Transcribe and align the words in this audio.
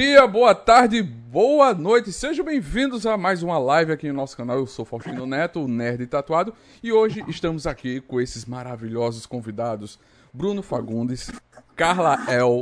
Dia, 0.00 0.28
boa 0.28 0.54
tarde, 0.54 1.02
boa 1.02 1.74
noite. 1.74 2.12
Sejam 2.12 2.44
bem-vindos 2.44 3.04
a 3.04 3.16
mais 3.16 3.42
uma 3.42 3.58
live 3.58 3.90
aqui 3.90 4.06
no 4.06 4.14
nosso 4.14 4.36
canal. 4.36 4.56
Eu 4.56 4.66
sou 4.68 4.84
Faustino 4.84 5.26
Neto, 5.26 5.64
o 5.64 5.66
Nerd 5.66 6.06
Tatuado, 6.06 6.54
e 6.80 6.92
hoje 6.92 7.24
estamos 7.26 7.66
aqui 7.66 8.00
com 8.02 8.20
esses 8.20 8.44
maravilhosos 8.44 9.26
convidados: 9.26 9.98
Bruno 10.32 10.62
Fagundes, 10.62 11.32
Carla 11.74 12.16
El 12.28 12.60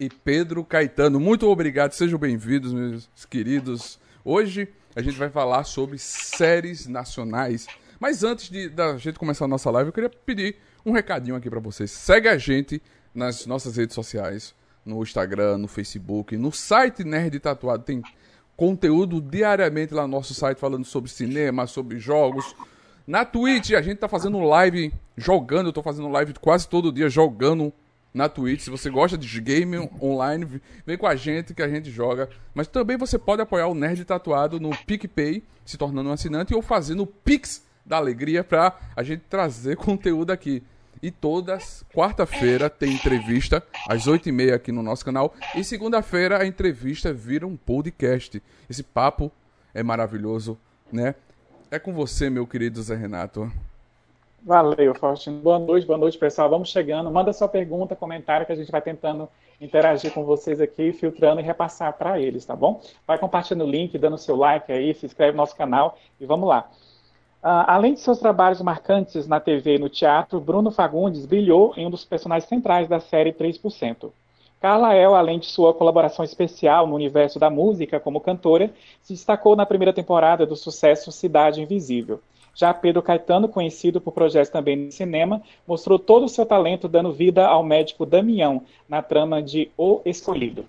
e 0.00 0.08
Pedro 0.08 0.64
Caetano. 0.64 1.20
Muito 1.20 1.46
obrigado, 1.48 1.92
sejam 1.92 2.18
bem-vindos, 2.18 2.72
meus 2.72 3.10
queridos. 3.28 4.00
Hoje 4.24 4.66
a 4.96 5.02
gente 5.02 5.18
vai 5.18 5.28
falar 5.28 5.64
sobre 5.64 5.98
séries 5.98 6.86
nacionais. 6.86 7.66
Mas 8.00 8.24
antes 8.24 8.48
de 8.48 8.70
da 8.70 8.96
gente 8.96 9.18
começar 9.18 9.44
a 9.44 9.48
nossa 9.48 9.70
live, 9.70 9.88
eu 9.88 9.92
queria 9.92 10.08
pedir 10.08 10.56
um 10.86 10.92
recadinho 10.92 11.36
aqui 11.36 11.50
para 11.50 11.60
vocês. 11.60 11.90
Segue 11.90 12.26
a 12.26 12.38
gente 12.38 12.80
nas 13.14 13.44
nossas 13.44 13.76
redes 13.76 13.94
sociais 13.94 14.58
no 14.90 15.02
Instagram, 15.02 15.58
no 15.58 15.68
Facebook, 15.68 16.36
no 16.36 16.52
site 16.52 17.04
Nerd 17.04 17.38
Tatuado. 17.40 17.84
Tem 17.84 18.02
conteúdo 18.56 19.20
diariamente 19.20 19.94
lá 19.94 20.02
no 20.02 20.08
nosso 20.08 20.34
site 20.34 20.58
falando 20.58 20.84
sobre 20.84 21.10
cinema, 21.10 21.66
sobre 21.66 21.98
jogos. 21.98 22.54
Na 23.06 23.24
Twitch, 23.24 23.72
a 23.72 23.80
gente 23.80 23.98
tá 23.98 24.08
fazendo 24.08 24.38
live 24.40 24.92
jogando, 25.16 25.68
eu 25.68 25.72
tô 25.72 25.82
fazendo 25.82 26.08
live 26.08 26.34
quase 26.34 26.68
todo 26.68 26.92
dia 26.92 27.08
jogando 27.08 27.72
na 28.12 28.28
Twitch. 28.28 28.60
Se 28.60 28.70
você 28.70 28.90
gosta 28.90 29.16
de 29.16 29.40
game 29.40 29.78
online, 30.00 30.60
vem 30.84 30.98
com 30.98 31.06
a 31.06 31.16
gente 31.16 31.54
que 31.54 31.62
a 31.62 31.68
gente 31.68 31.90
joga. 31.90 32.28
Mas 32.54 32.66
também 32.66 32.96
você 32.96 33.18
pode 33.18 33.40
apoiar 33.40 33.68
o 33.68 33.74
Nerd 33.74 34.04
Tatuado 34.04 34.60
no 34.60 34.70
PicPay, 34.84 35.42
se 35.64 35.78
tornando 35.78 36.10
um 36.10 36.12
assinante, 36.12 36.54
ou 36.54 36.60
fazendo 36.60 37.04
o 37.04 37.06
Pix 37.06 37.64
da 37.84 37.96
Alegria 37.96 38.44
pra 38.44 38.78
a 38.94 39.02
gente 39.02 39.22
trazer 39.28 39.76
conteúdo 39.78 40.30
aqui. 40.30 40.62
E 41.02 41.10
todas, 41.10 41.82
quarta-feira, 41.94 42.68
tem 42.68 42.92
entrevista, 42.92 43.62
às 43.88 44.06
8h30 44.06 44.54
aqui 44.54 44.70
no 44.70 44.82
nosso 44.82 45.02
canal. 45.02 45.32
E 45.56 45.64
segunda-feira 45.64 46.42
a 46.42 46.46
entrevista 46.46 47.10
vira 47.10 47.46
um 47.46 47.56
podcast. 47.56 48.42
Esse 48.68 48.82
papo 48.82 49.32
é 49.72 49.82
maravilhoso, 49.82 50.58
né? 50.92 51.14
É 51.70 51.78
com 51.78 51.94
você, 51.94 52.28
meu 52.28 52.46
querido 52.46 52.82
Zé 52.82 52.96
Renato. 52.96 53.50
Valeu, 54.42 54.94
Faustino. 54.94 55.40
Boa 55.40 55.58
noite, 55.58 55.86
boa 55.86 55.98
noite, 55.98 56.18
pessoal. 56.18 56.50
Vamos 56.50 56.70
chegando. 56.70 57.10
Manda 57.10 57.32
sua 57.32 57.48
pergunta, 57.48 57.96
comentário, 57.96 58.44
que 58.44 58.52
a 58.52 58.56
gente 58.56 58.70
vai 58.70 58.82
tentando 58.82 59.28
interagir 59.60 60.12
com 60.12 60.24
vocês 60.24 60.60
aqui, 60.60 60.92
filtrando 60.92 61.40
e 61.40 61.44
repassar 61.44 61.92
para 61.92 62.20
eles, 62.20 62.44
tá 62.44 62.56
bom? 62.56 62.82
Vai 63.06 63.18
compartilhando 63.18 63.64
o 63.64 63.70
link, 63.70 63.96
dando 63.98 64.16
seu 64.16 64.36
like 64.36 64.72
aí, 64.72 64.94
se 64.94 65.04
inscreve 65.04 65.32
no 65.32 65.38
nosso 65.38 65.54
canal 65.54 65.98
e 66.18 66.26
vamos 66.26 66.48
lá. 66.48 66.70
Uh, 67.42 67.64
além 67.66 67.94
de 67.94 68.00
seus 68.00 68.18
trabalhos 68.18 68.60
marcantes 68.60 69.26
na 69.26 69.40
TV 69.40 69.76
e 69.76 69.78
no 69.78 69.88
teatro, 69.88 70.38
Bruno 70.38 70.70
Fagundes 70.70 71.24
brilhou 71.24 71.72
em 71.74 71.86
um 71.86 71.90
dos 71.90 72.04
personagens 72.04 72.46
centrais 72.46 72.86
da 72.86 73.00
série 73.00 73.32
3%. 73.32 74.10
Carla 74.60 74.94
El, 74.94 75.14
além 75.14 75.38
de 75.38 75.46
sua 75.46 75.72
colaboração 75.72 76.22
especial 76.22 76.86
no 76.86 76.94
universo 76.94 77.38
da 77.38 77.48
música 77.48 77.98
como 77.98 78.20
cantora, 78.20 78.70
se 79.00 79.14
destacou 79.14 79.56
na 79.56 79.64
primeira 79.64 79.90
temporada 79.90 80.44
do 80.44 80.54
sucesso 80.54 81.10
Cidade 81.10 81.62
Invisível. 81.62 82.20
Já 82.54 82.74
Pedro 82.74 83.00
Caetano, 83.00 83.48
conhecido 83.48 84.02
por 84.02 84.12
projetos 84.12 84.50
também 84.50 84.76
no 84.76 84.92
cinema, 84.92 85.40
mostrou 85.66 85.98
todo 85.98 86.26
o 86.26 86.28
seu 86.28 86.44
talento 86.44 86.88
dando 86.88 87.10
vida 87.10 87.46
ao 87.46 87.62
médico 87.62 88.04
Damião 88.04 88.64
na 88.86 89.00
trama 89.00 89.42
de 89.42 89.70
O 89.78 90.02
Escolhido. 90.04 90.66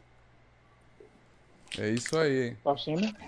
É 1.77 1.89
isso 1.89 2.17
aí. 2.17 2.55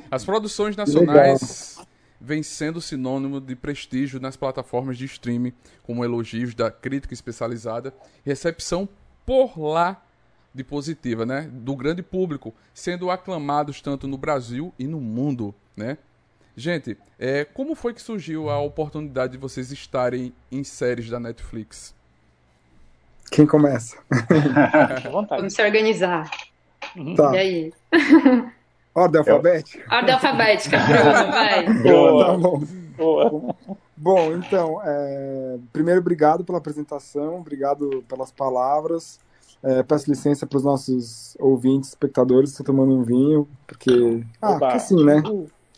As 0.09 0.23
produções 0.23 0.77
nacionais 0.77 1.77
Legal 1.77 1.92
vem 2.23 2.41
sendo 2.41 2.79
sinônimo 2.79 3.41
de 3.41 3.53
prestígio 3.53 4.17
nas 4.17 4.37
plataformas 4.37 4.97
de 4.97 5.03
streaming, 5.03 5.51
como 5.83 6.05
elogios 6.05 6.55
da 6.55 6.71
crítica 6.71 7.13
especializada 7.13 7.93
recepção 8.25 8.87
por 9.25 9.59
lá 9.59 10.01
de 10.53 10.63
positiva, 10.63 11.25
né, 11.25 11.49
do 11.51 11.75
grande 11.75 12.01
público, 12.01 12.53
sendo 12.73 13.11
aclamados 13.11 13.81
tanto 13.81 14.07
no 14.07 14.17
Brasil 14.17 14.73
e 14.79 14.87
no 14.87 15.01
mundo, 15.01 15.53
né? 15.75 15.97
Gente, 16.55 16.95
é, 17.19 17.43
como 17.43 17.75
foi 17.75 17.93
que 17.93 18.01
surgiu 18.01 18.49
a 18.49 18.59
oportunidade 18.59 19.33
de 19.33 19.39
vocês 19.39 19.71
estarem 19.71 20.31
em 20.51 20.63
séries 20.63 21.09
da 21.09 21.19
Netflix? 21.19 21.95
Quem 23.31 23.47
começa? 23.47 23.97
Vamos 25.11 25.53
se 25.53 25.63
organizar. 25.63 26.29
Tá. 27.17 27.35
E 27.35 27.37
aí? 27.37 27.73
Ordem 28.95 29.19
alfabética? 29.19 29.95
Ordem 29.95 30.13
alfabética, 30.13 30.77
Bruno, 30.85 31.31
vai. 31.31 31.73
Boa, 31.83 32.25
tá 32.25 32.37
bom. 32.37 32.63
Boa. 32.97 33.55
Bom, 33.97 34.33
então, 34.33 34.81
é, 34.83 35.57
primeiro, 35.71 35.99
obrigado 35.99 36.43
pela 36.43 36.57
apresentação, 36.57 37.39
obrigado 37.39 38.03
pelas 38.07 38.31
palavras. 38.31 39.19
É, 39.63 39.81
peço 39.81 40.09
licença 40.09 40.45
para 40.45 40.57
os 40.57 40.63
nossos 40.63 41.37
ouvintes, 41.39 41.89
espectadores, 41.89 42.51
estou 42.51 42.65
tomando 42.65 42.93
um 42.93 43.03
vinho, 43.03 43.47
porque. 43.65 44.23
Ah, 44.41 44.59
porque 44.59 44.79
sim, 44.79 45.03
né? 45.05 45.23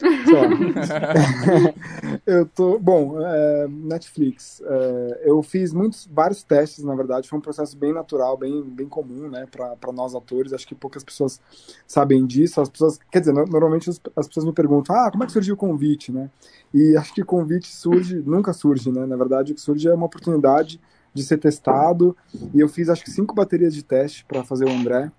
Eu 2.25 2.45
tô. 2.45 2.79
Bom, 2.79 3.21
é, 3.21 3.67
Netflix. 3.67 4.61
É, 4.65 5.23
eu 5.25 5.41
fiz 5.41 5.73
muitos, 5.73 6.07
vários 6.11 6.43
testes, 6.43 6.83
na 6.83 6.95
verdade. 6.95 7.29
Foi 7.29 7.37
um 7.37 7.41
processo 7.41 7.77
bem 7.77 7.93
natural, 7.93 8.37
bem, 8.37 8.63
bem 8.63 8.87
comum, 8.87 9.29
né, 9.29 9.45
para 9.49 9.91
nós 9.93 10.15
atores. 10.15 10.53
Acho 10.53 10.67
que 10.67 10.75
poucas 10.75 11.03
pessoas 11.03 11.39
sabem 11.87 12.25
disso. 12.25 12.59
As 12.59 12.69
pessoas, 12.69 12.99
quer 13.11 13.19
dizer, 13.19 13.33
normalmente 13.33 13.89
as, 13.89 14.01
as 14.15 14.27
pessoas 14.27 14.45
me 14.45 14.53
perguntam: 14.53 14.95
ah, 14.95 15.11
como 15.11 15.23
é 15.23 15.27
que 15.27 15.33
surgiu 15.33 15.55
o 15.55 15.57
convite, 15.57 16.11
né? 16.11 16.29
E 16.73 16.97
acho 16.97 17.13
que 17.13 17.23
convite 17.23 17.67
surge, 17.67 18.21
nunca 18.25 18.53
surge, 18.53 18.91
né? 18.91 19.05
Na 19.05 19.15
verdade, 19.15 19.53
o 19.53 19.55
que 19.55 19.61
surge 19.61 19.87
é 19.87 19.93
uma 19.93 20.07
oportunidade 20.07 20.79
de 21.13 21.23
ser 21.23 21.37
testado. 21.37 22.15
E 22.53 22.59
eu 22.59 22.67
fiz, 22.67 22.89
acho 22.89 23.03
que, 23.03 23.11
cinco 23.11 23.33
baterias 23.33 23.73
de 23.73 23.83
teste 23.83 24.25
para 24.25 24.43
fazer 24.43 24.65
o 24.65 24.71
André. 24.71 25.11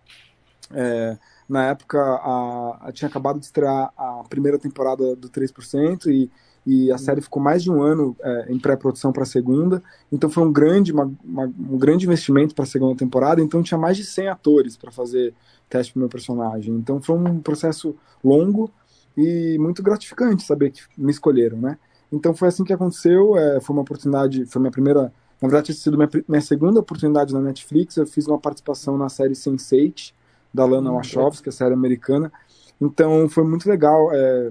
É, 0.72 1.16
na 1.48 1.68
época, 1.68 1.98
a, 1.98 2.88
a, 2.88 2.92
tinha 2.92 3.08
acabado 3.08 3.38
de 3.38 3.46
estrear 3.46 3.92
a 3.96 4.24
primeira 4.28 4.58
temporada 4.58 5.14
do 5.14 5.28
3% 5.28 6.06
e, 6.06 6.30
e 6.66 6.90
a 6.90 6.98
série 6.98 7.20
ficou 7.20 7.40
mais 7.40 7.62
de 7.62 7.70
um 7.70 7.80
ano 7.80 8.16
é, 8.20 8.46
em 8.52 8.58
pré-produção 8.58 9.12
para 9.12 9.22
a 9.22 9.26
segunda. 9.26 9.80
Então 10.10 10.28
foi 10.28 10.44
um 10.44 10.52
grande, 10.52 10.92
uma, 10.92 11.10
uma, 11.24 11.44
um 11.44 11.78
grande 11.78 12.04
investimento 12.04 12.54
para 12.54 12.64
a 12.64 12.66
segunda 12.66 12.96
temporada. 12.96 13.40
Então 13.40 13.62
tinha 13.62 13.78
mais 13.78 13.96
de 13.96 14.04
100 14.04 14.28
atores 14.28 14.76
para 14.76 14.90
fazer 14.90 15.32
teste 15.68 15.92
para 15.92 16.00
meu 16.00 16.08
personagem. 16.08 16.74
Então 16.74 17.00
foi 17.00 17.16
um 17.16 17.40
processo 17.40 17.94
longo 18.24 18.70
e 19.16 19.56
muito 19.60 19.82
gratificante 19.82 20.42
saber 20.42 20.70
que 20.70 20.82
me 20.98 21.12
escolheram, 21.12 21.58
né? 21.58 21.78
Então 22.10 22.34
foi 22.34 22.48
assim 22.48 22.64
que 22.64 22.72
aconteceu. 22.72 23.36
É, 23.36 23.60
foi 23.60 23.74
uma 23.74 23.82
oportunidade, 23.82 24.44
foi 24.46 24.60
minha 24.60 24.72
primeira, 24.72 25.12
na 25.40 25.48
verdade, 25.48 25.66
tinha 25.66 25.76
sido 25.76 25.96
minha, 25.96 26.10
minha 26.28 26.40
segunda 26.40 26.80
oportunidade 26.80 27.32
na 27.32 27.40
Netflix. 27.40 27.96
Eu 27.96 28.06
fiz 28.06 28.26
uma 28.26 28.38
participação 28.38 28.98
na 28.98 29.08
série 29.08 29.34
Sense8 29.34 30.12
da 30.56 30.64
Lana 30.64 30.90
hum, 30.90 30.94
Wachowski, 30.94 31.50
a 31.50 31.52
série 31.52 31.74
americana. 31.74 32.32
Então 32.80 33.28
foi 33.28 33.44
muito 33.44 33.68
legal 33.68 34.10
é, 34.12 34.50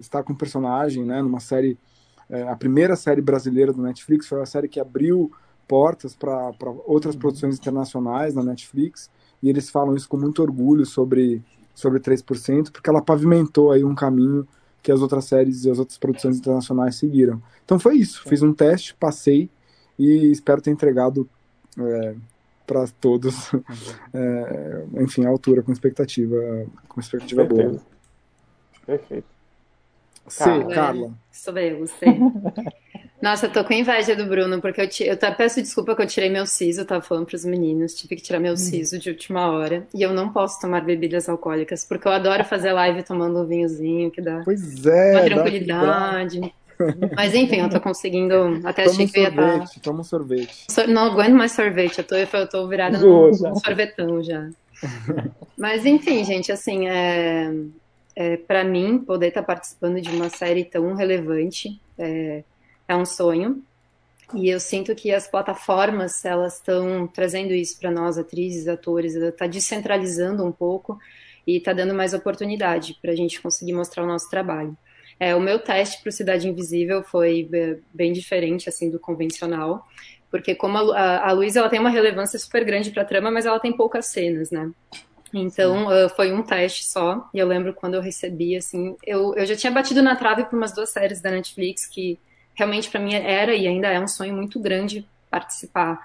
estar 0.00 0.22
com 0.22 0.32
o 0.32 0.36
personagem, 0.36 1.04
né, 1.04 1.20
numa 1.20 1.40
série, 1.40 1.76
é, 2.30 2.48
a 2.48 2.54
primeira 2.54 2.94
série 2.94 3.20
brasileira 3.20 3.72
do 3.72 3.82
Netflix, 3.82 4.26
foi 4.26 4.38
uma 4.38 4.46
série 4.46 4.68
que 4.68 4.78
abriu 4.78 5.30
portas 5.66 6.14
para 6.14 6.52
outras 6.86 7.14
uhum. 7.14 7.20
produções 7.20 7.58
internacionais 7.58 8.34
na 8.34 8.42
Netflix, 8.42 9.10
e 9.42 9.48
eles 9.48 9.68
falam 9.68 9.96
isso 9.96 10.08
com 10.08 10.16
muito 10.16 10.40
orgulho 10.42 10.86
sobre, 10.86 11.42
sobre 11.74 11.98
3%, 11.98 12.70
porque 12.70 12.88
ela 12.88 13.02
pavimentou 13.02 13.72
aí 13.72 13.84
um 13.84 13.94
caminho 13.94 14.46
que 14.80 14.92
as 14.92 15.00
outras 15.02 15.24
séries 15.24 15.64
e 15.64 15.70
as 15.70 15.80
outras 15.80 15.98
produções 15.98 16.38
internacionais 16.38 16.94
seguiram. 16.94 17.42
Então 17.64 17.78
foi 17.78 17.96
isso, 17.96 18.22
fiz 18.28 18.42
um 18.42 18.52
teste, 18.52 18.94
passei, 18.94 19.50
e 19.98 20.30
espero 20.30 20.62
ter 20.62 20.70
entregado 20.70 21.28
é, 21.78 22.14
para 22.66 22.86
todos, 23.00 23.52
uhum. 23.52 23.62
é, 24.14 24.84
enfim, 25.02 25.24
a 25.24 25.28
altura, 25.28 25.62
com 25.62 25.72
expectativa, 25.72 26.66
com 26.88 27.00
expectativa 27.00 27.44
Perfeito. 27.44 27.70
boa. 27.70 27.82
Perfeito. 28.86 29.26
Sim, 30.28 30.68
Carla. 30.68 31.12
Sou 31.30 31.56
eu, 31.56 31.80
você. 31.80 32.06
Nossa, 33.22 33.46
eu 33.46 33.52
tô 33.52 33.64
com 33.64 33.72
inveja 33.72 34.14
do 34.14 34.26
Bruno, 34.26 34.60
porque 34.60 34.80
eu, 34.80 34.88
te, 34.88 35.04
eu 35.04 35.14
até 35.14 35.30
peço 35.30 35.62
desculpa 35.62 35.96
que 35.96 36.02
eu 36.02 36.06
tirei 36.06 36.28
meu 36.28 36.44
siso, 36.44 36.82
eu 36.82 36.84
tava 36.84 37.00
falando 37.00 37.24
pros 37.24 37.44
meninos, 37.44 37.94
tive 37.94 38.14
que 38.14 38.22
tirar 38.22 38.38
meu 38.38 38.52
hum. 38.52 38.58
siso 38.58 38.98
de 38.98 39.08
última 39.08 39.50
hora. 39.50 39.86
E 39.94 40.02
eu 40.02 40.12
não 40.12 40.30
posso 40.30 40.60
tomar 40.60 40.82
bebidas 40.82 41.28
alcoólicas, 41.28 41.84
porque 41.84 42.06
eu 42.06 42.12
adoro 42.12 42.44
fazer 42.44 42.72
live 42.72 43.02
tomando 43.02 43.40
um 43.40 43.46
vinhozinho, 43.46 44.10
que 44.10 44.20
dá 44.20 44.42
pois 44.44 44.84
é, 44.84 45.12
uma 45.12 45.24
tranquilidade. 45.24 46.40
Dá, 46.40 46.50
mas 47.14 47.34
enfim, 47.34 47.56
eu 47.56 47.68
tô 47.68 47.80
conseguindo. 47.80 48.60
Até 48.64 48.84
toma 48.84 48.94
achei 48.94 49.06
um 49.06 49.08
que 49.08 49.18
eu 49.18 49.22
ia 49.22 49.28
estar. 49.28 49.58
Tá... 49.60 49.66
Toma 49.82 50.00
um 50.00 50.04
sorvete. 50.04 50.66
Não 50.88 51.06
aguento 51.06 51.34
mais 51.34 51.52
sorvete, 51.52 51.98
eu 51.98 52.04
tô, 52.04 52.14
eu 52.16 52.48
tô 52.48 52.66
virada 52.68 52.98
num 52.98 53.32
sorvetão 53.56 54.22
já. 54.22 54.48
Mas 55.56 55.86
enfim, 55.86 56.24
gente, 56.24 56.52
assim, 56.52 56.88
é, 56.88 57.52
é, 58.14 58.36
para 58.36 58.64
mim, 58.64 58.98
poder 58.98 59.28
estar 59.28 59.42
tá 59.42 59.46
participando 59.46 60.00
de 60.00 60.10
uma 60.10 60.28
série 60.28 60.64
tão 60.64 60.94
relevante 60.94 61.80
é, 61.98 62.44
é 62.86 62.96
um 62.96 63.04
sonho. 63.04 63.62
E 64.34 64.48
eu 64.48 64.58
sinto 64.58 64.94
que 64.94 65.12
as 65.12 65.28
plataformas, 65.28 66.24
elas 66.24 66.54
estão 66.54 67.06
trazendo 67.06 67.52
isso 67.52 67.78
para 67.78 67.90
nós, 67.90 68.18
atrizes, 68.18 68.66
atores, 68.66 69.14
está 69.14 69.46
descentralizando 69.46 70.44
um 70.44 70.50
pouco 70.50 70.98
e 71.46 71.58
está 71.58 71.72
dando 71.72 71.94
mais 71.94 72.12
oportunidade 72.12 72.98
para 73.00 73.12
a 73.12 73.14
gente 73.14 73.40
conseguir 73.40 73.72
mostrar 73.72 74.02
o 74.02 74.06
nosso 74.06 74.28
trabalho. 74.28 74.76
É, 75.18 75.34
o 75.34 75.40
meu 75.40 75.58
teste 75.58 76.02
para 76.02 76.10
o 76.10 76.12
Cidade 76.12 76.48
Invisível 76.48 77.02
foi 77.02 77.48
é, 77.52 77.76
bem 77.92 78.12
diferente 78.12 78.68
assim 78.68 78.90
do 78.90 78.98
convencional, 78.98 79.86
porque 80.30 80.54
como 80.54 80.76
a, 80.76 80.98
a, 80.98 81.28
a 81.30 81.32
Luísa 81.32 81.60
ela 81.60 81.68
tem 81.68 81.80
uma 81.80 81.90
relevância 81.90 82.38
super 82.38 82.64
grande 82.64 82.90
para 82.90 83.02
a 83.02 83.06
trama, 83.06 83.30
mas 83.30 83.46
ela 83.46 83.58
tem 83.58 83.72
poucas 83.72 84.06
cenas, 84.06 84.50
né? 84.50 84.70
Então, 85.32 85.86
uh, 85.86 86.08
foi 86.10 86.32
um 86.32 86.42
teste 86.42 86.86
só. 86.86 87.28
E 87.34 87.38
eu 87.38 87.46
lembro 87.46 87.74
quando 87.74 87.94
eu 87.94 88.00
recebi, 88.00 88.56
assim, 88.56 88.96
eu, 89.04 89.34
eu 89.34 89.44
já 89.44 89.56
tinha 89.56 89.72
batido 89.72 90.02
na 90.02 90.16
trave 90.16 90.44
por 90.44 90.56
umas 90.56 90.72
duas 90.72 90.90
séries 90.90 91.20
da 91.20 91.30
Netflix 91.30 91.86
que 91.86 92.18
realmente 92.54 92.90
para 92.90 93.00
mim 93.00 93.14
era 93.14 93.54
e 93.54 93.66
ainda 93.66 93.88
é 93.88 94.00
um 94.00 94.08
sonho 94.08 94.34
muito 94.34 94.58
grande 94.58 95.06
participar 95.30 96.00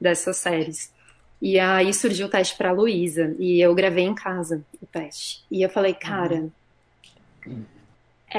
dessas 0.00 0.36
séries. 0.36 0.92
E 1.40 1.58
aí 1.58 1.92
surgiu 1.92 2.26
o 2.26 2.30
teste 2.30 2.56
para 2.56 2.72
Luísa 2.72 3.34
e 3.38 3.60
eu 3.60 3.74
gravei 3.74 4.04
em 4.04 4.14
casa 4.14 4.64
o 4.80 4.86
teste. 4.86 5.44
E 5.50 5.62
eu 5.62 5.68
falei, 5.68 5.94
cara, 5.94 6.48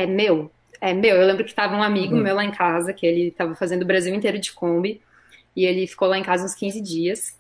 é 0.04 0.06
meu, 0.06 0.52
é 0.80 0.94
meu. 0.94 1.16
Eu 1.16 1.28
lembro 1.28 1.44
que 1.44 1.54
tava 1.54 1.76
um 1.76 1.84
amigo 1.84 2.16
uhum. 2.16 2.22
meu 2.22 2.36
lá 2.36 2.44
em 2.44 2.52
casa, 2.52 2.94
que 2.94 3.06
ele 3.06 3.32
tava 3.32 3.56
fazendo 3.56 3.84
o 3.84 3.86
Brasil 3.86 4.14
inteiro 4.14 4.40
de 4.40 4.52
Kombi, 4.52 5.02
e 5.56 5.66
ele 5.66 5.88
ficou 5.88 6.08
lá 6.08 6.18
em 6.18 6.24
casa 6.24 6.46
uns 6.46 6.56
15 6.56 6.82
dias. 6.82 7.38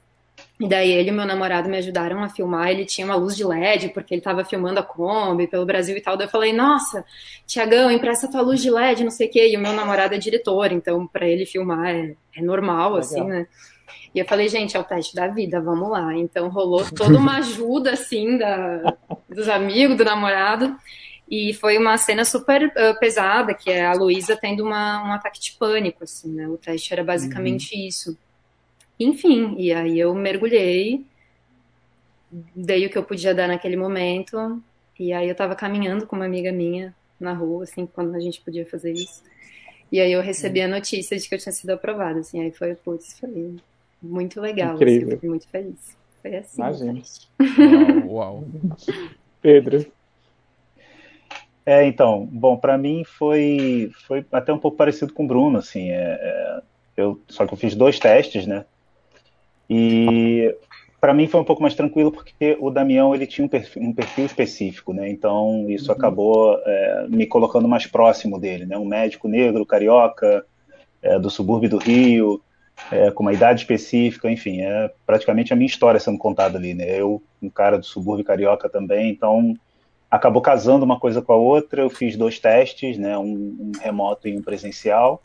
E 0.59 0.67
daí 0.67 0.91
ele 0.91 1.09
e 1.09 1.11
meu 1.11 1.25
namorado 1.25 1.69
me 1.69 1.77
ajudaram 1.77 2.23
a 2.23 2.29
filmar. 2.29 2.69
Ele 2.69 2.85
tinha 2.85 3.05
uma 3.05 3.15
luz 3.15 3.35
de 3.35 3.43
LED, 3.43 3.89
porque 3.89 4.13
ele 4.13 4.21
estava 4.21 4.43
filmando 4.43 4.79
a 4.79 4.83
Kombi 4.83 5.47
pelo 5.47 5.65
Brasil 5.65 5.95
e 5.95 6.01
tal. 6.01 6.17
Daí 6.17 6.25
eu 6.25 6.31
falei, 6.31 6.51
nossa, 6.51 7.05
Tiagão, 7.45 7.91
empresta 7.91 8.29
tua 8.29 8.41
luz 8.41 8.61
de 8.61 8.71
LED, 8.71 9.03
não 9.03 9.11
sei 9.11 9.27
o 9.27 9.31
quê. 9.31 9.49
E 9.49 9.57
o 9.57 9.59
meu 9.59 9.73
namorado 9.73 10.15
é 10.15 10.17
diretor, 10.17 10.71
então 10.71 11.05
para 11.07 11.27
ele 11.27 11.45
filmar 11.45 11.87
é, 11.87 12.15
é 12.35 12.41
normal, 12.41 12.93
Legal. 12.93 12.99
assim, 12.99 13.23
né? 13.23 13.47
E 14.13 14.19
eu 14.19 14.25
falei, 14.25 14.49
gente, 14.49 14.75
é 14.75 14.79
o 14.79 14.83
teste 14.83 15.15
da 15.15 15.27
vida, 15.27 15.61
vamos 15.61 15.89
lá. 15.89 16.15
Então 16.15 16.49
rolou 16.49 16.83
toda 16.89 17.17
uma 17.17 17.37
ajuda, 17.39 17.91
assim, 17.91 18.37
da, 18.37 18.95
dos 19.29 19.47
amigos, 19.47 19.95
do 19.95 20.03
namorado. 20.03 20.75
E 21.29 21.53
foi 21.53 21.77
uma 21.77 21.97
cena 21.97 22.23
super 22.23 22.67
uh, 22.67 22.99
pesada, 22.99 23.53
que 23.53 23.69
é 23.69 23.85
a 23.85 23.93
Luísa 23.93 24.37
tendo 24.37 24.63
uma, 24.63 25.03
um 25.03 25.11
ataque 25.11 25.41
de 25.41 25.53
pânico, 25.53 26.03
assim, 26.03 26.31
né? 26.31 26.47
O 26.47 26.57
teste 26.57 26.93
era 26.93 27.03
basicamente 27.03 27.75
uhum. 27.75 27.87
isso. 27.87 28.17
Enfim, 28.99 29.55
e 29.57 29.73
aí 29.73 29.99
eu 29.99 30.13
mergulhei, 30.15 31.05
dei 32.55 32.85
o 32.85 32.89
que 32.89 32.97
eu 32.97 33.03
podia 33.03 33.35
dar 33.35 33.47
naquele 33.47 33.75
momento, 33.75 34.61
e 34.97 35.11
aí 35.11 35.27
eu 35.27 35.35
tava 35.35 35.53
caminhando 35.53 36.07
com 36.07 36.15
uma 36.15 36.25
amiga 36.25 36.51
minha 36.51 36.95
na 37.19 37.33
rua, 37.33 37.63
assim, 37.63 37.85
quando 37.85 38.15
a 38.15 38.19
gente 38.19 38.41
podia 38.41 38.65
fazer 38.65 38.93
isso. 38.93 39.21
E 39.91 39.99
aí 39.99 40.11
eu 40.11 40.21
recebi 40.21 40.61
a 40.61 40.67
notícia 40.67 41.17
de 41.17 41.27
que 41.27 41.35
eu 41.35 41.39
tinha 41.39 41.51
sido 41.51 41.71
aprovada, 41.71 42.19
assim, 42.19 42.41
aí 42.41 42.51
foi, 42.51 42.73
putz, 42.75 43.19
foi 43.19 43.55
muito 44.01 44.39
legal, 44.39 44.75
Incrível. 44.75 44.97
Assim, 44.97 45.11
eu 45.11 45.15
fiquei 45.17 45.29
muito 45.29 45.47
feliz. 45.49 45.97
Foi 46.21 46.35
assim. 46.35 46.61
Imagina. 46.61 47.01
Uau, 48.07 48.35
uau. 48.35 48.47
Pedro. 49.41 49.96
É, 51.67 51.85
então, 51.85 52.25
bom, 52.31 52.55
para 52.55 52.77
mim 52.77 53.03
foi, 53.03 53.91
foi 54.07 54.25
até 54.31 54.53
um 54.53 54.57
pouco 54.57 54.77
parecido 54.77 55.11
com 55.11 55.25
o 55.25 55.27
Bruno, 55.27 55.57
assim, 55.57 55.89
é, 55.89 56.17
é, 56.21 56.61
eu, 56.95 57.19
só 57.27 57.45
que 57.45 57.53
eu 57.53 57.57
fiz 57.57 57.75
dois 57.75 57.99
testes, 57.99 58.47
né, 58.47 58.63
e 59.69 60.55
para 61.01 61.13
mim 61.13 61.27
foi 61.27 61.41
um 61.41 61.43
pouco 61.43 61.61
mais 61.61 61.75
tranquilo 61.75 62.09
porque 62.09 62.55
o 62.61 62.69
Damião 62.69 63.13
ele 63.13 63.27
tinha 63.27 63.43
um 63.43 63.49
perfil, 63.49 63.83
um 63.83 63.93
perfil 63.93 64.25
específico, 64.25 64.93
né? 64.93 65.09
Então 65.09 65.65
isso 65.69 65.91
uhum. 65.91 65.97
acabou 65.97 66.57
é, 66.65 67.05
me 67.09 67.27
colocando 67.27 67.67
mais 67.67 67.85
próximo 67.85 68.39
dele, 68.39 68.65
né? 68.65 68.77
Um 68.77 68.85
médico 68.85 69.27
negro, 69.27 69.65
carioca, 69.65 70.45
é, 71.01 71.19
do 71.19 71.29
subúrbio 71.29 71.69
do 71.69 71.77
Rio, 71.77 72.41
é, 72.89 73.11
com 73.11 73.23
uma 73.23 73.33
idade 73.33 73.59
específica, 73.59 74.31
enfim, 74.31 74.61
é 74.61 74.89
praticamente 75.05 75.51
a 75.51 75.55
minha 75.55 75.67
história 75.67 75.99
sendo 75.99 76.17
contada 76.17 76.57
ali, 76.57 76.73
né? 76.73 76.99
Eu, 76.99 77.21
um 77.41 77.49
cara 77.49 77.77
do 77.77 77.85
subúrbio 77.85 78.23
carioca 78.23 78.69
também, 78.69 79.11
então 79.11 79.53
acabou 80.09 80.41
casando 80.41 80.85
uma 80.85 80.99
coisa 80.99 81.21
com 81.21 81.33
a 81.33 81.37
outra. 81.37 81.81
Eu 81.81 81.89
fiz 81.89 82.15
dois 82.15 82.39
testes, 82.39 82.97
né? 82.97 83.17
Um, 83.17 83.57
um 83.59 83.71
remoto 83.81 84.27
e 84.27 84.37
um 84.37 84.41
presencial, 84.41 85.21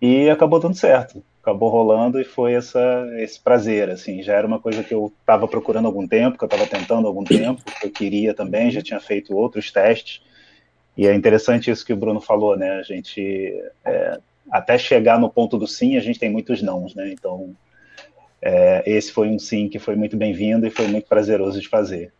e 0.00 0.28
acabou 0.28 0.60
dando 0.60 0.74
certo 0.74 1.22
acabou 1.46 1.68
rolando 1.68 2.20
e 2.20 2.24
foi 2.24 2.54
essa, 2.54 3.06
esse 3.18 3.38
prazer, 3.38 3.88
assim, 3.88 4.20
já 4.20 4.34
era 4.34 4.44
uma 4.44 4.58
coisa 4.58 4.82
que 4.82 4.92
eu 4.92 5.12
estava 5.20 5.46
procurando 5.46 5.84
há 5.84 5.88
algum 5.88 6.06
tempo, 6.06 6.36
que 6.36 6.42
eu 6.42 6.48
estava 6.48 6.66
tentando 6.66 7.06
há 7.06 7.08
algum 7.08 7.22
tempo, 7.22 7.62
que 7.62 7.86
eu 7.86 7.90
queria 7.90 8.34
também, 8.34 8.68
já 8.68 8.82
tinha 8.82 8.98
feito 8.98 9.36
outros 9.36 9.70
testes, 9.70 10.20
e 10.96 11.06
é 11.06 11.14
interessante 11.14 11.70
isso 11.70 11.86
que 11.86 11.92
o 11.92 11.96
Bruno 11.96 12.20
falou, 12.20 12.56
né, 12.56 12.80
a 12.80 12.82
gente, 12.82 13.62
é, 13.84 14.18
até 14.50 14.76
chegar 14.76 15.20
no 15.20 15.30
ponto 15.30 15.56
do 15.56 15.68
sim, 15.68 15.96
a 15.96 16.00
gente 16.00 16.18
tem 16.18 16.28
muitos 16.28 16.60
nãos, 16.62 16.96
né, 16.96 17.12
então, 17.12 17.54
é, 18.42 18.82
esse 18.84 19.12
foi 19.12 19.28
um 19.28 19.38
sim 19.38 19.68
que 19.68 19.78
foi 19.78 19.94
muito 19.94 20.16
bem-vindo 20.16 20.66
e 20.66 20.70
foi 20.70 20.88
muito 20.88 21.06
prazeroso 21.06 21.60
de 21.60 21.68
fazer. 21.68 22.12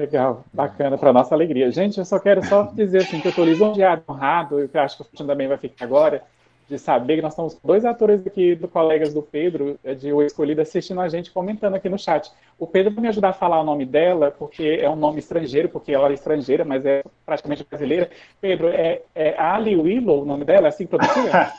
Legal, 0.00 0.44
bacana, 0.50 0.96
para 0.96 1.12
nossa 1.12 1.34
alegria. 1.34 1.70
Gente, 1.70 1.98
eu 1.98 2.06
só 2.06 2.18
quero 2.18 2.42
só 2.46 2.62
dizer 2.72 3.02
assim, 3.02 3.20
que 3.20 3.28
eu 3.28 3.30
estou 3.30 3.44
lisonjeado, 3.44 4.02
honrado, 4.08 4.64
e 4.64 4.66
que 4.66 4.74
eu 4.74 4.80
acho 4.80 4.96
que 4.96 5.02
o 5.02 5.04
Fernando 5.04 5.28
também 5.28 5.46
vai 5.46 5.58
ficar 5.58 5.84
agora, 5.84 6.22
de 6.70 6.78
saber 6.78 7.16
que 7.16 7.22
nós 7.22 7.32
estamos 7.32 7.52
com 7.52 7.68
dois 7.68 7.84
atores 7.84 8.26
aqui, 8.26 8.54
do 8.54 8.66
colegas 8.66 9.12
do 9.12 9.20
Pedro, 9.20 9.78
é 9.84 9.92
de 9.92 10.10
O 10.10 10.22
Escolhido, 10.22 10.62
assistindo 10.62 11.02
a 11.02 11.08
gente, 11.10 11.30
comentando 11.30 11.74
aqui 11.74 11.90
no 11.90 11.98
chat. 11.98 12.32
O 12.58 12.66
Pedro 12.66 12.94
vai 12.94 13.02
me 13.02 13.08
ajudar 13.08 13.30
a 13.30 13.34
falar 13.34 13.60
o 13.60 13.64
nome 13.64 13.84
dela, 13.84 14.30
porque 14.30 14.78
é 14.80 14.88
um 14.88 14.96
nome 14.96 15.18
estrangeiro, 15.18 15.68
porque 15.68 15.92
ela 15.92 16.08
é 16.08 16.14
estrangeira, 16.14 16.64
mas 16.64 16.86
é 16.86 17.02
praticamente 17.26 17.66
brasileira. 17.68 18.08
Pedro, 18.40 18.68
é, 18.68 19.02
é 19.14 19.38
Ali 19.38 19.76
Willow 19.76 20.22
o 20.22 20.24
nome 20.24 20.46
dela? 20.46 20.68
É 20.68 20.70
assim 20.70 20.86
que 20.86 20.96
pronuncia? 20.96 21.52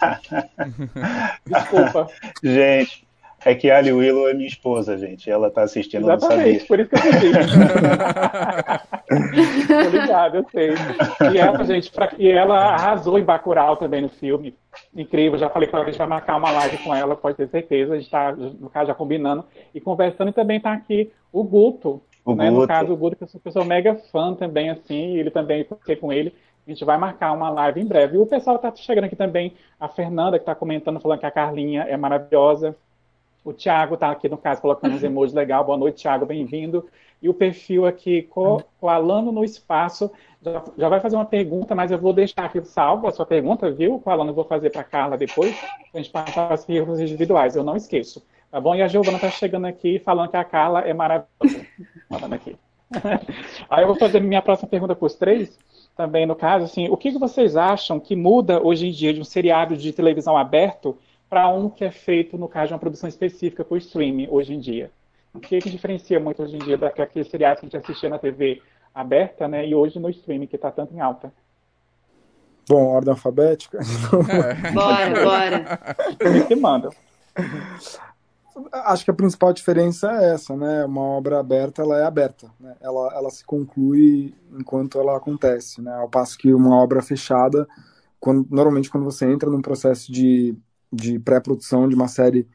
Desculpa. 1.46 2.08
Gente, 2.42 3.06
é 3.44 3.56
que 3.56 3.72
a 3.72 3.78
Ali 3.78 3.92
Willow 3.92 4.30
é 4.30 4.34
minha 4.34 4.48
esposa, 4.48 4.98
gente. 4.98 5.30
Ela 5.30 5.50
tá 5.50 5.64
assistindo, 5.64 6.04
Exatamente, 6.04 6.66
por 6.66 6.80
isso 6.80 6.90
que 6.90 6.96
eu 6.96 7.02
pedi. 7.02 7.32
Obrigado, 9.88 10.36
eu 10.42 10.46
sei. 10.52 10.70
E 11.34 11.38
ela, 11.38 11.64
gente, 11.64 11.92
pra, 11.92 12.12
e 12.18 12.28
ela 12.30 12.74
arrasou 12.74 13.18
em 13.18 13.24
Bacurau 13.24 13.78
também 13.78 14.02
no 14.02 14.10
filme. 14.10 14.56
Incrível, 14.96 15.40
já 15.40 15.50
falei 15.50 15.68
que 15.68 15.76
a 15.76 15.84
gente 15.84 15.98
vai 15.98 16.08
marcar 16.08 16.38
uma 16.38 16.52
live 16.52 16.78
com 16.80 16.94
ela, 16.96 17.16
pode 17.16 17.38
ter 17.38 17.50
certeza. 17.50 17.94
A 17.94 17.98
gente 17.98 18.06
está, 18.06 18.32
no 18.32 18.70
caso, 18.70 18.88
já 18.88 18.94
combinando 18.94 19.44
e 19.74 19.82
conversando. 19.82 20.30
E 20.30 20.34
também 20.34 20.58
está 20.58 20.74
aqui 20.74 21.12
o 21.32 21.44
Guto, 21.44 22.02
o 22.24 22.36
né? 22.36 22.50
Guto. 22.50 22.62
No 22.62 22.68
caso, 22.68 22.94
o 22.94 22.98
Guto, 22.98 23.16
que 23.16 23.24
eu 23.24 23.28
sou 23.28 23.42
pessoa 23.42 23.66
mega 23.66 23.96
fã 24.12 24.36
também, 24.36 24.70
assim, 24.70 25.18
ele 25.18 25.32
também, 25.32 25.64
porque 25.64 25.96
com 25.96 26.14
ele, 26.14 26.34
a 26.66 26.70
gente 26.70 26.86
vai 26.86 26.98
marcar 26.98 27.32
uma 27.32 27.50
live 27.50 27.82
em 27.82 27.86
breve. 27.86 28.18
E 28.18 28.20
o 28.20 28.26
pessoal 28.26 28.58
está 28.58 28.74
chegando 28.76 29.06
aqui 29.06 29.16
também, 29.16 29.54
a 29.80 29.88
Fernanda, 29.88 30.38
que 30.38 30.44
está 30.44 30.54
comentando, 30.54 31.00
falando 31.00 31.20
que 31.20 31.26
a 31.26 31.32
Carlinha 31.32 31.84
é 31.84 31.98
maravilhosa. 31.98 32.76
O 33.44 33.52
Thiago 33.52 33.96
está 33.96 34.12
aqui, 34.12 34.30
no 34.30 34.38
caso, 34.38 34.62
colocando 34.62 34.94
uns 34.94 35.02
emojis 35.04 35.34
legal. 35.34 35.64
Boa 35.64 35.78
noite, 35.78 36.02
Thiago, 36.02 36.26
bem-vindo. 36.26 36.88
E 37.22 37.28
o 37.30 37.34
perfil 37.34 37.86
aqui, 37.86 38.28
Coalando 38.80 39.32
no 39.32 39.44
Espaço, 39.44 40.12
já, 40.42 40.64
já, 40.78 40.90
vai 40.90 41.00
fazer 41.00 41.16
uma 41.16 41.26
pergunta, 41.26 41.76
mas 41.76 41.92
eu 41.92 41.98
vou 41.98 42.14
deixar 42.14 42.46
aqui 42.46 42.64
salvo 42.64 43.08
a 43.08 43.12
sua 43.12 43.26
pergunta, 43.26 43.70
viu? 43.72 44.00
Coalando, 44.00 44.32
eu 44.32 44.36
vou 44.36 44.44
fazer 44.44 44.72
para 44.72 44.82
a 44.82 44.84
Carla 44.84 45.18
depois, 45.18 45.56
para 45.56 45.70
a 45.94 45.98
gente 45.98 46.12
passar 46.12 46.52
as 46.52 46.66
perguntas 46.66 47.00
individuais, 47.00 47.56
eu 47.56 47.64
não 47.64 47.76
esqueço. 47.76 48.24
Tá 48.50 48.60
bom? 48.60 48.76
E 48.76 48.82
a 48.82 48.88
Giovana 48.88 49.18
está 49.18 49.30
chegando 49.30 49.66
aqui 49.66 49.98
falando 50.00 50.30
que 50.30 50.38
a 50.38 50.44
Carla 50.44 50.82
é 50.82 50.94
maravilhosa. 50.94 51.66
Falando 52.10 52.34
aqui. 52.34 52.58
Aí 53.70 53.84
eu 53.84 53.88
vou 53.88 53.96
fazer 53.96 54.20
minha 54.20 54.42
próxima 54.42 54.68
pergunta 54.68 54.94
para 54.94 55.06
os 55.06 55.16
três, 55.16 55.58
também 55.96 56.26
no 56.26 56.36
caso, 56.36 56.66
assim, 56.66 56.90
o 56.90 56.98
que, 56.98 57.12
que 57.12 57.18
vocês 57.18 57.56
acham 57.56 58.00
que 58.00 58.16
muda 58.16 58.62
hoje 58.62 58.88
em 58.88 58.92
dia 58.92 59.14
de 59.14 59.22
um 59.22 59.24
seriado 59.24 59.78
de 59.78 59.94
televisão 59.94 60.36
aberto 60.36 60.98
para 61.32 61.48
um 61.48 61.70
que 61.70 61.86
é 61.86 61.90
feito, 61.90 62.38
no 62.38 62.50
caso, 62.50 62.68
de 62.68 62.74
uma 62.74 62.80
produção 62.80 63.08
específica 63.08 63.64
para 63.64 63.76
o 63.76 63.78
streaming 63.78 64.28
hoje 64.30 64.54
em 64.54 64.60
dia? 64.60 64.92
O 65.34 65.40
que, 65.40 65.60
que 65.60 65.70
diferencia 65.70 66.20
muito 66.20 66.44
hoje 66.44 66.58
em 66.58 66.60
dia 66.60 66.78
daquele 66.78 67.24
seriado 67.24 67.62
que 67.62 67.66
a 67.66 67.70
gente 67.70 67.78
assistia 67.78 68.10
na 68.10 68.20
TV 68.20 68.62
aberta, 68.94 69.48
né, 69.48 69.66
e 69.66 69.74
hoje 69.74 69.98
no 69.98 70.10
streaming, 70.10 70.46
que 70.46 70.58
está 70.58 70.70
tanto 70.70 70.94
em 70.94 71.00
alta? 71.00 71.32
Bom, 72.68 72.84
ordem 72.84 73.12
alfabética? 73.12 73.80
É. 74.30 74.72
bora, 74.74 75.24
bora. 75.24 75.80
Me 76.34 76.44
que 76.44 76.56
manda. 76.56 76.90
Acho 78.74 79.06
que 79.06 79.12
a 79.12 79.14
principal 79.14 79.54
diferença 79.54 80.12
é 80.12 80.34
essa, 80.34 80.54
né? 80.58 80.84
Uma 80.84 81.02
obra 81.02 81.40
aberta, 81.40 81.82
ela 81.82 81.98
é 81.98 82.04
aberta, 82.04 82.52
né? 82.60 82.76
Ela, 82.82 83.14
ela 83.16 83.30
se 83.30 83.46
conclui 83.46 84.36
enquanto 84.52 85.00
ela 85.00 85.16
acontece, 85.16 85.82
né? 85.82 85.94
Ao 85.94 86.10
passo 86.10 86.38
que 86.38 86.54
uma 86.54 86.76
obra 86.76 87.02
fechada, 87.02 87.66
quando, 88.20 88.46
normalmente 88.50 88.90
quando 88.90 89.06
você 89.06 89.32
entra 89.32 89.50
num 89.50 89.62
processo 89.62 90.12
de 90.12 90.58
de 90.92 91.20
pré-produção 91.20 91.88
de 91.88 91.96
uma 91.96 92.08
série, 92.08 92.48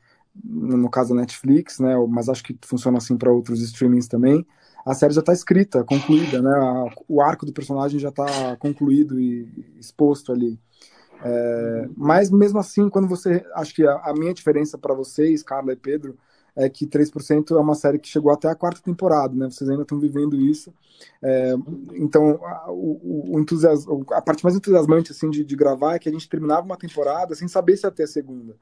no 0.45 0.91
caso 0.91 1.15
da 1.15 1.21
Netflix, 1.21 1.79
né? 1.79 1.95
Mas 2.09 2.29
acho 2.29 2.43
que 2.43 2.57
funciona 2.63 2.99
assim 2.99 3.17
para 3.17 3.33
outros 3.33 3.61
streamings 3.63 4.07
também. 4.07 4.47
A 4.85 4.95
série 4.95 5.15
já 5.15 5.21
está 5.21 5.33
escrita, 5.33 5.83
concluída, 5.83 6.41
né? 6.41 6.91
O 7.09 7.21
arco 7.21 7.47
do 7.47 7.53
personagem 7.53 7.99
já 7.99 8.11
está 8.11 8.57
concluído 8.57 9.19
e 9.19 9.49
exposto 9.79 10.33
ali. 10.33 10.59
É, 11.25 11.89
mas 11.97 12.31
mesmo 12.31 12.59
assim, 12.59 12.89
quando 12.89 13.09
você. 13.09 13.45
Acho 13.55 13.75
que 13.75 13.87
a, 13.87 13.95
a 14.05 14.13
minha 14.13 14.35
diferença 14.35 14.77
para 14.77 14.95
vocês, 14.95 15.43
Carla 15.43 15.73
e 15.73 15.77
Pedro, 15.77 16.17
é 16.57 16.71
que 16.71 16.87
3% 16.87 17.51
é 17.51 17.61
uma 17.61 17.75
série 17.75 17.99
que 17.99 18.09
chegou 18.09 18.33
até 18.33 18.49
a 18.49 18.55
quarta 18.55 18.81
temporada, 18.81 19.35
né? 19.35 19.51
Vocês 19.51 19.69
ainda 19.69 19.83
estão 19.83 20.01
vivendo 20.01 20.41
isso. 20.41 20.73
É, 21.23 21.55
então, 21.95 22.41
a, 22.43 22.73
o, 22.73 23.35
o 23.35 23.41
entusiasmo, 23.41 24.07
a 24.11 24.23
parte 24.23 24.43
mais 24.43 24.57
entusiasmante 24.57 25.13
assim, 25.13 25.29
de, 25.29 25.45
de, 25.45 25.57
gravar 25.57 25.95
é 25.95 25.99
que 25.99 26.09
a 26.09 26.13
gente 26.13 26.29
terminava 26.29 26.65
uma 26.65 26.79
temporada 26.79 27.35
sem 27.35 27.47
saber 27.47 27.77
se 27.77 27.87
ia 27.87 27.91
ter 27.91 28.05
a 28.05 28.09
segunda. 28.09 28.57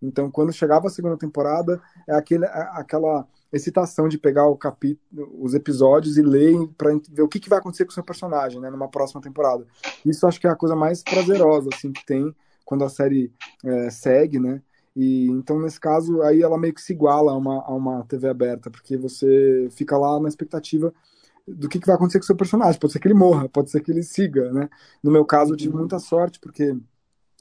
Então, 0.00 0.30
quando 0.30 0.52
chegava 0.52 0.86
a 0.86 0.90
segunda 0.90 1.16
temporada, 1.16 1.80
é 2.06 2.14
aquele, 2.14 2.44
aquela 2.44 3.26
excitação 3.52 4.08
de 4.08 4.18
pegar 4.18 4.46
o 4.46 4.56
capítulo, 4.56 5.00
os 5.40 5.54
episódios 5.54 6.18
e 6.18 6.22
ler 6.22 6.54
para 6.76 6.90
ver 7.10 7.22
o 7.22 7.28
que, 7.28 7.40
que 7.40 7.48
vai 7.48 7.58
acontecer 7.58 7.84
com 7.84 7.90
o 7.90 7.94
seu 7.94 8.04
personagem, 8.04 8.60
né, 8.60 8.70
numa 8.70 8.88
próxima 8.88 9.20
temporada. 9.20 9.66
Isso 10.04 10.26
acho 10.26 10.38
que 10.38 10.46
é 10.46 10.50
a 10.50 10.56
coisa 10.56 10.76
mais 10.76 11.02
prazerosa 11.02 11.70
assim 11.72 11.90
que 11.90 12.04
tem 12.04 12.34
quando 12.64 12.84
a 12.84 12.88
série 12.90 13.32
é, 13.64 13.88
segue, 13.88 14.38
né? 14.38 14.62
E 14.98 15.28
então, 15.28 15.60
nesse 15.60 15.78
caso, 15.78 16.22
aí 16.22 16.42
ela 16.42 16.58
meio 16.58 16.74
que 16.74 16.82
se 16.82 16.92
iguala 16.92 17.30
a 17.30 17.36
uma, 17.36 17.62
a 17.62 17.72
uma 17.72 18.04
TV 18.06 18.28
aberta, 18.28 18.68
porque 18.68 18.96
você 18.96 19.68
fica 19.70 19.96
lá 19.96 20.18
na 20.18 20.28
expectativa 20.28 20.92
do 21.46 21.68
que, 21.68 21.78
que 21.78 21.86
vai 21.86 21.94
acontecer 21.94 22.18
com 22.18 22.24
o 22.24 22.26
seu 22.26 22.34
personagem. 22.34 22.80
Pode 22.80 22.92
ser 22.92 22.98
que 22.98 23.06
ele 23.06 23.14
morra, 23.14 23.48
pode 23.48 23.70
ser 23.70 23.80
que 23.80 23.92
ele 23.92 24.02
siga, 24.02 24.52
né? 24.52 24.68
No 25.00 25.12
meu 25.12 25.24
caso, 25.24 25.52
eu 25.52 25.56
tive 25.56 25.76
muita 25.76 26.00
sorte, 26.00 26.40
porque 26.40 26.76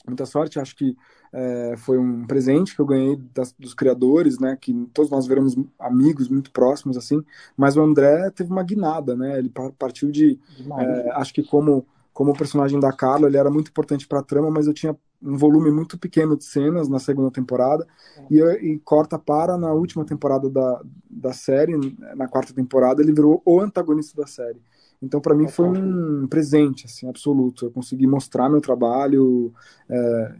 muita 0.05 0.23
sorte, 0.27 0.59
acho 0.59 0.75
que 0.75 0.95
é, 1.33 1.73
foi 1.77 1.97
um 1.97 2.27
presente 2.27 2.75
que 2.75 2.79
eu 2.79 2.85
ganhei 2.85 3.15
das, 3.33 3.51
dos 3.57 3.73
criadores, 3.73 4.39
né, 4.39 4.55
que 4.55 4.73
todos 4.93 5.11
nós 5.11 5.27
viramos 5.27 5.55
amigos 5.77 6.29
muito 6.29 6.51
próximos, 6.51 6.95
assim, 6.95 7.21
mas 7.57 7.75
o 7.75 7.81
André 7.81 8.29
teve 8.31 8.49
uma 8.49 8.63
guinada, 8.63 9.15
né, 9.17 9.37
ele 9.37 9.51
partiu 9.77 10.09
de, 10.09 10.39
é, 10.79 11.11
acho 11.11 11.33
que 11.33 11.43
como 11.43 11.85
como 12.13 12.31
o 12.31 12.35
personagem 12.35 12.79
da 12.79 12.91
Carla, 12.91 13.27
ele 13.27 13.37
era 13.37 13.51
muito 13.51 13.69
importante 13.69 14.07
para 14.07 14.21
a 14.21 14.23
trama, 14.23 14.49
mas 14.49 14.65
eu 14.65 14.73
tinha 14.73 14.97
um 15.21 15.37
volume 15.37 15.71
muito 15.71 15.97
pequeno 15.97 16.37
de 16.37 16.43
cenas 16.43 16.87
na 16.87 16.99
segunda 16.99 17.31
temporada 17.31 17.87
é. 18.17 18.25
e, 18.29 18.73
e, 18.73 18.79
corta 18.79 19.17
para 19.17 19.57
na 19.57 19.73
última 19.73 20.05
temporada 20.05 20.49
da, 20.49 20.81
da 21.09 21.33
série, 21.33 21.73
na 22.15 22.27
quarta 22.27 22.53
temporada, 22.53 23.01
ele 23.01 23.11
virou 23.11 23.41
o 23.45 23.59
antagonista 23.59 24.19
da 24.19 24.27
série. 24.27 24.61
Então, 25.01 25.21
para 25.21 25.35
mim, 25.35 25.47
foi 25.47 25.67
um 25.67 26.27
presente, 26.27 26.85
assim, 26.85 27.07
absoluto. 27.07 27.65
Eu 27.65 27.71
consegui 27.71 28.07
mostrar 28.07 28.49
meu 28.49 28.61
trabalho, 28.61 29.53
é, 29.87 30.35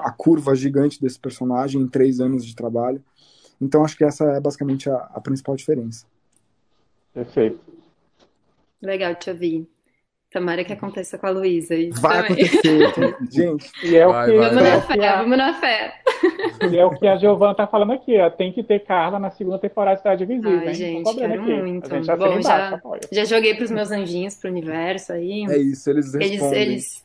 a 0.00 0.12
curva 0.12 0.54
gigante 0.54 1.00
desse 1.00 1.18
personagem 1.18 1.80
em 1.80 1.88
três 1.88 2.20
anos 2.20 2.44
de 2.44 2.54
trabalho. 2.54 3.02
Então, 3.60 3.84
acho 3.84 3.96
que 3.96 4.04
essa 4.04 4.24
é 4.24 4.40
basicamente 4.40 4.90
a, 4.90 4.96
a 4.96 5.20
principal 5.20 5.56
diferença. 5.56 6.04
Perfeito. 7.14 7.58
Legal 8.82 9.14
te 9.14 9.30
ouvir. 9.30 9.66
Tomara 10.36 10.62
que 10.64 10.72
aconteça 10.74 11.16
com 11.16 11.26
a 11.28 11.30
Luísa. 11.30 11.74
Vai 11.98 12.28
também. 12.28 12.44
acontecer, 12.44 13.16
gente. 13.32 13.70
E 13.82 13.96
é 13.96 14.06
vai, 14.06 14.28
o 14.28 14.30
que, 14.30 14.38
vai, 14.38 14.48
vamos 14.50 14.62
vai. 14.62 14.70
na 14.70 14.80
fé, 14.82 15.16
vamos 15.16 15.38
na 15.38 15.54
fé. 15.54 15.94
E 16.70 16.78
é 16.78 16.84
o 16.84 16.90
que 16.90 17.06
a 17.06 17.16
Giovana 17.16 17.54
tá 17.54 17.66
falando 17.66 17.92
aqui, 17.92 18.18
ó. 18.18 18.28
Tem 18.28 18.52
que 18.52 18.62
ter 18.62 18.80
Carla 18.80 19.18
na 19.18 19.30
segunda 19.30 19.58
temporada 19.58 19.96
de 19.96 20.02
Cidade 20.02 20.24
Visível. 20.24 20.58
Ai, 20.58 20.68
hein? 20.68 20.74
gente, 20.74 21.14
quero 21.14 21.42
aqui. 21.42 21.54
muito. 21.54 22.02
Já 22.02 22.16
Bom, 22.16 22.40
já, 22.42 22.80
já 23.12 23.24
joguei 23.24 23.54
pros 23.54 23.70
meus 23.70 23.90
anjinhos 23.90 24.34
pro 24.34 24.50
universo 24.50 25.12
aí. 25.12 25.46
É 25.48 25.56
isso, 25.58 25.88
eles 25.88 26.12
respondem. 26.12 26.32
Eles, 26.32 26.52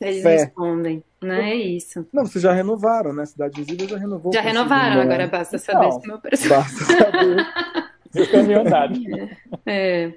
eles 0.00 0.24
respondem. 0.24 1.04
Não 1.22 1.34
é 1.34 1.54
isso. 1.54 2.06
Não, 2.12 2.26
vocês 2.26 2.42
já 2.42 2.52
renovaram, 2.52 3.12
né? 3.14 3.24
Cidade 3.24 3.62
Visível 3.62 3.88
já 3.88 3.98
renovou. 3.98 4.32
Já 4.32 4.40
renovaram, 4.40 5.00
agora 5.00 5.26
basta 5.26 5.58
saber 5.58 5.86
então, 5.86 6.00
se 6.00 6.08
meu 6.08 6.18
personagem. 6.18 6.64
Basta 6.64 6.84
saber. 6.84 7.46
Eu 8.14 8.30
caminho 8.30 8.62
É. 9.64 10.12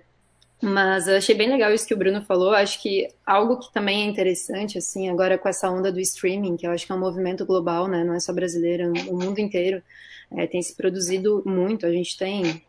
Mas 0.62 1.08
eu 1.08 1.18
achei 1.18 1.36
bem 1.36 1.50
legal 1.50 1.74
isso 1.74 1.86
que 1.86 1.94
o 1.94 1.98
Bruno 1.98 2.22
falou. 2.22 2.54
Acho 2.54 2.82
que 2.82 3.08
algo 3.26 3.60
que 3.60 3.72
também 3.74 4.04
é 4.04 4.06
interessante, 4.06 4.78
assim, 4.78 5.10
agora 5.10 5.38
com 5.38 5.50
essa 5.50 5.70
onda 5.70 5.92
do 5.92 6.00
streaming, 6.00 6.58
que 6.58 6.66
eu 6.66 6.72
acho 6.72 6.86
que 6.86 6.92
é 6.92 6.96
um 6.96 7.00
movimento 7.00 7.46
global, 7.46 7.88
né? 7.88 8.04
Não 8.04 8.14
é 8.14 8.20
só 8.20 8.34
brasileiro, 8.34 8.92
o 9.10 9.18
mundo 9.18 9.40
inteiro 9.40 9.84
é, 10.32 10.48
tem 10.48 10.62
se 10.62 10.76
produzido 10.76 11.44
muito. 11.46 11.86
A 11.86 11.92
gente 11.92 12.18
tem, 12.18 12.64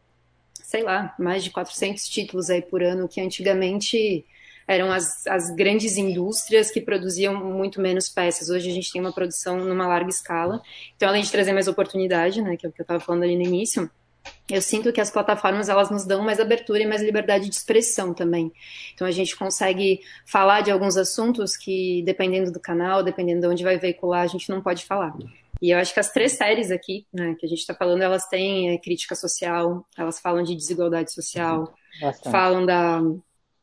sei 0.54 0.82
lá, 0.82 1.14
mais 1.18 1.44
de 1.44 1.50
400 1.50 2.08
títulos 2.08 2.50
aí 2.50 2.60
por 2.60 2.82
ano, 2.82 3.08
que 3.08 3.20
antigamente 3.20 4.24
eram 4.68 4.90
as, 4.90 5.24
as 5.28 5.54
grandes 5.54 5.96
indústrias 5.96 6.70
que 6.70 6.80
produziam 6.80 7.34
muito 7.34 7.80
menos 7.80 8.08
peças. 8.08 8.48
Hoje 8.48 8.68
a 8.68 8.74
gente 8.74 8.92
tem 8.92 9.00
uma 9.00 9.12
produção 9.12 9.58
numa 9.58 9.86
larga 9.86 10.10
escala. 10.10 10.60
Então, 10.96 11.08
além 11.08 11.22
de 11.22 11.30
trazer 11.30 11.52
mais 11.52 11.68
oportunidade, 11.68 12.42
né, 12.42 12.56
que 12.56 12.66
é 12.66 12.68
o 12.68 12.72
que 12.72 12.80
eu 12.80 12.84
estava 12.84 12.98
falando 12.98 13.22
ali 13.22 13.36
no 13.36 13.42
início, 13.42 13.88
eu 14.48 14.62
sinto 14.62 14.92
que 14.92 15.00
as 15.00 15.10
plataformas 15.10 15.68
elas 15.68 15.90
nos 15.90 16.04
dão 16.04 16.22
mais 16.22 16.38
abertura 16.38 16.80
e 16.80 16.86
mais 16.86 17.02
liberdade 17.02 17.48
de 17.48 17.54
expressão 17.54 18.14
também. 18.14 18.52
Então 18.94 19.06
a 19.06 19.10
gente 19.10 19.36
consegue 19.36 20.00
falar 20.24 20.60
de 20.60 20.70
alguns 20.70 20.96
assuntos 20.96 21.56
que, 21.56 22.02
dependendo 22.04 22.52
do 22.52 22.60
canal, 22.60 23.02
dependendo 23.02 23.40
de 23.40 23.46
onde 23.48 23.64
vai 23.64 23.78
veicular, 23.78 24.22
a 24.22 24.26
gente 24.26 24.48
não 24.48 24.62
pode 24.62 24.84
falar. 24.84 25.14
E 25.60 25.70
eu 25.70 25.78
acho 25.78 25.92
que 25.92 26.00
as 26.00 26.12
três 26.12 26.32
séries 26.32 26.70
aqui, 26.70 27.06
né, 27.12 27.34
que 27.38 27.46
a 27.46 27.48
gente 27.48 27.60
está 27.60 27.74
falando, 27.74 28.02
elas 28.02 28.26
têm 28.28 28.70
é, 28.70 28.78
crítica 28.78 29.14
social, 29.14 29.86
elas 29.96 30.20
falam 30.20 30.42
de 30.42 30.54
desigualdade 30.54 31.12
social, 31.12 31.74
Bastante. 32.00 32.30
falam 32.30 32.66
da 32.66 33.00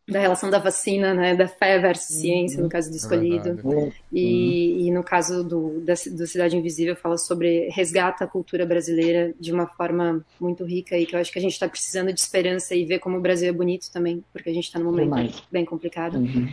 da 0.08 0.20
relação 0.20 0.50
da 0.50 0.60
vacina, 0.60 1.14
né, 1.14 1.34
da 1.34 1.48
fé 1.48 1.80
versus 1.80 2.16
uhum. 2.16 2.22
ciência, 2.22 2.62
no 2.62 2.68
caso 2.68 2.90
do 2.90 2.94
é 2.94 2.98
escolhido. 2.98 3.50
É 3.50 3.92
e, 4.12 4.74
uhum. 4.74 4.88
e, 4.88 4.92
no 4.92 5.04
caso 5.04 5.44
do, 5.44 5.80
da, 5.80 5.94
do 5.94 6.28
Cidade 6.28 6.58
Invisível, 6.58 6.96
fala 6.96 7.18
sobre 7.18 7.70
resgata 7.70 8.26
a 8.26 8.28
cultura 8.28 8.66
brasileira 8.66 9.34
de 9.40 9.54
uma 9.54 9.66
forma 9.66 10.24
muito 10.40 10.66
rica 10.66 10.98
e 10.98 11.06
que 11.06 11.16
eu 11.16 11.20
acho 11.20 11.32
que 11.32 11.40
a 11.40 11.42
gente 11.42 11.54
está 11.54 11.70
precisando 11.70 12.12
de 12.12 12.20
esperança 12.20 12.76
e 12.76 12.84
ver 12.84 13.00
como 13.00 13.18
o 13.18 13.22
Brasil 13.22 13.48
é 13.48 13.54
bonito 13.54 13.90
também, 13.92 14.24
porque 14.34 14.50
a 14.50 14.54
gente 14.54 14.66
está 14.66 14.78
num 14.78 14.92
momento 14.92 15.42
bem 15.50 15.64
complicado. 15.64 16.18
Uhum. 16.18 16.50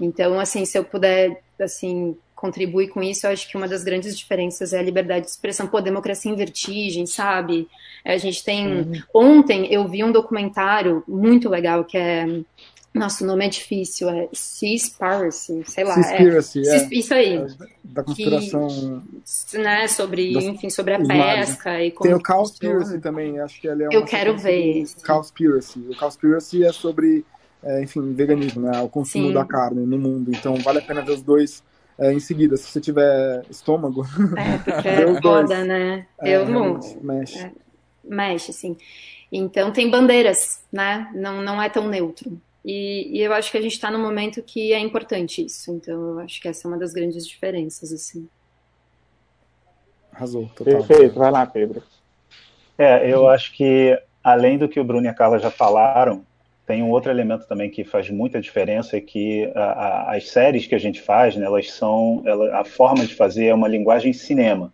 Então, 0.00 0.40
assim, 0.40 0.64
se 0.64 0.76
eu 0.76 0.82
puder, 0.82 1.42
assim, 1.60 2.16
contribuir 2.34 2.88
com 2.88 3.02
isso, 3.02 3.26
eu 3.26 3.30
acho 3.30 3.48
que 3.48 3.56
uma 3.56 3.68
das 3.68 3.84
grandes 3.84 4.18
diferenças 4.18 4.72
é 4.72 4.78
a 4.78 4.82
liberdade 4.82 5.26
de 5.26 5.30
expressão. 5.30 5.66
Pô, 5.66 5.80
democracia 5.80 6.32
em 6.32 6.34
vertigem, 6.34 7.06
sabe? 7.06 7.68
A 8.04 8.16
gente 8.16 8.42
tem... 8.42 8.66
Uhum. 8.66 9.02
Ontem 9.14 9.72
eu 9.72 9.86
vi 9.86 10.02
um 10.02 10.10
documentário 10.10 11.04
muito 11.06 11.48
legal 11.48 11.84
que 11.84 11.98
é 11.98 12.26
nossa, 12.92 13.22
o 13.22 13.26
nome 13.26 13.46
é 13.46 13.48
difícil, 13.48 14.10
é 14.10 14.28
Seaspiracy, 14.32 15.62
sei 15.64 15.84
lá. 15.84 15.94
Seaspiracy, 15.94 16.68
é, 16.68 16.76
é, 16.76 16.88
Isso 16.90 17.14
aí. 17.14 17.36
É, 17.36 17.46
da 17.84 18.02
conspiração. 18.02 19.02
Que, 19.48 19.58
né, 19.58 19.86
sobre, 19.86 20.32
das, 20.32 20.44
enfim, 20.44 20.70
sobre 20.70 20.94
a 20.94 20.98
pesca 20.98 21.82
e 21.82 21.92
como. 21.92 22.10
Tem 22.10 22.18
o 22.18 22.22
Cowspiracy 22.22 22.98
também, 22.98 23.38
acho 23.38 23.60
que 23.60 23.68
ele 23.68 23.84
é 23.84 23.88
Eu 23.92 24.04
quero 24.04 24.36
ver. 24.36 24.84
Cowspiracy. 25.06 25.78
O 25.88 25.96
Cowspiracy 25.96 26.64
é 26.64 26.72
sobre, 26.72 27.24
é, 27.62 27.80
enfim, 27.80 28.12
veganismo, 28.12 28.62
né? 28.62 28.80
O 28.80 28.88
consumo 28.88 29.28
Sim. 29.28 29.34
da 29.34 29.44
carne 29.44 29.86
no 29.86 29.98
mundo. 29.98 30.32
Então 30.34 30.56
vale 30.56 30.80
a 30.80 30.82
pena 30.82 31.00
ver 31.00 31.12
os 31.12 31.22
dois 31.22 31.62
é, 31.96 32.12
em 32.12 32.18
seguida. 32.18 32.56
Se 32.56 32.64
você 32.64 32.80
tiver 32.80 33.44
estômago. 33.48 34.04
É, 34.36 34.58
porque 34.58 34.88
é 34.90 35.20
foda, 35.22 35.64
né? 35.64 36.06
É, 36.20 36.36
Eu 36.36 36.48
não. 36.48 36.80
Mexe. 37.00 37.38
É, 37.38 37.52
mexe, 38.02 38.50
assim. 38.50 38.76
Então 39.30 39.70
tem 39.70 39.88
bandeiras, 39.88 40.60
né? 40.72 41.08
Não, 41.14 41.40
não 41.40 41.62
é 41.62 41.68
tão 41.68 41.86
neutro. 41.86 42.36
E, 42.64 43.18
e, 43.18 43.22
eu 43.22 43.32
acho 43.32 43.50
que 43.50 43.56
a 43.56 43.62
gente 43.62 43.72
está 43.72 43.90
num 43.90 44.00
momento 44.00 44.42
que 44.42 44.72
é 44.72 44.78
importante 44.78 45.44
isso. 45.44 45.72
Então, 45.72 45.94
eu 45.94 46.18
acho 46.20 46.40
que 46.40 46.48
essa 46.48 46.66
é 46.66 46.70
uma 46.70 46.78
das 46.78 46.92
grandes 46.92 47.26
diferenças, 47.26 47.92
assim. 47.92 48.28
Arrasou, 50.12 50.50
total. 50.54 50.84
Perfeito, 50.84 51.18
vai 51.18 51.30
lá, 51.30 51.46
Pedro. 51.46 51.82
É, 52.76 53.10
eu 53.10 53.28
acho 53.28 53.52
que, 53.52 53.98
além 54.22 54.58
do 54.58 54.68
que 54.68 54.78
o 54.78 54.84
Bruno 54.84 55.06
e 55.06 55.08
a 55.08 55.14
Carla 55.14 55.38
já 55.38 55.50
falaram, 55.50 56.24
tem 56.66 56.82
um 56.82 56.90
outro 56.90 57.10
elemento 57.10 57.48
também 57.48 57.70
que 57.70 57.82
faz 57.82 58.08
muita 58.10 58.40
diferença, 58.40 58.96
é 58.96 59.00
que 59.00 59.50
a, 59.54 59.62
a, 59.62 60.16
as 60.16 60.28
séries 60.28 60.66
que 60.66 60.74
a 60.74 60.78
gente 60.78 61.00
faz, 61.00 61.34
né, 61.36 61.44
elas 61.46 61.72
são, 61.72 62.22
ela, 62.24 62.60
a 62.60 62.64
forma 62.64 63.04
de 63.06 63.14
fazer 63.14 63.46
é 63.46 63.54
uma 63.54 63.66
linguagem 63.66 64.12
cinema. 64.12 64.72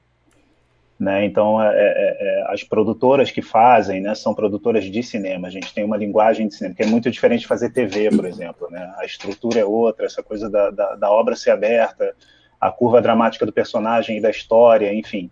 Né? 0.98 1.26
Então, 1.26 1.62
é, 1.62 1.68
é, 1.68 2.16
é, 2.20 2.44
as 2.48 2.64
produtoras 2.64 3.30
que 3.30 3.42
fazem 3.42 4.00
né, 4.00 4.14
são 4.14 4.34
produtoras 4.34 4.84
de 4.84 5.02
cinema. 5.02 5.46
A 5.46 5.50
gente 5.50 5.72
tem 5.74 5.84
uma 5.84 5.96
linguagem 5.96 6.48
de 6.48 6.54
cinema 6.54 6.74
que 6.74 6.82
é 6.82 6.86
muito 6.86 7.10
diferente 7.10 7.40
de 7.40 7.46
fazer 7.46 7.70
TV, 7.70 8.08
por 8.10 8.24
exemplo. 8.24 8.68
Né? 8.70 8.94
A 8.96 9.04
estrutura 9.04 9.60
é 9.60 9.64
outra, 9.64 10.06
essa 10.06 10.22
coisa 10.22 10.48
da, 10.48 10.70
da, 10.70 10.94
da, 10.94 11.10
obra 11.10 11.36
ser 11.36 11.50
aberta, 11.50 12.14
a 12.58 12.70
curva 12.70 13.02
dramática 13.02 13.44
do 13.44 13.52
personagem 13.52 14.16
e 14.16 14.20
da 14.22 14.30
história, 14.30 14.92
enfim. 14.94 15.30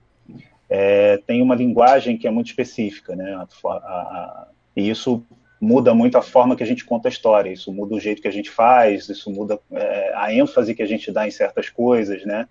É, 0.68 1.18
tem 1.26 1.40
uma 1.40 1.54
linguagem 1.54 2.18
que 2.18 2.28
é 2.28 2.30
muito 2.30 2.48
específica. 2.48 3.16
Né? 3.16 3.32
A, 3.32 3.46
a, 3.66 3.76
a, 3.76 4.48
e 4.76 4.90
isso 4.90 5.24
muda 5.58 5.94
muito 5.94 6.18
a 6.18 6.22
forma 6.22 6.54
que 6.56 6.62
a 6.62 6.66
gente 6.66 6.84
conta 6.84 7.08
a 7.08 7.10
história, 7.10 7.50
isso 7.50 7.72
muda 7.72 7.94
o 7.94 8.00
jeito 8.00 8.20
que 8.20 8.28
a 8.28 8.32
gente 8.32 8.50
faz, 8.50 9.08
isso 9.08 9.30
muda 9.30 9.58
é, 9.72 10.12
a 10.14 10.30
ênfase 10.30 10.74
que 10.74 10.82
a 10.82 10.86
gente 10.86 11.10
dá 11.10 11.26
em 11.26 11.30
certas 11.30 11.70
coisas, 11.70 12.22
né? 12.26 12.46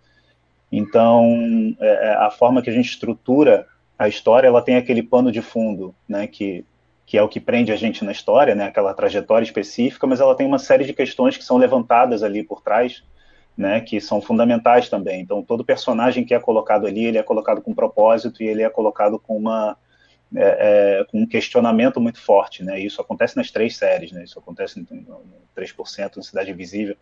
Então, 0.76 1.76
é, 1.80 2.08
é, 2.08 2.14
a 2.16 2.32
forma 2.32 2.60
que 2.60 2.70
a 2.70 2.74
gente 2.74 2.90
estrutura 2.90 3.68
a 3.98 4.08
história, 4.08 4.48
ela 4.48 4.60
tem 4.60 4.76
aquele 4.76 5.04
pano 5.04 5.32
de 5.32 5.40
fundo, 5.40 5.94
né, 6.10 6.26
que, 6.26 6.66
que 7.06 7.16
é 7.16 7.22
o 7.22 7.30
que 7.30 7.40
prende 7.40 7.72
a 7.72 7.76
gente 7.76 8.04
na 8.04 8.12
história, 8.12 8.56
né, 8.56 8.66
aquela 8.66 8.92
trajetória 8.92 9.46
específica, 9.46 10.08
mas 10.08 10.20
ela 10.20 10.34
tem 10.34 10.48
uma 10.48 10.58
série 10.58 10.84
de 10.84 10.92
questões 10.92 11.38
que 11.38 11.44
são 11.44 11.58
levantadas 11.58 12.24
ali 12.24 12.44
por 12.44 12.60
trás, 12.60 13.04
né, 13.56 13.82
que 13.82 14.02
são 14.02 14.20
fundamentais 14.20 14.90
também. 14.90 15.22
Então, 15.22 15.44
todo 15.44 15.64
personagem 15.64 16.26
que 16.26 16.34
é 16.34 16.40
colocado 16.40 16.88
ali, 16.88 17.06
ele 17.06 17.20
é 17.20 17.24
colocado 17.24 17.62
com 17.62 17.72
propósito 17.76 18.42
e 18.42 18.48
ele 18.48 18.64
é 18.64 18.70
colocado 18.70 19.20
com 19.20 19.38
uma 19.38 19.78
é, 20.36 21.02
é, 21.02 21.04
com 21.04 21.22
um 21.22 21.28
questionamento 21.28 22.02
muito 22.02 22.20
forte, 22.20 22.64
né? 22.64 22.80
Isso 22.80 23.00
acontece 23.00 23.38
nas 23.38 23.52
três 23.52 23.78
séries, 23.78 24.12
né? 24.12 24.24
Isso 24.24 24.40
acontece 24.40 24.80
no, 24.80 24.88
no 24.90 25.24
3% 25.56 26.16
no 26.16 26.24
Cidade 26.24 26.50
Invisível. 26.50 26.98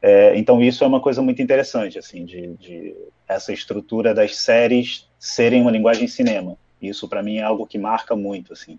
É, 0.00 0.38
então 0.38 0.62
isso 0.62 0.84
é 0.84 0.86
uma 0.86 1.00
coisa 1.00 1.22
muito 1.22 1.40
interessante, 1.42 1.98
assim, 1.98 2.24
de, 2.24 2.54
de, 2.56 2.96
essa 3.26 3.52
estrutura 3.52 4.14
das 4.14 4.36
séries 4.36 5.08
serem 5.18 5.62
uma 5.62 5.70
linguagem 5.70 6.06
cinema. 6.06 6.56
Isso 6.80 7.08
para 7.08 7.22
mim 7.22 7.36
é 7.36 7.42
algo 7.42 7.66
que 7.66 7.78
marca 7.78 8.14
muito, 8.14 8.52
assim. 8.52 8.78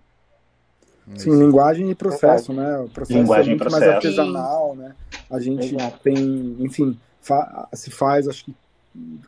Sim, 1.16 1.40
linguagem 1.40 1.90
e 1.90 1.96
processo, 1.96 2.52
né? 2.52 2.80
O 2.80 2.90
processo 2.90 3.18
linguagem 3.18 3.54
é 3.54 3.58
muito 3.58 3.72
mais 3.72 3.84
artesanal, 3.84 4.76
né? 4.76 4.94
A 5.30 5.40
gente 5.40 5.74
Exato. 5.74 6.00
tem, 6.04 6.58
enfim, 6.60 7.00
fa 7.22 7.68
se 7.74 7.90
faz 7.90 8.28
acho 8.28 8.46
que 8.46 8.56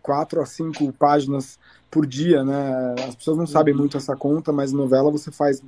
quatro 0.02 0.42
a 0.42 0.46
cinco 0.46 0.92
páginas 0.94 1.58
por 1.90 2.06
dia, 2.06 2.44
né? 2.44 2.96
As 3.08 3.16
pessoas 3.16 3.38
não 3.38 3.48
sabem 3.48 3.74
muito 3.74 3.98
essa 3.98 4.16
conta, 4.16 4.52
mas 4.52 4.74
novela 4.74 5.10
você 5.10 5.32
faz 5.32 5.62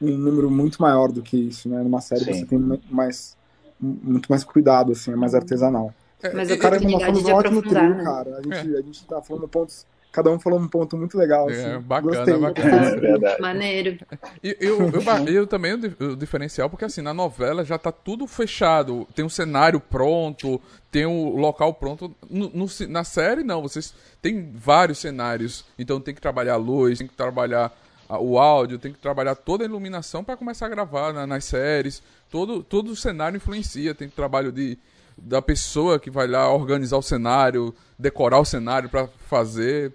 um 0.00 0.16
número 0.16 0.50
muito 0.50 0.80
maior 0.80 1.12
do 1.12 1.22
que 1.22 1.36
isso, 1.36 1.68
né? 1.68 1.82
Numa 1.82 2.00
série 2.00 2.24
Sim. 2.24 2.32
você 2.34 2.46
tem 2.46 2.80
mais 2.90 3.36
muito 3.80 4.26
mais 4.28 4.44
cuidado, 4.44 4.92
assim, 4.92 5.12
é 5.12 5.16
mais 5.16 5.34
artesanal. 5.34 5.92
É, 6.22 6.32
Mas 6.32 6.50
eu 6.50 6.58
cara, 6.58 6.80
nós 6.80 7.02
fomos 7.02 7.24
um 7.24 7.32
ótimo 7.32 7.62
trio, 7.62 7.94
né? 7.94 8.04
cara. 8.04 8.38
A 8.38 8.42
gente, 8.42 8.74
é. 8.74 8.78
a 8.78 8.82
gente 8.82 9.06
tá 9.06 9.22
falando 9.22 9.46
pontos 9.46 9.86
cada 10.18 10.30
um 10.30 10.38
falou 10.38 10.58
um 10.58 10.66
ponto 10.66 10.96
muito 10.96 11.16
legal. 11.16 11.48
É, 11.48 11.52
assim. 11.52 11.80
bacana, 11.82 12.16
Gostei. 12.16 12.38
bacana. 12.38 12.86
É 12.88 12.96
verdade. 12.96 13.40
Maneiro. 13.40 13.98
E 14.42 14.56
eu, 14.60 14.78
eu, 14.80 14.90
eu, 14.90 15.34
eu 15.34 15.46
também 15.46 15.74
o 15.74 16.16
diferencial, 16.16 16.68
porque 16.68 16.84
assim, 16.84 17.02
na 17.02 17.14
novela 17.14 17.64
já 17.64 17.78
tá 17.78 17.92
tudo 17.92 18.26
fechado. 18.26 19.06
Tem 19.14 19.24
um 19.24 19.28
cenário 19.28 19.80
pronto, 19.80 20.60
tem 20.90 21.06
o 21.06 21.10
um 21.10 21.36
local 21.36 21.74
pronto. 21.74 22.14
No, 22.28 22.50
no, 22.50 22.66
na 22.88 23.04
série, 23.04 23.44
não. 23.44 23.62
Vocês 23.62 23.94
têm 24.20 24.50
vários 24.54 24.98
cenários. 24.98 25.64
Então 25.78 26.00
tem 26.00 26.14
que 26.14 26.20
trabalhar 26.20 26.54
a 26.54 26.56
luz, 26.56 26.98
tem 26.98 27.06
que 27.06 27.14
trabalhar 27.14 27.72
o 28.08 28.38
áudio, 28.38 28.78
tem 28.78 28.92
que 28.92 28.98
trabalhar 28.98 29.34
toda 29.34 29.64
a 29.64 29.66
iluminação 29.66 30.24
para 30.24 30.36
começar 30.36 30.66
a 30.66 30.70
gravar 30.70 31.12
na, 31.12 31.26
nas 31.26 31.44
séries. 31.44 32.02
Todo, 32.30 32.62
todo 32.62 32.90
o 32.90 32.96
cenário 32.96 33.36
influencia. 33.36 33.94
Tem 33.94 34.08
trabalho 34.08 34.50
de, 34.50 34.78
da 35.16 35.42
pessoa 35.42 35.98
que 35.98 36.10
vai 36.10 36.26
lá 36.26 36.50
organizar 36.52 36.96
o 36.96 37.02
cenário, 37.02 37.74
decorar 37.98 38.40
o 38.40 38.44
cenário 38.44 38.88
para 38.88 39.06
fazer. 39.26 39.92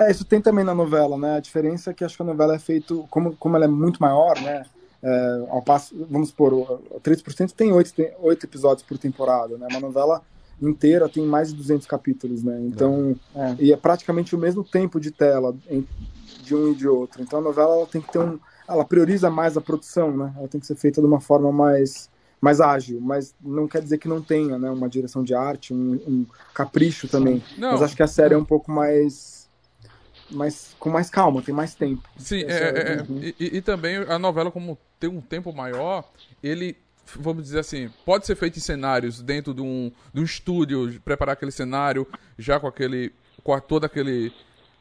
É, 0.00 0.10
isso 0.10 0.24
tem 0.24 0.40
também 0.40 0.64
na 0.64 0.74
novela, 0.74 1.18
né? 1.18 1.36
A 1.36 1.40
diferença 1.40 1.90
é 1.90 1.94
que 1.94 2.04
acho 2.04 2.16
que 2.16 2.22
a 2.22 2.26
novela 2.26 2.54
é 2.54 2.58
feito, 2.58 3.06
como, 3.10 3.36
como 3.36 3.56
ela 3.56 3.66
é 3.66 3.68
muito 3.68 4.00
maior, 4.00 4.40
né? 4.40 4.64
É, 5.02 5.46
ao 5.48 5.62
passo, 5.62 5.94
vamos 6.10 6.28
supor, 6.28 6.52
o 6.52 7.00
3% 7.00 7.52
tem 7.52 7.72
oito, 7.72 7.92
tem 7.94 8.12
oito 8.20 8.44
episódios 8.44 8.86
por 8.86 8.98
temporada, 8.98 9.56
né? 9.56 9.66
Uma 9.70 9.80
novela 9.80 10.22
inteira 10.60 11.08
tem 11.08 11.24
mais 11.24 11.48
de 11.48 11.54
200 11.54 11.86
capítulos, 11.86 12.42
né? 12.42 12.60
Então, 12.62 13.16
é. 13.34 13.56
e 13.58 13.72
é 13.72 13.76
praticamente 13.76 14.34
o 14.34 14.38
mesmo 14.38 14.62
tempo 14.62 15.00
de 15.00 15.10
tela 15.10 15.54
de 16.50 16.54
um 16.56 16.72
e 16.72 16.74
de 16.74 16.88
outro. 16.88 17.22
Então 17.22 17.38
a 17.38 17.42
novela 17.42 17.74
ela 17.74 17.86
tem 17.86 18.00
que 18.00 18.10
ter 18.10 18.18
um, 18.18 18.38
ela 18.68 18.84
prioriza 18.84 19.30
mais 19.30 19.56
a 19.56 19.60
produção, 19.60 20.16
né? 20.16 20.32
Ela 20.36 20.48
tem 20.48 20.60
que 20.60 20.66
ser 20.66 20.74
feita 20.74 21.00
de 21.00 21.06
uma 21.06 21.20
forma 21.20 21.52
mais 21.52 22.10
mais 22.40 22.58
ágil, 22.58 22.98
mas 23.02 23.34
não 23.38 23.68
quer 23.68 23.82
dizer 23.82 23.98
que 23.98 24.08
não 24.08 24.22
tenha, 24.22 24.58
né? 24.58 24.70
Uma 24.70 24.88
direção 24.88 25.22
de 25.22 25.34
arte, 25.34 25.74
um, 25.74 25.92
um 26.06 26.26
capricho 26.54 27.06
também. 27.06 27.42
Não. 27.58 27.72
Mas 27.72 27.82
acho 27.82 27.94
que 27.94 28.02
a 28.02 28.06
série 28.06 28.32
é 28.32 28.38
um 28.38 28.44
pouco 28.44 28.72
mais 28.72 29.40
mais, 30.30 30.74
com 30.78 30.88
mais 30.88 31.10
calma, 31.10 31.42
tem 31.42 31.54
mais 31.54 31.74
tempo. 31.74 32.08
Sim, 32.16 32.44
é, 32.46 32.52
é, 32.52 33.02
uhum. 33.02 33.20
e, 33.20 33.56
e, 33.56 33.60
também 33.60 33.96
a 33.96 34.18
novela, 34.18 34.50
como 34.50 34.78
tem 34.98 35.10
um 35.10 35.20
tempo 35.20 35.52
maior, 35.52 36.08
ele, 36.42 36.76
vamos 37.16 37.42
dizer 37.42 37.58
assim, 37.58 37.90
pode 38.06 38.26
ser 38.26 38.36
feito 38.36 38.56
em 38.56 38.62
cenários 38.62 39.20
dentro 39.20 39.52
de 39.52 39.60
um, 39.60 39.90
de 40.14 40.20
um 40.20 40.24
estúdio, 40.24 41.00
preparar 41.04 41.32
aquele 41.32 41.50
cenário 41.50 42.06
já 42.38 42.58
com 42.58 42.68
aquele. 42.68 43.12
com 43.42 43.58
toda 43.60 43.86
aquele 43.86 44.32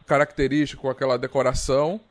característico, 0.09 0.81
com 0.81 0.89
aquela 0.89 1.17
decoração. 1.17 2.01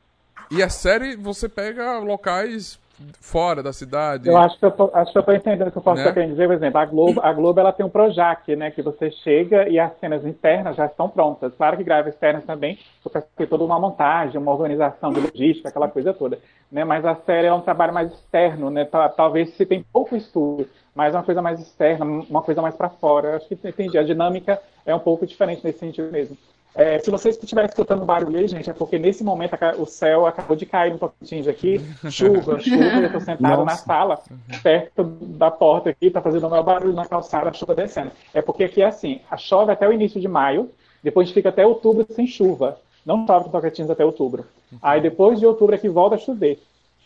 E 0.50 0.62
a 0.62 0.68
série 0.70 1.16
você 1.16 1.48
pega 1.48 1.98
locais 1.98 2.78
fora 3.20 3.62
da 3.62 3.72
cidade. 3.72 4.28
Eu 4.28 4.36
acho 4.36 4.58
que 4.58 4.64
eu 4.64 4.70
tô, 4.70 4.90
acho 4.92 5.12
que 5.12 5.18
eu 5.18 5.22
tô 5.22 5.32
entendendo 5.32 5.68
o 5.68 5.70
que 5.70 5.78
eu 5.78 5.82
posso 5.82 6.02
né? 6.02 6.12
querendo 6.12 6.30
dizer. 6.30 6.46
Por 6.46 6.54
exemplo, 6.54 6.80
a 6.80 6.84
Globo, 6.84 7.20
a 7.20 7.32
Globo 7.32 7.60
ela 7.60 7.72
tem 7.72 7.84
um 7.84 7.90
Projac, 7.90 8.56
né? 8.56 8.70
Que 8.70 8.82
você 8.82 9.10
chega 9.10 9.68
e 9.68 9.78
as 9.78 9.96
cenas 9.98 10.24
internas 10.24 10.76
já 10.76 10.86
estão 10.86 11.08
prontas. 11.08 11.52
Claro 11.54 11.76
que 11.76 11.84
grava 11.84 12.08
externas 12.08 12.44
também, 12.44 12.78
porque 13.02 13.20
tem 13.36 13.46
toda 13.46 13.64
uma 13.64 13.78
montagem, 13.78 14.40
uma 14.40 14.52
organização 14.52 15.12
de 15.12 15.20
logística, 15.20 15.68
aquela 15.68 15.88
coisa 15.88 16.12
toda. 16.12 16.38
Né? 16.70 16.84
Mas 16.84 17.04
a 17.04 17.14
série 17.14 17.46
é 17.46 17.52
um 17.52 17.60
trabalho 17.60 17.94
mais 17.94 18.12
externo, 18.12 18.70
né? 18.70 18.86
Talvez 19.16 19.54
se 19.54 19.64
tem 19.64 19.84
pouco 19.92 20.16
estudo, 20.16 20.66
mas 20.94 21.14
uma 21.14 21.22
coisa 21.22 21.42
mais 21.42 21.60
externa, 21.60 22.04
uma 22.04 22.42
coisa 22.42 22.62
mais 22.62 22.74
para 22.74 22.88
fora. 22.88 23.28
Eu 23.28 23.36
acho 23.36 23.48
que 23.48 23.68
entendi. 23.68 23.96
A 23.98 24.02
dinâmica 24.02 24.60
é 24.84 24.94
um 24.94 25.00
pouco 25.00 25.26
diferente 25.26 25.62
nesse 25.62 25.78
sentido 25.78 26.10
mesmo. 26.10 26.36
É, 26.74 26.98
se 26.98 27.10
vocês 27.10 27.36
estiverem 27.36 27.68
escutando 27.68 28.04
barulho 28.04 28.38
aí, 28.38 28.46
gente, 28.46 28.70
é 28.70 28.72
porque 28.72 28.98
nesse 28.98 29.24
momento 29.24 29.56
o 29.78 29.86
céu 29.86 30.26
acabou 30.26 30.56
de 30.56 30.64
cair 30.64 30.92
no 30.92 30.98
Tocantins 30.98 31.48
aqui, 31.48 31.80
chuva, 32.10 32.60
chuva, 32.60 32.84
eu 32.84 33.06
estou 33.06 33.20
sentado 33.20 33.40
Nossa. 33.40 33.64
na 33.64 33.76
sala, 33.76 34.20
perto 34.62 35.02
da 35.02 35.50
porta 35.50 35.90
aqui, 35.90 36.06
está 36.06 36.22
fazendo 36.22 36.46
o 36.46 36.50
meu 36.50 36.62
barulho 36.62 36.92
na 36.92 37.06
calçada, 37.06 37.50
a 37.50 37.52
chuva 37.52 37.74
descendo. 37.74 38.12
É 38.32 38.40
porque 38.40 38.64
aqui 38.64 38.82
é 38.82 38.86
assim, 38.86 39.20
a 39.30 39.36
chove 39.36 39.72
até 39.72 39.88
o 39.88 39.92
início 39.92 40.20
de 40.20 40.28
maio, 40.28 40.70
depois 41.02 41.30
fica 41.30 41.48
até 41.48 41.66
outubro 41.66 42.06
sem 42.10 42.26
chuva. 42.26 42.78
Não 43.04 43.26
chove 43.26 43.46
no 43.46 43.52
Tocantins 43.52 43.90
até 43.90 44.04
outubro. 44.04 44.44
Aí 44.82 45.00
depois 45.00 45.40
de 45.40 45.46
outubro 45.46 45.74
é 45.74 45.78
que 45.78 45.88
volta 45.88 46.16
a 46.16 46.18
chover. 46.18 46.60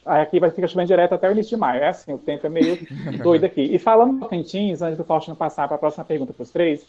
Aí 0.05 0.21
aqui 0.21 0.41
vai 0.41 0.51
ficar 0.51 0.67
chovendo 0.67 0.89
direto 0.89 1.15
até 1.15 1.29
o 1.29 1.33
início 1.33 1.51
de 1.51 1.61
maio. 1.61 1.83
É 1.83 1.89
assim, 1.89 2.13
o 2.13 2.19
tempo 2.19 2.47
é 2.47 2.51
meio 2.51 2.79
doido 3.23 3.45
aqui. 3.45 3.63
E 3.63 3.79
falando 3.79 4.15
do 4.15 4.21
Tocantins, 4.21 4.83
antes 4.83 4.99
do 4.99 5.05
Faustino 5.05 5.37
passar 5.37 5.69
para 5.69 5.77
a 5.77 5.79
próxima 5.79 6.05
pergunta 6.05 6.33
para 6.33 6.43
os 6.43 6.51
três, 6.51 6.85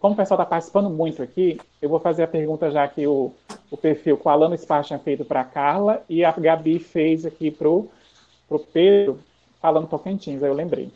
como 0.00 0.12
o 0.12 0.16
pessoal 0.16 0.38
está 0.38 0.44
participando 0.44 0.90
muito 0.90 1.22
aqui, 1.22 1.58
eu 1.80 1.88
vou 1.88 1.98
fazer 1.98 2.22
a 2.22 2.28
pergunta 2.28 2.70
já 2.70 2.86
que 2.86 3.06
o, 3.06 3.32
o 3.70 3.76
perfil 3.76 4.18
que 4.18 4.28
o 4.28 4.30
Alano 4.30 4.54
tinha 4.84 4.98
feito 4.98 5.24
para 5.24 5.40
a 5.40 5.44
Carla 5.44 6.02
e 6.08 6.22
a 6.22 6.30
Gabi 6.30 6.78
fez 6.78 7.24
aqui 7.24 7.50
para 7.50 7.68
o 7.68 7.88
Pedro, 8.70 9.18
falando 9.62 9.88
Tocantins, 9.88 10.42
aí 10.42 10.50
eu 10.50 10.54
lembrei. 10.54 10.90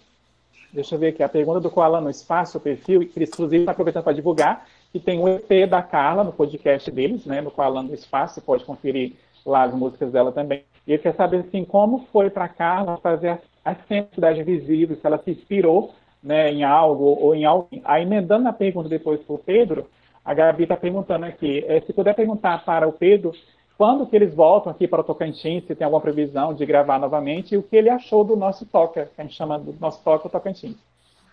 Deixa 0.71 0.95
eu 0.95 0.99
ver 0.99 1.09
aqui, 1.09 1.23
a 1.23 1.29
pergunta 1.29 1.59
do 1.59 1.71
Koala 1.71 2.03
no 2.03 2.11
Espaço, 2.11 2.59
o 2.59 2.61
perfil, 2.61 3.01
que 3.09 3.23
inclusive 3.23 3.63
está 3.63 3.73
aproveitando 3.73 4.05
para 4.05 4.13
divulgar, 4.13 4.67
que 4.93 5.01
tem 5.01 5.19
o 5.19 5.27
EP 5.27 5.67
da 5.67 5.81
Carla 5.81 6.23
no 6.23 6.33
podcast 6.33 6.91
deles, 6.91 7.25
né, 7.25 7.41
no 7.41 7.51
Koala 7.51 7.83
no 7.83 7.95
Espaço, 7.95 8.35
você 8.35 8.41
pode 8.43 8.65
conferir 8.67 9.15
lá 9.47 9.63
as 9.63 9.73
músicas 9.73 10.13
dela 10.13 10.33
também. 10.33 10.65
E 10.87 10.93
ele 10.93 11.03
quer 11.03 11.15
saber, 11.15 11.39
assim, 11.39 11.65
como 11.65 12.07
foi 12.13 12.29
para 12.29 12.47
Carla 12.47 12.99
fazer 12.99 13.29
a, 13.31 13.39
a 13.65 13.75
Cidade 14.15 14.41
Invisível, 14.41 14.97
se 14.97 15.07
ela 15.07 15.17
se 15.17 15.31
inspirou 15.31 15.95
né, 16.27 16.51
em 16.51 16.65
algo 16.65 17.05
ou 17.05 17.37
em 17.37 17.45
alguém. 17.45 17.81
Aí, 17.85 18.03
emendando 18.03 18.49
a 18.49 18.53
pergunta 18.53 18.89
depois 18.89 19.21
para 19.21 19.37
o 19.37 19.39
Pedro, 19.39 19.87
a 20.25 20.35
Gabi 20.35 20.65
está 20.65 20.77
perguntando 20.77 21.25
aqui, 21.25 21.65
é, 21.69 21.81
se 21.81 21.93
puder 21.93 22.17
perguntar 22.17 22.65
para 22.65 22.89
o 22.89 22.93
Pedro 22.93 23.33
quando 23.79 24.07
que 24.07 24.17
eles 24.17 24.35
voltam 24.35 24.73
aqui 24.73 24.89
para 24.89 25.03
o 25.03 25.05
Tocantins, 25.05 25.65
se 25.67 25.75
tem 25.75 25.85
alguma 25.85 26.01
previsão 26.01 26.53
de 26.53 26.67
gravar 26.67 26.99
novamente, 26.99 27.55
e 27.55 27.59
o 27.59 27.63
que 27.63 27.77
ele 27.77 27.91
achou 27.91 28.25
do 28.25 28.35
nosso 28.35 28.67
Toca, 28.67 29.09
que 29.15 29.21
a 29.21 29.25
gente 29.25 29.37
chama 29.37 29.59
do 29.59 29.73
nosso 29.79 30.03
Toca 30.03 30.29
Tocantins. 30.29 30.77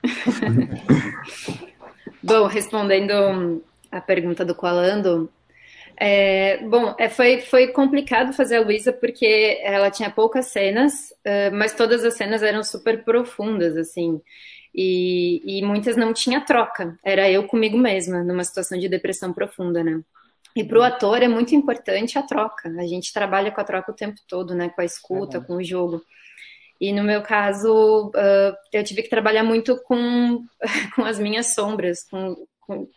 Bom, 2.22 2.48
respondendo 2.48 3.64
a 3.92 4.00
pergunta 4.00 4.46
do 4.46 4.54
Coalando, 4.54 5.30
é, 5.96 6.58
bom, 6.64 6.96
é, 6.98 7.08
foi, 7.08 7.42
foi 7.42 7.68
complicado 7.68 8.34
fazer 8.34 8.58
a 8.58 8.62
Luísa 8.62 8.92
porque 8.92 9.60
ela 9.64 9.92
tinha 9.92 10.10
poucas 10.10 10.48
cenas, 10.48 11.12
uh, 11.26 11.54
mas 11.54 11.74
todas 11.74 12.04
as 12.04 12.16
cenas 12.16 12.42
eram 12.42 12.64
super 12.64 13.04
profundas, 13.04 13.78
assim. 13.78 14.20
E, 14.76 15.42
e 15.46 15.64
muitas 15.64 15.96
não 15.96 16.14
tinha 16.14 16.42
troca, 16.42 16.98
era 17.04 17.30
eu 17.30 17.46
comigo 17.46 17.78
mesma, 17.78 18.24
numa 18.24 18.44
situação 18.44 18.78
de 18.80 18.90
depressão 18.90 19.32
profunda, 19.32 19.84
né? 19.84 20.02
E 20.56 20.64
para 20.64 20.80
o 20.80 20.84
ator 20.84 21.22
é 21.22 21.28
muito 21.28 21.56
importante 21.56 22.18
a 22.18 22.24
troca. 22.24 22.70
A 22.80 22.86
gente 22.86 23.12
trabalha 23.12 23.52
com 23.52 23.62
a 23.62 23.64
troca 23.64 23.92
o 23.92 23.96
tempo 23.96 24.20
todo, 24.28 24.54
né? 24.54 24.70
Com 24.70 24.82
a 24.82 24.86
escuta, 24.86 25.40
uhum. 25.40 25.44
com 25.44 25.56
o 25.56 25.64
jogo. 25.64 26.02
E 26.80 26.92
no 26.92 27.04
meu 27.04 27.22
caso, 27.22 28.08
uh, 28.10 28.56
eu 28.72 28.84
tive 28.84 29.04
que 29.04 29.10
trabalhar 29.10 29.44
muito 29.44 29.82
com, 29.84 30.44
com 30.96 31.04
as 31.06 31.18
minhas 31.18 31.54
sombras, 31.56 32.04
com, 32.04 32.36
com, 32.60 32.88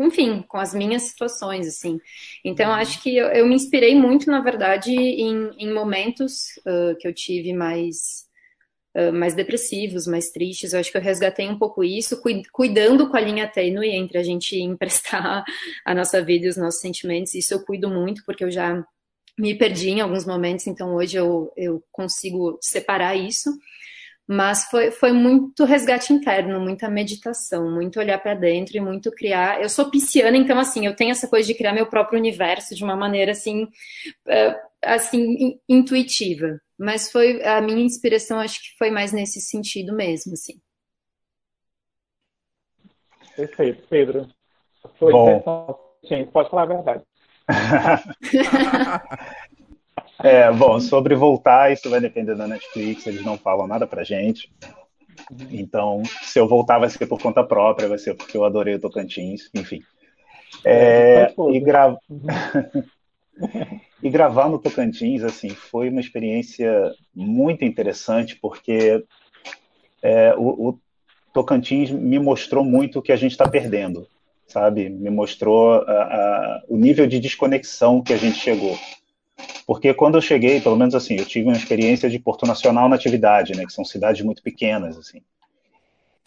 enfim, 0.00 0.42
com 0.42 0.58
as 0.58 0.74
minhas 0.74 1.02
situações, 1.02 1.66
assim. 1.66 1.98
Então, 2.44 2.70
uhum. 2.70 2.76
acho 2.76 3.02
que 3.02 3.16
eu, 3.16 3.28
eu, 3.28 3.46
me 3.46 3.54
inspirei 3.54 3.94
muito, 3.94 4.30
na 4.30 4.40
verdade, 4.40 4.92
em, 4.92 5.50
em 5.58 5.72
momentos 5.72 6.56
uh, 6.66 6.96
que 6.98 7.06
eu 7.06 7.14
tive 7.14 7.52
mais 7.52 8.26
mais 9.12 9.34
depressivos, 9.34 10.06
mais 10.06 10.30
tristes. 10.30 10.72
Eu 10.72 10.80
acho 10.80 10.90
que 10.90 10.96
eu 10.98 11.02
resgatei 11.02 11.48
um 11.48 11.58
pouco 11.58 11.82
isso, 11.82 12.20
cuidando 12.52 13.08
com 13.08 13.16
a 13.16 13.20
linha 13.20 13.48
tênue 13.48 13.88
entre 13.88 14.18
a 14.18 14.22
gente 14.22 14.56
emprestar 14.60 15.44
a 15.84 15.94
nossa 15.94 16.22
vida 16.22 16.46
e 16.46 16.48
os 16.48 16.56
nossos 16.56 16.80
sentimentos. 16.80 17.34
Isso 17.34 17.54
eu 17.54 17.64
cuido 17.64 17.88
muito, 17.88 18.22
porque 18.24 18.44
eu 18.44 18.50
já 18.50 18.84
me 19.38 19.54
perdi 19.54 19.90
em 19.90 20.00
alguns 20.00 20.26
momentos, 20.26 20.66
então 20.66 20.94
hoje 20.94 21.16
eu, 21.16 21.50
eu 21.56 21.82
consigo 21.90 22.58
separar 22.60 23.16
isso. 23.16 23.50
Mas 24.26 24.64
foi, 24.66 24.90
foi 24.90 25.12
muito 25.12 25.64
resgate 25.64 26.12
interno, 26.12 26.60
muita 26.60 26.88
meditação, 26.88 27.70
muito 27.70 27.98
olhar 27.98 28.18
para 28.18 28.34
dentro 28.34 28.76
e 28.76 28.80
muito 28.80 29.10
criar. 29.10 29.60
Eu 29.60 29.68
sou 29.68 29.90
pisciana, 29.90 30.36
então 30.36 30.58
assim, 30.58 30.86
eu 30.86 30.94
tenho 30.94 31.10
essa 31.10 31.26
coisa 31.26 31.46
de 31.46 31.54
criar 31.54 31.72
meu 31.72 31.86
próprio 31.86 32.18
universo 32.18 32.74
de 32.74 32.84
uma 32.84 32.94
maneira 32.94 33.32
assim, 33.32 33.66
assim 34.82 35.58
intuitiva. 35.68 36.60
Mas 36.78 37.10
foi 37.10 37.42
a 37.44 37.60
minha 37.60 37.84
inspiração, 37.84 38.38
acho 38.40 38.60
que 38.60 38.76
foi 38.76 38.90
mais 38.90 39.12
nesse 39.12 39.40
sentido 39.40 39.94
mesmo, 39.94 40.32
assim. 40.32 40.60
Perfeito, 43.36 43.86
Pedro. 43.88 44.28
Foi 44.98 45.12
bom. 45.12 45.78
Sim, 46.06 46.26
pode 46.26 46.50
falar 46.50 46.62
a 46.62 46.66
verdade. 46.66 47.02
é, 50.22 50.50
bom, 50.52 50.80
sobre 50.80 51.14
voltar, 51.14 51.72
isso 51.72 51.88
vai 51.88 52.00
depender 52.00 52.34
da 52.34 52.48
Netflix, 52.48 53.06
eles 53.06 53.24
não 53.24 53.38
falam 53.38 53.66
nada 53.66 53.86
pra 53.86 54.04
gente. 54.04 54.52
Então, 55.50 56.02
se 56.22 56.38
eu 56.38 56.48
voltar, 56.48 56.78
vai 56.78 56.90
ser 56.90 57.06
por 57.06 57.20
conta 57.20 57.44
própria, 57.44 57.88
vai 57.88 57.98
ser 57.98 58.14
porque 58.14 58.36
eu 58.36 58.44
adorei 58.44 58.74
o 58.74 58.80
Tocantins, 58.80 59.48
enfim. 59.54 59.80
É, 60.64 61.22
é 61.22 61.34
e, 61.50 61.60
gra... 61.60 61.96
e 64.02 64.10
gravar 64.10 64.48
no 64.48 64.58
Tocantins, 64.58 65.22
assim, 65.22 65.50
foi 65.50 65.88
uma 65.88 66.00
experiência 66.00 66.92
muito 67.14 67.64
interessante, 67.64 68.36
porque 68.36 69.04
é, 70.02 70.34
o, 70.36 70.68
o, 70.68 70.78
Tocantins 71.32 71.90
me 71.90 72.18
mostrou 72.18 72.64
muito 72.64 72.98
o 72.98 73.02
que 73.02 73.12
a 73.12 73.16
gente 73.16 73.32
está 73.32 73.48
perdendo, 73.48 74.06
sabe? 74.46 74.88
Me 74.88 75.08
mostrou 75.08 75.72
a, 75.72 75.92
a, 75.92 76.62
o 76.68 76.76
nível 76.76 77.06
de 77.06 77.18
desconexão 77.18 78.02
que 78.02 78.12
a 78.12 78.18
gente 78.18 78.38
chegou. 78.38 78.78
Porque 79.66 79.94
quando 79.94 80.16
eu 80.16 80.20
cheguei, 80.20 80.60
pelo 80.60 80.76
menos 80.76 80.94
assim, 80.94 81.16
eu 81.16 81.24
tive 81.24 81.48
uma 81.48 81.56
experiência 81.56 82.10
de 82.10 82.18
Porto 82.18 82.46
Nacional 82.46 82.88
na 82.88 82.96
atividade, 82.96 83.56
né, 83.56 83.64
que 83.64 83.72
são 83.72 83.84
cidades 83.84 84.22
muito 84.22 84.42
pequenas, 84.42 84.98
assim. 84.98 85.22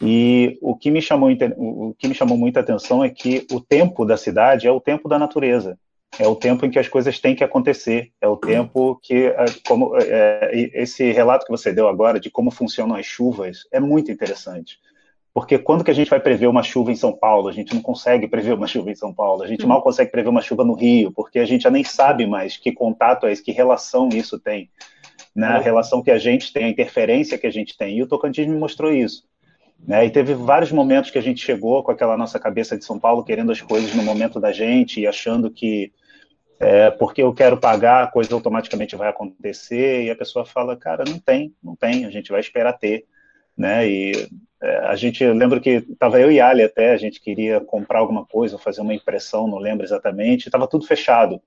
E 0.00 0.58
o 0.60 0.76
que 0.76 0.90
me 0.90 1.00
chamou 1.00 1.30
o 1.56 1.94
que 1.94 2.06
me 2.06 2.14
chamou 2.14 2.36
muita 2.36 2.60
atenção 2.60 3.02
é 3.02 3.08
que 3.08 3.46
o 3.50 3.60
tempo 3.60 4.04
da 4.04 4.16
cidade 4.16 4.66
é 4.66 4.70
o 4.70 4.80
tempo 4.80 5.08
da 5.08 5.18
natureza. 5.18 5.78
É 6.18 6.26
o 6.26 6.34
tempo 6.34 6.64
em 6.64 6.70
que 6.70 6.78
as 6.78 6.88
coisas 6.88 7.18
têm 7.18 7.34
que 7.34 7.44
acontecer. 7.44 8.10
É 8.20 8.28
o 8.28 8.36
tempo 8.36 8.98
que, 9.02 9.26
é, 9.26 9.44
como 9.66 9.96
é, 9.96 10.50
esse 10.74 11.10
relato 11.12 11.44
que 11.44 11.50
você 11.50 11.72
deu 11.72 11.88
agora 11.88 12.18
de 12.18 12.30
como 12.30 12.50
funcionam 12.50 12.96
as 12.96 13.06
chuvas 13.06 13.66
é 13.70 13.78
muito 13.78 14.10
interessante. 14.10 14.78
Porque 15.36 15.58
quando 15.58 15.84
que 15.84 15.90
a 15.90 15.94
gente 15.94 16.08
vai 16.08 16.18
prever 16.18 16.46
uma 16.46 16.62
chuva 16.62 16.90
em 16.90 16.96
São 16.96 17.12
Paulo? 17.12 17.48
A 17.48 17.52
gente 17.52 17.74
não 17.74 17.82
consegue 17.82 18.26
prever 18.26 18.54
uma 18.54 18.66
chuva 18.66 18.90
em 18.90 18.94
São 18.94 19.12
Paulo. 19.12 19.42
A 19.42 19.46
gente 19.46 19.64
uhum. 19.64 19.68
mal 19.68 19.82
consegue 19.82 20.10
prever 20.10 20.30
uma 20.30 20.40
chuva 20.40 20.64
no 20.64 20.72
Rio, 20.72 21.12
porque 21.12 21.38
a 21.38 21.44
gente 21.44 21.64
já 21.64 21.70
nem 21.70 21.84
sabe 21.84 22.26
mais 22.26 22.56
que 22.56 22.72
contato 22.72 23.26
é 23.26 23.32
esse, 23.32 23.42
que 23.42 23.52
relação 23.52 24.08
isso 24.08 24.38
tem. 24.38 24.70
Né? 25.34 25.46
A 25.46 25.58
relação 25.58 26.02
que 26.02 26.10
a 26.10 26.16
gente 26.16 26.50
tem, 26.50 26.64
a 26.64 26.70
interferência 26.70 27.36
que 27.36 27.46
a 27.46 27.52
gente 27.52 27.76
tem. 27.76 27.98
E 27.98 28.02
o 28.02 28.06
Tocantins 28.06 28.46
me 28.46 28.56
mostrou 28.56 28.90
isso. 28.90 29.24
Né? 29.86 30.06
E 30.06 30.10
teve 30.10 30.32
vários 30.32 30.72
momentos 30.72 31.10
que 31.10 31.18
a 31.18 31.22
gente 31.22 31.44
chegou 31.44 31.82
com 31.82 31.90
aquela 31.90 32.16
nossa 32.16 32.38
cabeça 32.38 32.74
de 32.78 32.86
São 32.86 32.98
Paulo, 32.98 33.22
querendo 33.22 33.52
as 33.52 33.60
coisas 33.60 33.94
no 33.94 34.02
momento 34.02 34.40
da 34.40 34.52
gente 34.52 35.00
e 35.00 35.06
achando 35.06 35.50
que 35.50 35.92
é, 36.58 36.90
porque 36.90 37.22
eu 37.22 37.34
quero 37.34 37.58
pagar, 37.58 38.04
a 38.04 38.06
coisa 38.06 38.34
automaticamente 38.34 38.96
vai 38.96 39.08
acontecer. 39.08 40.04
E 40.04 40.10
a 40.10 40.16
pessoa 40.16 40.44
fala, 40.44 40.76
cara, 40.76 41.04
não 41.06 41.18
tem, 41.18 41.54
não 41.62 41.76
tem, 41.76 42.04
a 42.04 42.10
gente 42.10 42.30
vai 42.30 42.40
esperar 42.40 42.72
ter 42.74 43.06
né? 43.56 43.88
E 43.88 44.28
é, 44.60 44.78
a 44.78 44.96
gente 44.96 45.24
lembra 45.24 45.60
que 45.60 45.70
estava 45.70 46.20
eu 46.20 46.30
e 46.30 46.40
Ali 46.40 46.62
até, 46.62 46.92
a 46.92 46.96
gente 46.96 47.20
queria 47.20 47.60
comprar 47.60 48.00
alguma 48.00 48.26
coisa, 48.26 48.58
fazer 48.58 48.82
uma 48.82 48.94
impressão, 48.94 49.48
não 49.48 49.58
lembro 49.58 49.86
exatamente, 49.86 50.46
estava 50.46 50.68
tudo 50.68 50.86
fechado. 50.86 51.40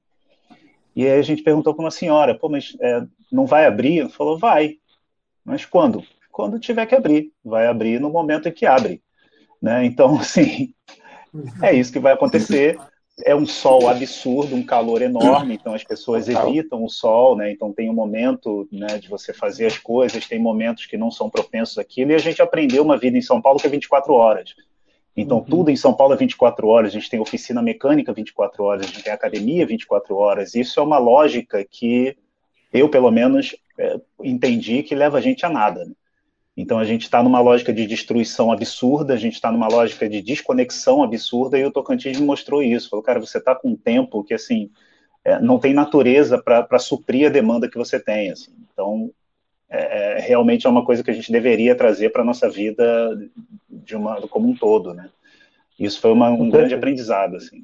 E 0.96 1.06
aí 1.06 1.20
a 1.20 1.22
gente 1.22 1.44
perguntou 1.44 1.74
para 1.74 1.86
uma 1.86 1.92
senhora, 1.92 2.38
pô, 2.38 2.50
mas 2.50 2.76
é, 2.82 3.04
não 3.32 3.46
vai 3.46 3.66
abrir? 3.66 4.00
Ela 4.00 4.10
falou, 4.10 4.38
vai. 4.38 4.78
Mas 5.46 5.66
quando? 5.66 6.04
Quando 6.32 6.60
tiver 6.60 6.86
que 6.88 6.96
abrir. 6.96 7.32
Vai 7.46 7.68
abrir 7.68 8.00
no 8.00 8.10
momento 8.10 8.50
em 8.50 8.52
que 8.52 8.66
abre. 8.66 9.02
Né? 9.62 9.86
Então, 9.86 10.18
assim, 10.20 10.74
é 11.62 11.74
isso 11.74 11.94
que 11.94 12.00
vai 12.00 12.14
acontecer 12.14 12.78
é 13.24 13.36
um 13.36 13.46
sol 13.46 13.88
absurdo, 13.88 14.56
um 14.56 14.64
calor 14.64 15.02
enorme, 15.02 15.56
então 15.56 15.74
as 15.74 15.84
pessoas 15.84 16.28
evitam 16.28 16.84
o 16.84 16.90
sol, 16.90 17.36
né? 17.36 17.52
Então 17.52 17.74
tem 17.74 17.90
um 17.90 17.94
momento 17.94 18.68
né, 18.72 18.98
de 18.98 19.10
você 19.10 19.34
fazer 19.34 19.66
as 19.66 19.78
coisas, 19.78 20.28
tem 20.28 20.40
momentos 20.40 20.86
que 20.86 20.98
não 20.98 21.12
são 21.12 21.30
propensos 21.30 21.78
àquilo, 21.78 22.12
e 22.12 22.16
a 22.16 22.20
gente 22.20 22.42
aprendeu 22.42 22.84
uma 22.84 22.98
vida 22.98 23.18
em 23.18 23.22
São 23.22 23.42
Paulo 23.42 23.60
que 23.60 23.68
é 23.68 23.70
24 23.70 24.14
horas. 24.14 24.56
Então, 25.16 25.40
uhum. 25.40 25.44
tudo 25.44 25.70
em 25.70 25.76
São 25.76 25.94
Paulo 25.94 26.14
é 26.14 26.18
24 26.18 26.68
horas, 26.68 26.92
a 26.92 26.94
gente 26.94 27.10
tem 27.10 27.20
oficina 27.20 27.62
mecânica 27.62 28.14
24 28.14 28.64
horas, 28.64 28.86
a 28.86 28.88
gente 28.88 29.04
tem 29.04 29.12
academia 29.12 29.66
24 29.66 30.16
horas. 30.16 30.56
Isso 30.56 30.80
é 30.80 30.84
uma 30.84 30.98
lógica 30.98 31.66
que 31.70 32.16
eu, 32.72 32.88
pelo 32.88 33.12
menos, 33.12 33.56
é, 33.78 34.00
entendi 34.24 34.84
que 34.84 34.96
leva 34.96 35.18
a 35.18 35.22
gente 35.22 35.46
a 35.46 35.50
nada. 35.50 35.84
Né? 35.84 35.92
Então 36.60 36.78
a 36.78 36.84
gente 36.84 37.04
está 37.04 37.24
numa 37.24 37.40
lógica 37.40 37.72
de 37.72 37.88
destruição 37.88 38.52
absurda, 38.52 39.14
a 39.14 39.18
gente 39.18 39.36
está 39.36 39.50
numa 39.50 39.70
lógica 39.70 40.10
de 40.10 40.22
desconexão 40.22 41.02
absurda, 41.02 41.58
e 41.58 41.64
o 41.64 41.72
Tocantins 41.72 42.20
me 42.20 42.26
mostrou 42.26 42.62
isso. 42.62 42.90
Falou, 42.90 43.02
cara, 43.02 43.18
você 43.18 43.38
está 43.38 43.56
com 43.56 43.70
um 43.70 43.78
tempo 43.78 44.26
que 44.26 44.34
assim 44.34 44.70
é, 45.24 45.40
não 45.40 45.58
tem 45.58 45.74
natureza 45.74 46.38
para 46.38 46.78
suprir 46.78 47.28
a 47.28 47.32
demanda 47.32 47.70
que 47.70 47.78
você 47.78 47.98
tem. 47.98 48.30
Assim. 48.30 48.52
Então 48.74 49.10
é, 49.70 50.18
é, 50.18 50.20
realmente 50.20 50.68
é 50.68 50.70
uma 50.70 50.84
coisa 50.84 51.02
que 51.02 51.10
a 51.10 51.14
gente 51.14 51.32
deveria 51.32 51.76
trazer 51.76 52.10
para 52.10 52.24
a 52.24 52.26
nossa 52.26 52.50
vida 52.50 53.18
de 53.70 53.96
uma, 53.96 54.20
como 54.28 54.50
um 54.50 54.54
todo, 54.54 54.94
né? 54.94 55.10
Isso 55.80 56.02
foi 56.02 56.12
uma, 56.12 56.30
um 56.30 56.50
grande 56.50 56.76
aprendizado, 56.76 57.38
assim. 57.38 57.64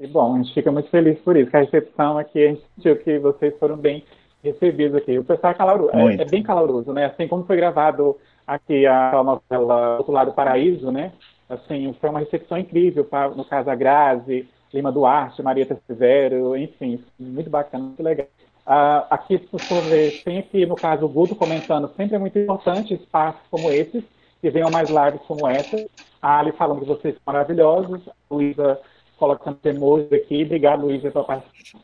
E 0.00 0.06
bom, 0.08 0.34
a 0.34 0.38
gente 0.42 0.52
fica 0.52 0.72
muito 0.72 0.90
feliz 0.90 1.16
por 1.20 1.36
isso, 1.36 1.48
que 1.48 1.56
a 1.56 1.60
recepção 1.60 2.18
aqui, 2.18 2.44
a 2.44 2.48
gente 2.48 2.62
sentiu 2.74 2.96
que 2.96 3.20
vocês 3.20 3.56
foram 3.56 3.76
bem 3.76 4.02
recebidos 4.42 4.96
aqui. 4.96 5.18
O 5.18 5.24
pessoal 5.24 5.52
é, 5.52 5.56
caloroso, 5.56 5.90
é, 5.92 6.22
é, 6.22 6.24
bem 6.24 6.42
caloroso, 6.42 6.92
né? 6.92 7.06
Assim 7.06 7.28
como 7.28 7.44
foi 7.44 7.56
gravado 7.56 8.16
aqui 8.46 8.86
a 8.86 9.22
novela 9.22 9.98
Outro 9.98 10.12
Lado 10.12 10.30
do 10.30 10.34
Paraíso, 10.34 10.90
né? 10.90 11.12
Assim, 11.48 11.94
foi 12.00 12.10
uma 12.10 12.20
recepção 12.20 12.58
incrível, 12.58 13.06
no 13.36 13.44
caso 13.44 13.70
a 13.70 13.74
Grazi, 13.74 14.48
Lima 14.72 14.92
Duarte, 14.92 15.42
Maria 15.42 15.66
Severo, 15.86 16.56
enfim, 16.56 17.02
muito 17.18 17.50
bacana, 17.50 17.84
muito 17.84 18.02
legal. 18.02 18.26
Uh, 18.66 19.02
aqui, 19.10 19.48
sua 19.58 19.80
vez, 19.80 20.22
tem 20.22 20.38
aqui, 20.38 20.64
no 20.64 20.76
caso, 20.76 21.04
o 21.04 21.08
Guto 21.08 21.34
comentando, 21.34 21.90
sempre 21.96 22.14
é 22.14 22.18
muito 22.18 22.38
importante 22.38 22.94
espaços 22.94 23.40
como 23.50 23.68
esses, 23.70 24.04
que 24.40 24.50
venham 24.50 24.70
mais 24.70 24.88
lives 24.88 25.20
como 25.26 25.46
essa. 25.48 25.76
A 26.22 26.38
Ali 26.38 26.52
falando 26.52 26.80
que 26.80 26.86
vocês 26.86 27.14
são 27.14 27.22
maravilhosos, 27.26 28.08
a 28.08 28.34
Luísa 28.34 28.78
colocando 29.18 29.56
temores 29.56 30.12
aqui. 30.12 30.44
Obrigado, 30.44 30.86
Luísa, 30.86 31.10
pela 31.10 31.24
participação 31.24 31.80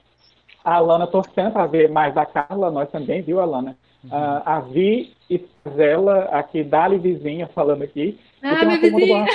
a 0.67 0.75
Alana 0.75 1.07
torcendo 1.07 1.53
para 1.53 1.67
ver 1.67 1.89
mais 1.89 2.13
da 2.13 2.27
Carla, 2.27 2.73
nós 2.73 2.91
também, 2.91 3.23
viu, 3.23 3.41
Alana? 3.41 3.77
Uhum. 4.03 4.11
Uh, 4.11 4.43
a 4.45 4.59
Vi 4.59 5.15
e 5.31 5.41
Zela, 5.77 6.25
aqui, 6.33 6.65
Dali 6.65 6.99
Vizinha, 6.99 7.47
falando 7.47 7.83
aqui. 7.83 8.19
Ah, 8.43 8.65
minha 8.65 8.81
vizinha! 8.81 9.27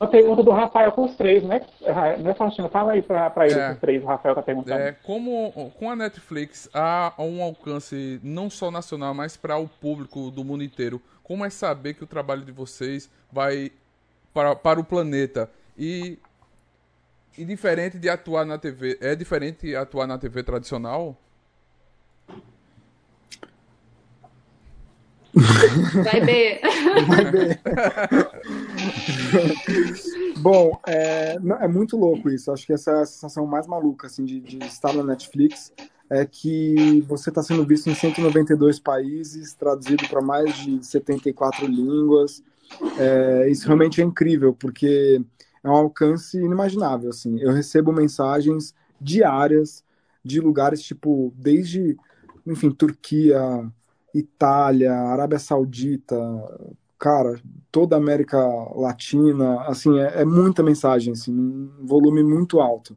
Uma 0.00 0.08
pergunta 0.08 0.42
do 0.42 0.50
Rafael 0.50 0.90
com 0.92 1.04
os 1.04 1.14
três, 1.14 1.44
né? 1.44 1.60
Né, 2.18 2.34
Faustino? 2.34 2.68
Fala 2.70 2.92
aí 2.92 3.02
para 3.02 3.46
ele 3.46 3.60
é, 3.60 3.68
com 3.68 3.74
os 3.74 3.80
três, 3.80 4.02
o 4.02 4.06
Rafael 4.06 4.34
tá 4.34 4.42
perguntando. 4.42 4.80
É, 4.80 4.92
como 4.92 5.70
com 5.78 5.90
a 5.90 5.94
Netflix 5.94 6.68
há 6.74 7.12
um 7.18 7.42
alcance 7.42 8.18
não 8.24 8.50
só 8.50 8.70
nacional, 8.70 9.14
mas 9.14 9.36
para 9.36 9.58
o 9.58 9.68
público 9.68 10.30
do 10.30 10.42
mundo 10.42 10.64
inteiro, 10.64 11.00
como 11.22 11.44
é 11.44 11.50
saber 11.50 11.94
que 11.94 12.02
o 12.02 12.06
trabalho 12.06 12.42
de 12.42 12.50
vocês 12.50 13.10
vai 13.30 13.70
para, 14.32 14.56
para 14.56 14.80
o 14.80 14.84
planeta? 14.84 15.50
E 15.78 16.18
e 17.36 17.44
diferente 17.44 17.98
de 17.98 18.08
atuar 18.08 18.44
na 18.44 18.58
TV, 18.58 18.98
é 19.00 19.14
diferente 19.14 19.74
atuar 19.74 20.06
na 20.06 20.18
TV 20.18 20.42
tradicional? 20.42 21.16
Vai 25.32 26.20
ver. 26.20 26.60
Vai 27.06 27.30
ver. 27.30 27.60
Bom, 30.38 30.80
é, 30.86 31.36
é, 31.60 31.68
muito 31.68 31.96
louco 31.96 32.30
isso. 32.30 32.50
Acho 32.50 32.66
que 32.66 32.72
essa 32.72 32.90
é 32.90 33.02
a 33.02 33.06
sensação 33.06 33.46
mais 33.46 33.66
maluca 33.66 34.06
assim, 34.06 34.24
de, 34.24 34.40
de 34.40 34.58
estar 34.64 34.92
na 34.92 35.04
Netflix. 35.04 35.72
É 36.08 36.26
que 36.26 37.04
você 37.06 37.28
está 37.28 37.42
sendo 37.42 37.64
visto 37.64 37.88
em 37.88 37.94
192 37.94 38.80
países, 38.80 39.54
traduzido 39.54 40.08
para 40.08 40.20
mais 40.20 40.56
de 40.56 40.84
74 40.84 41.66
línguas. 41.66 42.42
É, 42.98 43.48
isso 43.48 43.66
realmente 43.66 44.00
é 44.00 44.04
incrível, 44.04 44.52
porque 44.52 45.22
é 45.62 45.68
um 45.68 45.74
alcance 45.74 46.38
inimaginável, 46.38 47.10
assim. 47.10 47.38
Eu 47.40 47.52
recebo 47.52 47.92
mensagens 47.92 48.74
diárias 49.00 49.84
de 50.24 50.40
lugares 50.40 50.82
tipo 50.82 51.32
desde, 51.36 51.96
enfim, 52.46 52.70
Turquia, 52.70 53.40
Itália, 54.14 54.92
Arábia 54.92 55.38
Saudita, 55.38 56.16
cara, 56.98 57.40
toda 57.72 57.96
a 57.96 57.98
América 57.98 58.38
Latina, 58.74 59.62
assim, 59.62 59.98
é, 59.98 60.22
é 60.22 60.24
muita 60.24 60.62
mensagem, 60.62 61.12
assim, 61.14 61.32
um 61.32 61.86
volume 61.86 62.22
muito 62.22 62.60
alto. 62.60 62.96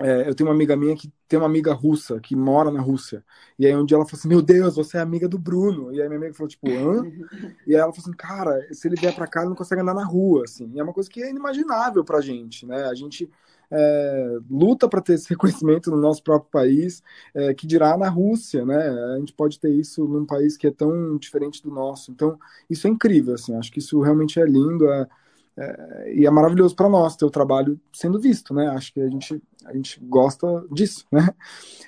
É, 0.00 0.28
eu 0.28 0.34
tenho 0.34 0.48
uma 0.48 0.54
amiga 0.54 0.76
minha 0.76 0.96
que 0.96 1.12
tem 1.28 1.38
uma 1.38 1.46
amiga 1.46 1.72
russa 1.72 2.20
que 2.20 2.36
mora 2.36 2.70
na 2.70 2.80
Rússia. 2.80 3.24
E 3.58 3.66
aí 3.66 3.74
um 3.74 3.84
dia 3.84 3.96
ela 3.96 4.04
falou 4.04 4.18
assim: 4.18 4.28
Meu 4.28 4.42
Deus, 4.42 4.76
você 4.76 4.98
é 4.98 5.00
amiga 5.00 5.28
do 5.28 5.38
Bruno. 5.38 5.92
E 5.92 6.00
aí 6.00 6.08
minha 6.08 6.18
amiga 6.18 6.34
falou, 6.34 6.48
tipo, 6.48 6.68
hã? 6.68 7.04
E 7.66 7.74
aí 7.74 7.80
ela 7.80 7.92
falou 7.92 7.98
assim: 7.98 8.12
Cara, 8.12 8.66
se 8.72 8.86
ele 8.88 8.96
vier 8.96 9.14
pra 9.14 9.26
cá, 9.26 9.40
ele 9.40 9.50
não 9.50 9.56
consegue 9.56 9.82
andar 9.82 9.94
na 9.94 10.04
rua, 10.04 10.44
assim. 10.44 10.70
E 10.74 10.80
é 10.80 10.82
uma 10.82 10.92
coisa 10.92 11.08
que 11.10 11.22
é 11.22 11.30
inimaginável 11.30 12.04
pra 12.04 12.20
gente, 12.20 12.66
né? 12.66 12.84
A 12.84 12.94
gente 12.94 13.28
é, 13.70 14.38
luta 14.50 14.88
para 14.88 15.00
ter 15.00 15.14
esse 15.14 15.28
reconhecimento 15.30 15.90
no 15.90 15.96
nosso 15.96 16.22
próprio 16.22 16.50
país, 16.50 17.02
é, 17.34 17.54
que 17.54 17.66
dirá 17.66 17.96
na 17.96 18.08
Rússia, 18.08 18.64
né? 18.64 18.88
A 19.14 19.18
gente 19.18 19.32
pode 19.32 19.58
ter 19.58 19.70
isso 19.70 20.06
num 20.06 20.24
país 20.24 20.56
que 20.56 20.66
é 20.66 20.70
tão 20.70 21.16
diferente 21.18 21.62
do 21.62 21.70
nosso. 21.70 22.10
Então, 22.10 22.38
isso 22.68 22.86
é 22.86 22.90
incrível, 22.90 23.34
assim. 23.34 23.54
Acho 23.56 23.72
que 23.72 23.78
isso 23.78 24.00
realmente 24.00 24.40
é 24.40 24.44
lindo. 24.44 24.88
É, 24.90 25.06
é, 25.58 26.12
e 26.14 26.26
é 26.26 26.30
maravilhoso 26.30 26.76
para 26.76 26.88
nós 26.88 27.16
ter 27.16 27.24
o 27.24 27.30
trabalho 27.30 27.80
sendo 27.92 28.20
visto, 28.20 28.52
né? 28.52 28.68
Acho 28.68 28.92
que 28.92 29.00
a 29.00 29.08
gente, 29.08 29.42
a 29.64 29.72
gente 29.72 29.98
gosta 30.00 30.46
disso, 30.70 31.06
né? 31.10 31.28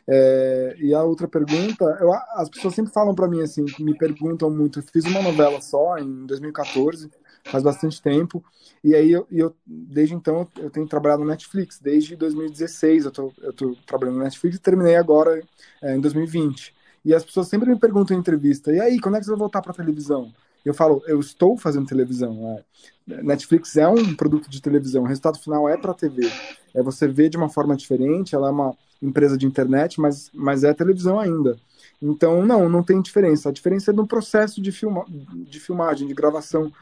É, 0.07 0.77
e 0.79 0.95
a 0.95 1.03
outra 1.03 1.29
pergunta, 1.29 1.85
eu, 2.01 2.11
as 2.13 2.49
pessoas 2.49 2.75
sempre 2.75 2.93
falam 2.93 3.15
para 3.15 3.29
mim 3.29 3.43
assim, 3.43 3.67
me 3.79 3.97
perguntam 3.97 4.51
muito. 4.51 4.79
Eu 4.79 4.83
fiz 4.83 5.05
uma 5.05 5.21
novela 5.21 5.61
só 5.61 5.99
em 5.99 6.25
2014, 6.25 7.11
faz 7.45 7.63
bastante 7.63 8.01
tempo, 8.01 8.43
e 8.83 8.95
aí 8.95 9.11
eu, 9.13 9.27
eu 9.31 9.55
desde 9.67 10.15
então 10.15 10.49
eu 10.57 10.71
tenho 10.71 10.87
trabalhado 10.89 11.23
no 11.23 11.29
Netflix, 11.29 11.79
desde 11.79 12.17
2016 12.17 13.05
eu 13.05 13.11
tô, 13.11 13.33
eu 13.43 13.53
tô 13.53 13.77
trabalhando 13.87 14.17
no 14.17 14.25
Netflix 14.25 14.57
e 14.57 14.61
terminei 14.61 14.97
agora 14.97 15.43
é, 15.83 15.95
em 15.95 16.01
2020. 16.01 16.75
E 17.05 17.15
as 17.15 17.25
pessoas 17.25 17.49
sempre 17.49 17.71
me 17.71 17.79
perguntam 17.79 18.17
em 18.17 18.21
entrevista, 18.21 18.73
e 18.73 18.81
aí, 18.81 18.99
quando 18.99 19.17
é 19.17 19.19
que 19.19 19.27
você 19.27 19.31
vai 19.31 19.39
voltar 19.39 19.61
para 19.61 19.75
televisão? 19.75 20.33
Eu 20.65 20.75
falo, 20.75 21.03
eu 21.07 21.21
estou 21.21 21.57
fazendo 21.57 21.87
televisão. 21.87 22.35
Né? 22.35 23.23
Netflix 23.23 23.77
é 23.77 23.89
um 23.89 24.15
produto 24.15 24.51
de 24.51 24.61
televisão, 24.61 25.03
o 25.03 25.07
resultado 25.07 25.39
final 25.39 25.69
é 25.69 25.77
para 25.77 25.95
TV. 25.95 26.31
É 26.75 26.83
você 26.83 27.09
vê 27.09 27.29
de 27.29 27.37
uma 27.37 27.49
forma 27.49 27.77
diferente, 27.77 28.35
ela 28.35 28.49
é 28.49 28.51
uma 28.51 28.77
empresa 29.01 29.37
de 29.37 29.47
internet, 29.47 30.01
mas, 30.01 30.31
mas 30.35 30.65
é 30.65 30.75
televisão 30.75 31.19
ainda. 31.19 31.57
Então, 32.01 32.45
não, 32.45 32.69
não 32.69 32.83
tem 32.83 33.01
diferença. 33.01 33.49
A 33.49 33.53
diferença 33.53 33.91
é 33.91 33.95
no 33.95 34.07
processo 34.07 34.61
de, 34.61 34.71
filma, 34.71 35.05
de 35.09 35.59
filmagem, 35.59 36.07
de 36.07 36.15
gravação, 36.15 36.73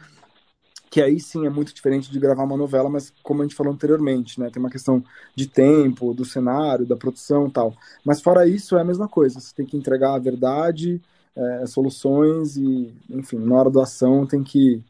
que 0.91 1.01
aí 1.01 1.19
sim 1.21 1.47
é 1.47 1.51
muito 1.51 1.75
diferente 1.75 2.11
de 2.11 2.19
gravar 2.19 2.45
uma 2.45 2.57
novela, 2.57 2.89
mas 2.89 3.13
como 3.23 3.43
a 3.43 3.45
gente 3.45 3.55
falou 3.55 3.73
anteriormente, 3.73 4.39
né? 4.41 4.51
Tem 4.51 4.63
uma 4.63 4.71
questão 4.71 5.03
de 5.35 5.47
tempo, 5.47 6.15
do 6.15 6.25
cenário, 6.25 6.87
da 6.87 6.97
produção 6.97 7.51
tal. 7.51 7.75
Mas 8.05 8.21
fora 8.21 8.47
isso, 8.47 8.77
é 8.77 8.81
a 8.81 8.85
mesma 8.85 9.09
coisa. 9.09 9.41
Você 9.41 9.55
tem 9.55 9.67
que 9.67 9.77
entregar 9.77 10.15
a 10.15 10.19
verdade, 10.19 11.01
é, 11.37 11.67
soluções 11.67 12.57
e, 12.57 12.95
enfim, 13.11 13.39
na 13.39 13.55
hora 13.57 13.71
da 13.71 13.83
ação 13.83 14.27
tem 14.27 14.43
que 14.43 14.83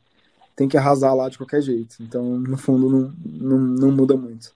tem 0.54 0.68
que 0.68 0.76
arrasar 0.76 1.14
lá 1.14 1.28
de 1.28 1.36
qualquer 1.36 1.60
jeito. 1.60 1.96
Então, 2.00 2.22
no 2.24 2.56
fundo, 2.56 2.88
não, 2.88 3.12
não, 3.24 3.58
não 3.58 3.92
muda 3.92 4.16
muito. 4.16 4.54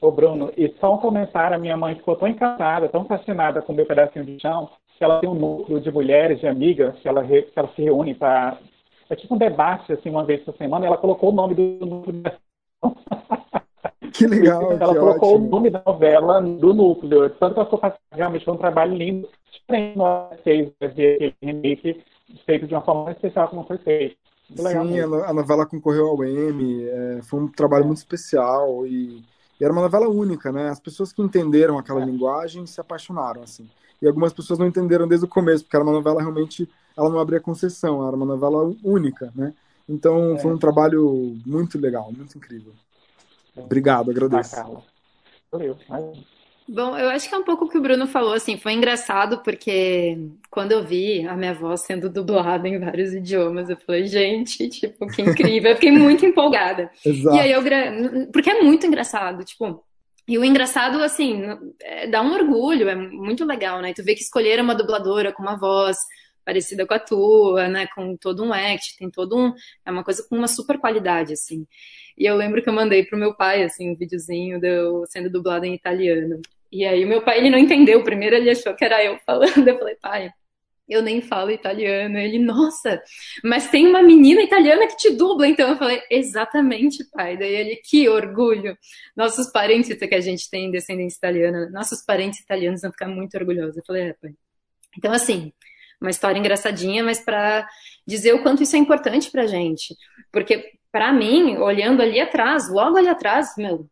Ô, 0.00 0.12
Bruno, 0.12 0.52
e 0.56 0.72
só 0.78 0.94
um 0.94 0.98
comentário: 0.98 1.56
a 1.56 1.58
minha 1.58 1.76
mãe 1.76 1.96
ficou 1.96 2.14
tão 2.14 2.28
encantada, 2.28 2.88
tão 2.88 3.04
fascinada 3.04 3.60
com 3.60 3.72
o 3.72 3.76
meu 3.76 3.86
pedacinho 3.86 4.24
de 4.24 4.38
chão, 4.40 4.70
que 4.96 5.02
ela 5.02 5.20
tem 5.20 5.28
um 5.28 5.34
núcleo 5.34 5.80
de 5.80 5.90
mulheres, 5.90 6.38
de 6.38 6.46
amigas, 6.46 6.96
que 7.00 7.08
ela, 7.08 7.26
que 7.26 7.52
ela 7.56 7.68
se 7.74 7.82
reúne 7.82 8.14
para. 8.14 8.58
É 9.10 9.16
tipo 9.16 9.34
um 9.34 9.38
debate, 9.38 9.92
assim, 9.92 10.10
uma 10.10 10.24
vez 10.24 10.42
por 10.44 10.54
semana, 10.56 10.84
e 10.84 10.86
ela 10.86 10.98
colocou 10.98 11.30
o 11.30 11.34
nome 11.34 11.54
do 11.54 11.84
núcleo. 11.84 12.22
Que 14.18 14.26
legal. 14.26 14.72
ela 14.72 14.78
que 14.94 14.98
colocou 15.00 15.34
ótimo. 15.34 15.46
o 15.46 15.50
nome 15.50 15.70
da 15.70 15.82
novela 15.86 16.40
do 16.42 16.74
núcleo. 16.74 17.30
Tanto 17.30 17.54
que 17.54 17.60
ela 17.60 17.64
ficou 17.66 17.78
fazendo 17.78 17.98
realmente 18.12 18.44
foi 18.44 18.54
um 18.54 18.58
trabalho 18.58 18.94
lindo. 18.96 19.28
No 19.68 20.28
fez 20.42 20.72
aquele 20.80 21.34
remake 21.42 22.02
feito 22.44 22.66
de 22.66 22.74
uma 22.74 22.82
forma 22.82 23.12
especial 23.12 23.48
como 23.48 23.64
foi 23.64 23.78
feito. 23.78 24.16
Muito 24.50 24.62
Sim, 24.62 25.00
a 25.00 25.32
novela 25.32 25.66
concorreu 25.66 26.08
ao 26.08 26.24
Emmy, 26.24 26.84
é, 26.88 27.20
foi 27.22 27.38
um 27.40 27.48
trabalho 27.48 27.84
muito 27.84 27.98
especial 27.98 28.86
e, 28.86 29.22
e 29.60 29.64
era 29.64 29.72
uma 29.72 29.82
novela 29.82 30.08
única, 30.08 30.50
né? 30.50 30.70
As 30.70 30.80
pessoas 30.80 31.12
que 31.12 31.20
entenderam 31.22 31.78
aquela 31.78 32.00
É. 32.02 32.04
linguagem 32.04 32.66
se 32.66 32.80
apaixonaram, 32.80 33.42
assim. 33.42 33.68
E 34.00 34.06
algumas 34.08 34.32
pessoas 34.32 34.58
não 34.58 34.66
entenderam 34.66 35.06
desde 35.06 35.26
o 35.26 35.28
começo, 35.28 35.64
porque 35.64 35.76
era 35.76 35.84
uma 35.84 35.92
novela 35.92 36.20
realmente, 36.22 36.66
ela 36.96 37.10
não 37.10 37.18
abria 37.18 37.40
concessão, 37.40 38.06
era 38.06 38.16
uma 38.16 38.24
novela 38.24 38.72
única, 38.82 39.30
né? 39.34 39.52
Então 39.88 40.34
É. 40.34 40.38
foi 40.38 40.50
um 40.52 40.58
trabalho 40.58 41.36
muito 41.44 41.78
legal, 41.78 42.10
muito 42.10 42.36
incrível. 42.38 42.72
Obrigado, 43.64 44.10
Ah, 44.10 44.12
agradeço. 44.12 44.54
Carla. 44.56 44.82
Valeu. 45.50 45.76
Bom, 46.70 46.98
eu 46.98 47.08
acho 47.08 47.26
que 47.28 47.34
é 47.34 47.38
um 47.38 47.44
pouco 47.44 47.64
o 47.64 47.68
que 47.68 47.78
o 47.78 47.80
Bruno 47.80 48.06
falou, 48.06 48.34
assim, 48.34 48.58
foi 48.58 48.74
engraçado 48.74 49.38
porque 49.42 50.18
quando 50.50 50.72
eu 50.72 50.84
vi 50.84 51.26
a 51.26 51.34
minha 51.34 51.54
voz 51.54 51.80
sendo 51.80 52.10
dublada 52.10 52.68
em 52.68 52.78
vários 52.78 53.14
idiomas, 53.14 53.70
eu 53.70 53.76
falei, 53.78 54.04
gente, 54.06 54.68
tipo, 54.68 55.06
que 55.06 55.22
incrível, 55.22 55.70
eu 55.70 55.76
fiquei 55.76 55.90
muito 55.90 56.26
empolgada. 56.26 56.90
E 57.06 57.08
Exato. 57.08 57.38
aí 57.38 57.50
eu, 57.52 57.62
porque 58.30 58.50
é 58.50 58.62
muito 58.62 58.86
engraçado, 58.86 59.42
tipo, 59.44 59.82
e 60.28 60.36
o 60.36 60.44
engraçado, 60.44 61.02
assim, 61.02 61.42
é, 61.80 62.06
dá 62.06 62.20
um 62.20 62.34
orgulho, 62.34 62.86
é 62.86 62.94
muito 62.94 63.46
legal, 63.46 63.80
né? 63.80 63.94
Tu 63.94 64.04
vê 64.04 64.14
que 64.14 64.20
escolheram 64.20 64.62
uma 64.62 64.74
dubladora 64.74 65.32
com 65.32 65.42
uma 65.42 65.56
voz 65.56 65.96
parecida 66.48 66.86
com 66.86 66.94
a 66.94 66.98
tua, 66.98 67.68
né? 67.68 67.86
Com 67.94 68.16
todo 68.16 68.42
um 68.42 68.54
act, 68.54 68.96
tem 68.96 69.10
todo 69.10 69.36
um, 69.36 69.52
é 69.84 69.90
uma 69.90 70.02
coisa 70.02 70.26
com 70.26 70.34
uma 70.34 70.48
super 70.48 70.78
qualidade, 70.78 71.34
assim. 71.34 71.66
E 72.16 72.24
eu 72.24 72.34
lembro 72.36 72.62
que 72.62 72.70
eu 72.70 72.72
mandei 72.72 73.04
pro 73.04 73.18
meu 73.18 73.34
pai, 73.36 73.62
assim, 73.62 73.90
um 73.90 73.96
videozinho 73.96 74.58
de 74.58 74.66
eu 74.66 75.04
sendo 75.08 75.30
dublada 75.30 75.66
em 75.66 75.74
italiano. 75.74 76.40
E 76.72 76.86
aí 76.86 77.04
meu 77.04 77.22
pai, 77.22 77.38
ele 77.38 77.50
não 77.50 77.58
entendeu. 77.58 78.02
Primeiro 78.02 78.34
ele 78.34 78.50
achou 78.50 78.74
que 78.74 78.82
era 78.82 79.04
eu 79.04 79.18
falando. 79.26 79.68
Eu 79.68 79.78
falei, 79.78 79.96
pai, 79.96 80.30
eu 80.88 81.02
nem 81.02 81.20
falo 81.20 81.50
italiano. 81.50 82.16
Ele, 82.18 82.38
nossa, 82.38 83.02
mas 83.44 83.68
tem 83.70 83.86
uma 83.86 84.02
menina 84.02 84.40
italiana 84.42 84.86
que 84.86 84.96
te 84.96 85.10
dubla. 85.10 85.46
Então 85.46 85.68
eu 85.68 85.76
falei, 85.76 86.00
exatamente, 86.10 87.04
pai. 87.12 87.36
Daí 87.36 87.54
ele, 87.54 87.76
que 87.84 88.08
orgulho. 88.08 88.74
Nossos 89.14 89.52
parentes, 89.52 89.94
que 89.98 90.14
a 90.14 90.20
gente 90.20 90.48
tem 90.50 90.70
descendência 90.70 91.18
italiana, 91.18 91.68
nossos 91.70 92.02
parentes 92.04 92.40
italianos 92.40 92.80
vão 92.80 92.90
ficar 92.90 93.08
muito 93.08 93.36
orgulhosos. 93.36 93.76
Eu 93.76 93.84
falei, 93.86 94.02
é, 94.08 94.12
pai. 94.14 94.32
Então, 94.96 95.12
assim, 95.12 95.52
uma 96.00 96.10
história 96.10 96.38
engraçadinha, 96.38 97.02
mas 97.02 97.20
para 97.20 97.68
dizer 98.06 98.34
o 98.34 98.42
quanto 98.42 98.62
isso 98.62 98.76
é 98.76 98.78
importante 98.78 99.30
pra 99.30 99.46
gente. 99.46 99.94
Porque, 100.32 100.72
para 100.90 101.12
mim, 101.12 101.56
olhando 101.56 102.02
ali 102.02 102.20
atrás, 102.20 102.68
logo 102.68 102.96
ali 102.96 103.08
atrás, 103.08 103.54
meu, 103.56 103.88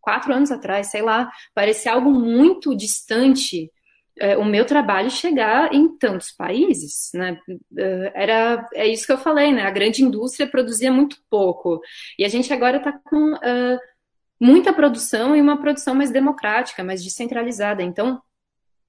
quatro 0.00 0.32
anos 0.32 0.50
atrás, 0.50 0.88
sei 0.88 1.02
lá, 1.02 1.30
parecia 1.54 1.92
algo 1.92 2.10
muito 2.10 2.76
distante 2.76 3.70
é, 4.20 4.36
o 4.36 4.44
meu 4.44 4.64
trabalho 4.64 5.10
chegar 5.10 5.72
em 5.72 5.96
tantos 5.96 6.32
países, 6.32 7.10
né? 7.14 7.38
É, 7.76 8.12
Era, 8.14 8.68
é 8.74 8.86
isso 8.86 9.06
que 9.06 9.12
eu 9.12 9.18
falei, 9.18 9.52
né? 9.52 9.62
A 9.62 9.70
grande 9.70 10.02
indústria 10.02 10.48
produzia 10.48 10.92
muito 10.92 11.16
pouco. 11.30 11.80
E 12.18 12.24
a 12.24 12.28
gente 12.28 12.52
agora 12.52 12.78
está 12.78 12.92
com 12.92 13.34
uh, 13.34 13.78
muita 14.40 14.72
produção 14.72 15.36
e 15.36 15.40
uma 15.40 15.60
produção 15.60 15.94
mais 15.94 16.10
democrática, 16.10 16.82
mais 16.82 17.02
descentralizada. 17.02 17.82
Então, 17.82 18.20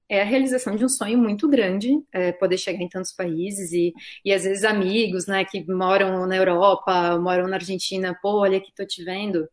é 0.10 0.22
a 0.22 0.26
realização 0.26 0.76
de 0.76 0.84
um 0.84 0.90
sonho 0.90 1.18
muito 1.20 1.48
grande, 1.48 1.92
é, 2.12 2.32
poder 2.32 2.58
chegar 2.58 2.82
em 2.82 2.90
tantos 2.90 3.14
países 3.14 3.72
e, 3.72 3.94
e 4.26 4.34
às 4.34 4.44
vezes 4.44 4.64
amigos, 4.64 5.28
né, 5.28 5.46
que 5.46 5.64
moram 5.72 6.26
na 6.26 6.36
Europa, 6.36 7.20
moram 7.20 7.48
na 7.48 7.58
Argentina, 7.58 8.18
pô, 8.22 8.40
olha 8.42 8.60
que 8.60 8.74
tô 8.74 8.86
te 8.86 9.04
vendo. 9.04 9.48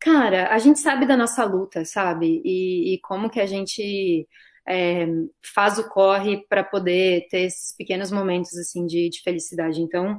Cara, 0.00 0.54
a 0.54 0.58
gente 0.58 0.78
sabe 0.80 1.06
da 1.06 1.16
nossa 1.16 1.44
luta, 1.44 1.84
sabe? 1.84 2.40
E, 2.44 2.94
e 2.94 3.00
como 3.00 3.28
que 3.30 3.40
a 3.40 3.46
gente 3.46 4.26
é, 4.68 5.06
faz 5.54 5.78
o 5.78 5.88
corre 5.88 6.44
para 6.48 6.64
poder 6.64 7.26
ter 7.28 7.40
esses 7.42 7.74
pequenos 7.76 8.10
momentos 8.10 8.56
assim 8.56 8.86
de, 8.86 9.10
de 9.10 9.22
felicidade. 9.22 9.80
Então, 9.82 10.18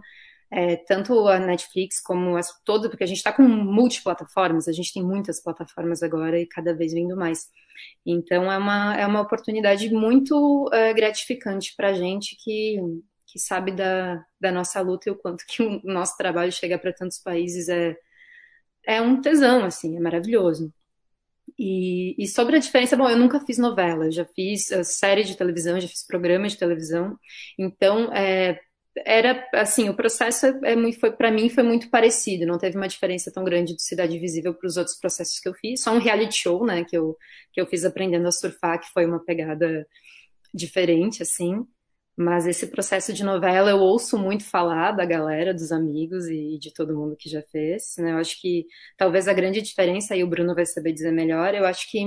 é, 0.52 0.76
tanto 0.76 1.28
a 1.28 1.40
Netflix 1.40 2.02
como 2.02 2.36
as 2.36 2.52
todas, 2.66 2.90
porque 2.90 3.04
a 3.04 3.08
gente 3.08 3.18
está 3.18 3.32
com 3.32 3.44
multiplataformas, 3.44 4.68
a 4.68 4.74
gente 4.74 4.94
tem 4.94 5.04
muitas 5.04 5.42
plataformas 5.42 6.04
agora 6.04 6.40
e 6.40 6.46
cada 6.46 6.74
vez 6.76 6.94
vindo 6.94 7.16
mais. 7.16 7.48
Então 8.06 8.52
é 8.52 8.58
uma, 8.58 8.98
é 9.00 9.08
uma 9.08 9.22
oportunidade 9.22 9.90
muito 9.94 10.70
é, 10.74 10.94
gratificante 10.94 11.74
para 11.76 11.90
a 11.90 11.94
gente 11.94 12.36
que, 12.44 12.78
que 13.28 13.40
sabe 13.40 13.72
da, 13.72 14.24
da 14.40 14.52
nossa 14.52 14.82
luta 14.82 15.10
e 15.10 15.12
o 15.12 15.18
quanto 15.18 15.46
que 15.48 15.64
o 15.64 15.82
nosso 15.84 16.18
trabalho 16.18 16.52
chega 16.52 16.78
para 16.78 16.94
tantos 16.94 17.20
países 17.20 17.70
é, 17.70 17.96
é 18.86 19.02
um 19.02 19.22
tesão, 19.22 19.64
assim, 19.66 19.96
é 19.98 20.00
maravilhoso. 20.00 20.74
E, 21.58 22.16
e, 22.22 22.28
sobre 22.28 22.56
a 22.56 22.60
diferença, 22.60 22.98
bom, 22.98 23.10
eu 23.10 23.18
nunca 23.18 23.40
fiz 23.42 23.58
novela, 23.58 24.10
já 24.12 24.26
fiz 24.26 24.70
uh, 24.72 24.84
série 24.84 25.24
de 25.24 25.36
televisão, 25.36 25.80
já 25.80 25.88
fiz 25.88 26.06
programa 26.06 26.48
de 26.48 26.58
televisão, 26.58 27.18
então 27.58 28.12
é, 28.14 28.60
era 29.06 29.48
assim, 29.54 29.90
o 29.90 29.96
processo 29.96 30.48
é, 30.64 30.92
foi 30.94 31.12
para 31.12 31.32
mim 31.32 31.50
foi 31.50 31.64
muito 31.64 31.90
parecido, 31.90 32.46
não 32.46 32.58
teve 32.58 32.78
uma 32.78 32.88
diferença 32.88 33.32
tão 33.32 33.44
grande 33.44 33.76
de 33.76 33.82
Cidade 33.84 34.20
Visível 34.20 34.54
para 34.54 34.68
os 34.68 34.78
outros 34.78 34.98
processos 34.98 35.40
que 35.40 35.48
eu 35.48 35.54
fiz, 35.54 35.82
só 35.82 35.94
um 35.94 36.00
reality 36.00 36.38
show, 36.38 36.66
né, 36.66 36.84
que 36.84 36.98
eu 36.98 37.18
que 37.54 37.62
eu 37.62 37.68
fiz 37.68 37.86
aprendendo 37.86 38.28
a 38.28 38.32
surfar, 38.32 38.80
que 38.80 38.92
foi 38.94 39.06
uma 39.06 39.24
pegada 39.24 39.88
diferente 40.54 41.22
assim. 41.24 41.66
Mas 42.18 42.46
esse 42.46 42.68
processo 42.68 43.14
de 43.14 43.24
novela 43.24 43.72
eu 43.72 43.80
ouço 43.80 44.18
muito 44.18 44.44
falar 44.44 44.92
da 44.92 45.06
galera, 45.06 45.54
dos 45.54 45.72
amigos 45.72 46.28
e 46.28 46.58
de 46.60 46.74
todo 46.74 46.96
mundo 46.96 47.16
que 47.18 47.30
já 47.30 47.42
fez. 47.42 47.96
Né? 47.98 48.12
Eu 48.12 48.18
acho 48.18 48.40
que 48.40 48.66
talvez 48.98 49.28
a 49.28 49.34
grande 49.34 49.62
diferença, 49.62 50.16
e 50.16 50.24
o 50.24 50.28
Bruno 50.28 50.54
vai 50.54 50.66
saber 50.66 50.92
dizer 50.94 51.12
melhor, 51.12 51.56
eu 51.56 51.66
acho 51.66 51.90
que 51.90 52.00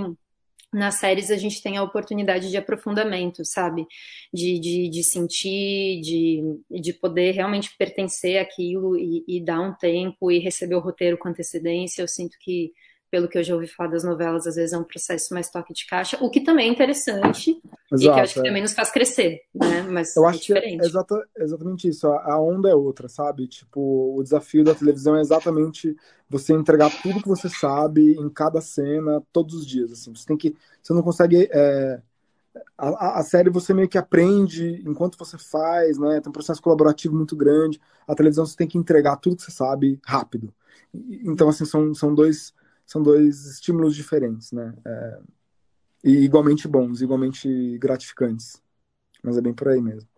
nas 0.74 0.96
séries 0.96 1.30
a 1.30 1.36
gente 1.36 1.62
tem 1.62 1.76
a 1.76 1.82
oportunidade 1.82 2.50
de 2.50 2.56
aprofundamento, 2.56 3.44
sabe? 3.44 3.86
De, 4.32 4.58
de, 4.58 4.88
de 4.88 5.04
sentir, 5.04 6.00
de, 6.00 6.42
de 6.70 6.92
poder 6.92 7.32
realmente 7.32 7.74
pertencer 7.78 8.38
àquilo 8.38 8.96
e, 8.96 9.24
e 9.26 9.44
dar 9.44 9.60
um 9.60 9.72
tempo 9.72 10.30
e 10.30 10.38
receber 10.38 10.74
o 10.74 10.80
roteiro 10.80 11.16
com 11.16 11.28
antecedência. 11.28 12.02
Eu 12.02 12.08
sinto 12.08 12.36
que 12.40 12.72
pelo 13.14 13.28
que 13.28 13.38
eu 13.38 13.44
já 13.44 13.54
ouvi 13.54 13.68
falar 13.68 13.90
das 13.90 14.02
novelas, 14.02 14.44
às 14.44 14.56
vezes 14.56 14.72
é 14.72 14.76
um 14.76 14.82
processo 14.82 15.32
mais 15.32 15.48
toque 15.48 15.72
de 15.72 15.86
caixa, 15.86 16.18
o 16.20 16.28
que 16.28 16.40
também 16.40 16.68
é 16.68 16.72
interessante 16.72 17.62
Exato, 17.92 17.94
e 17.94 17.98
que 18.00 18.06
eu 18.06 18.14
acho 18.14 18.34
que 18.34 18.40
é. 18.40 18.42
também 18.42 18.60
nos 18.60 18.72
faz 18.72 18.90
crescer, 18.90 19.42
né? 19.54 19.82
Mas 19.82 20.16
eu 20.16 20.24
é 20.24 20.30
acho 20.30 20.40
diferente. 20.40 20.78
que 20.78 20.84
é 20.84 20.88
exata, 20.88 21.28
exatamente 21.38 21.88
isso. 21.88 22.08
A 22.08 22.40
onda 22.40 22.68
é 22.68 22.74
outra, 22.74 23.08
sabe? 23.08 23.46
Tipo, 23.46 24.16
o 24.18 24.20
desafio 24.20 24.64
da 24.64 24.74
televisão 24.74 25.14
é 25.14 25.20
exatamente 25.20 25.94
você 26.28 26.52
entregar 26.54 26.90
tudo 27.04 27.22
que 27.22 27.28
você 27.28 27.48
sabe 27.48 28.16
em 28.16 28.28
cada 28.28 28.60
cena, 28.60 29.22
todos 29.32 29.54
os 29.54 29.64
dias. 29.64 29.92
Assim, 29.92 30.12
você 30.12 30.26
tem 30.26 30.36
que, 30.36 30.52
você 30.82 30.92
não 30.92 31.02
consegue 31.02 31.48
é, 31.52 32.02
a, 32.76 33.20
a, 33.20 33.22
série 33.22 33.48
você 33.48 33.72
meio 33.72 33.88
que 33.88 33.96
aprende 33.96 34.82
enquanto 34.84 35.16
você 35.16 35.38
faz, 35.38 35.98
né? 35.98 36.20
Tem 36.20 36.30
um 36.30 36.32
processo 36.32 36.60
colaborativo 36.60 37.14
muito 37.14 37.36
grande. 37.36 37.80
A 38.08 38.14
televisão 38.16 38.44
você 38.44 38.56
tem 38.56 38.66
que 38.66 38.76
entregar 38.76 39.18
tudo 39.18 39.36
que 39.36 39.44
você 39.44 39.52
sabe 39.52 40.00
rápido. 40.04 40.52
Então, 40.92 41.48
assim, 41.48 41.64
são, 41.64 41.94
são 41.94 42.12
dois 42.12 42.52
são 42.86 43.02
dois 43.02 43.46
estímulos 43.46 43.94
diferentes, 43.94 44.52
né? 44.52 44.74
É, 44.84 45.18
e 46.04 46.10
igualmente 46.18 46.68
bons, 46.68 47.00
igualmente 47.00 47.78
gratificantes. 47.78 48.62
Mas 49.22 49.38
é 49.38 49.40
bem 49.40 49.54
por 49.54 49.68
aí 49.68 49.80
mesmo. 49.80 50.08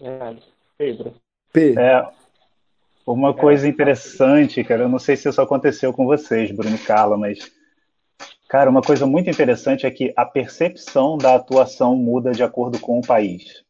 É, 0.00 0.36
Pedro. 0.76 1.14
P. 1.52 1.74
É, 1.78 2.08
uma 3.06 3.34
coisa 3.34 3.68
interessante, 3.68 4.64
cara, 4.64 4.82
eu 4.82 4.88
não 4.88 4.98
sei 4.98 5.16
se 5.16 5.28
isso 5.28 5.40
aconteceu 5.40 5.92
com 5.92 6.04
vocês, 6.04 6.50
Bruno 6.50 6.74
e 6.74 6.78
Carla, 6.78 7.16
mas, 7.16 7.52
cara, 8.48 8.70
uma 8.70 8.82
coisa 8.82 9.06
muito 9.06 9.30
interessante 9.30 9.86
é 9.86 9.90
que 9.90 10.12
a 10.16 10.24
percepção 10.24 11.16
da 11.16 11.36
atuação 11.36 11.96
muda 11.96 12.32
de 12.32 12.42
acordo 12.42 12.80
com 12.80 12.98
o 12.98 13.06
país. 13.06 13.64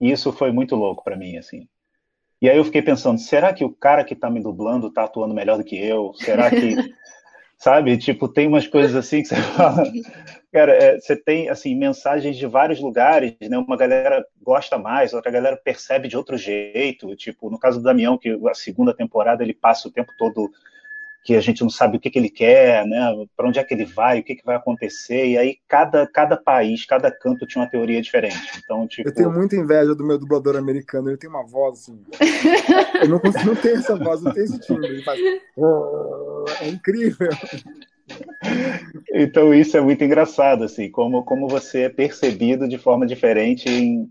E 0.00 0.10
isso 0.10 0.32
foi 0.32 0.52
muito 0.52 0.76
louco 0.76 1.02
para 1.02 1.16
mim, 1.16 1.36
assim. 1.36 1.68
E 2.46 2.48
aí 2.48 2.58
eu 2.58 2.64
fiquei 2.64 2.80
pensando, 2.80 3.18
será 3.18 3.52
que 3.52 3.64
o 3.64 3.72
cara 3.72 4.04
que 4.04 4.14
tá 4.14 4.30
me 4.30 4.40
dublando 4.40 4.88
tá 4.88 5.02
atuando 5.02 5.34
melhor 5.34 5.58
do 5.58 5.64
que 5.64 5.76
eu? 5.76 6.12
Será 6.14 6.48
que, 6.48 6.76
sabe, 7.58 7.98
tipo, 7.98 8.28
tem 8.28 8.46
umas 8.46 8.68
coisas 8.68 8.94
assim 8.94 9.20
que 9.20 9.26
você 9.26 9.34
fala, 9.34 9.82
cara, 10.52 10.72
é, 10.72 10.96
você 10.96 11.16
tem, 11.16 11.48
assim, 11.48 11.74
mensagens 11.74 12.36
de 12.36 12.46
vários 12.46 12.78
lugares, 12.78 13.34
né, 13.50 13.58
uma 13.58 13.76
galera 13.76 14.24
gosta 14.40 14.78
mais, 14.78 15.12
outra 15.12 15.32
galera 15.32 15.56
percebe 15.56 16.06
de 16.06 16.16
outro 16.16 16.36
jeito, 16.38 17.16
tipo, 17.16 17.50
no 17.50 17.58
caso 17.58 17.80
do 17.80 17.82
Damião, 17.82 18.16
que 18.16 18.38
a 18.48 18.54
segunda 18.54 18.94
temporada 18.94 19.42
ele 19.42 19.52
passa 19.52 19.88
o 19.88 19.90
tempo 19.90 20.12
todo 20.16 20.48
que 21.26 21.34
a 21.34 21.40
gente 21.40 21.60
não 21.62 21.68
sabe 21.68 21.96
o 21.96 22.00
que, 22.00 22.08
que 22.08 22.16
ele 22.16 22.30
quer, 22.30 22.86
né? 22.86 23.00
Para 23.36 23.48
onde 23.48 23.58
é 23.58 23.64
que 23.64 23.74
ele 23.74 23.84
vai, 23.84 24.20
o 24.20 24.22
que, 24.22 24.36
que 24.36 24.44
vai 24.44 24.54
acontecer. 24.54 25.26
E 25.26 25.36
aí 25.36 25.58
cada, 25.66 26.06
cada 26.06 26.36
país, 26.36 26.86
cada 26.86 27.10
canto 27.10 27.44
tinha 27.44 27.62
uma 27.64 27.68
teoria 27.68 28.00
diferente. 28.00 28.36
Então, 28.62 28.86
tipo... 28.86 29.08
Eu 29.08 29.14
tenho 29.14 29.32
muita 29.32 29.56
inveja 29.56 29.92
do 29.92 30.06
meu 30.06 30.18
dublador 30.18 30.56
americano. 30.56 31.10
Ele 31.10 31.16
tem 31.16 31.28
uma 31.28 31.44
voz 31.44 31.80
assim. 31.80 32.00
eu 33.02 33.08
não 33.08 33.18
consigo 33.18 33.44
não 33.44 33.56
ter 33.56 33.74
essa 33.74 33.96
voz, 33.96 34.22
não 34.22 34.32
tem 34.32 34.44
esse 34.44 34.60
timbre. 34.60 34.86
Ele 34.86 35.02
faz. 35.02 35.20
É 36.60 36.68
incrível. 36.68 37.28
Então 39.12 39.52
isso 39.52 39.76
é 39.76 39.80
muito 39.80 40.04
engraçado, 40.04 40.62
assim, 40.62 40.88
como, 40.88 41.24
como 41.24 41.48
você 41.48 41.82
é 41.82 41.88
percebido 41.88 42.68
de 42.68 42.78
forma 42.78 43.04
diferente 43.04 43.68
em, 43.68 44.08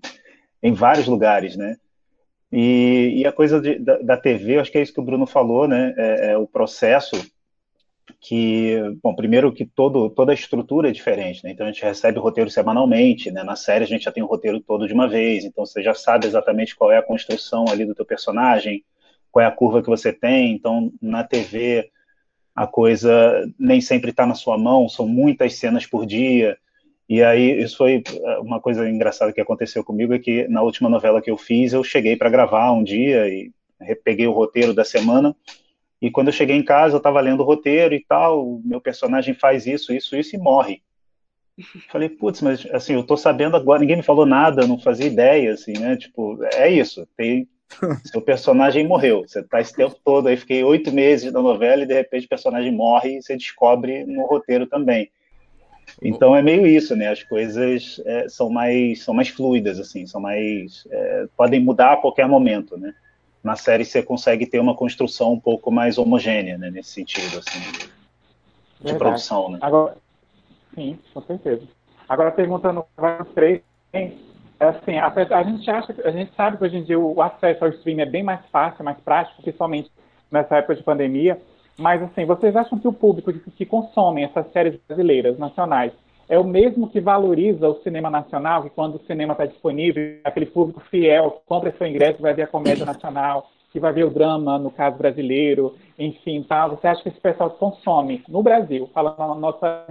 em 0.62 0.73
vários 0.73 1.08
lugares, 1.08 1.56
né? 1.56 1.78
E, 2.51 3.21
e 3.21 3.27
a 3.27 3.31
coisa 3.31 3.60
de, 3.60 3.79
da, 3.79 3.97
da, 3.97 4.17
TV, 4.17 4.60
acho 4.60 4.71
que 4.71 4.77
é 4.77 4.81
isso 4.81 4.93
que 4.93 4.99
o 4.99 5.03
Bruno 5.03 5.25
falou, 5.25 5.67
né? 5.67 5.93
É, 5.97 6.31
é, 6.31 6.38
o 6.38 6.47
processo 6.47 7.15
que, 8.19 8.77
bom, 9.03 9.15
primeiro 9.15 9.51
que 9.51 9.65
todo, 9.65 10.10
toda 10.10 10.31
a 10.31 10.36
estrutura 10.36 10.89
é 10.89 10.91
diferente, 10.91 11.43
né? 11.43 11.51
Então 11.51 11.65
a 11.65 11.71
gente 11.71 11.84
recebe 11.84 12.19
o 12.19 12.21
roteiro 12.21 12.49
semanalmente, 12.49 13.31
né? 13.31 13.43
Na 13.43 13.55
série 13.55 13.84
a 13.84 13.88
gente 13.88 14.03
já 14.03 14.12
tem 14.12 14.23
o 14.23 14.27
roteiro 14.27 14.60
todo 14.60 14.88
de 14.88 14.93
uma 14.93 15.08
vez, 15.08 15.43
então 15.43 15.65
você 15.65 15.81
já 15.81 15.93
sabe 15.93 16.27
exatamente 16.27 16.75
qual 16.75 16.91
é 16.91 16.97
a 16.97 17.03
construção 17.03 17.65
ali 17.69 17.86
do 17.86 17.95
teu 17.95 18.05
personagem, 18.05 18.84
qual 19.31 19.43
é 19.43 19.47
a 19.47 19.51
curva 19.51 19.81
que 19.81 19.89
você 19.89 20.13
tem. 20.13 20.53
Então 20.53 20.91
na 21.01 21.23
TV 21.23 21.89
a 22.55 22.65
coisa 22.65 23.43
nem 23.60 23.81
sempre 23.81 24.12
está 24.12 24.25
na 24.25 24.36
sua 24.36 24.58
mão, 24.58 24.88
são 24.88 25.08
muitas 25.08 25.55
cenas 25.55 25.86
por 25.86 26.05
dia. 26.05 26.58
E 27.08 27.22
aí, 27.22 27.62
isso 27.62 27.78
foi 27.78 28.04
é, 28.08 28.39
uma 28.39 28.60
coisa 28.60 28.89
engraçada 28.89 29.32
que 29.32 29.41
aconteceu 29.41 29.84
comigo, 29.84 30.13
é 30.13 30.20
que 30.20 30.48
na 30.48 30.62
última 30.62 30.89
novela 30.89 31.22
que 31.22 31.30
eu 31.30 31.38
fiz, 31.38 31.74
eu 31.74 31.84
cheguei 31.84 32.15
para 32.15 32.30
gravar 32.30 32.72
um 32.72 32.84
dia 32.84 33.28
e 33.28 33.52
peguei 34.04 34.26
o 34.26 34.32
roteiro 34.32 34.74
da 34.74 34.84
semana, 34.84 35.36
e 36.02 36.12
quando 36.12 36.28
eu 36.28 36.34
cheguei 36.34 36.56
em 36.56 36.63
casa, 36.63 36.96
eu 36.96 37.00
estava 37.00 37.22
lendo 37.22 37.41
o 37.41 37.46
roteiro 37.46 37.94
e 37.94 38.04
tal, 38.04 38.60
meu 38.63 38.82
personagem 38.82 39.34
faz 39.34 39.65
isso, 39.65 39.94
isso, 39.94 40.15
isso 40.15 40.36
e 40.36 40.39
morre. 40.39 40.82
Falei, 41.89 42.10
putz, 42.10 42.41
mas 42.41 42.65
assim, 42.72 42.94
eu 42.94 43.04
tô 43.04 43.15
sabendo 43.15 43.56
agora, 43.56 43.80
ninguém 43.80 43.98
me 43.98 44.04
falou 44.04 44.26
nada, 44.26 44.68
não 44.68 44.80
fazia 44.80 45.06
ideia, 45.06 45.54
assim, 45.54 45.74
né? 45.74 45.96
Tipo, 45.96 46.38
é 46.54 46.70
isso, 46.70 47.08
tem, 47.15 47.48
seu 48.06 48.22
personagem 48.22 48.86
morreu. 48.86 49.22
Você 49.28 49.41
tá 49.44 49.62
esse 49.62 49.74
tempo 49.74 49.96
todo 50.04 50.28
aí, 50.28 50.38
fiquei 50.38 50.63
oito 50.63 50.91
meses 50.91 51.32
na 51.32 51.41
novela 51.41 51.84
e 51.84 51.88
de 51.88 51.94
repente 51.94 52.26
o 52.26 52.30
personagem 52.30 52.72
morre 52.72 53.18
e 53.18 53.22
você 53.22 53.38
descobre 53.38 54.06
no 54.06 54.26
roteiro 54.26 54.68
também. 54.68 55.10
Então 56.01 56.36
é 56.36 56.41
meio 56.41 56.67
isso, 56.67 56.95
né? 56.95 57.08
As 57.08 57.23
coisas 57.23 58.01
é, 58.05 58.27
são 58.27 58.49
mais 58.49 59.03
são 59.03 59.13
mais 59.13 59.29
fluidas 59.29 59.79
assim, 59.79 60.05
são 60.05 60.19
mais 60.19 60.86
é, 60.91 61.27
podem 61.38 61.60
mudar 61.60 61.93
a 61.93 61.97
qualquer 61.97 62.27
momento, 62.27 62.77
né? 62.77 62.93
Na 63.43 63.55
série 63.55 63.86
você 63.86 64.01
consegue 64.01 64.45
ter 64.45 64.60
uma 64.60 64.75
construção 64.75 65.34
um 65.34 65.39
pouco 65.39 65.71
mais 65.71 65.97
homogênea, 65.97 66.58
né? 66.58 66.69
Nesse 66.69 66.89
sentido 66.89 67.39
assim 67.39 67.60
de, 68.81 68.91
de 68.91 68.97
produção, 68.97 69.51
né? 69.51 69.60
Agora, 69.62 69.95
sim, 70.73 70.99
com 71.13 71.21
certeza. 71.21 71.63
Agora 72.08 72.31
perguntando 72.31 72.86
para 72.95 73.23
os 73.23 73.29
três, 73.29 73.62
assim, 74.60 74.97
a, 74.97 75.08
a, 75.08 75.43
gente 75.43 75.69
acha, 75.69 75.95
a 76.03 76.12
gente 76.12 76.31
sabe 76.36 76.58
que 76.58 76.63
hoje 76.63 76.77
em 76.77 76.84
dia 76.84 76.99
o 76.99 77.21
acesso 77.21 77.63
ao 77.63 77.71
streaming 77.71 78.01
é 78.01 78.05
bem 78.05 78.23
mais 78.23 78.45
fácil, 78.51 78.84
mais 78.84 78.99
prático, 78.99 79.41
principalmente 79.41 79.91
nessa 80.31 80.58
época 80.58 80.75
de 80.75 80.84
pandemia. 80.84 81.41
Mas, 81.77 82.01
assim, 82.01 82.25
vocês 82.25 82.55
acham 82.55 82.79
que 82.79 82.88
o 82.88 82.93
público 82.93 83.31
que, 83.31 83.51
que 83.51 83.65
consome 83.65 84.23
essas 84.23 84.51
séries 84.51 84.79
brasileiras, 84.88 85.38
nacionais, 85.38 85.91
é 86.27 86.39
o 86.39 86.43
mesmo 86.43 86.89
que 86.89 86.99
valoriza 86.99 87.67
o 87.67 87.81
cinema 87.83 88.09
nacional, 88.09 88.63
que 88.63 88.69
quando 88.69 88.95
o 88.95 89.05
cinema 89.05 89.33
está 89.33 89.45
disponível, 89.45 90.19
aquele 90.23 90.47
público 90.47 90.81
fiel 90.89 91.31
que 91.31 91.45
compra 91.45 91.75
seu 91.77 91.85
ingresso 91.85 92.21
vai 92.21 92.33
ver 92.33 92.43
a 92.43 92.47
comédia 92.47 92.85
nacional, 92.85 93.47
que 93.71 93.79
vai 93.79 93.91
ver 93.93 94.05
o 94.05 94.09
drama, 94.09 94.57
no 94.57 94.71
caso 94.71 94.97
brasileiro, 94.97 95.75
enfim, 95.99 96.41
tá? 96.43 96.67
Você 96.67 96.88
acha 96.88 97.03
que 97.03 97.09
esse 97.09 97.19
pessoal 97.19 97.51
consome 97.51 98.23
no 98.27 98.41
Brasil, 98.41 98.89
falando 98.93 99.17
na 99.17 99.35
nossa 99.35 99.85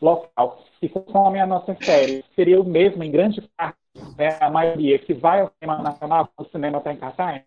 local, 0.00 0.58
que 0.80 0.88
consome 0.88 1.40
a 1.40 1.46
nossa 1.46 1.76
série, 1.80 2.24
seria 2.34 2.60
o 2.60 2.64
mesmo 2.64 3.02
em 3.02 3.10
grande 3.10 3.40
parte, 3.56 3.78
né, 4.16 4.36
a 4.40 4.50
maioria, 4.50 4.98
que 4.98 5.14
vai 5.14 5.40
ao 5.40 5.50
cinema 5.60 5.82
nacional 5.82 6.28
o 6.36 6.44
cinema 6.44 6.78
está 6.78 6.92
em 6.92 6.96
cartaz? 6.96 7.42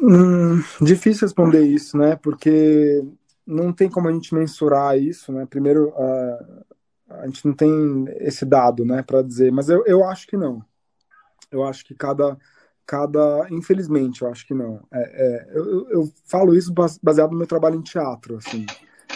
Hum, 0.00 0.62
difícil 0.80 1.26
responder 1.26 1.62
isso, 1.62 1.96
né? 1.98 2.16
Porque 2.16 3.02
não 3.46 3.72
tem 3.72 3.90
como 3.90 4.08
a 4.08 4.12
gente 4.12 4.34
mensurar 4.34 4.98
isso, 4.98 5.32
né? 5.32 5.46
Primeiro, 5.46 5.88
uh, 5.88 6.64
a 7.10 7.26
gente 7.26 7.44
não 7.46 7.52
tem 7.54 8.04
esse 8.18 8.44
dado, 8.44 8.84
né, 8.84 9.02
para 9.02 9.22
dizer, 9.22 9.50
mas 9.50 9.68
eu, 9.68 9.84
eu 9.86 10.04
acho 10.04 10.26
que 10.26 10.36
não. 10.36 10.62
Eu 11.50 11.64
acho 11.64 11.84
que 11.84 11.94
cada, 11.94 12.36
cada, 12.86 13.46
infelizmente, 13.50 14.22
eu 14.22 14.28
acho 14.28 14.46
que 14.46 14.54
não. 14.54 14.80
É, 14.92 15.00
é, 15.00 15.58
eu, 15.58 15.88
eu 15.90 16.12
falo 16.26 16.54
isso 16.54 16.72
baseado 17.02 17.32
no 17.32 17.38
meu 17.38 17.46
trabalho 17.46 17.76
em 17.76 17.82
teatro, 17.82 18.36
assim. 18.36 18.66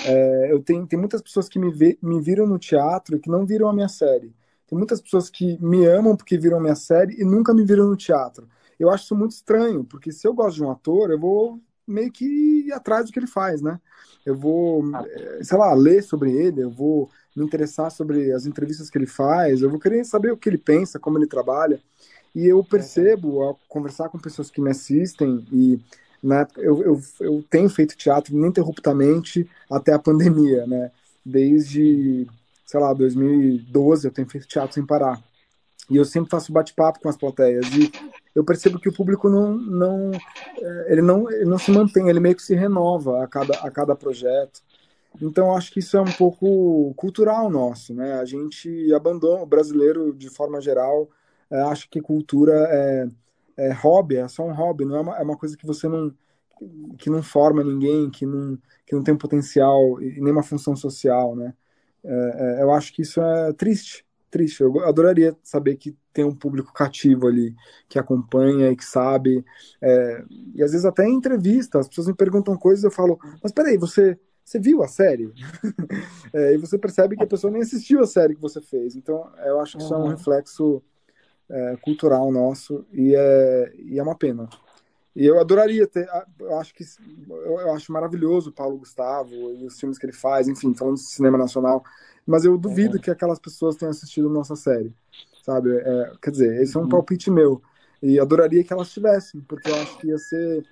É, 0.06 0.52
eu 0.52 0.62
tenho, 0.62 0.86
tem 0.86 0.98
muitas 0.98 1.20
pessoas 1.20 1.48
que 1.48 1.58
me, 1.58 1.70
vê, 1.70 1.98
me 2.02 2.20
viram 2.20 2.46
no 2.46 2.58
teatro 2.58 3.16
e 3.16 3.20
que 3.20 3.30
não 3.30 3.44
viram 3.44 3.68
a 3.68 3.72
minha 3.72 3.88
série. 3.88 4.34
Tem 4.66 4.78
muitas 4.78 5.00
pessoas 5.02 5.28
que 5.28 5.62
me 5.62 5.84
amam 5.86 6.16
porque 6.16 6.38
viram 6.38 6.56
a 6.58 6.60
minha 6.60 6.74
série 6.74 7.20
e 7.20 7.24
nunca 7.24 7.52
me 7.52 7.64
viram 7.64 7.86
no 7.86 7.96
teatro 7.96 8.48
eu 8.78 8.90
acho 8.90 9.04
isso 9.04 9.16
muito 9.16 9.32
estranho, 9.32 9.84
porque 9.84 10.12
se 10.12 10.26
eu 10.26 10.34
gosto 10.34 10.56
de 10.56 10.64
um 10.64 10.70
ator, 10.70 11.10
eu 11.10 11.18
vou 11.18 11.60
meio 11.86 12.10
que 12.10 12.24
ir 12.24 12.72
atrás 12.72 13.06
do 13.06 13.12
que 13.12 13.18
ele 13.18 13.26
faz, 13.26 13.60
né? 13.60 13.80
Eu 14.24 14.36
vou, 14.36 14.84
eh, 14.94 15.40
sei 15.42 15.58
lá, 15.58 15.74
ler 15.74 16.02
sobre 16.02 16.32
ele, 16.32 16.62
eu 16.62 16.70
vou 16.70 17.10
me 17.34 17.44
interessar 17.44 17.90
sobre 17.90 18.32
as 18.32 18.46
entrevistas 18.46 18.88
que 18.88 18.98
ele 18.98 19.06
faz, 19.06 19.62
eu 19.62 19.70
vou 19.70 19.80
querer 19.80 20.04
saber 20.04 20.32
o 20.32 20.36
que 20.36 20.48
ele 20.48 20.58
pensa, 20.58 20.98
como 20.98 21.18
ele 21.18 21.26
trabalha. 21.26 21.80
E 22.34 22.46
eu 22.46 22.64
percebo, 22.64 23.42
ao 23.42 23.58
conversar 23.68 24.08
com 24.08 24.18
pessoas 24.18 24.50
que 24.50 24.60
me 24.60 24.70
assistem, 24.70 25.44
e 25.52 25.80
né, 26.22 26.46
eu, 26.56 26.82
eu, 26.82 27.00
eu 27.20 27.44
tenho 27.50 27.68
feito 27.68 27.96
teatro 27.96 28.34
ininterruptamente 28.34 29.48
até 29.70 29.92
a 29.92 29.98
pandemia, 29.98 30.66
né? 30.66 30.90
Desde, 31.24 32.26
sei 32.64 32.80
lá, 32.80 32.92
2012 32.94 34.06
eu 34.06 34.12
tenho 34.12 34.28
feito 34.28 34.46
teatro 34.46 34.74
sem 34.74 34.86
parar. 34.86 35.22
E 35.90 35.96
eu 35.96 36.04
sempre 36.04 36.30
faço 36.30 36.52
bate-papo 36.52 37.00
com 37.00 37.08
as 37.08 37.16
plateias. 37.16 37.66
E 37.74 37.92
eu 38.34 38.44
percebo 38.44 38.78
que 38.78 38.88
o 38.88 38.92
público 38.92 39.28
não, 39.28 39.56
não, 39.56 40.10
é, 40.58 40.92
ele 40.92 41.02
não, 41.02 41.30
ele 41.30 41.44
não 41.44 41.58
se 41.58 41.70
mantém, 41.70 42.08
ele 42.08 42.20
meio 42.20 42.34
que 42.34 42.42
se 42.42 42.54
renova 42.54 43.22
a 43.22 43.26
cada, 43.26 43.54
a 43.58 43.70
cada 43.70 43.94
projeto. 43.94 44.62
Então, 45.20 45.54
acho 45.54 45.70
que 45.70 45.80
isso 45.80 45.96
é 45.96 46.00
um 46.00 46.12
pouco 46.12 46.94
cultural 46.94 47.50
nosso, 47.50 47.94
né? 47.94 48.14
A 48.14 48.24
gente 48.24 48.92
abandona, 48.94 49.42
o 49.42 49.46
brasileiro, 49.46 50.12
de 50.14 50.30
forma 50.30 50.60
geral, 50.60 51.10
é, 51.50 51.60
acha 51.60 51.86
que 51.90 52.00
cultura 52.00 52.52
é, 52.70 53.08
é 53.56 53.72
hobby, 53.72 54.16
é 54.16 54.28
só 54.28 54.42
um 54.44 54.54
hobby, 54.54 54.86
não 54.86 54.96
é 54.96 55.00
uma, 55.00 55.18
é 55.18 55.22
uma 55.22 55.36
coisa 55.36 55.56
que 55.56 55.66
você 55.66 55.88
não 55.88 56.14
que 56.96 57.10
não 57.10 57.22
forma 57.22 57.64
ninguém, 57.64 58.08
que 58.08 58.24
não, 58.24 58.56
que 58.86 58.94
não 58.94 59.02
tem 59.02 59.16
potencial 59.16 60.00
e 60.00 60.20
nem 60.20 60.32
uma 60.32 60.44
função 60.44 60.76
social, 60.76 61.34
né? 61.34 61.54
É, 62.04 62.62
eu 62.62 62.72
acho 62.72 62.92
que 62.92 63.02
isso 63.02 63.20
é 63.20 63.52
triste, 63.52 64.06
triste. 64.30 64.60
Eu 64.60 64.80
adoraria 64.84 65.36
saber 65.42 65.76
que 65.76 65.96
tem 66.12 66.24
um 66.24 66.34
público 66.34 66.72
cativo 66.72 67.26
ali, 67.26 67.54
que 67.88 67.98
acompanha 67.98 68.70
e 68.70 68.76
que 68.76 68.84
sabe. 68.84 69.44
É, 69.80 70.24
e 70.54 70.62
às 70.62 70.72
vezes 70.72 70.84
até 70.84 71.04
em 71.04 71.14
entrevista, 71.14 71.78
as 71.78 71.88
pessoas 71.88 72.08
me 72.08 72.14
perguntam 72.14 72.56
coisas 72.56 72.84
eu 72.84 72.90
falo, 72.90 73.18
mas 73.42 73.52
peraí, 73.52 73.76
você, 73.76 74.18
você 74.44 74.58
viu 74.58 74.82
a 74.82 74.88
série? 74.88 75.32
é, 76.32 76.54
e 76.54 76.58
você 76.58 76.78
percebe 76.78 77.16
que 77.16 77.24
a 77.24 77.26
pessoa 77.26 77.50
nem 77.50 77.62
assistiu 77.62 78.00
a 78.00 78.06
série 78.06 78.34
que 78.34 78.40
você 78.40 78.60
fez. 78.60 78.96
Então, 78.96 79.30
eu 79.44 79.60
acho 79.60 79.76
que 79.76 79.82
isso 79.82 79.94
é 79.94 79.98
um 79.98 80.08
reflexo 80.08 80.82
é, 81.48 81.76
cultural 81.80 82.30
nosso 82.30 82.84
e 82.92 83.14
é, 83.14 83.72
e 83.78 83.98
é 83.98 84.02
uma 84.02 84.16
pena. 84.16 84.48
E 85.14 85.26
eu 85.26 85.38
adoraria 85.38 85.86
ter, 85.86 86.08
eu 86.40 86.58
acho 86.58 86.74
que 86.74 86.82
eu 87.28 87.72
acho 87.74 87.92
maravilhoso 87.92 88.48
o 88.48 88.52
Paulo 88.52 88.78
Gustavo 88.78 89.34
e 89.34 89.66
os 89.66 89.78
filmes 89.78 89.98
que 89.98 90.06
ele 90.06 90.12
faz, 90.12 90.48
enfim, 90.48 90.74
falando 90.74 90.94
de 90.94 91.02
cinema 91.02 91.36
nacional, 91.36 91.84
mas 92.26 92.46
eu 92.46 92.56
duvido 92.56 92.98
que 92.98 93.10
aquelas 93.10 93.38
pessoas 93.38 93.76
tenham 93.76 93.90
assistido 93.90 94.30
nossa 94.30 94.56
série, 94.56 94.94
sabe? 95.42 95.76
É, 95.76 96.12
quer 96.22 96.30
dizer, 96.30 96.62
esse 96.62 96.76
é 96.76 96.80
um 96.80 96.84
uhum. 96.84 96.88
palpite 96.88 97.30
meu. 97.30 97.60
E 98.02 98.18
adoraria 98.18 98.64
que 98.64 98.72
elas 98.72 98.90
tivessem, 98.90 99.40
porque 99.42 99.70
eu 99.70 99.74
acho 99.76 99.98
que 99.98 100.08
ia 100.08 100.18
ser 100.18 100.66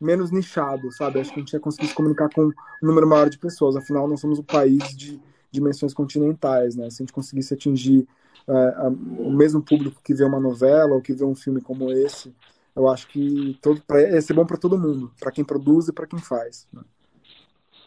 menos 0.00 0.32
nichado, 0.32 0.90
sabe? 0.90 1.20
Acho 1.20 1.32
que 1.32 1.38
a 1.38 1.42
gente 1.42 1.52
ia 1.52 1.60
conseguir 1.60 1.88
se 1.88 1.94
comunicar 1.94 2.28
com 2.28 2.46
um 2.46 2.52
número 2.82 3.06
maior 3.06 3.28
de 3.28 3.38
pessoas. 3.38 3.76
Afinal, 3.76 4.08
nós 4.08 4.20
somos 4.20 4.40
um 4.40 4.42
país 4.42 4.96
de 4.96 5.20
dimensões 5.50 5.94
continentais, 5.94 6.74
né? 6.74 6.90
Se 6.90 7.02
a 7.02 7.04
gente 7.04 7.12
conseguisse 7.12 7.54
atingir 7.54 8.08
é, 8.48 8.88
o 9.18 9.30
mesmo 9.30 9.62
público 9.62 10.00
que 10.02 10.14
vê 10.14 10.24
uma 10.24 10.40
novela 10.40 10.94
ou 10.94 11.00
que 11.00 11.12
vê 11.12 11.24
um 11.24 11.36
filme 11.36 11.60
como 11.60 11.92
esse, 11.92 12.34
eu 12.74 12.88
acho 12.88 13.06
que 13.08 13.56
todo, 13.62 13.80
pra, 13.82 14.00
ia 14.00 14.20
ser 14.20 14.34
bom 14.34 14.44
para 14.44 14.56
todo 14.56 14.78
mundo, 14.78 15.12
para 15.20 15.30
quem 15.30 15.44
produz 15.44 15.86
e 15.86 15.92
para 15.92 16.06
quem 16.06 16.18
faz. 16.18 16.66
Né? 16.72 16.82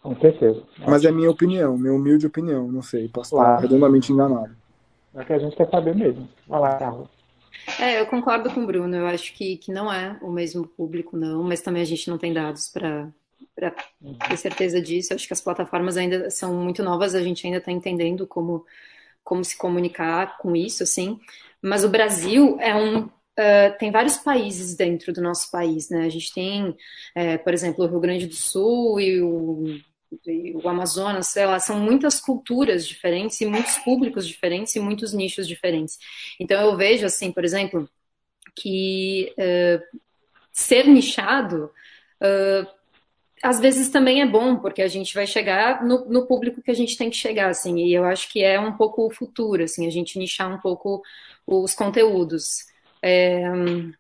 Com 0.02 0.16
certeza. 0.20 0.64
Mas 0.88 1.04
é 1.04 1.12
minha 1.12 1.32
opinião, 1.32 1.78
minha 1.78 1.94
humilde 1.94 2.28
opinião, 2.28 2.72
não 2.72 2.82
sei, 2.82 3.10
posso 3.10 3.32
claro. 3.32 3.56
estar 3.56 3.62
redondamente 3.62 4.14
enganado. 4.14 4.56
É 5.16 5.24
que 5.24 5.34
a 5.34 5.40
gente 5.40 5.56
quer 5.56 5.70
saber 5.70 5.96
mesmo. 5.96 6.28
Vai 6.48 6.60
lá. 6.60 7.08
É, 7.80 8.00
eu 8.00 8.06
concordo 8.06 8.52
com 8.52 8.62
o 8.62 8.66
Bruno, 8.68 8.96
eu 8.96 9.08
acho 9.08 9.34
que, 9.34 9.58
que 9.58 9.72
não 9.72 9.92
é 9.92 10.18
o 10.22 10.30
mesmo 10.30 10.68
público, 10.68 11.18
não, 11.18 11.42
mas 11.42 11.62
também 11.62 11.82
a 11.82 11.86
gente 11.86 12.10
não 12.10 12.18
tem 12.18 12.34
dados 12.34 12.68
para 12.68 13.12
ter 14.28 14.38
certeza 14.38 14.82
disso. 14.82 15.14
Acho 15.14 15.26
que 15.26 15.34
as 15.34 15.42
plataformas 15.42 15.98
ainda 15.98 16.30
são 16.30 16.54
muito 16.54 16.84
novas, 16.84 17.16
a 17.16 17.24
gente 17.24 17.46
ainda 17.46 17.60
está 17.60 17.72
entendendo 17.72 18.28
como, 18.28 18.66
como 19.24 19.44
se 19.44 19.58
comunicar 19.58 20.38
com 20.38 20.56
isso, 20.56 20.84
assim. 20.84 21.20
Mas 21.62 21.84
o 21.84 21.90
Brasil 21.90 22.58
é 22.60 22.76
um 22.76 23.10
uh, 23.40 23.78
tem 23.78 23.92
vários 23.92 24.18
países 24.18 24.76
dentro 24.76 25.14
do 25.14 25.22
nosso 25.22 25.50
país, 25.52 25.90
né? 25.90 26.06
A 26.06 26.10
gente 26.10 26.34
tem, 26.34 26.76
é, 27.14 27.38
por 27.38 27.54
exemplo, 27.54 27.86
o 27.86 27.88
Rio 27.88 28.00
Grande 28.00 28.28
do 28.28 28.36
Sul 28.36 29.00
e 29.00 29.22
o, 29.22 29.80
e 30.26 30.56
o 30.56 30.68
Amazonas, 30.68 31.28
sei 31.28 31.46
lá, 31.46 31.60
são 31.60 31.80
muitas 31.80 32.20
culturas 32.20 32.88
diferentes 32.88 33.40
e 33.42 33.46
muitos 33.46 33.78
públicos 33.80 34.28
diferentes 34.28 34.76
e 34.76 34.80
muitos 34.80 35.14
nichos 35.14 35.48
diferentes. 35.48 35.98
Então 36.40 36.62
eu 36.62 36.76
vejo, 36.78 37.06
assim, 37.06 37.32
por 37.32 37.44
exemplo, 37.44 37.90
que 38.56 39.34
uh, 39.38 40.00
ser 40.52 40.88
nichado 40.88 41.72
uh, 42.22 42.76
às 43.44 43.60
vezes 43.60 43.90
também 43.90 44.22
é 44.22 44.26
bom, 44.26 44.56
porque 44.56 44.82
a 44.82 44.88
gente 44.88 45.14
vai 45.14 45.28
chegar 45.28 45.84
no, 45.84 46.06
no, 46.06 46.26
público 46.26 46.62
que 46.64 46.72
a 46.72 46.76
gente 46.76 46.98
tem 46.98 47.10
que 47.10 47.16
chegar, 47.16 47.50
assim, 47.50 47.78
e 47.78 47.94
eu 47.94 48.04
acho 48.04 48.32
que 48.32 48.44
é 48.44 48.60
um 48.60 48.74
pouco 48.74 49.06
o 49.06 49.12
futuro, 49.12 49.64
assim, 49.64 49.86
a 49.86 49.92
gente 49.92 50.18
nichar 50.18 50.52
um 50.52 50.60
pouco 50.60 51.04
os 51.46 51.76
conteúdos. 51.76 52.66
É, 53.04 53.44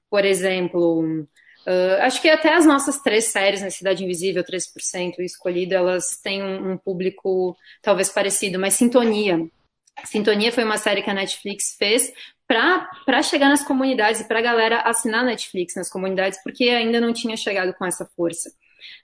por 0.09 0.25
exemplo, 0.25 1.27
uh, 1.67 2.01
acho 2.01 2.21
que 2.21 2.29
até 2.29 2.53
as 2.53 2.65
nossas 2.65 3.01
três 3.01 3.25
séries, 3.25 3.61
né, 3.61 3.69
Cidade 3.69 4.03
Invisível, 4.03 4.43
3% 4.43 5.15
e 5.19 5.25
Escolhido, 5.25 5.73
elas 5.73 6.19
têm 6.21 6.43
um, 6.43 6.73
um 6.73 6.77
público 6.77 7.55
talvez 7.81 8.09
parecido, 8.09 8.59
mas 8.59 8.73
Sintonia. 8.73 9.39
Sintonia 10.03 10.51
foi 10.51 10.63
uma 10.63 10.77
série 10.77 11.01
que 11.01 11.09
a 11.09 11.13
Netflix 11.13 11.75
fez 11.77 12.11
para 12.47 13.23
chegar 13.23 13.49
nas 13.49 13.63
comunidades 13.63 14.21
e 14.21 14.27
para 14.27 14.39
a 14.39 14.41
galera 14.41 14.81
assinar 14.81 15.23
Netflix 15.23 15.75
nas 15.75 15.89
comunidades, 15.89 16.39
porque 16.43 16.65
ainda 16.65 16.99
não 17.01 17.13
tinha 17.13 17.35
chegado 17.37 17.73
com 17.73 17.85
essa 17.85 18.05
força 18.15 18.49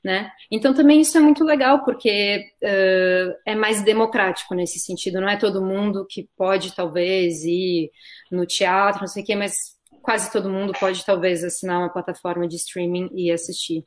né? 0.03 0.31
Então 0.49 0.73
também 0.73 1.01
isso 1.01 1.17
é 1.17 1.21
muito 1.21 1.43
legal 1.43 1.83
porque 1.83 2.45
uh, 2.63 3.35
é 3.45 3.55
mais 3.55 3.83
democrático 3.83 4.55
nesse 4.55 4.79
sentido. 4.79 5.21
Não 5.21 5.29
é 5.29 5.37
todo 5.37 5.63
mundo 5.63 6.05
que 6.09 6.27
pode 6.35 6.75
talvez 6.75 7.43
ir 7.43 7.91
no 8.31 8.45
teatro, 8.45 9.01
não 9.01 9.07
sei 9.07 9.23
o 9.23 9.25
quê, 9.25 9.35
mas 9.35 9.53
quase 10.01 10.31
todo 10.31 10.49
mundo 10.49 10.73
pode 10.79 11.05
talvez 11.05 11.43
assinar 11.43 11.79
uma 11.79 11.89
plataforma 11.89 12.47
de 12.47 12.55
streaming 12.55 13.09
e 13.13 13.31
assistir. 13.31 13.85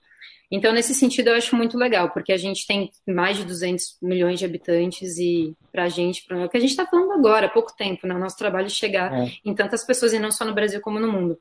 Então, 0.50 0.72
nesse 0.72 0.94
sentido, 0.94 1.28
eu 1.28 1.34
acho 1.34 1.56
muito 1.56 1.76
legal, 1.76 2.10
porque 2.10 2.32
a 2.32 2.36
gente 2.36 2.66
tem 2.66 2.90
mais 3.08 3.36
de 3.36 3.44
200 3.44 3.98
milhões 4.00 4.38
de 4.38 4.44
habitantes 4.44 5.18
e 5.18 5.56
para 5.72 5.84
a 5.84 5.88
gente, 5.88 6.24
pra, 6.24 6.42
é 6.42 6.44
o 6.44 6.48
que 6.48 6.56
a 6.56 6.60
gente 6.60 6.70
está 6.70 6.86
falando 6.86 7.12
agora, 7.12 7.46
há 7.46 7.50
pouco 7.50 7.74
tempo, 7.74 8.06
né? 8.06 8.14
O 8.14 8.18
nosso 8.18 8.36
trabalho 8.36 8.70
chegar 8.70 9.12
é. 9.12 9.32
em 9.44 9.54
tantas 9.54 9.84
pessoas, 9.84 10.12
e 10.12 10.18
não 10.18 10.30
só 10.30 10.44
no 10.44 10.54
Brasil 10.54 10.80
como 10.80 11.00
no 11.00 11.10
mundo. 11.10 11.38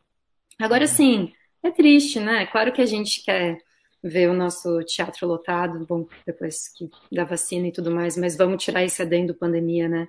Agora, 0.59 0.87
sim, 0.87 1.31
é 1.61 1.69
triste, 1.69 2.19
né? 2.19 2.47
Claro 2.47 2.71
que 2.71 2.81
a 2.81 2.85
gente 2.85 3.23
quer 3.23 3.57
ver 4.03 4.29
o 4.29 4.33
nosso 4.33 4.83
teatro 4.83 5.27
lotado, 5.27 5.85
bom, 5.87 6.05
depois 6.25 6.67
que 6.75 6.89
da 7.11 7.23
vacina 7.23 7.67
e 7.67 7.71
tudo 7.71 7.89
mais, 7.89 8.17
mas 8.17 8.35
vamos 8.35 8.63
tirar 8.63 8.83
esse 8.83 9.01
adendo 9.01 9.33
pandemia, 9.33 9.87
né? 9.87 10.07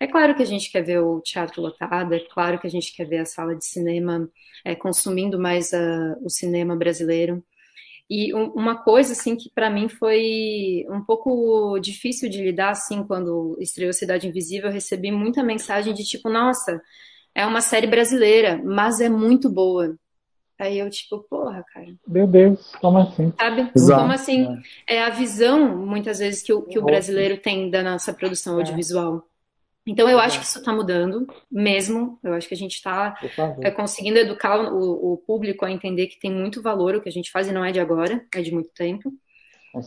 É 0.00 0.06
claro 0.06 0.34
que 0.34 0.42
a 0.42 0.46
gente 0.46 0.70
quer 0.70 0.82
ver 0.82 1.00
o 1.00 1.20
teatro 1.20 1.60
lotado, 1.60 2.14
é 2.14 2.20
claro 2.20 2.58
que 2.58 2.66
a 2.66 2.70
gente 2.70 2.94
quer 2.96 3.06
ver 3.06 3.18
a 3.18 3.26
sala 3.26 3.54
de 3.54 3.64
cinema 3.64 4.28
é, 4.64 4.74
consumindo 4.74 5.38
mais 5.38 5.72
uh, 5.72 6.16
o 6.24 6.30
cinema 6.30 6.74
brasileiro. 6.76 7.44
E 8.08 8.34
um, 8.34 8.50
uma 8.52 8.76
coisa, 8.82 9.12
assim, 9.12 9.36
que 9.36 9.50
para 9.54 9.70
mim 9.70 9.88
foi 9.88 10.84
um 10.90 11.02
pouco 11.04 11.78
difícil 11.80 12.28
de 12.28 12.42
lidar, 12.42 12.70
assim, 12.70 13.04
quando 13.06 13.56
estreou 13.60 13.92
Cidade 13.92 14.28
Invisível, 14.28 14.68
eu 14.68 14.74
recebi 14.74 15.10
muita 15.10 15.42
mensagem 15.42 15.94
de 15.94 16.04
tipo, 16.04 16.28
nossa, 16.28 16.80
é 17.34 17.46
uma 17.46 17.60
série 17.60 17.86
brasileira, 17.86 18.60
mas 18.64 19.00
é 19.00 19.08
muito 19.08 19.50
boa. 19.50 19.96
Aí 20.64 20.78
eu, 20.78 20.88
tipo, 20.88 21.18
porra, 21.28 21.64
cara. 21.72 21.94
Meu 22.06 22.26
Deus, 22.26 22.74
como 22.76 22.98
assim? 22.98 23.32
Sabe? 23.38 23.70
Exato. 23.74 24.00
Como 24.00 24.12
assim? 24.12 24.62
É. 24.86 24.96
é 24.96 25.04
a 25.04 25.10
visão, 25.10 25.76
muitas 25.76 26.18
vezes, 26.18 26.42
que 26.42 26.52
o, 26.52 26.62
que 26.62 26.78
o 26.78 26.84
brasileiro 26.84 27.36
tem 27.36 27.70
da 27.70 27.82
nossa 27.82 28.14
produção 28.14 28.54
é. 28.54 28.56
audiovisual. 28.58 29.22
Então, 29.86 30.08
eu 30.08 30.18
acho 30.18 30.38
que 30.38 30.46
isso 30.46 30.58
está 30.58 30.72
mudando 30.72 31.26
mesmo. 31.50 32.18
Eu 32.22 32.32
acho 32.32 32.48
que 32.48 32.54
a 32.54 32.56
gente 32.56 32.76
está 32.76 33.14
é, 33.60 33.70
conseguindo 33.70 34.18
educar 34.18 34.72
o, 34.72 35.12
o, 35.12 35.16
público 35.18 35.66
a 35.66 35.70
entender 35.70 36.06
que 36.06 36.18
tem 36.18 36.32
muito 36.32 36.62
valor 36.62 36.94
o 36.94 37.02
que 37.02 37.08
a 37.08 37.12
gente 37.12 37.30
faz 37.30 37.48
e 37.48 37.52
não 37.52 37.62
é 37.62 37.70
de 37.70 37.80
agora, 37.80 38.24
é 38.34 38.40
de 38.40 38.50
muito 38.50 38.70
tempo. 38.70 39.12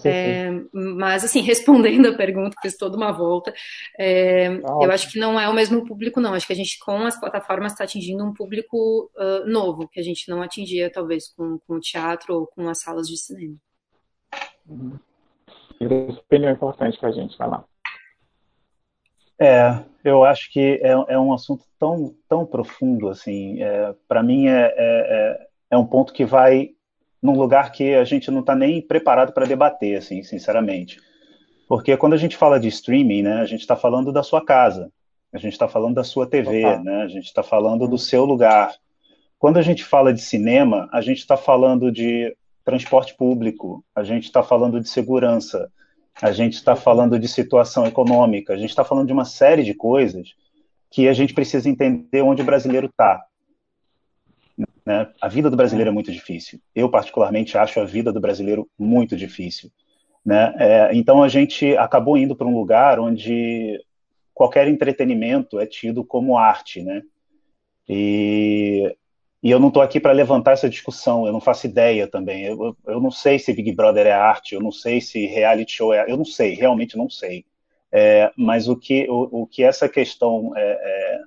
É, 0.06 0.50
mas, 0.74 1.24
assim, 1.24 1.42
respondendo 1.42 2.08
a 2.08 2.18
pergunta, 2.18 2.58
fiz 2.62 2.76
toda 2.78 2.98
uma 2.98 3.12
volta. 3.12 3.54
É, 3.98 4.48
ah, 4.48 4.80
eu 4.82 4.92
acho 4.92 5.12
que 5.12 5.20
não 5.20 5.40
é 5.40 5.48
o 5.48 5.54
mesmo 5.54 5.86
público, 5.86 6.20
não. 6.20 6.34
Acho 6.34 6.48
que 6.48 6.54
a 6.54 6.56
gente, 6.56 6.78
com 6.80 7.06
as 7.06 7.20
plataformas, 7.20 7.72
está 7.72 7.84
atingindo 7.84 8.24
um 8.24 8.34
público 8.34 9.10
uh, 9.16 9.48
novo, 9.48 9.88
que 9.88 10.00
a 10.00 10.04
gente 10.04 10.30
não 10.30 10.42
atingia, 10.42 10.92
talvez, 10.92 11.30
com, 11.34 11.60
com 11.66 11.76
o 11.76 11.80
teatro 11.80 12.36
ou 12.36 12.48
com 12.48 12.68
as 12.68 12.82
salas 12.82 13.08
de 13.08 13.18
cinema. 13.18 13.56
Uhum. 14.68 15.00
Opinião 15.80 16.52
importante 16.52 16.98
para 17.00 17.10
a 17.10 17.12
gente, 17.12 17.38
vai 17.38 17.48
lá. 17.48 17.64
É, 19.40 19.84
eu 20.04 20.24
acho 20.24 20.52
que 20.52 20.80
é, 20.82 20.92
é 21.10 21.20
um 21.20 21.32
assunto 21.32 21.64
tão, 21.80 22.16
tão 22.28 22.46
profundo, 22.46 23.08
assim. 23.10 23.62
É, 23.62 23.94
para 24.08 24.24
mim, 24.24 24.48
é, 24.48 24.62
é, 24.62 24.74
é, 24.78 25.48
é 25.72 25.78
um 25.78 25.86
ponto 25.86 26.12
que 26.12 26.26
vai 26.26 26.72
num 27.28 27.38
lugar 27.38 27.74
que 27.74 27.94
a 27.94 28.06
gente 28.06 28.32
não 28.32 28.40
está 28.40 28.56
nem 28.56 28.82
preparado 28.82 29.34
para 29.34 29.46
debater, 29.46 29.98
assim, 29.98 30.24
sinceramente. 30.24 30.98
Porque 31.68 31.98
quando 31.98 32.14
a 32.14 32.18
gente 32.18 32.38
fala 32.38 32.58
de 32.58 32.70
streaming, 32.70 33.24
né, 33.24 33.42
a 33.42 33.46
gente 33.46 33.60
está 33.60 33.76
falando 33.76 34.14
da 34.14 34.24
sua 34.24 34.44
casa, 34.44 34.90
a 35.34 35.38
gente 35.38 35.52
está 35.52 35.68
falando 35.68 35.96
da 35.96 36.06
sua 36.06 36.26
TV, 36.26 36.64
né, 36.80 37.04
a 37.04 37.08
gente 37.10 37.26
está 37.26 37.44
falando 37.44 37.86
do 37.86 37.98
seu 37.98 38.24
lugar. 38.24 38.74
Quando 39.38 39.58
a 39.58 39.62
gente 39.62 39.84
fala 39.84 40.14
de 40.14 40.22
cinema, 40.22 40.88
a 40.94 41.02
gente 41.02 41.18
está 41.18 41.36
falando 41.36 41.92
de 41.92 42.34
transporte 42.64 43.14
público, 43.16 43.84
a 43.94 44.04
gente 44.04 44.24
está 44.24 44.42
falando 44.42 44.80
de 44.80 44.88
segurança, 44.88 45.70
a 46.22 46.32
gente 46.32 46.54
está 46.54 46.78
falando 46.78 47.20
de 47.20 47.28
situação 47.28 47.86
econômica, 47.86 48.54
a 48.54 48.58
gente 48.58 48.70
está 48.70 48.86
falando 48.86 49.08
de 49.08 49.14
uma 49.14 49.26
série 49.26 49.64
de 49.64 49.74
coisas 49.74 50.30
que 50.90 51.10
a 51.10 51.14
gente 51.14 51.34
precisa 51.34 51.70
entender 51.70 52.22
onde 52.22 52.42
o 52.42 52.46
brasileiro 52.46 52.88
está. 52.88 53.22
Né? 54.86 55.12
A 55.22 55.28
vida 55.28 55.50
do 55.50 55.58
brasileiro 55.58 55.90
é 55.90 55.94
muito 55.94 56.12
difícil. 56.12 56.60
Eu, 56.74 56.90
particularmente, 56.90 57.58
acho 57.58 57.80
a 57.80 57.86
vida 57.86 58.12
do 58.12 58.20
brasileiro 58.20 58.70
muito 58.78 59.16
difícil. 59.16 59.70
Né? 60.26 60.54
É, 60.58 60.90
então, 60.94 61.22
a 61.22 61.28
gente 61.28 61.76
acabou 61.78 62.18
indo 62.18 62.36
para 62.36 62.48
um 62.48 62.58
lugar 62.58 63.00
onde 63.00 63.80
qualquer 64.34 64.68
entretenimento 64.68 65.60
é 65.60 65.66
tido 65.66 66.04
como 66.04 66.38
arte. 66.38 66.82
Né? 66.82 67.02
E, 67.88 68.96
e 69.44 69.52
eu 69.52 69.60
não 69.60 69.68
estou 69.68 69.84
aqui 69.84 70.00
para 70.00 70.12
levantar 70.12 70.54
essa 70.54 70.70
discussão, 70.70 71.26
eu 71.26 71.34
não 71.34 71.40
faço 71.40 71.68
ideia 71.68 72.08
também. 72.08 72.46
Eu, 72.46 72.76
eu 72.88 73.00
não 73.00 73.12
sei 73.12 73.40
se 73.40 73.54
Big 73.54 73.72
Brother 73.74 74.08
é 74.08 74.12
arte, 74.12 74.56
eu 74.56 74.62
não 74.62 74.72
sei 74.72 75.00
se 75.02 75.26
reality 75.26 75.74
show 75.74 75.94
é. 75.94 76.06
Eu 76.10 76.18
não 76.18 76.26
sei, 76.26 76.54
realmente 76.54 76.98
não 76.98 77.10
sei. 77.10 77.46
É, 77.92 78.32
mas 78.36 78.68
o 78.68 78.76
que, 78.76 79.08
o, 79.10 79.44
o 79.44 79.48
que 79.48 79.64
essa 79.64 79.88
questão 79.88 80.52
é, 80.56 80.62
é 80.62 81.22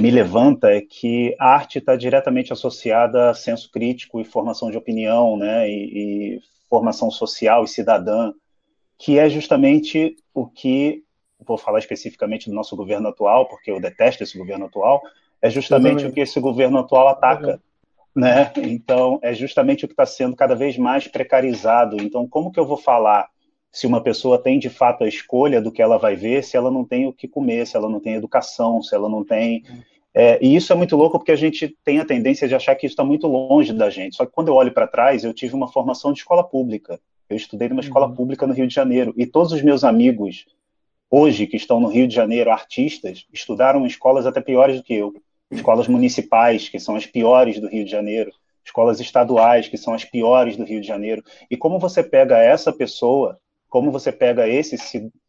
me 0.00 0.10
levanta 0.10 0.70
é 0.70 0.80
que 0.80 1.34
a 1.38 1.54
arte 1.54 1.78
está 1.78 1.94
diretamente 1.94 2.52
associada 2.52 3.30
a 3.30 3.34
senso 3.34 3.70
crítico 3.70 4.20
e 4.20 4.24
formação 4.24 4.70
de 4.70 4.76
opinião, 4.76 5.36
né, 5.36 5.68
e, 5.68 6.36
e, 6.36 6.40
formação 6.68 7.10
social 7.10 7.64
e 7.64 7.68
cidadã, 7.68 8.32
que 8.98 9.18
é 9.18 9.28
justamente 9.28 10.16
o 10.32 10.46
que, 10.46 11.02
vou 11.44 11.58
falar 11.58 11.78
especificamente 11.78 12.48
do 12.48 12.54
nosso 12.54 12.76
governo 12.76 13.08
atual, 13.08 13.46
porque 13.46 13.70
eu 13.70 13.80
detesto 13.80 14.22
esse 14.22 14.38
governo 14.38 14.66
atual, 14.66 15.02
é 15.42 15.50
justamente 15.50 16.06
o 16.06 16.12
que 16.12 16.20
esse 16.20 16.38
governo 16.38 16.78
atual 16.78 17.08
ataca. 17.08 17.60
Né? 18.14 18.52
Então, 18.56 19.18
é 19.22 19.32
justamente 19.32 19.84
o 19.84 19.88
que 19.88 19.94
está 19.94 20.04
sendo 20.04 20.36
cada 20.36 20.54
vez 20.54 20.76
mais 20.76 21.06
precarizado. 21.08 21.96
Então, 22.02 22.26
como 22.28 22.50
que 22.52 22.58
eu 22.58 22.66
vou 22.66 22.76
falar 22.76 23.28
se 23.72 23.86
uma 23.86 24.02
pessoa 24.02 24.38
tem 24.38 24.58
de 24.58 24.68
fato 24.68 25.04
a 25.04 25.08
escolha 25.08 25.60
do 25.60 25.70
que 25.70 25.80
ela 25.80 25.96
vai 25.96 26.16
ver, 26.16 26.42
se 26.42 26.56
ela 26.56 26.70
não 26.70 26.84
tem 26.84 27.06
o 27.06 27.12
que 27.12 27.28
comer, 27.28 27.66
se 27.66 27.76
ela 27.76 27.88
não 27.88 28.00
tem 28.00 28.14
educação, 28.14 28.82
se 28.82 28.94
ela 28.94 29.08
não 29.08 29.24
tem. 29.24 29.62
É, 30.12 30.44
e 30.44 30.56
isso 30.56 30.72
é 30.72 30.76
muito 30.76 30.96
louco 30.96 31.18
porque 31.18 31.30
a 31.30 31.36
gente 31.36 31.76
tem 31.84 32.00
a 32.00 32.04
tendência 32.04 32.48
de 32.48 32.54
achar 32.54 32.74
que 32.74 32.86
isso 32.86 32.94
está 32.94 33.04
muito 33.04 33.28
longe 33.28 33.72
da 33.72 33.88
gente. 33.88 34.16
Só 34.16 34.26
que 34.26 34.32
quando 34.32 34.48
eu 34.48 34.54
olho 34.54 34.72
para 34.72 34.88
trás, 34.88 35.22
eu 35.22 35.32
tive 35.32 35.54
uma 35.54 35.68
formação 35.68 36.12
de 36.12 36.18
escola 36.18 36.42
pública. 36.42 37.00
Eu 37.28 37.36
estudei 37.36 37.68
numa 37.68 37.80
escola 37.80 38.08
uhum. 38.08 38.14
pública 38.14 38.44
no 38.46 38.52
Rio 38.52 38.66
de 38.66 38.74
Janeiro. 38.74 39.14
E 39.16 39.24
todos 39.24 39.52
os 39.52 39.62
meus 39.62 39.84
amigos, 39.84 40.46
hoje, 41.08 41.46
que 41.46 41.56
estão 41.56 41.78
no 41.78 41.86
Rio 41.86 42.08
de 42.08 42.14
Janeiro, 42.14 42.50
artistas, 42.50 43.24
estudaram 43.32 43.84
em 43.84 43.86
escolas 43.86 44.26
até 44.26 44.40
piores 44.40 44.78
do 44.78 44.82
que 44.82 44.94
eu. 44.94 45.14
Escolas 45.48 45.86
municipais, 45.86 46.68
que 46.68 46.80
são 46.80 46.96
as 46.96 47.06
piores 47.06 47.60
do 47.60 47.68
Rio 47.68 47.84
de 47.84 47.90
Janeiro. 47.90 48.32
Escolas 48.64 48.98
estaduais, 48.98 49.68
que 49.68 49.76
são 49.76 49.94
as 49.94 50.04
piores 50.04 50.56
do 50.56 50.64
Rio 50.64 50.80
de 50.80 50.86
Janeiro. 50.86 51.22
E 51.48 51.56
como 51.56 51.78
você 51.78 52.02
pega 52.02 52.36
essa 52.36 52.72
pessoa 52.72 53.38
como 53.70 53.92
você 53.92 54.10
pega 54.10 54.48
esse, 54.48 54.76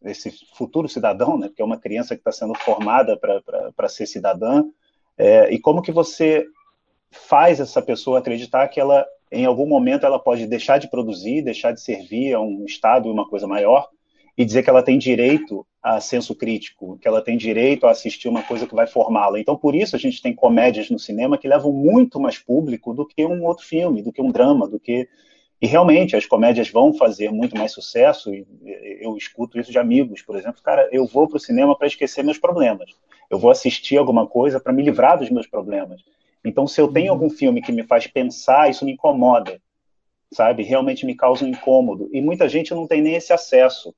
esse 0.03 0.33
futuro 0.55 0.89
cidadão, 0.89 1.37
né, 1.37 1.49
que 1.55 1.61
é 1.61 1.65
uma 1.65 1.79
criança 1.79 2.15
que 2.15 2.21
está 2.21 2.31
sendo 2.31 2.55
formada 2.55 3.15
para 3.15 3.87
ser 3.87 4.07
cidadã, 4.07 4.65
é, 5.15 5.53
e 5.53 5.59
como 5.59 5.81
que 5.81 5.91
você 5.91 6.45
faz 7.11 7.59
essa 7.59 7.81
pessoa 7.81 8.17
acreditar 8.17 8.67
que 8.67 8.79
ela, 8.79 9.05
em 9.31 9.45
algum 9.45 9.67
momento, 9.67 10.07
ela 10.07 10.17
pode 10.17 10.47
deixar 10.47 10.79
de 10.79 10.89
produzir, 10.89 11.43
deixar 11.43 11.71
de 11.71 11.81
servir 11.81 12.33
a 12.33 12.41
um 12.41 12.65
Estado 12.65 13.07
e 13.07 13.11
uma 13.11 13.29
coisa 13.29 13.47
maior, 13.47 13.87
e 14.35 14.43
dizer 14.43 14.63
que 14.63 14.69
ela 14.69 14.81
tem 14.81 14.97
direito 14.97 15.65
a 15.83 15.99
senso 15.99 16.33
crítico, 16.33 16.97
que 16.99 17.07
ela 17.07 17.21
tem 17.21 17.37
direito 17.37 17.85
a 17.85 17.91
assistir 17.91 18.27
uma 18.27 18.41
coisa 18.41 18.65
que 18.65 18.73
vai 18.73 18.87
formá-la. 18.87 19.39
Então, 19.39 19.55
por 19.55 19.75
isso, 19.75 19.95
a 19.95 19.99
gente 19.99 20.21
tem 20.21 20.33
comédias 20.33 20.89
no 20.89 20.97
cinema 20.97 21.37
que 21.37 21.47
levam 21.47 21.71
muito 21.71 22.19
mais 22.19 22.39
público 22.39 22.93
do 22.93 23.05
que 23.05 23.23
um 23.23 23.43
outro 23.43 23.65
filme, 23.65 24.01
do 24.01 24.11
que 24.11 24.21
um 24.21 24.31
drama, 24.31 24.67
do 24.67 24.79
que 24.79 25.07
e 25.61 25.67
realmente 25.67 26.15
as 26.15 26.25
comédias 26.25 26.69
vão 26.69 26.91
fazer 26.93 27.31
muito 27.31 27.55
mais 27.55 27.71
sucesso. 27.71 28.33
E 28.33 28.45
eu 28.99 29.15
escuto 29.15 29.59
isso 29.59 29.71
de 29.71 29.77
amigos, 29.77 30.21
por 30.23 30.35
exemplo, 30.35 30.61
cara, 30.63 30.89
eu 30.91 31.05
vou 31.05 31.27
para 31.27 31.37
o 31.37 31.39
cinema 31.39 31.77
para 31.77 31.87
esquecer 31.87 32.23
meus 32.23 32.39
problemas. 32.39 32.89
Eu 33.29 33.37
vou 33.37 33.51
assistir 33.51 33.97
alguma 33.97 34.25
coisa 34.25 34.59
para 34.59 34.73
me 34.73 34.81
livrar 34.81 35.19
dos 35.19 35.29
meus 35.29 35.45
problemas. 35.45 36.01
Então, 36.43 36.65
se 36.65 36.81
eu 36.81 36.91
tenho 36.91 37.07
uhum. 37.07 37.13
algum 37.13 37.29
filme 37.29 37.61
que 37.61 37.71
me 37.71 37.83
faz 37.83 38.07
pensar, 38.07 38.71
isso 38.71 38.83
me 38.83 38.93
incomoda, 38.93 39.61
sabe? 40.33 40.63
Realmente 40.63 41.05
me 41.05 41.15
causa 41.15 41.45
um 41.45 41.49
incômodo. 41.49 42.09
E 42.11 42.19
muita 42.19 42.49
gente 42.49 42.73
não 42.73 42.87
tem 42.87 42.99
nem 42.99 43.13
esse 43.13 43.31
acesso. 43.31 43.93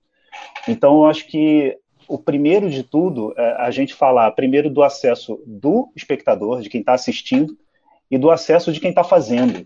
Então, 0.68 0.98
eu 0.98 1.06
acho 1.06 1.26
que 1.28 1.78
o 2.10 2.18
primeiro 2.18 2.70
de 2.70 2.84
tudo 2.84 3.34
é 3.38 3.56
a 3.62 3.72
gente 3.72 3.94
falar 3.94 4.30
primeiro 4.32 4.70
do 4.70 4.84
acesso 4.84 5.42
do 5.46 5.90
espectador, 5.96 6.62
de 6.62 6.70
quem 6.70 6.82
está 6.82 6.94
assistindo, 6.94 7.58
e 8.12 8.18
do 8.18 8.30
acesso 8.30 8.74
de 8.74 8.82
quem 8.82 8.90
está 8.90 9.04
fazendo, 9.04 9.66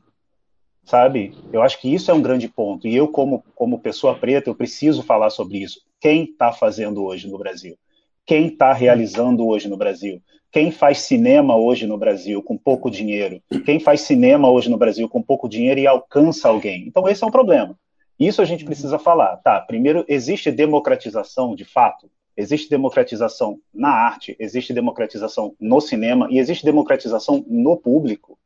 sabe? 0.88 1.34
Eu 1.52 1.62
acho 1.62 1.80
que 1.80 1.94
isso 1.94 2.10
é 2.10 2.14
um 2.14 2.22
grande 2.22 2.48
ponto. 2.48 2.88
E 2.88 2.96
eu, 2.96 3.10
como, 3.10 3.44
como 3.54 3.80
pessoa 3.80 4.16
preta, 4.16 4.50
eu 4.50 4.56
preciso 4.56 5.04
falar 5.04 5.30
sobre 5.30 5.58
isso. 5.58 5.82
Quem 6.00 6.24
está 6.24 6.52
fazendo 6.52 7.04
hoje 7.04 7.28
no 7.28 7.38
Brasil? 7.38 7.78
Quem 8.26 8.48
está 8.48 8.72
realizando 8.72 9.46
hoje 9.46 9.68
no 9.68 9.78
Brasil? 9.78 10.22
Quem 10.50 10.72
faz 10.72 11.00
cinema 11.00 11.58
hoje 11.58 11.86
no 11.86 11.98
Brasil 11.98 12.42
com 12.42 12.58
pouco 12.58 12.90
dinheiro? 12.90 13.42
Quem 13.66 13.82
faz 13.82 14.02
cinema 14.02 14.50
hoje 14.50 14.70
no 14.70 14.78
Brasil 14.78 15.10
com 15.10 15.22
pouco 15.22 15.50
dinheiro 15.50 15.80
e 15.80 15.86
alcança 15.86 16.48
alguém? 16.48 16.86
Então, 16.88 17.08
esse 17.08 17.22
é 17.22 17.28
um 17.28 17.32
problema. 17.32 17.78
Isso 18.18 18.42
a 18.42 18.46
gente 18.46 18.64
precisa 18.64 18.98
falar. 18.98 19.36
Tá, 19.38 19.60
primeiro, 19.60 20.06
existe 20.08 20.50
democratização 20.52 21.54
de 21.54 21.66
fato? 21.66 22.10
Existe 22.36 22.70
democratização 22.70 23.60
na 23.74 23.90
arte, 23.90 24.36
existe 24.40 24.72
democratização 24.72 25.54
no 25.60 25.82
cinema 25.82 26.28
e 26.32 26.40
existe 26.40 26.64
democratização 26.64 27.44
no 27.48 27.76
público? 27.76 28.38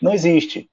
Não 0.00 0.12
existe. 0.12 0.70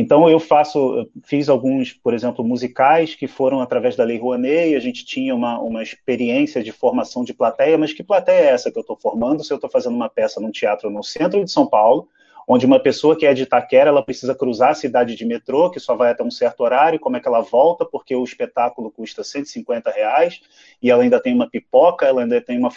Então 0.00 0.30
eu 0.30 0.38
faço, 0.38 1.10
fiz 1.24 1.48
alguns, 1.48 1.92
por 1.92 2.14
exemplo, 2.14 2.44
musicais 2.44 3.16
que 3.16 3.26
foram 3.26 3.60
através 3.60 3.96
da 3.96 4.04
Lei 4.04 4.16
Rouanet, 4.16 4.70
e 4.70 4.76
a 4.76 4.78
gente 4.78 5.04
tinha 5.04 5.34
uma, 5.34 5.58
uma 5.58 5.82
experiência 5.82 6.62
de 6.62 6.70
formação 6.70 7.24
de 7.24 7.34
plateia, 7.34 7.76
mas 7.76 7.92
que 7.92 8.04
plateia 8.04 8.42
é 8.42 8.50
essa 8.50 8.70
que 8.70 8.78
eu 8.78 8.82
estou 8.82 8.96
formando 8.96 9.42
se 9.42 9.52
eu 9.52 9.56
estou 9.56 9.68
fazendo 9.68 9.96
uma 9.96 10.08
peça 10.08 10.40
num 10.40 10.52
teatro 10.52 10.88
no 10.88 11.02
centro 11.02 11.44
de 11.44 11.50
São 11.50 11.66
Paulo, 11.66 12.08
onde 12.46 12.64
uma 12.64 12.78
pessoa 12.78 13.16
que 13.16 13.26
é 13.26 13.34
de 13.34 13.42
Itaquera, 13.42 13.90
ela 13.90 14.00
precisa 14.00 14.36
cruzar 14.36 14.70
a 14.70 14.74
cidade 14.74 15.16
de 15.16 15.24
metrô, 15.24 15.68
que 15.68 15.80
só 15.80 15.96
vai 15.96 16.12
até 16.12 16.22
um 16.22 16.30
certo 16.30 16.60
horário, 16.60 17.00
como 17.00 17.16
é 17.16 17.20
que 17.20 17.26
ela 17.26 17.40
volta, 17.40 17.84
porque 17.84 18.14
o 18.14 18.22
espetáculo 18.22 18.92
custa 18.92 19.24
150 19.24 19.90
reais, 19.90 20.40
e 20.80 20.92
ela 20.92 21.02
ainda 21.02 21.20
tem 21.20 21.34
uma 21.34 21.50
pipoca, 21.50 22.06
ela 22.06 22.22
ainda 22.22 22.40
tem 22.40 22.56
uma... 22.56 22.70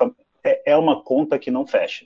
É, 0.43 0.71
é 0.71 0.75
uma 0.75 1.03
conta 1.03 1.37
que 1.37 1.51
não 1.51 1.67
fecha. 1.67 2.03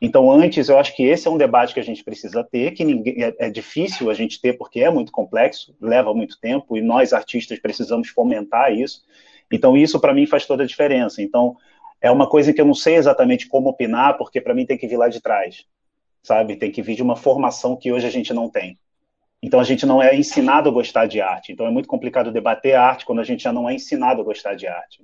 Então, 0.00 0.30
antes, 0.30 0.68
eu 0.68 0.78
acho 0.78 0.94
que 0.94 1.02
esse 1.02 1.26
é 1.26 1.30
um 1.30 1.36
debate 1.36 1.74
que 1.74 1.80
a 1.80 1.84
gente 1.84 2.04
precisa 2.04 2.44
ter, 2.44 2.72
que 2.72 2.84
ninguém, 2.84 3.22
é, 3.22 3.34
é, 3.38 3.50
difícil 3.50 4.10
a 4.10 4.14
gente 4.14 4.40
ter, 4.40 4.52
porque 4.52 4.80
é 4.80 4.90
muito 4.90 5.10
complexo, 5.10 5.74
leva 5.80 6.14
muito 6.14 6.38
tempo, 6.40 6.76
e 6.76 6.80
nós, 6.80 7.12
artistas, 7.12 7.58
precisamos 7.58 8.08
fomentar 8.08 8.72
isso. 8.72 9.02
Então, 9.50 9.76
isso, 9.76 9.98
para 9.98 10.14
mim, 10.14 10.26
faz 10.26 10.46
toda 10.46 10.62
a 10.62 10.66
diferença. 10.66 11.20
Então, 11.20 11.56
é 12.00 12.10
uma 12.10 12.28
coisa 12.28 12.52
que 12.52 12.60
eu 12.60 12.66
não 12.66 12.74
sei 12.74 12.94
exatamente 12.94 13.48
como 13.48 13.70
opinar, 13.70 14.16
porque 14.16 14.40
para 14.40 14.54
mim 14.54 14.64
tem 14.64 14.78
que 14.78 14.86
vir 14.86 14.96
lá 14.96 15.08
de 15.08 15.20
trás 15.20 15.66
sabe? 16.22 16.56
Tem 16.56 16.70
que 16.70 16.82
vir 16.82 16.94
de 16.94 17.02
uma 17.02 17.16
formação 17.16 17.76
que 17.76 17.90
hoje 17.92 18.06
a 18.06 18.10
gente 18.10 18.32
não 18.32 18.48
tem. 18.50 18.78
Então 19.42 19.60
a 19.60 19.64
gente 19.64 19.86
não 19.86 20.02
é 20.02 20.14
ensinado 20.14 20.68
a 20.68 20.72
gostar 20.72 21.06
de 21.06 21.20
arte. 21.20 21.52
Então 21.52 21.66
é 21.66 21.70
muito 21.70 21.88
complicado 21.88 22.32
debater 22.32 22.74
arte 22.74 23.06
quando 23.06 23.20
a 23.20 23.24
gente 23.24 23.42
já 23.42 23.52
não 23.52 23.68
é 23.68 23.74
ensinado 23.74 24.20
a 24.20 24.24
gostar 24.24 24.54
de 24.54 24.66
arte. 24.66 25.02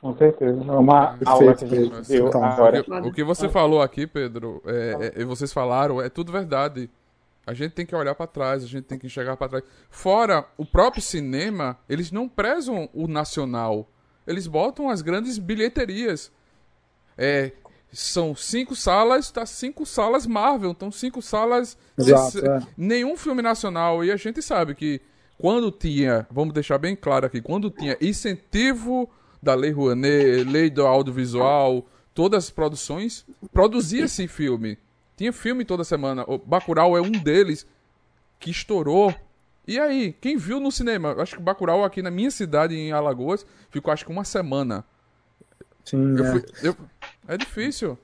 Com 0.00 0.16
certeza. 0.16 0.60
É 0.60 0.72
uma 0.72 1.08
Perfeito, 1.08 1.28
aula 1.28 1.54
que 1.54 1.64
a 1.64 1.68
gente 1.68 2.08
deu 2.08 2.28
então, 2.28 2.44
agora. 2.44 2.84
O 3.04 3.12
que 3.12 3.24
você 3.24 3.48
falou 3.48 3.82
aqui, 3.82 4.06
Pedro, 4.06 4.62
é, 4.64 5.12
é, 5.16 5.22
e 5.22 5.24
vocês 5.24 5.52
falaram, 5.52 6.00
é 6.00 6.08
tudo 6.08 6.30
verdade. 6.30 6.88
A 7.44 7.52
gente 7.54 7.72
tem 7.72 7.84
que 7.84 7.96
olhar 7.96 8.14
para 8.14 8.26
trás, 8.26 8.62
a 8.62 8.66
gente 8.66 8.84
tem 8.84 8.98
que 8.98 9.06
enxergar 9.06 9.36
para 9.36 9.48
trás. 9.48 9.64
Fora 9.90 10.44
o 10.56 10.64
próprio 10.64 11.02
cinema, 11.02 11.78
eles 11.88 12.12
não 12.12 12.28
prezam 12.28 12.88
o 12.92 13.08
nacional. 13.08 13.88
Eles 14.26 14.46
botam 14.46 14.88
as 14.88 15.02
grandes 15.02 15.38
bilheterias. 15.38 16.30
É, 17.16 17.52
são 17.90 18.36
cinco 18.36 18.76
salas, 18.76 19.30
tá 19.30 19.46
cinco 19.46 19.86
salas 19.86 20.26
Marvel, 20.26 20.70
então 20.70 20.92
cinco 20.92 21.22
salas. 21.22 21.76
Exato, 21.98 22.38
é. 22.46 22.60
Nenhum 22.76 23.16
filme 23.16 23.42
nacional. 23.42 24.04
E 24.04 24.12
a 24.12 24.16
gente 24.16 24.42
sabe 24.42 24.74
que 24.74 25.00
quando 25.38 25.72
tinha, 25.72 26.26
vamos 26.30 26.52
deixar 26.52 26.78
bem 26.78 26.94
claro 26.94 27.26
aqui, 27.26 27.40
quando 27.40 27.70
tinha 27.70 27.96
incentivo 28.00 29.08
da 29.42 29.54
Lei 29.54 29.70
Rouanet, 29.70 30.44
Lei 30.44 30.70
do 30.70 30.86
Audiovisual, 30.86 31.86
todas 32.14 32.44
as 32.44 32.50
produções, 32.50 33.24
produzia-se 33.52 34.26
filme. 34.26 34.78
Tinha 35.16 35.32
filme 35.32 35.64
toda 35.64 35.84
semana. 35.84 36.24
O 36.26 36.38
Bacurau 36.38 36.96
é 36.96 37.00
um 37.00 37.10
deles 37.10 37.66
que 38.38 38.50
estourou. 38.50 39.14
E 39.66 39.78
aí, 39.78 40.12
quem 40.20 40.36
viu 40.36 40.60
no 40.60 40.70
cinema? 40.70 41.12
Acho 41.20 41.36
que 41.36 41.42
Bacurau 41.42 41.84
aqui 41.84 42.00
na 42.00 42.10
minha 42.10 42.30
cidade, 42.30 42.74
em 42.74 42.92
Alagoas, 42.92 43.44
ficou 43.70 43.92
acho 43.92 44.04
que 44.04 44.12
uma 44.12 44.24
semana. 44.24 44.84
Sim, 45.84 46.16
eu 46.16 46.24
é. 46.24 46.30
Fui, 46.32 46.44
eu, 46.62 46.76
é 47.26 47.36
difícil. 47.36 47.98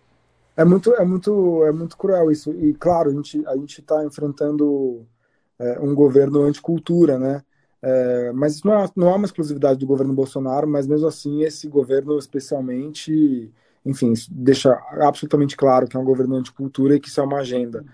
É 0.56 0.64
muito, 0.64 0.94
é 0.94 1.04
muito, 1.04 1.64
é 1.64 1.72
muito 1.72 1.96
cruel 1.96 2.30
isso. 2.30 2.52
E 2.52 2.74
claro, 2.74 3.10
a 3.10 3.12
gente 3.12 3.44
a 3.46 3.56
gente 3.56 3.80
está 3.80 4.04
enfrentando 4.04 5.06
é, 5.58 5.78
um 5.80 5.94
governo 5.94 6.42
anticultura, 6.42 7.18
né? 7.18 7.42
É, 7.86 8.32
mas 8.32 8.62
não 8.62 8.72
é, 8.82 8.88
não 8.96 9.10
é 9.10 9.14
uma 9.14 9.26
exclusividade 9.26 9.78
do 9.78 9.86
governo 9.86 10.14
Bolsonaro, 10.14 10.66
mas 10.66 10.86
mesmo 10.86 11.06
assim 11.06 11.42
esse 11.42 11.68
governo 11.68 12.18
especialmente, 12.18 13.52
enfim, 13.84 14.14
deixa 14.30 14.72
absolutamente 15.02 15.54
claro 15.54 15.86
que 15.86 15.94
é 15.94 16.00
um 16.00 16.04
governo 16.04 16.36
anticultura 16.36 16.96
e 16.96 17.00
que 17.00 17.08
isso 17.08 17.20
é 17.20 17.24
uma 17.24 17.40
agenda. 17.40 17.84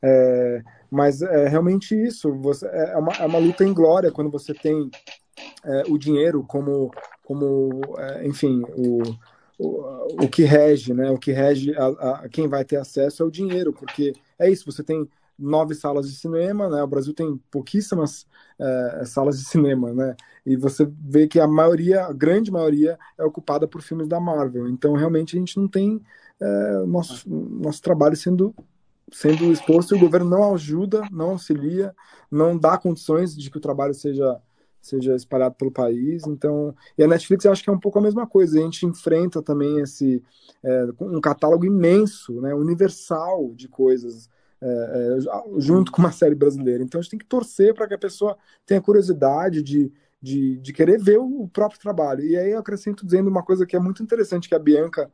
É, 0.00 0.62
mas 0.88 1.22
é 1.22 1.48
realmente 1.48 1.92
isso. 1.92 2.32
Você, 2.36 2.66
é, 2.66 2.96
uma, 2.96 3.12
é 3.14 3.26
uma 3.26 3.38
luta 3.40 3.64
em 3.64 3.74
glória 3.74 4.12
quando 4.12 4.30
você 4.30 4.54
tem 4.54 4.88
é, 5.64 5.82
o 5.88 5.98
dinheiro 5.98 6.44
como, 6.46 6.92
como 7.24 7.80
é, 7.98 8.24
enfim, 8.24 8.62
o 8.76 9.02
o, 9.58 10.28
que 10.28 10.42
rege, 10.42 10.92
né? 10.92 11.08
O 11.10 11.18
que 11.18 11.30
rege 11.30 11.72
a, 11.76 11.86
a, 11.86 12.28
quem 12.28 12.48
vai 12.48 12.64
ter 12.64 12.76
acesso 12.76 13.22
é 13.22 13.26
o 13.26 13.30
dinheiro, 13.30 13.72
porque 13.72 14.12
é 14.36 14.50
isso. 14.50 14.64
Você 14.66 14.82
tem 14.82 15.08
nove 15.42 15.74
salas 15.74 16.08
de 16.08 16.16
cinema, 16.16 16.68
né? 16.68 16.82
O 16.82 16.86
Brasil 16.86 17.12
tem 17.12 17.40
pouquíssimas 17.50 18.26
é, 18.58 19.04
salas 19.04 19.38
de 19.38 19.44
cinema, 19.44 19.92
né? 19.92 20.16
E 20.44 20.56
você 20.56 20.88
vê 21.00 21.26
que 21.26 21.40
a 21.40 21.46
maioria, 21.46 22.06
a 22.06 22.12
grande 22.12 22.50
maioria, 22.50 22.98
é 23.18 23.24
ocupada 23.24 23.66
por 23.66 23.82
filmes 23.82 24.08
da 24.08 24.20
Marvel. 24.20 24.68
Então, 24.68 24.94
realmente, 24.94 25.36
a 25.36 25.38
gente 25.40 25.58
não 25.58 25.68
tem 25.68 26.00
é, 26.40 26.86
nosso, 26.86 27.28
nosso 27.28 27.82
trabalho 27.82 28.16
sendo 28.16 28.54
sendo 29.12 29.52
exposto 29.52 29.94
e 29.94 29.98
o 29.98 30.00
governo 30.00 30.30
não 30.30 30.54
ajuda, 30.54 31.02
não 31.12 31.30
auxilia, 31.30 31.94
não 32.30 32.56
dá 32.56 32.78
condições 32.78 33.36
de 33.36 33.50
que 33.50 33.58
o 33.58 33.60
trabalho 33.60 33.92
seja 33.92 34.40
seja 34.82 35.14
espalhado 35.14 35.54
pelo 35.54 35.70
país. 35.70 36.26
Então, 36.26 36.74
e 36.98 37.04
a 37.04 37.06
Netflix 37.06 37.44
eu 37.44 37.52
acho 37.52 37.62
que 37.62 37.70
é 37.70 37.72
um 37.72 37.78
pouco 37.78 38.00
a 38.00 38.02
mesma 38.02 38.26
coisa. 38.26 38.58
A 38.58 38.62
gente 38.62 38.84
enfrenta 38.84 39.40
também 39.40 39.78
esse 39.80 40.20
é, 40.62 40.86
um 41.00 41.20
catálogo 41.20 41.64
imenso, 41.64 42.40
né, 42.40 42.52
universal 42.52 43.52
de 43.54 43.68
coisas. 43.68 44.28
É, 44.64 45.18
é, 45.18 45.60
junto 45.60 45.90
com 45.90 46.00
uma 46.00 46.12
série 46.12 46.36
brasileira. 46.36 46.84
Então 46.84 47.00
a 47.00 47.02
gente 47.02 47.10
tem 47.10 47.18
que 47.18 47.26
torcer 47.26 47.74
para 47.74 47.88
que 47.88 47.94
a 47.94 47.98
pessoa 47.98 48.36
tenha 48.64 48.80
curiosidade 48.80 49.60
de, 49.60 49.92
de, 50.20 50.56
de, 50.58 50.72
querer 50.72 51.02
ver 51.02 51.18
o 51.18 51.48
próprio 51.48 51.80
trabalho. 51.80 52.24
E 52.24 52.36
aí 52.36 52.52
eu 52.52 52.60
acrescento 52.60 53.04
dizendo 53.04 53.28
uma 53.28 53.42
coisa 53.42 53.66
que 53.66 53.74
é 53.74 53.80
muito 53.80 54.04
interessante, 54.04 54.48
que 54.48 54.54
a 54.54 54.60
Bianca, 54.60 55.10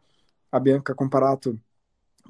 a 0.53 0.61
Bianca 0.61 0.95
Comparato, 0.95 1.59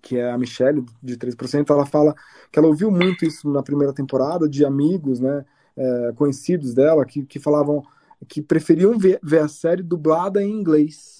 que 0.00 0.16
é 0.16 0.30
a 0.30 0.38
Michelle, 0.38 0.86
de 1.02 1.16
3%, 1.16 1.68
ela 1.70 1.84
fala 1.84 2.14
que 2.52 2.58
ela 2.58 2.68
ouviu 2.68 2.88
muito 2.88 3.24
isso 3.24 3.50
na 3.50 3.64
primeira 3.64 3.92
temporada, 3.92 4.48
de 4.48 4.64
amigos, 4.64 5.18
né? 5.18 5.44
é, 5.78 6.12
conhecidos 6.14 6.74
dela 6.74 7.04
que, 7.06 7.24
que 7.24 7.38
falavam 7.38 7.84
que 8.26 8.42
preferiam 8.42 8.98
ver, 8.98 9.20
ver 9.22 9.40
a 9.40 9.48
série 9.48 9.82
dublada 9.82 10.42
em 10.42 10.50
inglês, 10.50 11.17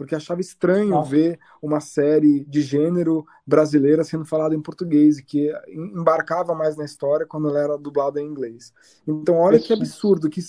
porque 0.00 0.14
achava 0.14 0.40
estranho 0.40 0.96
ah. 0.96 1.02
ver 1.02 1.38
uma 1.60 1.78
série 1.78 2.42
de 2.46 2.62
gênero 2.62 3.26
brasileira 3.46 4.02
sendo 4.02 4.24
falada 4.24 4.54
em 4.54 4.62
português 4.62 5.18
e 5.18 5.22
que 5.22 5.52
embarcava 5.68 6.54
mais 6.54 6.74
na 6.74 6.86
história 6.86 7.26
quando 7.26 7.50
ela 7.50 7.60
era 7.60 7.76
dublada 7.76 8.18
em 8.18 8.24
inglês. 8.24 8.72
Então, 9.06 9.36
olha 9.36 9.58
isso. 9.58 9.66
que 9.66 9.74
absurdo, 9.74 10.30
que, 10.30 10.40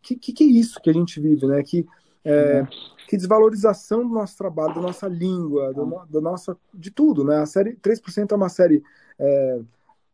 que, 0.00 0.32
que 0.32 0.44
é 0.44 0.46
isso 0.46 0.80
que 0.80 0.88
a 0.88 0.92
gente 0.92 1.20
vive, 1.20 1.48
né? 1.48 1.64
Que, 1.64 1.84
é, 2.24 2.64
que 3.08 3.16
desvalorização 3.16 4.06
do 4.06 4.14
nosso 4.14 4.38
trabalho, 4.38 4.76
da 4.76 4.80
nossa 4.80 5.08
língua, 5.08 5.74
do, 5.74 6.06
da 6.08 6.20
nossa, 6.20 6.56
de 6.72 6.92
tudo, 6.92 7.24
né? 7.24 7.38
A 7.38 7.46
série 7.46 7.74
3% 7.74 8.30
é 8.30 8.36
uma 8.36 8.48
série 8.48 8.84
é, 9.18 9.60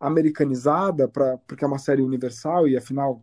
americanizada, 0.00 1.06
pra, 1.06 1.36
porque 1.46 1.62
é 1.62 1.68
uma 1.68 1.78
série 1.78 2.00
universal 2.00 2.66
e 2.66 2.74
afinal 2.74 3.22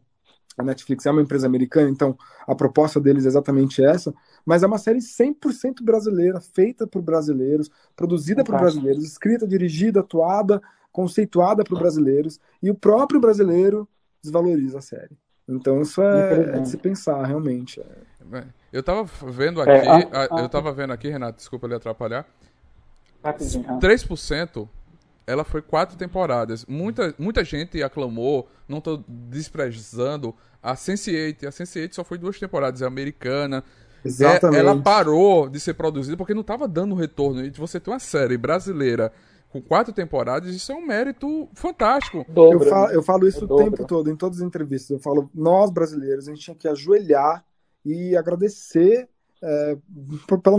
a 0.58 0.64
Netflix 0.64 1.06
é 1.06 1.12
uma 1.12 1.22
empresa 1.22 1.48
americana, 1.48 1.90
então 1.90 2.18
a 2.48 2.56
proposta 2.56 3.00
deles 3.00 3.26
é 3.26 3.28
exatamente 3.28 3.84
essa, 3.84 4.14
mas 4.46 4.64
é 4.64 4.68
uma 4.68 4.78
série 4.78 5.00
100% 5.00 5.84
brasileira, 5.84 6.40
feita 6.40 6.86
por 6.86 7.02
brasileiros, 7.02 7.70
produzida 7.96 8.44
por 8.44 8.58
brasileiros, 8.58 9.04
escrita, 9.04 9.48
dirigida, 9.48 10.02
atuada, 10.02 10.62
conceituada 10.92 11.64
por 11.64 11.80
brasileiros, 11.80 12.40
e 12.62 12.70
o 12.70 12.76
próprio 12.76 13.20
brasileiro 13.20 13.88
desvaloriza 14.22 14.78
a 14.78 14.82
série. 14.82 15.18
Então 15.48 15.82
isso 15.82 16.02
é, 16.02 16.58
é 16.58 16.60
de 16.60 16.70
se 16.70 16.78
pensar, 16.78 17.24
realmente. 17.24 17.82
Eu 18.72 18.82
tava 18.84 19.04
vendo 19.04 19.62
aqui, 19.62 19.72
é, 19.72 19.88
a, 19.88 20.36
a, 20.36 20.42
eu 20.42 20.50
tava 20.50 20.72
vendo 20.72 20.94
aqui, 20.94 21.10
Renato, 21.10 21.38
desculpa 21.38 21.68
lhe 21.68 21.76
atrapalhar. 21.76 22.26
Rapidinho. 23.24 23.64
3% 23.80 24.68
ela 25.28 25.44
foi 25.44 25.62
quatro 25.62 25.98
temporadas. 25.98 26.66
Muita, 26.66 27.14
muita 27.18 27.44
gente 27.44 27.82
aclamou, 27.82 28.48
não 28.68 28.78
estou 28.78 29.04
desprezando, 29.08 30.36
a 30.62 30.76
Sense8. 30.76 31.48
A 31.48 31.52
Sense8 31.52 31.94
só 31.94 32.04
foi 32.04 32.18
duas 32.18 32.40
temporadas, 32.40 32.82
é 32.82 32.86
americana. 32.86 33.64
Exatamente. 34.06 34.58
É, 34.58 34.60
ela 34.60 34.82
parou 34.82 35.50
de 35.50 35.60
ser 35.60 35.74
produzida 35.74 36.16
porque 36.16 36.34
não 36.34 36.42
estava 36.42 36.68
dando 36.68 36.96
retorno. 36.96 37.44
E 37.44 37.50
você 37.50 37.80
tem 37.80 37.94
uma 37.94 38.00
série 38.00 38.38
brasileira 38.38 39.12
com 39.50 39.62
quatro 39.62 39.94
temporadas, 39.94 40.54
isso 40.54 40.70
é 40.72 40.76
um 40.76 40.86
mérito 40.86 41.48
fantástico. 41.54 42.26
eu, 42.36 42.60
falo, 42.60 42.92
eu 42.92 43.02
falo 43.02 43.28
isso 43.28 43.46
o 43.46 43.56
tempo 43.56 43.86
todo, 43.88 44.12
em 44.12 44.16
todas 44.16 44.40
as 44.40 44.46
entrevistas. 44.46 44.90
Eu 44.90 45.00
falo, 45.00 45.30
nós 45.34 45.72
brasileiros, 45.72 46.28
a 46.28 46.32
gente 46.32 46.44
tinha 46.44 46.56
que 46.56 46.68
ajoelhar 46.68 47.44
e 47.86 48.18
agradecer. 48.18 49.08
É, 49.42 49.78
por, 50.28 50.42
pela, 50.42 50.58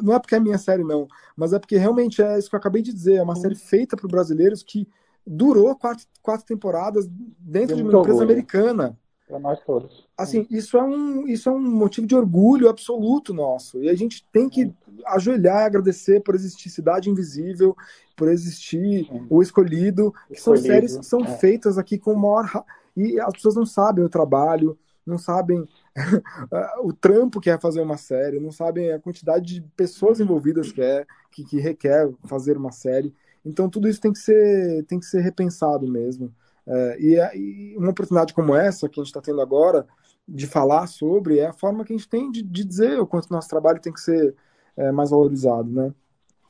não 0.00 0.14
é 0.14 0.18
porque 0.20 0.34
é 0.34 0.40
minha 0.40 0.58
série, 0.58 0.84
não, 0.84 1.08
mas 1.36 1.52
é 1.52 1.58
porque 1.58 1.76
realmente 1.76 2.22
é 2.22 2.38
isso 2.38 2.48
que 2.48 2.54
eu 2.54 2.58
acabei 2.58 2.82
de 2.82 2.92
dizer. 2.92 3.16
É 3.16 3.22
uma 3.22 3.34
série 3.34 3.56
feita 3.56 3.96
para 3.96 4.06
brasileiros 4.06 4.62
que 4.62 4.86
durou 5.26 5.74
quatro, 5.74 6.06
quatro 6.22 6.46
temporadas 6.46 7.08
dentro 7.10 7.74
de 7.74 7.82
uma 7.82 7.98
empresa 7.98 8.22
americana. 8.22 8.96
Para 9.26 9.40
nós 9.40 9.58
todos. 9.64 10.06
Assim, 10.16 10.46
isso 10.48 10.76
é, 10.76 10.82
um, 10.82 11.26
isso 11.26 11.48
é 11.48 11.52
um 11.52 11.60
motivo 11.60 12.06
de 12.06 12.14
orgulho 12.14 12.68
absoluto 12.68 13.34
nosso. 13.34 13.82
E 13.82 13.88
a 13.88 13.94
gente 13.94 14.24
tem 14.32 14.48
que 14.48 14.72
ajoelhar 15.04 15.62
e 15.62 15.66
agradecer 15.66 16.20
por 16.20 16.36
existir 16.36 16.70
Cidade 16.70 17.10
Invisível, 17.10 17.76
por 18.16 18.28
existir 18.28 19.06
Sim. 19.06 19.26
O 19.28 19.42
Escolhido, 19.42 20.14
que 20.28 20.40
são 20.40 20.56
séries 20.56 20.96
que 20.96 21.04
são 21.04 21.24
é. 21.24 21.38
feitas 21.38 21.76
aqui 21.76 21.98
com 21.98 22.12
o 22.12 22.16
maior. 22.16 22.64
E 22.96 23.18
as 23.20 23.32
pessoas 23.32 23.56
não 23.56 23.66
sabem 23.66 24.04
o 24.04 24.08
trabalho, 24.08 24.78
não 25.04 25.18
sabem 25.18 25.68
o 26.82 26.92
trampo 26.92 27.40
que 27.40 27.50
é 27.50 27.58
fazer 27.58 27.80
uma 27.80 27.96
série, 27.96 28.38
não 28.38 28.52
sabem 28.52 28.92
a 28.92 29.00
quantidade 29.00 29.54
de 29.54 29.60
pessoas 29.76 30.20
envolvidas 30.20 30.70
que 30.70 30.80
é, 30.80 31.04
que, 31.32 31.44
que 31.44 31.58
requer 31.58 32.12
fazer 32.24 32.56
uma 32.56 32.70
série. 32.70 33.12
Então 33.44 33.68
tudo 33.68 33.88
isso 33.88 34.00
tem 34.00 34.12
que 34.12 34.18
ser, 34.18 34.84
tem 34.84 35.00
que 35.00 35.06
ser 35.06 35.20
repensado 35.20 35.86
mesmo. 35.86 36.32
É, 36.66 36.96
e, 36.98 37.14
e, 37.34 37.76
uma 37.76 37.90
oportunidade 37.90 38.34
como 38.34 38.54
essa 38.54 38.88
que 38.88 38.98
a 38.98 39.02
gente 39.02 39.10
está 39.10 39.20
tendo 39.20 39.40
agora 39.40 39.86
de 40.26 40.46
falar 40.46 40.86
sobre 40.88 41.38
é 41.38 41.46
a 41.46 41.52
forma 41.52 41.84
que 41.84 41.92
a 41.92 41.96
gente 41.96 42.08
tem 42.08 42.30
de, 42.30 42.42
de 42.42 42.64
dizer 42.64 42.98
o 42.98 43.06
quanto 43.06 43.30
nosso 43.30 43.48
trabalho 43.48 43.80
tem 43.80 43.92
que 43.92 44.00
ser 44.00 44.34
é, 44.76 44.90
mais 44.90 45.10
valorizado, 45.10 45.70
né? 45.70 45.94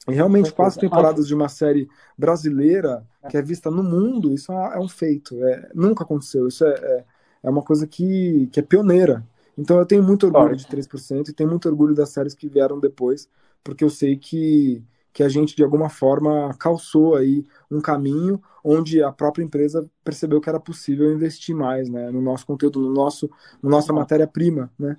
E 0.09 0.13
realmente 0.13 0.53
quatro 0.53 0.79
temporadas 0.79 1.27
de 1.27 1.35
uma 1.35 1.49
série 1.49 1.89
brasileira 2.17 3.05
que 3.29 3.37
é 3.37 3.43
vista 3.43 3.71
no 3.71 3.83
mundo, 3.83 4.33
isso 4.33 4.53
é, 4.53 4.77
é 4.77 4.79
um 4.79 4.89
feito. 4.89 5.43
É, 5.45 5.71
nunca 5.75 6.05
aconteceu. 6.05 6.47
Isso 6.47 6.65
é, 6.65 6.75
é, 6.75 7.05
é, 7.43 7.51
uma 7.51 7.63
coisa 7.63 7.87
que, 7.87 8.49
que 8.53 8.61
é 8.61 8.63
pioneira. 8.63 9.27
Então 9.59 9.79
eu 9.79 9.87
tenho 9.87 10.03
muito 10.03 10.27
orgulho 10.27 10.55
de 10.55 10.67
3% 10.67 11.29
e 11.29 11.33
tenho 11.33 11.51
muito 11.51 11.69
orgulho 11.69 11.95
das 11.95 12.11
séries 12.11 12.35
que 12.35 12.49
vieram 12.49 12.79
depois, 12.79 13.29
porque 13.65 13.83
eu 13.83 13.91
sei 13.91 14.17
que 14.17 14.85
que 15.17 15.23
a 15.23 15.31
gente 15.31 15.57
de 15.57 15.65
alguma 15.65 15.89
forma 15.89 16.55
calçou 16.59 17.17
aí 17.17 17.43
um 17.71 17.81
caminho 17.81 18.39
onde 18.63 19.03
a 19.03 19.11
própria 19.11 19.43
empresa 19.43 19.89
percebeu 20.05 20.43
que 20.43 20.49
era 20.51 20.61
possível 20.61 21.11
investir 21.11 21.57
mais, 21.57 21.89
né, 21.89 22.11
no 22.11 22.21
nosso 22.21 22.47
conteúdo, 22.47 22.81
no 22.81 22.93
nosso, 22.93 23.31
no 23.63 23.71
nossa 23.71 23.95
matéria-prima, 23.95 24.71
né? 24.79 24.95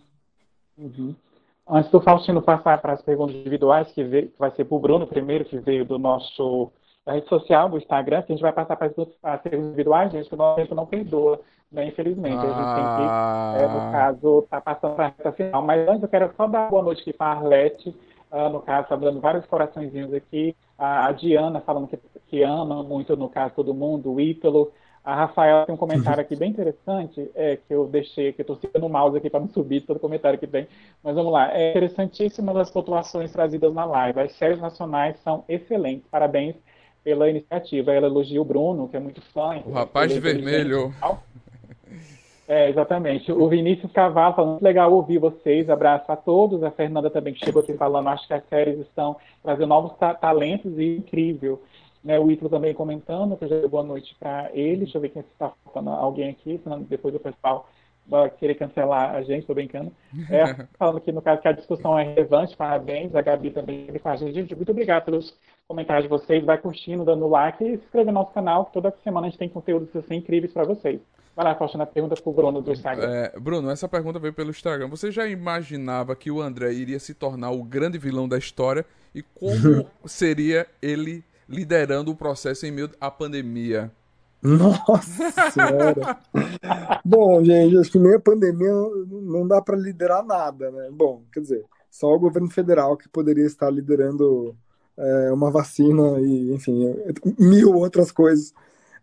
Uhum. 0.76 1.14
Antes 1.70 1.92
do 1.92 2.02
Faustino 2.02 2.42
passar 2.42 2.82
para 2.82 2.94
as 2.94 3.02
perguntas 3.04 3.36
individuais, 3.36 3.92
que, 3.92 4.04
veio, 4.04 4.30
que 4.30 4.40
vai 4.40 4.50
ser 4.56 4.66
para 4.66 4.76
o 4.76 4.80
Bruno 4.80 5.06
primeiro, 5.06 5.46
que 5.46 5.60
veio 5.60 5.86
do 5.86 6.00
nosso 6.00 6.72
da 7.06 7.14
rede 7.14 7.30
social, 7.30 7.70
do 7.70 7.78
Instagram, 7.78 8.24
que 8.24 8.32
a 8.32 8.36
gente 8.36 8.42
vai 8.42 8.52
passar 8.52 8.76
para 8.76 8.88
as, 8.88 8.94
as 9.22 9.42
perguntas 9.42 9.68
individuais, 9.68 10.12
gente, 10.12 10.28
que 10.28 10.34
o 10.34 10.38
nosso 10.38 10.56
tempo 10.56 10.74
não 10.74 10.88
perdoa, 10.88 11.40
né, 11.72 11.90
infelizmente. 11.90 12.38
Ah. 12.38 12.42
A 12.42 13.54
gente 13.54 13.60
tem 13.60 13.60
que, 13.60 13.64
é, 13.64 13.68
no 13.68 13.92
caso, 13.92 14.48
tá 14.50 14.60
passando 14.62 14.96
para 14.96 15.06
a 15.06 15.10
reta 15.10 15.32
final. 15.32 15.62
Mas 15.62 15.88
antes 15.88 16.02
eu 16.02 16.10
quero 16.10 16.34
só 16.36 16.48
dar 16.48 16.70
boa 16.72 16.82
noite 16.82 17.02
aqui 17.02 17.14
para 17.14 17.28
a 17.28 17.36
Arlete, 17.36 17.96
Uh, 18.32 18.50
no 18.50 18.60
caso, 18.60 18.84
está 18.84 18.96
dando 18.96 19.22
vários 19.22 19.46
coraçõezinhos 19.46 20.14
aqui. 20.14 20.56
a 20.78 21.12
Diana 21.12 21.62
falando 21.62 21.88
que, 21.88 21.98
que, 22.28 22.44
ama 22.44 22.84
muito, 22.84 23.16
no 23.16 23.30
caso, 23.30 23.54
todo 23.56 23.74
mundo. 23.74 24.14
O 24.14 24.22
Ítalo. 24.22 24.72
A 25.04 25.16
Rafael 25.16 25.66
tem 25.66 25.74
um 25.74 25.78
comentário 25.78 26.20
aqui 26.20 26.36
bem 26.36 26.50
interessante, 26.50 27.32
é, 27.34 27.56
que 27.56 27.74
eu 27.74 27.88
deixei, 27.88 28.34
que 28.34 28.42
eu 28.42 28.44
estou 28.44 28.58
segurando 28.58 28.88
o 28.88 28.90
mouse 28.90 29.16
aqui 29.16 29.30
para 29.30 29.40
não 29.40 29.48
subir 29.48 29.80
todo 29.80 30.02
comentário 30.02 30.38
que 30.38 30.46
tem. 30.46 30.68
Mas 31.02 31.16
vamos 31.16 31.32
lá. 31.32 31.50
É 31.54 31.70
interessantíssima 31.70 32.60
as 32.60 32.70
pontuações 32.70 33.32
trazidas 33.32 33.74
na 33.74 33.86
live. 33.86 34.20
As 34.20 34.34
séries 34.34 34.60
nacionais 34.60 35.18
são 35.24 35.46
excelentes. 35.48 36.06
Parabéns 36.12 36.58
pela 37.06 37.30
iniciativa. 37.30 37.94
Ela 37.94 38.08
elogia 38.08 38.42
o 38.42 38.44
Bruno, 38.44 38.90
que 38.90 38.98
é 38.98 39.00
muito 39.00 39.22
fã. 39.32 39.62
O 39.66 39.72
rapaz 39.72 40.12
de 40.12 40.20
vermelho. 40.20 40.94
É, 42.48 42.70
exatamente. 42.70 43.30
O 43.30 43.50
Vinícius 43.50 43.92
Cavalo 43.92 44.34
falando, 44.34 44.52
muito 44.52 44.64
legal 44.64 44.94
ouvir 44.94 45.18
vocês, 45.18 45.70
abraço 45.70 46.10
a 46.10 46.16
todos. 46.16 46.64
A 46.64 46.72
Fernanda 46.72 47.10
também 47.10 47.34
que 47.34 47.44
chegou 47.44 47.62
aqui 47.62 47.74
falando, 47.74 48.08
acho 48.08 48.26
que 48.26 48.34
as 48.34 48.48
séries 48.48 48.80
estão 48.80 49.18
trazendo 49.44 49.68
novos 49.68 49.98
ta 49.98 50.14
talentos 50.14 50.78
e 50.78 50.98
incrível. 50.98 51.62
Né, 52.04 52.18
o 52.18 52.32
Ítalo 52.32 52.50
também 52.50 52.74
comentando, 52.74 53.36
que 53.36 53.44
eu 53.44 53.50
já 53.50 53.60
dei 53.60 53.68
boa 53.68 53.84
noite 53.84 54.16
para 54.18 54.50
ele. 54.54 54.86
Deixa 54.86 54.98
eu 54.98 55.02
ver 55.02 55.10
quem 55.10 55.22
está 55.22 55.52
faltando 55.66 55.90
alguém 55.90 56.30
aqui, 56.30 56.58
senão 56.64 56.82
depois 56.82 57.14
o 57.14 57.20
pessoal 57.20 57.68
vai 58.08 58.30
querer 58.30 58.56
cancelar 58.56 59.14
a 59.14 59.22
gente, 59.24 59.40
estou 59.40 59.56
brincando. 59.56 59.92
É, 60.30 60.66
falando 60.80 61.02
que 61.02 61.12
no 61.12 61.22
caso 61.22 61.42
que 61.42 61.48
a 61.50 61.52
discussão 61.52 62.00
é 62.00 62.04
relevante, 62.04 62.56
parabéns. 62.56 63.14
A 63.14 63.22
Gabi 63.22 63.52
também 63.52 63.88
com 64.02 64.10
a 64.10 64.16
gente. 64.16 64.56
Muito 64.56 64.72
obrigado 64.72 65.04
pelos 65.04 65.38
comentários 65.68 66.04
de 66.04 66.10
vocês. 66.10 66.44
Vai 66.46 66.58
curtindo, 66.58 67.04
dando 67.04 67.28
like 67.28 67.64
e 67.64 67.78
se 67.78 67.84
inscreve 67.84 68.08
no 68.08 68.20
nosso 68.20 68.34
canal, 68.34 68.66
que 68.66 68.74
toda 68.74 68.94
semana 69.04 69.28
a 69.28 69.30
gente 69.30 69.40
tem 69.40 69.50
conteúdos 69.50 69.94
assim, 69.96 70.16
incríveis 70.16 70.54
para 70.54 70.64
vocês. 70.64 71.02
Vai 71.36 71.46
lá, 71.46 71.56
Faustino, 71.56 71.84
a 71.84 71.86
pergunta 71.86 72.16
pro 72.16 72.34
Bruno 72.34 72.62
do 72.62 72.72
Instagram. 72.72 73.08
É, 73.08 73.40
Bruno, 73.40 73.70
essa 73.70 73.88
pergunta 73.88 74.18
veio 74.18 74.34
pelo 74.34 74.50
Instagram. 74.50 74.88
Você 74.88 75.12
já 75.12 75.28
imaginava 75.28 76.16
que 76.16 76.32
o 76.32 76.42
André 76.42 76.74
iria 76.74 76.98
se 76.98 77.14
tornar 77.14 77.52
o 77.52 77.64
grande 77.64 78.00
vilão 78.00 78.28
da 78.28 78.40
história? 78.40 78.84
E 79.14 79.22
como 79.22 79.88
seria 80.06 80.66
ele 80.82 81.24
liderando 81.48 82.12
o 82.12 82.16
processo 82.16 82.66
em 82.66 82.72
meio 82.72 82.90
à 83.00 83.12
pandemia? 83.12 83.92
Nossa 84.42 85.32
senhora! 85.52 86.18
Bom, 87.06 87.44
gente, 87.44 87.78
acho 87.78 87.92
que 87.92 88.00
meio 88.00 88.18
a 88.18 88.22
pandemia 88.22 88.72
não 88.72 89.48
dá 89.48 89.62
para 89.62 89.76
liderar 89.76 90.26
nada, 90.26 90.72
né? 90.72 90.90
Bom, 90.92 91.22
quer 91.32 91.42
dizer, 91.42 91.64
só 91.90 92.08
o 92.14 92.20
governo 92.20 92.50
federal 92.50 92.98
que 92.98 93.08
poderia 93.08 93.46
estar 93.46 93.70
liderando 93.70 94.56
é, 94.98 95.32
uma 95.32 95.52
vacina 95.52 96.20
e, 96.20 96.54
enfim, 96.54 96.96
mil 97.38 97.74
outras 97.74 98.12
coisas 98.12 98.54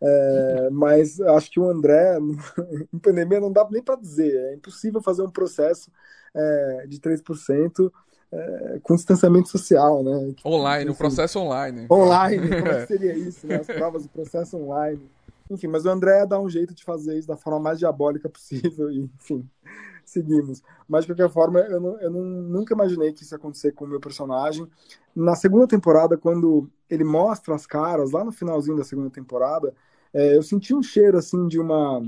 é, 0.06 0.68
mas 0.70 1.18
acho 1.20 1.50
que 1.50 1.58
o 1.58 1.68
André, 1.68 2.18
em 2.92 2.98
pandemia, 2.98 3.40
não 3.40 3.50
dá 3.50 3.66
nem 3.70 3.82
para 3.82 3.96
dizer. 3.96 4.34
É 4.34 4.54
impossível 4.54 5.00
fazer 5.00 5.22
um 5.22 5.30
processo 5.30 5.90
é, 6.34 6.86
de 6.86 7.00
3% 7.00 7.90
é, 8.30 8.78
com 8.82 8.94
distanciamento 8.96 9.48
social, 9.48 10.02
né? 10.02 10.34
Online, 10.44 10.90
o 10.90 10.94
processo 10.94 11.38
online. 11.38 11.86
Online, 11.90 12.48
como 12.60 12.68
é 12.68 12.86
seria 12.86 13.16
isso, 13.16 13.46
né? 13.46 13.56
As 13.56 13.66
provas 13.66 14.02
do 14.02 14.10
processo 14.10 14.58
online. 14.58 15.00
Enfim, 15.50 15.68
mas 15.68 15.84
o 15.86 15.90
André 15.90 16.26
dá 16.26 16.38
um 16.38 16.50
jeito 16.50 16.74
de 16.74 16.84
fazer 16.84 17.18
isso 17.18 17.28
da 17.28 17.36
forma 17.36 17.60
mais 17.60 17.78
diabólica 17.78 18.28
possível 18.28 18.90
e, 18.90 18.98
enfim, 18.98 19.48
seguimos. 20.10 20.62
Mas, 20.88 21.04
de 21.04 21.12
qualquer 21.12 21.32
forma, 21.32 21.60
eu, 21.60 21.80
não, 21.80 22.00
eu 22.00 22.10
não, 22.10 22.22
nunca 22.22 22.74
imaginei 22.74 23.12
que 23.12 23.22
isso 23.22 23.34
ia 23.34 23.38
acontecer 23.38 23.72
com 23.72 23.84
o 23.84 23.88
meu 23.88 24.00
personagem. 24.00 24.66
Na 25.14 25.34
segunda 25.34 25.66
temporada, 25.66 26.16
quando 26.16 26.68
ele 26.88 27.04
mostra 27.04 27.54
as 27.54 27.66
caras, 27.66 28.12
lá 28.12 28.24
no 28.24 28.32
finalzinho 28.32 28.76
da 28.76 28.84
segunda 28.84 29.10
temporada, 29.10 29.74
é, 30.12 30.36
eu 30.36 30.42
senti 30.42 30.74
um 30.74 30.82
cheiro, 30.82 31.18
assim, 31.18 31.48
de 31.48 31.58
uma, 31.58 32.00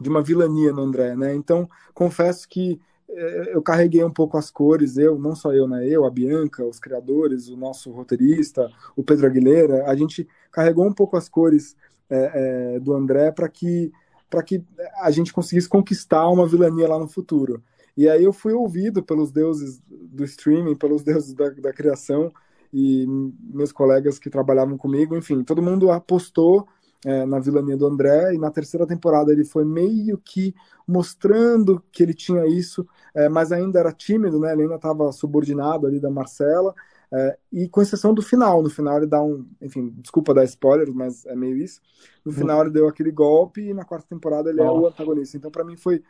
de 0.00 0.08
uma 0.08 0.22
vilania 0.22 0.72
no 0.72 0.82
André, 0.82 1.14
né? 1.14 1.34
Então, 1.34 1.68
confesso 1.94 2.48
que 2.48 2.80
é, 3.08 3.54
eu 3.54 3.62
carreguei 3.62 4.02
um 4.02 4.12
pouco 4.12 4.36
as 4.36 4.50
cores, 4.50 4.96
eu, 4.96 5.18
não 5.18 5.34
só 5.34 5.52
eu, 5.52 5.68
né? 5.68 5.86
Eu, 5.86 6.04
a 6.04 6.10
Bianca, 6.10 6.64
os 6.64 6.80
criadores, 6.80 7.48
o 7.48 7.56
nosso 7.56 7.90
roteirista, 7.92 8.70
o 8.96 9.02
Pedro 9.02 9.26
Aguilera, 9.26 9.84
a 9.86 9.94
gente 9.94 10.26
carregou 10.50 10.86
um 10.86 10.92
pouco 10.92 11.16
as 11.16 11.28
cores 11.28 11.76
é, 12.08 12.74
é, 12.76 12.80
do 12.80 12.94
André 12.94 13.30
para 13.32 13.48
que 13.48 13.92
para 14.28 14.42
que 14.42 14.62
a 15.00 15.10
gente 15.10 15.32
conseguisse 15.32 15.68
conquistar 15.68 16.28
uma 16.28 16.46
vilania 16.46 16.88
lá 16.88 16.98
no 16.98 17.08
futuro. 17.08 17.62
E 17.96 18.08
aí 18.08 18.24
eu 18.24 18.32
fui 18.32 18.52
ouvido 18.52 19.02
pelos 19.02 19.32
deuses 19.32 19.80
do 19.88 20.24
streaming, 20.24 20.74
pelos 20.76 21.02
deuses 21.02 21.32
da, 21.32 21.48
da 21.50 21.72
criação 21.72 22.30
e 22.72 23.06
meus 23.40 23.72
colegas 23.72 24.18
que 24.18 24.28
trabalhavam 24.28 24.76
comigo, 24.76 25.16
enfim, 25.16 25.42
todo 25.42 25.62
mundo 25.62 25.90
apostou 25.90 26.66
é, 27.04 27.24
na 27.24 27.38
vilania 27.38 27.76
do 27.76 27.86
André, 27.86 28.34
e 28.34 28.38
na 28.38 28.50
terceira 28.50 28.86
temporada 28.86 29.32
ele 29.32 29.44
foi 29.44 29.64
meio 29.64 30.18
que 30.18 30.54
mostrando 30.86 31.82
que 31.92 32.02
ele 32.02 32.12
tinha 32.12 32.46
isso, 32.46 32.86
é, 33.14 33.28
mas 33.28 33.52
ainda 33.52 33.78
era 33.78 33.92
tímido, 33.92 34.40
né? 34.40 34.52
Ele 34.52 34.62
ainda 34.62 34.74
estava 34.74 35.10
subordinado 35.12 35.86
ali 35.86 36.00
da 36.00 36.10
Marcela, 36.10 36.74
é, 37.12 37.38
e 37.52 37.68
com 37.68 37.80
exceção 37.80 38.12
do 38.12 38.20
final, 38.20 38.62
no 38.62 38.70
final 38.70 38.96
ele 38.96 39.06
dá 39.06 39.22
um, 39.22 39.46
enfim, 39.60 39.94
desculpa 39.98 40.34
dar 40.34 40.44
spoilers, 40.44 40.92
mas 40.92 41.24
é 41.26 41.36
meio 41.36 41.56
isso. 41.56 41.80
No 42.24 42.32
uhum. 42.32 42.38
final 42.38 42.62
ele 42.62 42.70
deu 42.70 42.88
aquele 42.88 43.10
golpe 43.10 43.60
e 43.60 43.74
na 43.74 43.84
quarta 43.84 44.06
temporada 44.08 44.50
ele 44.50 44.60
é 44.60 44.64
o 44.64 44.86
antagonista. 44.86 45.36
Então 45.36 45.50
para 45.50 45.64
mim 45.64 45.76
foi 45.76 46.02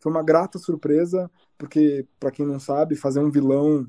foi 0.00 0.10
uma 0.10 0.22
grata 0.22 0.58
surpresa, 0.58 1.30
porque 1.58 2.06
para 2.18 2.30
quem 2.30 2.46
não 2.46 2.58
sabe, 2.58 2.96
fazer 2.96 3.20
um 3.20 3.30
vilão 3.30 3.86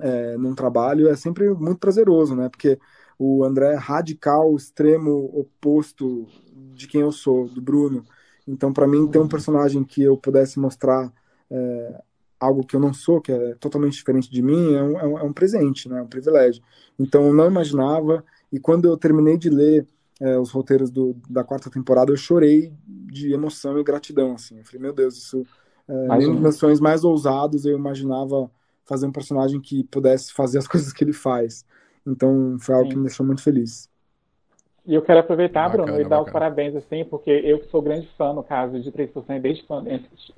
é, 0.00 0.36
num 0.38 0.54
trabalho 0.54 1.08
é 1.08 1.14
sempre 1.14 1.50
muito 1.50 1.78
prazeroso, 1.78 2.34
né? 2.34 2.48
Porque 2.48 2.78
o 3.18 3.44
André 3.44 3.72
é 3.74 3.76
radical, 3.76 4.56
extremo 4.56 5.30
oposto 5.38 6.26
de 6.74 6.88
quem 6.88 7.02
eu 7.02 7.12
sou, 7.12 7.48
do 7.48 7.60
Bruno. 7.60 8.04
Então, 8.46 8.72
para 8.72 8.86
mim, 8.86 9.06
ter 9.08 9.18
um 9.18 9.28
personagem 9.28 9.84
que 9.84 10.02
eu 10.02 10.16
pudesse 10.16 10.58
mostrar 10.58 11.12
é, 11.50 12.02
algo 12.38 12.64
que 12.64 12.76
eu 12.76 12.80
não 12.80 12.92
sou, 12.92 13.20
que 13.20 13.32
é 13.32 13.54
totalmente 13.54 13.94
diferente 13.94 14.30
de 14.30 14.42
mim, 14.42 14.74
é 14.74 14.82
um, 14.82 14.98
é 14.98 15.06
um, 15.06 15.18
é 15.18 15.32
presente, 15.32 15.88
né? 15.88 15.98
é 15.98 16.02
um 16.02 16.06
privilégio. 16.06 16.62
Então, 16.98 17.26
eu 17.26 17.34
não 17.34 17.46
imaginava, 17.46 18.24
e 18.52 18.58
quando 18.58 18.86
eu 18.86 18.96
terminei 18.96 19.36
de 19.36 19.50
ler 19.50 19.86
é, 20.20 20.38
os 20.38 20.50
roteiros 20.50 20.90
do, 20.90 21.16
da 21.28 21.44
quarta 21.44 21.70
temporada, 21.70 22.10
eu 22.10 22.16
chorei 22.16 22.72
de 22.86 23.32
emoção 23.32 23.78
e 23.78 23.84
gratidão. 23.84 24.34
Assim. 24.34 24.58
Eu 24.58 24.64
falei, 24.64 24.80
meu 24.80 24.92
Deus, 24.92 25.16
isso. 25.16 25.46
É, 25.88 26.18
nem 26.18 26.28
nos 26.28 26.40
meus 26.40 26.56
sonhos 26.56 26.80
mais 26.80 27.04
ousados 27.04 27.64
eu 27.64 27.76
imaginava 27.76 28.50
fazer 28.84 29.06
um 29.06 29.12
personagem 29.12 29.60
que 29.60 29.84
pudesse 29.84 30.32
fazer 30.32 30.58
as 30.58 30.66
coisas 30.68 30.92
que 30.92 31.04
ele 31.04 31.12
faz. 31.12 31.64
Então 32.06 32.56
foi 32.60 32.74
algo 32.74 32.86
Sim. 32.86 32.90
que 32.90 32.96
me 32.96 33.04
deixou 33.04 33.26
muito 33.26 33.42
feliz. 33.42 33.88
E 34.86 34.94
eu 34.94 35.02
quero 35.02 35.18
aproveitar, 35.18 35.68
bacana, 35.68 35.84
Bruno, 35.84 36.00
e 36.00 36.04
dar 36.04 36.10
bacana. 36.10 36.26
os 36.26 36.32
parabéns, 36.32 36.76
assim, 36.76 37.04
porque 37.04 37.30
eu 37.30 37.58
que 37.58 37.68
sou 37.70 37.82
grande 37.82 38.08
fã, 38.16 38.32
no 38.32 38.44
caso, 38.44 38.80
de 38.80 38.92
3%, 38.92 39.40
desde 39.40 39.64
quando 39.64 39.88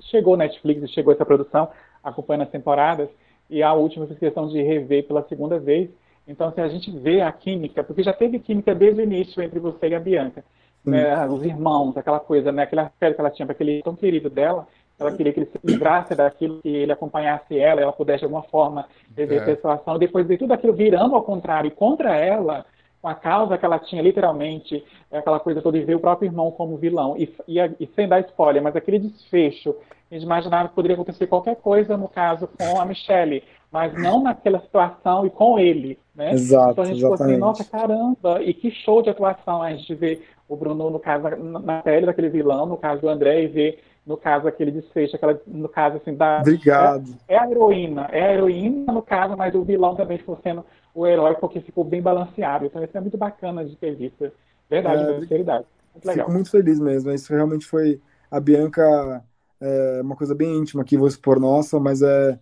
chegou 0.00 0.38
Netflix 0.38 0.82
e 0.82 0.88
chegou 0.88 1.12
essa 1.12 1.24
produção, 1.24 1.68
acompanhando 2.02 2.42
as 2.42 2.50
temporadas, 2.50 3.08
e 3.50 3.62
a 3.62 3.72
última 3.72 4.06
fiz 4.06 4.18
questão 4.18 4.48
de 4.48 4.62
rever 4.62 5.06
pela 5.06 5.22
segunda 5.22 5.58
vez. 5.58 5.90
Então, 6.26 6.48
assim, 6.48 6.60
a 6.60 6.68
gente 6.68 6.90
vê 6.90 7.22
a 7.22 7.32
química, 7.32 7.82
porque 7.82 8.02
já 8.02 8.12
teve 8.12 8.38
química 8.38 8.74
desde 8.74 9.00
o 9.00 9.04
início 9.04 9.42
entre 9.42 9.58
você 9.58 9.88
e 9.88 9.94
a 9.94 10.00
Bianca. 10.00 10.44
Né, 10.84 11.26
os 11.26 11.44
irmãos, 11.44 11.96
aquela 11.96 12.20
coisa, 12.20 12.50
né, 12.52 12.62
aquele 12.62 12.80
afeto 12.80 13.14
que 13.14 13.20
ela 13.20 13.30
tinha 13.30 13.44
para 13.44 13.52
aquele 13.52 13.82
tão 13.82 13.94
querido 13.94 14.30
dela, 14.30 14.66
ela 14.98 15.12
queria 15.12 15.32
que 15.32 15.40
ele 15.40 15.50
se 15.50 15.58
livrasse 15.62 16.14
daquilo, 16.14 16.60
que 16.60 16.68
ele 16.68 16.92
acompanhasse 16.92 17.58
ela, 17.58 17.80
ela 17.80 17.92
pudesse 17.92 18.20
de 18.20 18.24
alguma 18.24 18.42
forma 18.42 18.86
reverter 19.16 19.50
é. 19.50 19.52
a 19.52 19.56
situação. 19.56 19.98
Depois 19.98 20.26
de 20.26 20.36
tudo 20.36 20.52
aquilo 20.52 20.72
virando 20.72 21.14
ao 21.14 21.22
contrário 21.22 21.70
contra 21.70 22.16
ela, 22.16 22.64
com 23.00 23.08
a 23.08 23.14
causa 23.14 23.56
que 23.56 23.64
ela 23.64 23.78
tinha, 23.78 24.02
literalmente, 24.02 24.84
aquela 25.10 25.38
coisa 25.38 25.62
toda, 25.62 25.78
e 25.78 25.84
ver 25.84 25.96
o 25.96 26.00
próprio 26.00 26.28
irmão 26.28 26.50
como 26.50 26.76
vilão. 26.76 27.16
E, 27.16 27.32
e, 27.46 27.58
e 27.80 27.86
sem 27.94 28.08
dar 28.08 28.20
spoiler, 28.20 28.62
mas 28.62 28.74
aquele 28.74 28.98
desfecho, 28.98 29.74
a 30.10 30.14
gente 30.14 30.24
imaginava 30.24 30.68
que 30.68 30.74
poderia 30.74 30.94
acontecer 30.94 31.26
qualquer 31.26 31.56
coisa, 31.56 31.96
no 31.96 32.08
caso, 32.08 32.48
com 32.48 32.80
a 32.80 32.84
Michelle, 32.84 33.42
mas 33.70 33.92
não 33.94 34.22
naquela 34.22 34.60
situação 34.60 35.26
e 35.26 35.30
com 35.30 35.58
ele, 35.58 35.98
né? 36.14 36.32
Exato, 36.32 36.72
então 36.72 36.84
a 36.84 36.86
gente 36.86 36.98
exatamente. 36.98 37.18
ficou 37.18 37.26
assim, 37.26 37.36
nossa, 37.36 37.64
caramba, 37.64 38.42
e 38.42 38.54
que 38.54 38.70
show 38.70 39.02
de 39.02 39.10
atuação 39.10 39.62
a 39.62 39.70
gente 39.70 39.94
vê 39.94 40.20
o 40.48 40.56
Bruno, 40.56 40.90
no 40.90 40.98
caso, 40.98 41.28
na 41.36 41.82
pele 41.82 42.06
daquele 42.06 42.30
vilão, 42.30 42.66
no 42.66 42.78
caso 42.78 43.02
do 43.02 43.08
André, 43.08 43.42
e 43.42 43.48
ver 43.48 43.82
no 44.06 44.16
caso 44.16 44.48
aquele 44.48 44.70
desfecho, 44.70 45.14
aquela, 45.14 45.38
no 45.46 45.68
caso 45.68 45.98
assim 45.98 46.14
da 46.14 46.40
Obrigado. 46.40 47.14
É, 47.28 47.34
é, 47.34 47.38
a 47.38 47.50
heroína, 47.50 48.08
é 48.10 48.22
a 48.22 48.32
heroína 48.32 48.90
no 48.90 49.02
caso, 49.02 49.36
mas 49.36 49.54
o 49.54 49.62
vilão 49.62 49.94
também 49.94 50.16
ficou 50.16 50.38
sendo 50.42 50.64
o 50.98 51.06
herói 51.06 51.36
porque 51.36 51.60
ficou 51.60 51.84
bem 51.84 52.02
balanceado. 52.02 52.66
Então 52.66 52.82
isso 52.82 52.96
é 52.96 53.00
muito 53.00 53.16
bacana 53.16 53.64
de 53.64 53.76
ter 53.76 53.94
visto. 53.94 54.32
Verdade, 54.68 55.02
é, 55.02 55.20
verdade. 55.20 55.64
Muito 55.94 56.04
legal. 56.04 56.26
Fico 56.26 56.32
muito 56.32 56.50
feliz 56.50 56.80
mesmo. 56.80 57.12
Isso 57.12 57.32
realmente 57.32 57.64
foi 57.64 58.00
a 58.28 58.40
Bianca, 58.40 59.24
é, 59.60 60.00
uma 60.02 60.16
coisa 60.16 60.34
bem 60.34 60.56
íntima 60.56 60.82
aqui, 60.82 60.96
vou 60.96 61.06
expor 61.06 61.38
nossa, 61.38 61.78
mas 61.78 62.02
é 62.02 62.38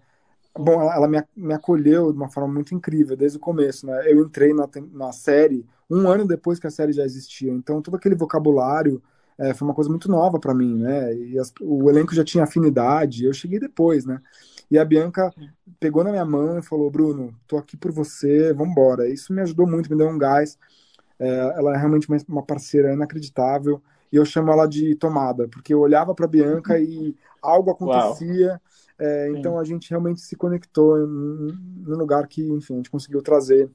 bom, 0.59 0.81
ela 0.91 1.07
me, 1.07 1.23
me 1.37 1.53
acolheu 1.53 2.11
de 2.11 2.17
uma 2.17 2.31
forma 2.31 2.53
muito 2.53 2.75
incrível 2.75 3.15
desde 3.15 3.37
o 3.37 3.41
começo, 3.41 3.87
né? 3.87 4.11
Eu 4.11 4.25
entrei 4.25 4.55
na, 4.55 4.67
na 4.91 5.13
série 5.13 5.67
um 5.89 6.09
ano 6.09 6.27
depois 6.27 6.59
que 6.59 6.67
a 6.67 6.71
série 6.71 6.93
já 6.93 7.05
existia, 7.05 7.53
então 7.53 7.83
todo 7.83 7.97
aquele 7.97 8.15
vocabulário 8.15 9.03
é, 9.39 9.53
foi 9.53 9.69
uma 9.69 9.75
coisa 9.75 9.91
muito 9.91 10.11
nova 10.11 10.41
para 10.41 10.55
mim, 10.55 10.79
né? 10.79 11.15
E 11.15 11.39
as, 11.39 11.53
o 11.61 11.91
elenco 11.91 12.15
já 12.15 12.25
tinha 12.25 12.45
afinidade, 12.45 13.27
eu 13.27 13.35
cheguei 13.35 13.61
depois, 13.61 14.07
né? 14.07 14.21
E 14.71 14.79
a 14.79 14.85
Bianca 14.85 15.33
pegou 15.79 16.03
na 16.03 16.11
minha 16.11 16.25
mão 16.25 16.59
e 16.59 16.63
falou: 16.63 16.91
Bruno, 16.91 17.35
tô 17.47 17.57
aqui 17.57 17.77
por 17.77 17.93
você, 17.93 18.53
vamos 18.53 18.73
embora. 18.73 19.09
Isso 19.09 19.33
me 19.33 19.41
ajudou 19.43 19.67
muito, 19.67 19.91
me 19.91 19.97
deu 19.97 20.09
um 20.09 20.19
gás. 20.19 20.59
É, 21.19 21.55
ela 21.57 21.75
é 21.75 21.79
realmente 21.79 22.09
uma, 22.09 22.19
uma 22.29 22.43
parceira 22.43 22.93
inacreditável 22.93 23.81
e 24.13 24.17
eu 24.17 24.25
chamo 24.25 24.51
ela 24.53 24.67
de 24.67 24.95
tomada, 24.97 25.49
porque 25.49 25.73
eu 25.73 25.81
olhava 25.81 26.15
para 26.15 26.27
Bianca 26.27 26.79
e 26.79 27.15
algo 27.41 27.71
acontecia. 27.71 28.61
É, 28.99 29.31
então 29.31 29.59
a 29.59 29.65
gente 29.65 29.91
realmente 29.91 30.21
se 30.21 30.35
conectou 30.37 30.97
num 31.07 31.97
lugar 31.97 32.27
que, 32.27 32.43
enfim, 32.43 32.75
a 32.75 32.77
gente 32.77 32.91
conseguiu 32.91 33.21
trazer 33.23 33.71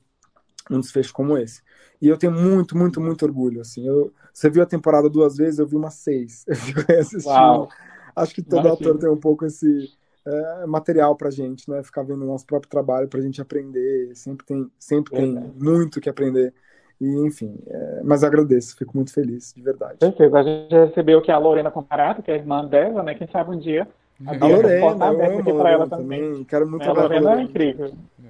um 0.69 0.79
desfecho 0.79 1.13
como 1.13 1.37
esse. 1.37 1.61
E 2.01 2.07
eu 2.07 2.17
tenho 2.17 2.33
muito, 2.33 2.77
muito, 2.77 2.99
muito 2.99 3.23
orgulho. 3.23 3.61
Assim, 3.61 3.85
eu, 3.85 4.11
você 4.33 4.49
viu 4.49 4.63
a 4.63 4.65
temporada 4.65 5.09
duas 5.09 5.37
vezes, 5.37 5.59
eu 5.59 5.67
vi 5.67 5.75
umas 5.75 5.95
seis. 5.95 6.43
Eu 6.47 6.55
fico 6.55 6.91
assistindo. 6.91 7.67
Acho 8.15 8.33
que 8.33 8.41
todo 8.41 8.67
Imagina. 8.67 8.73
ator 8.73 8.97
tem 8.97 9.09
um 9.09 9.17
pouco 9.17 9.45
esse 9.45 9.89
é, 10.25 10.65
material 10.65 11.15
para 11.15 11.29
gente, 11.29 11.69
né? 11.69 11.83
Ficar 11.83 12.03
vendo 12.03 12.23
o 12.23 12.27
nosso 12.27 12.45
próprio 12.45 12.69
trabalho 12.69 13.07
para 13.07 13.19
a 13.19 13.23
gente 13.23 13.41
aprender. 13.41 14.15
Sempre 14.15 14.45
tem, 14.45 14.71
sempre 14.79 15.15
tem 15.15 15.53
muito 15.59 15.99
que 15.99 16.09
aprender. 16.09 16.53
E, 16.99 17.25
enfim, 17.25 17.57
é, 17.67 18.01
mas 18.03 18.23
agradeço, 18.23 18.77
fico 18.77 18.95
muito 18.95 19.11
feliz, 19.11 19.53
de 19.55 19.61
verdade. 19.61 19.97
Certeza. 19.99 20.37
A 20.37 20.43
gente 20.43 20.71
recebeu 20.71 21.19
aqui 21.19 21.31
a 21.31 21.37
Lorena 21.37 21.71
Comparato, 21.71 22.21
que 22.21 22.29
é 22.29 22.35
a 22.35 22.37
irmã 22.37 22.65
dela, 22.65 23.01
né? 23.01 23.15
Quem 23.15 23.27
sabe 23.27 23.49
um 23.49 23.59
dia 23.59 23.87
a, 24.25 24.35
a 24.35 24.47
Lorena, 24.47 24.73
eu 24.75 24.89
amo 24.89 25.39
aqui 25.39 25.53
para 25.53 25.69
ela 25.71 25.87
também. 25.87 26.21
também. 26.21 26.43
Quero 26.43 26.69
muito 26.69 26.83
é, 26.83 26.89
a 26.89 26.93
Lorena 26.93 27.39
é 27.39 27.41
incrível. 27.41 27.85
É. 27.87 27.89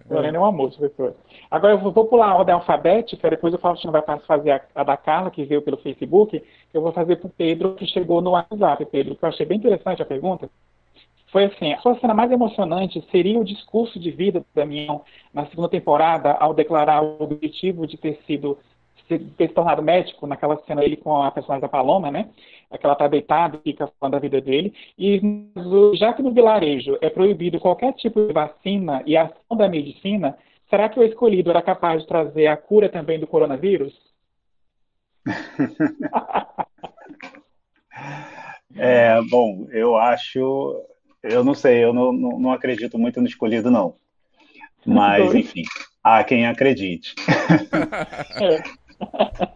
A 0.09 0.15
Lorena 0.15 0.37
é 0.37 0.39
um 0.39 0.45
amor 0.45 0.69
de 0.69 0.77
pessoa. 0.77 1.15
Agora 1.49 1.73
eu 1.73 1.79
vou 1.79 2.05
pular 2.05 2.29
a 2.29 2.35
ordem 2.35 2.55
alfabética, 2.55 3.29
depois 3.29 3.53
o 3.53 3.57
Faustino 3.57 3.91
vai 3.91 4.01
fazer 4.19 4.51
a, 4.51 4.61
a, 4.75 4.83
da 4.83 4.95
Carla, 4.95 5.31
que 5.31 5.43
veio 5.43 5.61
pelo 5.61 5.77
Facebook, 5.77 6.39
que 6.39 6.77
eu 6.77 6.81
vou 6.81 6.93
fazer 6.93 7.17
para 7.17 7.27
o 7.27 7.31
Pedro, 7.31 7.75
que 7.75 7.85
chegou 7.85 8.21
no 8.21 8.31
WhatsApp, 8.31 8.85
Pedro, 8.85 9.15
que 9.15 9.23
eu 9.23 9.29
achei 9.29 9.45
bem 9.45 9.57
interessante 9.57 10.01
a 10.01 10.05
pergunta. 10.05 10.49
Foi 11.31 11.45
assim, 11.45 11.73
a 11.73 11.79
sua 11.79 11.97
cena 11.99 12.13
mais 12.13 12.31
emocionante 12.31 13.03
seria 13.09 13.39
o 13.39 13.45
discurso 13.45 13.99
de 13.99 14.11
vida 14.11 14.41
do 14.41 14.45
Damião 14.53 15.03
na 15.33 15.45
segunda 15.47 15.69
temporada, 15.69 16.33
ao 16.33 16.53
declarar 16.53 17.01
o 17.01 17.23
objetivo 17.23 17.87
de 17.87 17.97
ter 17.97 18.19
sido 18.27 18.57
ter 19.07 19.47
se 19.47 19.53
tornado 19.53 19.81
médico, 19.81 20.25
naquela 20.25 20.57
cena 20.65 20.83
ele 20.83 20.95
com 20.95 21.21
a 21.21 21.31
personagem 21.31 21.61
da 21.61 21.67
Paloma, 21.67 22.09
né? 22.09 22.29
Aquela 22.69 22.95
tá 22.95 23.07
deitada 23.07 23.57
e 23.57 23.71
fica 23.71 23.91
falando 23.99 24.13
da 24.13 24.19
vida 24.19 24.39
dele. 24.39 24.73
E 24.97 25.21
já 25.95 26.13
que 26.13 26.21
no 26.21 26.31
vilarejo 26.31 26.97
é 27.01 27.09
proibido 27.09 27.59
qualquer 27.59 27.93
tipo 27.93 28.25
de 28.25 28.31
vacina 28.31 29.03
e 29.05 29.17
ação 29.17 29.57
da 29.57 29.67
medicina, 29.67 30.37
será 30.69 30.87
que 30.87 30.99
o 30.99 31.03
escolhido 31.03 31.49
era 31.49 31.61
capaz 31.61 32.01
de 32.01 32.07
trazer 32.07 32.47
a 32.47 32.55
cura 32.55 32.87
também 32.87 33.19
do 33.19 33.27
coronavírus? 33.27 33.93
é, 38.75 39.21
bom, 39.29 39.67
eu 39.71 39.97
acho. 39.97 40.81
Eu 41.23 41.43
não 41.43 41.53
sei, 41.53 41.83
eu 41.83 41.93
não, 41.93 42.11
não, 42.11 42.39
não 42.39 42.51
acredito 42.51 42.97
muito 42.97 43.21
no 43.21 43.27
escolhido, 43.27 43.69
não. 43.69 43.95
Mas, 44.85 45.33
enfim, 45.35 45.63
há 46.03 46.23
quem 46.23 46.47
acredite. 46.47 47.13
é. 48.39 48.81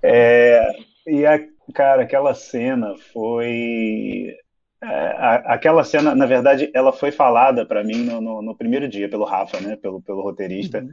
É, 0.02 0.72
e, 1.08 1.26
a, 1.26 1.40
cara, 1.74 2.04
aquela 2.04 2.34
cena 2.34 2.96
foi. 3.14 4.36
É, 4.82 4.88
a, 4.88 5.36
aquela 5.54 5.84
cena, 5.84 6.16
na 6.16 6.26
verdade, 6.26 6.70
ela 6.74 6.92
foi 6.92 7.12
falada 7.12 7.66
para 7.66 7.84
mim 7.84 8.04
no, 8.04 8.22
no, 8.22 8.42
no, 8.42 8.56
primeiro 8.56 8.88
dia 8.88 9.10
pelo 9.10 9.26
Rafa, 9.26 9.60
né, 9.60 9.76
pelo, 9.76 10.02
pelo 10.02 10.22
roteirista. 10.22 10.80
Uhum. 10.80 10.90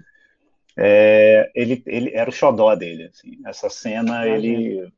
É, 0.76 1.50
ele, 1.54 1.82
ele 1.86 2.10
era 2.14 2.30
o 2.30 2.32
xodó 2.32 2.74
dele. 2.74 3.04
Assim. 3.12 3.38
Essa 3.46 3.68
cena, 3.68 4.26
ele, 4.26 4.90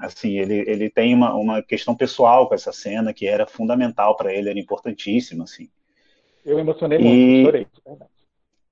assim, 0.00 0.38
ele, 0.38 0.64
ele 0.66 0.88
tem 0.88 1.14
uma, 1.14 1.34
uma 1.34 1.62
questão 1.62 1.94
pessoal 1.94 2.48
com 2.48 2.54
essa 2.54 2.72
cena 2.72 3.12
que 3.12 3.26
era 3.26 3.46
fundamental 3.46 4.16
para 4.16 4.32
ele, 4.32 4.48
era 4.48 4.58
importantíssima. 4.58 5.44
Assim. 5.44 5.68
Eu 6.44 6.58
emocionei 6.58 6.98
e, 6.98 7.02
muito, 7.02 7.44
chorei, 7.46 7.66
verdade. 7.86 8.10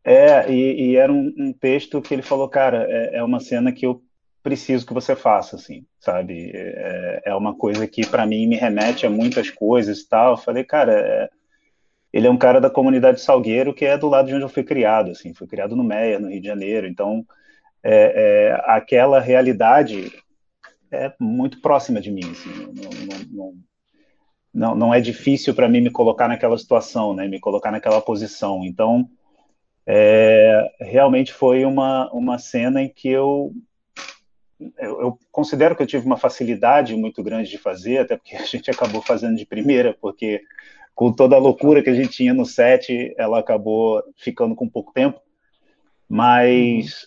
É, 0.05 0.51
e, 0.51 0.93
e, 0.93 0.97
era 0.97 1.13
um, 1.13 1.35
um, 1.37 1.53
texto 1.53 2.01
que 2.01 2.15
ele 2.15 2.23
falou, 2.23 2.49
cara, 2.49 2.87
é, 2.89 3.17
é 3.17 3.23
uma 3.23 3.41
cena 3.41 3.71
que 3.71 3.85
eu 3.85 4.03
preciso 4.43 4.87
que 4.87 4.95
você 4.95 5.15
faça, 5.15 5.57
assim, 5.57 5.85
sabe? 6.01 6.51
É, 6.55 7.23
é 7.27 7.35
uma 7.35 7.55
coisa 7.55 7.87
que 7.87 8.07
para 8.07 8.25
mim 8.25 8.47
me 8.47 8.57
remete 8.57 9.07
a 9.07 9.11
muitas 9.11 9.51
coisas 9.51 9.99
e 9.99 10.09
tal. 10.09 10.33
Eu 10.33 10.37
falei, 10.39 10.65
cara, 10.65 10.93
é... 10.93 11.29
ele 12.11 12.27
é 12.27 12.31
um 12.31 12.39
cara 12.39 12.59
da 12.59 12.71
comunidade 12.71 13.21
Salgueiro 13.21 13.75
que 13.75 13.85
é 13.85 13.99
do 13.99 14.09
lado 14.09 14.29
de 14.29 14.35
onde 14.35 14.45
eu 14.45 14.49
fui 14.49 14.65
criado, 14.65 15.11
assim, 15.11 15.35
fui 15.35 15.47
criado 15.47 15.77
no 15.77 15.85
Meia, 15.85 16.19
no 16.19 16.31
Rio 16.31 16.41
de 16.41 16.47
Janeiro. 16.47 16.87
Então, 16.87 17.27
é, 17.83 18.53
é 18.55 18.63
aquela 18.65 19.21
realidade 19.21 20.11
é 20.91 21.13
muito 21.21 21.61
próxima 21.61 22.01
de 22.01 22.11
mim, 22.11 22.31
assim, 22.31 22.51
não, 22.75 23.23
não, 23.33 23.55
não, 24.55 24.75
não 24.75 24.95
é 24.95 25.01
difícil 25.01 25.55
para 25.55 25.69
mim 25.69 25.81
me 25.81 25.91
colocar 25.91 26.29
naquela 26.29 26.57
situação, 26.57 27.15
né? 27.15 27.29
Me 27.29 27.39
colocar 27.39 27.71
naquela 27.71 28.01
posição. 28.01 28.65
Então, 28.65 29.09
é, 29.87 30.71
realmente 30.81 31.33
foi 31.33 31.65
uma, 31.65 32.11
uma 32.13 32.39
cena 32.39 32.83
em 32.83 32.89
que 32.89 33.09
eu 33.09 33.53
eu, 34.77 35.01
eu, 35.01 35.19
considero 35.31 35.77
que 35.77 35.83
eu 35.83 35.87
tive 35.87 36.05
uma 36.05 36.17
facilidade 36.17 36.97
muito 36.97 37.23
grande 37.23 37.49
de 37.49 37.59
fazer, 37.59 37.99
até 37.99 38.17
porque 38.17 38.35
a 38.37 38.45
gente 38.45 38.71
acabou 38.71 39.01
fazendo 39.01 39.37
de 39.37 39.47
primeira, 39.47 39.97
porque 40.01 40.43
com 40.95 41.13
toda 41.13 41.37
a 41.37 41.39
loucura 41.39 41.83
que 41.83 41.91
a 41.91 41.95
gente 41.95 42.11
tinha 42.11 42.35
no 42.35 42.45
set, 42.45 43.15
ela 43.17 43.39
acabou 43.39 44.03
ficando 44.17 44.55
com 44.55 44.69
pouco 44.69 44.93
tempo. 44.93 45.21
Mas. 46.09 47.07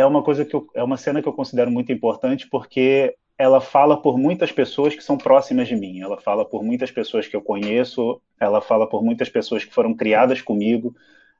É 0.00 0.06
uma 0.06 0.22
coisa 0.22 0.44
que 0.44 0.54
eu, 0.54 0.66
é 0.74 0.82
uma 0.82 0.96
cena 0.96 1.22
que 1.22 1.28
eu 1.28 1.32
considero 1.32 1.70
muito 1.70 1.92
importante 1.92 2.48
porque 2.48 3.16
ela 3.38 3.60
fala 3.60 4.00
por 4.00 4.18
muitas 4.18 4.52
pessoas 4.52 4.94
que 4.94 5.02
são 5.02 5.18
próximas 5.18 5.68
de 5.68 5.76
mim. 5.76 6.00
Ela 6.00 6.20
fala 6.20 6.44
por 6.44 6.62
muitas 6.62 6.90
pessoas 6.90 7.26
que 7.26 7.34
eu 7.34 7.42
conheço. 7.42 8.20
Ela 8.38 8.60
fala 8.60 8.88
por 8.88 9.02
muitas 9.02 9.28
pessoas 9.28 9.64
que 9.64 9.74
foram 9.74 9.94
criadas 9.94 10.40
comigo. 10.40 10.94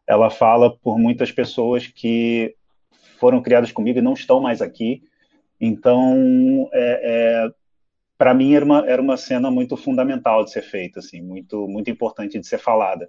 Ela 0.06 0.30
fala 0.30 0.70
por 0.70 0.98
muitas 0.98 1.30
pessoas 1.30 1.86
que 1.86 2.54
foram 3.18 3.40
criadas 3.40 3.70
comigo 3.70 3.98
e 3.98 4.02
não 4.02 4.14
estão 4.14 4.40
mais 4.40 4.60
aqui 4.60 5.02
então, 5.64 6.68
é, 6.72 7.44
é, 7.44 7.50
para 8.18 8.34
mim 8.34 8.52
era 8.52 8.64
uma, 8.64 8.84
era 8.84 9.00
uma 9.00 9.16
cena 9.16 9.48
muito 9.48 9.76
fundamental 9.76 10.44
de 10.44 10.50
ser 10.50 10.62
feita, 10.62 10.98
assim, 10.98 11.22
muito 11.22 11.68
muito 11.68 11.88
importante 11.88 12.36
de 12.36 12.44
ser 12.44 12.58
falada. 12.58 13.08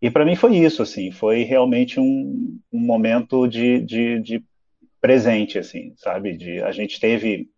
E 0.00 0.10
para 0.10 0.24
mim 0.24 0.36
foi 0.36 0.56
isso, 0.56 0.82
assim, 0.82 1.10
foi 1.10 1.42
realmente 1.42 1.98
um, 1.98 2.60
um 2.72 2.78
momento 2.78 3.46
de, 3.48 3.80
de, 3.80 4.20
de, 4.20 4.44
presente, 5.00 5.58
assim, 5.58 5.92
sabe? 5.96 6.36
De, 6.36 6.62
a 6.62 6.70
gente 6.70 7.00
teve 7.00 7.48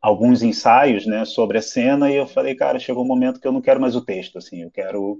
alguns 0.00 0.42
ensaios, 0.42 1.06
né, 1.06 1.24
sobre 1.24 1.58
a 1.58 1.62
cena 1.62 2.10
e 2.10 2.16
eu 2.16 2.26
falei, 2.26 2.54
cara, 2.54 2.78
chegou 2.78 3.04
um 3.04 3.06
momento 3.08 3.40
que 3.40 3.46
eu 3.46 3.52
não 3.52 3.60
quero 3.60 3.80
mais 3.80 3.94
o 3.94 4.04
texto, 4.04 4.38
assim, 4.38 4.62
eu 4.62 4.70
quero 4.70 5.18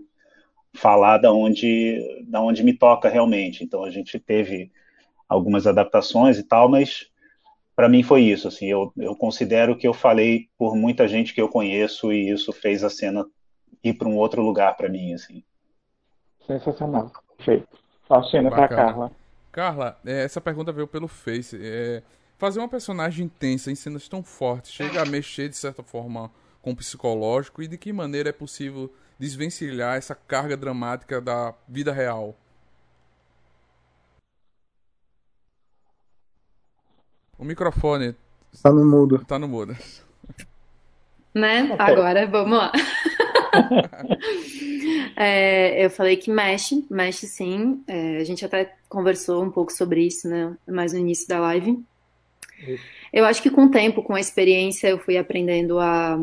falar 0.75 1.19
da 1.19 1.33
onde, 1.33 2.25
da 2.27 2.43
onde 2.43 2.63
me 2.63 2.77
toca 2.77 3.09
realmente. 3.09 3.63
Então 3.63 3.85
a 3.85 3.91
gente 3.91 4.19
teve 4.19 4.71
algumas 5.29 5.67
adaptações 5.67 6.39
e 6.39 6.43
tal, 6.43 6.69
mas 6.69 7.07
para 7.75 7.89
mim 7.89 8.03
foi 8.03 8.23
isso. 8.23 8.49
Assim, 8.49 8.67
eu, 8.67 8.93
eu 8.97 9.15
considero 9.17 9.77
que 9.77 9.87
eu 9.87 9.95
falei 9.95 10.49
por 10.59 10.77
muita 10.77 11.07
gente 11.09 11.33
que 11.33 11.41
eu 11.41 11.49
conheço 11.49 12.13
e 12.13 12.31
isso 12.31 12.53
fez 12.53 12.85
a 12.85 12.91
cena 12.91 13.25
ir 13.83 13.95
para 13.95 14.09
um 14.09 14.17
outro 14.17 14.43
lugar 14.43 14.77
para 14.77 14.89
mim. 14.89 15.15
Assim. 15.15 15.43
Sensacional. 16.47 17.11
Perfeito. 17.37 17.69
Faustina, 18.07 18.51
para 18.51 18.69
Carla. 18.69 19.11
Carla, 19.51 19.99
é, 20.05 20.25
essa 20.25 20.41
pergunta 20.41 20.73
veio 20.73 20.87
pelo 20.87 21.09
Face. 21.09 21.59
É, 21.61 22.03
fazer 22.37 22.59
uma 22.59 22.69
personagem 22.69 23.27
intensa 23.27 23.71
em 23.71 23.75
cenas 23.75 24.09
tão 24.09 24.23
fortes 24.23 24.73
chega 24.73 25.03
a 25.03 25.07
mexer, 25.07 25.49
de 25.49 25.57
certa 25.57 25.83
forma, 25.83 26.31
com 26.61 26.73
o 26.73 26.77
psicológico 26.77 27.63
e 27.63 27.69
de 27.69 27.79
que 27.79 27.93
maneira 27.93 28.31
é 28.31 28.33
possível 28.33 28.93
desvencilhar 29.19 29.97
essa 29.97 30.15
carga 30.15 30.57
dramática 30.57 31.21
da 31.21 31.55
vida 31.69 31.93
real? 31.93 32.35
O 37.39 37.45
microfone. 37.45 38.15
Tá 38.63 38.73
no 38.73 38.85
mudo. 38.85 39.25
Tá 39.25 39.39
no 39.39 39.49
mudo. 39.49 39.77
Né? 41.35 41.65
Okay. 41.65 41.77
Agora, 41.79 42.27
vamos 42.27 42.59
lá. 42.59 42.73
é, 45.17 45.85
eu 45.85 45.91
falei 45.91 46.17
que 46.17 46.31
mexe, 46.31 46.85
mexe 46.91 47.27
sim. 47.27 47.83
É, 47.87 48.19
a 48.19 48.25
gente 48.25 48.45
até 48.45 48.75
conversou 48.89 49.43
um 49.43 49.51
pouco 49.51 49.73
sobre 49.73 50.07
isso, 50.07 50.29
né? 50.29 50.57
Mais 50.67 50.93
no 50.93 50.99
início 50.99 51.29
da 51.29 51.41
live. 51.41 51.79
Eu 53.13 53.25
acho 53.25 53.43
que 53.43 53.51
com 53.51 53.67
o 53.67 53.71
tempo, 53.71 54.03
com 54.03 54.15
a 54.15 54.21
experiência, 54.21 54.89
eu 54.89 54.99
fui 54.99 55.17
aprendendo 55.17 55.79
a, 55.79 56.19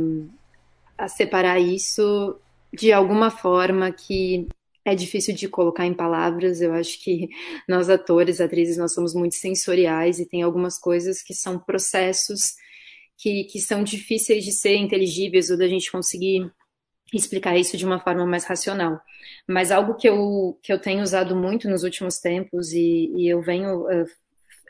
a 0.97 1.07
separar 1.07 1.59
isso 1.59 2.35
de 2.73 2.91
alguma 2.91 3.29
forma 3.29 3.91
que 3.91 4.47
é 4.83 4.95
difícil 4.95 5.35
de 5.35 5.47
colocar 5.47 5.85
em 5.85 5.93
palavras. 5.93 6.61
Eu 6.61 6.73
acho 6.73 7.01
que 7.03 7.29
nós 7.67 7.89
atores, 7.89 8.41
atrizes, 8.41 8.77
nós 8.77 8.93
somos 8.93 9.13
muito 9.13 9.35
sensoriais 9.35 10.19
e 10.19 10.25
tem 10.25 10.41
algumas 10.41 10.77
coisas 10.77 11.21
que 11.21 11.33
são 11.33 11.59
processos 11.59 12.55
que, 13.17 13.43
que 13.45 13.59
são 13.59 13.83
difíceis 13.83 14.43
de 14.43 14.51
ser 14.51 14.75
inteligíveis 14.75 15.49
ou 15.49 15.57
da 15.57 15.67
gente 15.67 15.91
conseguir 15.91 16.51
explicar 17.17 17.57
isso 17.57 17.77
de 17.77 17.85
uma 17.85 17.99
forma 17.99 18.25
mais 18.25 18.45
racional. 18.45 18.99
Mas 19.47 19.71
algo 19.71 19.95
que 19.95 20.07
eu, 20.07 20.57
que 20.61 20.71
eu 20.71 20.79
tenho 20.79 21.03
usado 21.03 21.35
muito 21.35 21.69
nos 21.69 21.83
últimos 21.83 22.19
tempos 22.19 22.71
e, 22.71 23.11
e 23.15 23.27
eu 23.27 23.41
venho 23.41 23.85
uh, 23.85 24.05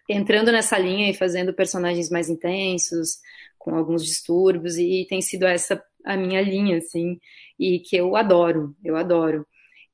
entrando 0.09 0.51
nessa 0.51 0.77
linha 0.77 1.09
e 1.09 1.13
fazendo 1.13 1.53
personagens 1.53 2.09
mais 2.09 2.29
intensos, 2.29 3.19
com 3.57 3.75
alguns 3.75 4.03
distúrbios, 4.03 4.77
e 4.77 5.05
tem 5.07 5.21
sido 5.21 5.45
essa 5.45 5.81
a 6.03 6.17
minha 6.17 6.41
linha, 6.41 6.77
assim, 6.77 7.19
e 7.59 7.79
que 7.79 7.95
eu 7.95 8.15
adoro, 8.15 8.75
eu 8.83 8.95
adoro. 8.95 9.45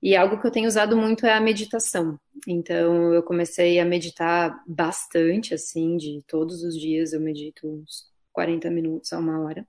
E 0.02 0.16
algo 0.16 0.40
que 0.40 0.48
eu 0.48 0.52
tenho 0.52 0.68
usado 0.68 0.96
muito 0.96 1.26
é 1.26 1.34
a 1.34 1.42
meditação. 1.42 2.20
Então, 2.48 3.14
eu 3.14 3.24
comecei 3.24 3.80
a 3.80 3.86
meditar 3.86 4.56
bastante, 4.68 5.54
assim, 5.54 5.98
de 5.98 6.24
todos 6.28 6.64
os 6.64 6.80
dias 6.80 7.14
eu 7.14 7.20
medito 7.20 7.68
uns 7.68 8.06
40 8.32 8.70
minutos 8.70 9.12
a 9.12 9.20
uma 9.20 9.44
hora. 9.44 9.68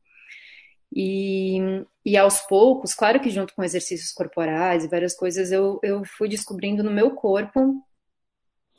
E, 0.95 1.59
e 2.05 2.17
aos 2.17 2.41
poucos, 2.41 2.95
claro 2.95 3.21
que 3.21 3.31
junto 3.31 3.55
com 3.55 3.63
exercícios 3.63 4.13
corporais 4.13 4.85
e 4.85 4.89
várias 4.89 5.15
coisas, 5.15 5.53
eu, 5.53 5.79
eu 5.83 6.03
fui 6.05 6.29
descobrindo 6.29 6.83
no 6.83 6.91
meu 6.91 7.11
corpo 7.11 7.85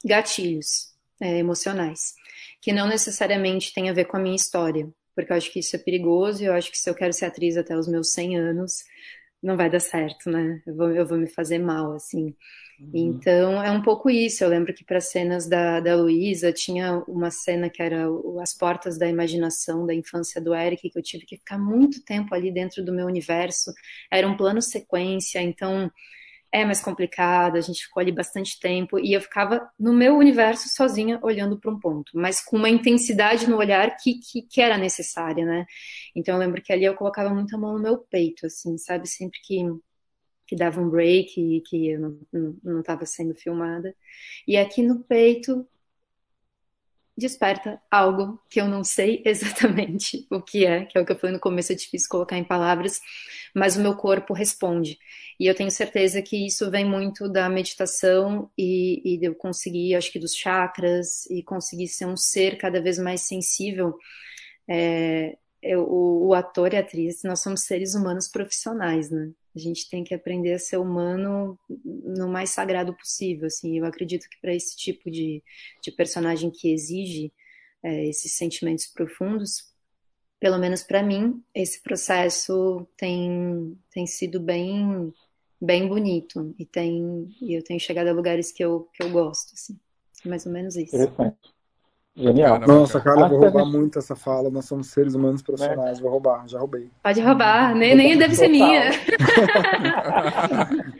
gatilhos 0.03 0.93
é, 1.19 1.37
emocionais, 1.37 2.13
que 2.61 2.73
não 2.73 2.87
necessariamente 2.87 3.73
tem 3.73 3.89
a 3.89 3.93
ver 3.93 4.05
com 4.05 4.17
a 4.17 4.19
minha 4.19 4.35
história, 4.35 4.89
porque 5.13 5.31
eu 5.31 5.37
acho 5.37 5.51
que 5.51 5.59
isso 5.59 5.75
é 5.75 5.79
perigoso 5.79 6.41
e 6.41 6.45
eu 6.45 6.53
acho 6.53 6.71
que 6.71 6.77
se 6.77 6.89
eu 6.89 6.95
quero 6.95 7.13
ser 7.13 7.25
atriz 7.25 7.57
até 7.57 7.77
os 7.77 7.87
meus 7.87 8.11
100 8.11 8.37
anos, 8.37 8.83
não 9.41 9.55
vai 9.55 9.69
dar 9.69 9.79
certo, 9.79 10.29
né? 10.29 10.61
Eu 10.65 10.75
vou, 10.75 10.91
eu 10.91 11.07
vou 11.07 11.17
me 11.17 11.27
fazer 11.27 11.59
mal, 11.59 11.93
assim. 11.93 12.35
Uhum. 12.79 12.91
Então, 12.93 13.63
é 13.63 13.71
um 13.71 13.81
pouco 13.81 14.09
isso. 14.09 14.43
Eu 14.43 14.49
lembro 14.49 14.73
que 14.73 14.83
para 14.83 15.01
cenas 15.01 15.47
da, 15.47 15.79
da 15.79 15.95
Luísa, 15.95 16.51
tinha 16.51 16.97
uma 17.07 17.31
cena 17.31 17.69
que 17.69 17.81
era 17.81 18.05
As 18.41 18.53
Portas 18.53 18.97
da 18.97 19.07
Imaginação 19.07 19.85
da 19.85 19.93
infância 19.93 20.41
do 20.41 20.53
Eric, 20.53 20.89
que 20.89 20.97
eu 20.97 21.03
tive 21.03 21.25
que 21.25 21.37
ficar 21.37 21.57
muito 21.57 22.03
tempo 22.03 22.33
ali 22.33 22.51
dentro 22.51 22.83
do 22.83 22.93
meu 22.93 23.05
universo. 23.05 23.71
Era 24.11 24.27
um 24.27 24.37
plano 24.37 24.61
sequência, 24.61 25.41
então 25.41 25.91
é 26.51 26.65
mais 26.65 26.81
complicado, 26.81 27.57
a 27.57 27.61
gente 27.61 27.83
ficou 27.83 28.01
ali 28.01 28.11
bastante 28.11 28.59
tempo 28.59 28.99
e 28.99 29.13
eu 29.13 29.21
ficava 29.21 29.69
no 29.79 29.93
meu 29.93 30.17
universo 30.17 30.67
sozinha 30.69 31.19
olhando 31.21 31.59
para 31.59 31.71
um 31.71 31.79
ponto, 31.79 32.11
mas 32.15 32.41
com 32.43 32.57
uma 32.57 32.69
intensidade 32.69 33.47
no 33.47 33.57
olhar 33.57 33.95
que, 33.97 34.19
que, 34.19 34.41
que, 34.41 34.61
era 34.61 34.77
necessária, 34.77 35.45
né? 35.45 35.65
Então 36.15 36.35
eu 36.35 36.39
lembro 36.39 36.61
que 36.61 36.73
ali 36.73 36.85
eu 36.85 36.95
colocava 36.95 37.29
muita 37.33 37.57
mão 37.57 37.73
no 37.73 37.81
meu 37.81 37.97
peito, 37.99 38.47
assim, 38.47 38.77
sabe? 38.77 39.07
Sempre 39.07 39.39
que, 39.43 39.63
que 40.47 40.55
dava 40.55 40.81
um 40.81 40.89
break 40.89 41.39
e 41.39 41.61
que 41.61 41.89
eu 41.89 42.17
não 42.63 42.79
estava 42.79 43.05
sendo 43.05 43.35
filmada. 43.35 43.95
E 44.47 44.57
aqui 44.57 44.81
no 44.81 45.03
peito 45.03 45.67
desperta 47.19 47.79
algo 47.91 48.41
que 48.49 48.59
eu 48.59 48.67
não 48.67 48.83
sei 48.83 49.21
exatamente 49.25 50.25
o 50.31 50.41
que 50.41 50.65
é, 50.65 50.85
que 50.85 50.97
é 50.97 51.01
o 51.01 51.05
que 51.05 51.11
eu 51.11 51.19
falei 51.19 51.35
no 51.35 51.39
começo, 51.39 51.71
é 51.71 51.75
difícil 51.75 52.09
colocar 52.09 52.37
em 52.37 52.43
palavras, 52.43 52.99
mas 53.53 53.77
o 53.77 53.81
meu 53.81 53.95
corpo 53.95 54.33
responde. 54.33 54.97
E 55.39 55.45
eu 55.47 55.55
tenho 55.55 55.71
certeza 55.71 56.21
que 56.21 56.47
isso 56.47 56.69
vem 56.71 56.85
muito 56.85 57.29
da 57.29 57.47
meditação 57.49 58.49
e, 58.57 59.01
e 59.15 59.17
de 59.17 59.25
eu 59.25 59.35
conseguir, 59.35 59.95
acho 59.95 60.11
que 60.11 60.19
dos 60.19 60.35
chakras, 60.35 61.25
e 61.29 61.43
conseguir 61.43 61.87
ser 61.87 62.05
um 62.05 62.17
ser 62.17 62.57
cada 62.57 62.81
vez 62.81 62.97
mais 62.99 63.21
sensível. 63.21 63.95
É, 64.67 65.37
eu, 65.61 65.81
o, 65.83 66.27
o 66.27 66.33
ator 66.33 66.73
e 66.73 66.77
a 66.77 66.81
atriz, 66.81 67.23
nós 67.23 67.41
somos 67.41 67.61
seres 67.63 67.95
humanos 67.95 68.27
profissionais, 68.27 69.09
né? 69.09 69.31
A 69.55 69.59
gente 69.59 69.89
tem 69.89 70.03
que 70.03 70.13
aprender 70.13 70.53
a 70.53 70.59
ser 70.59 70.77
humano 70.77 71.57
no 71.67 72.27
mais 72.27 72.51
sagrado 72.51 72.95
possível, 72.95 73.47
assim. 73.47 73.77
Eu 73.77 73.85
acredito 73.85 74.29
que 74.29 74.39
para 74.39 74.53
esse 74.53 74.75
tipo 74.77 75.09
de, 75.09 75.43
de 75.83 75.91
personagem 75.91 76.51
que 76.51 76.71
exige 76.71 77.33
é, 77.83 78.07
esses 78.07 78.33
sentimentos 78.33 78.87
profundos, 78.87 79.73
pelo 80.39 80.57
menos 80.57 80.83
para 80.83 81.03
mim, 81.03 81.43
esse 81.53 81.81
processo 81.81 82.87
tem, 82.95 83.77
tem 83.91 84.05
sido 84.05 84.39
bem 84.39 85.13
bem 85.61 85.89
bonito 85.89 86.55
e 86.57 86.65
tem 86.65 87.27
e 87.41 87.53
eu 87.53 87.61
tenho 87.61 87.79
chegado 87.79 88.07
a 88.07 88.13
lugares 88.13 88.49
que 88.49 88.63
eu 88.63 88.89
que 88.93 89.03
eu 89.03 89.11
gosto, 89.11 89.53
assim. 89.53 89.77
Mais 90.25 90.45
ou 90.45 90.51
menos 90.51 90.75
isso. 90.75 90.95
Interessante. 90.95 91.58
Genial. 92.19 92.59
Nossa, 92.59 92.99
cara, 92.99 93.21
eu 93.21 93.29
vou 93.29 93.39
roubar 93.39 93.65
muito 93.65 93.97
essa 93.97 94.13
fala. 94.13 94.49
Nós 94.49 94.65
somos 94.65 94.87
seres 94.87 95.15
humanos 95.15 95.41
profissionais. 95.41 96.01
Vou 96.01 96.11
roubar, 96.11 96.45
já 96.49 96.59
roubei. 96.59 96.89
Pode 97.01 97.21
roubar, 97.21 97.73
nem, 97.73 97.95
nem 97.95 98.17
deve 98.17 98.35
ser 98.35 98.49
minha. 98.49 98.91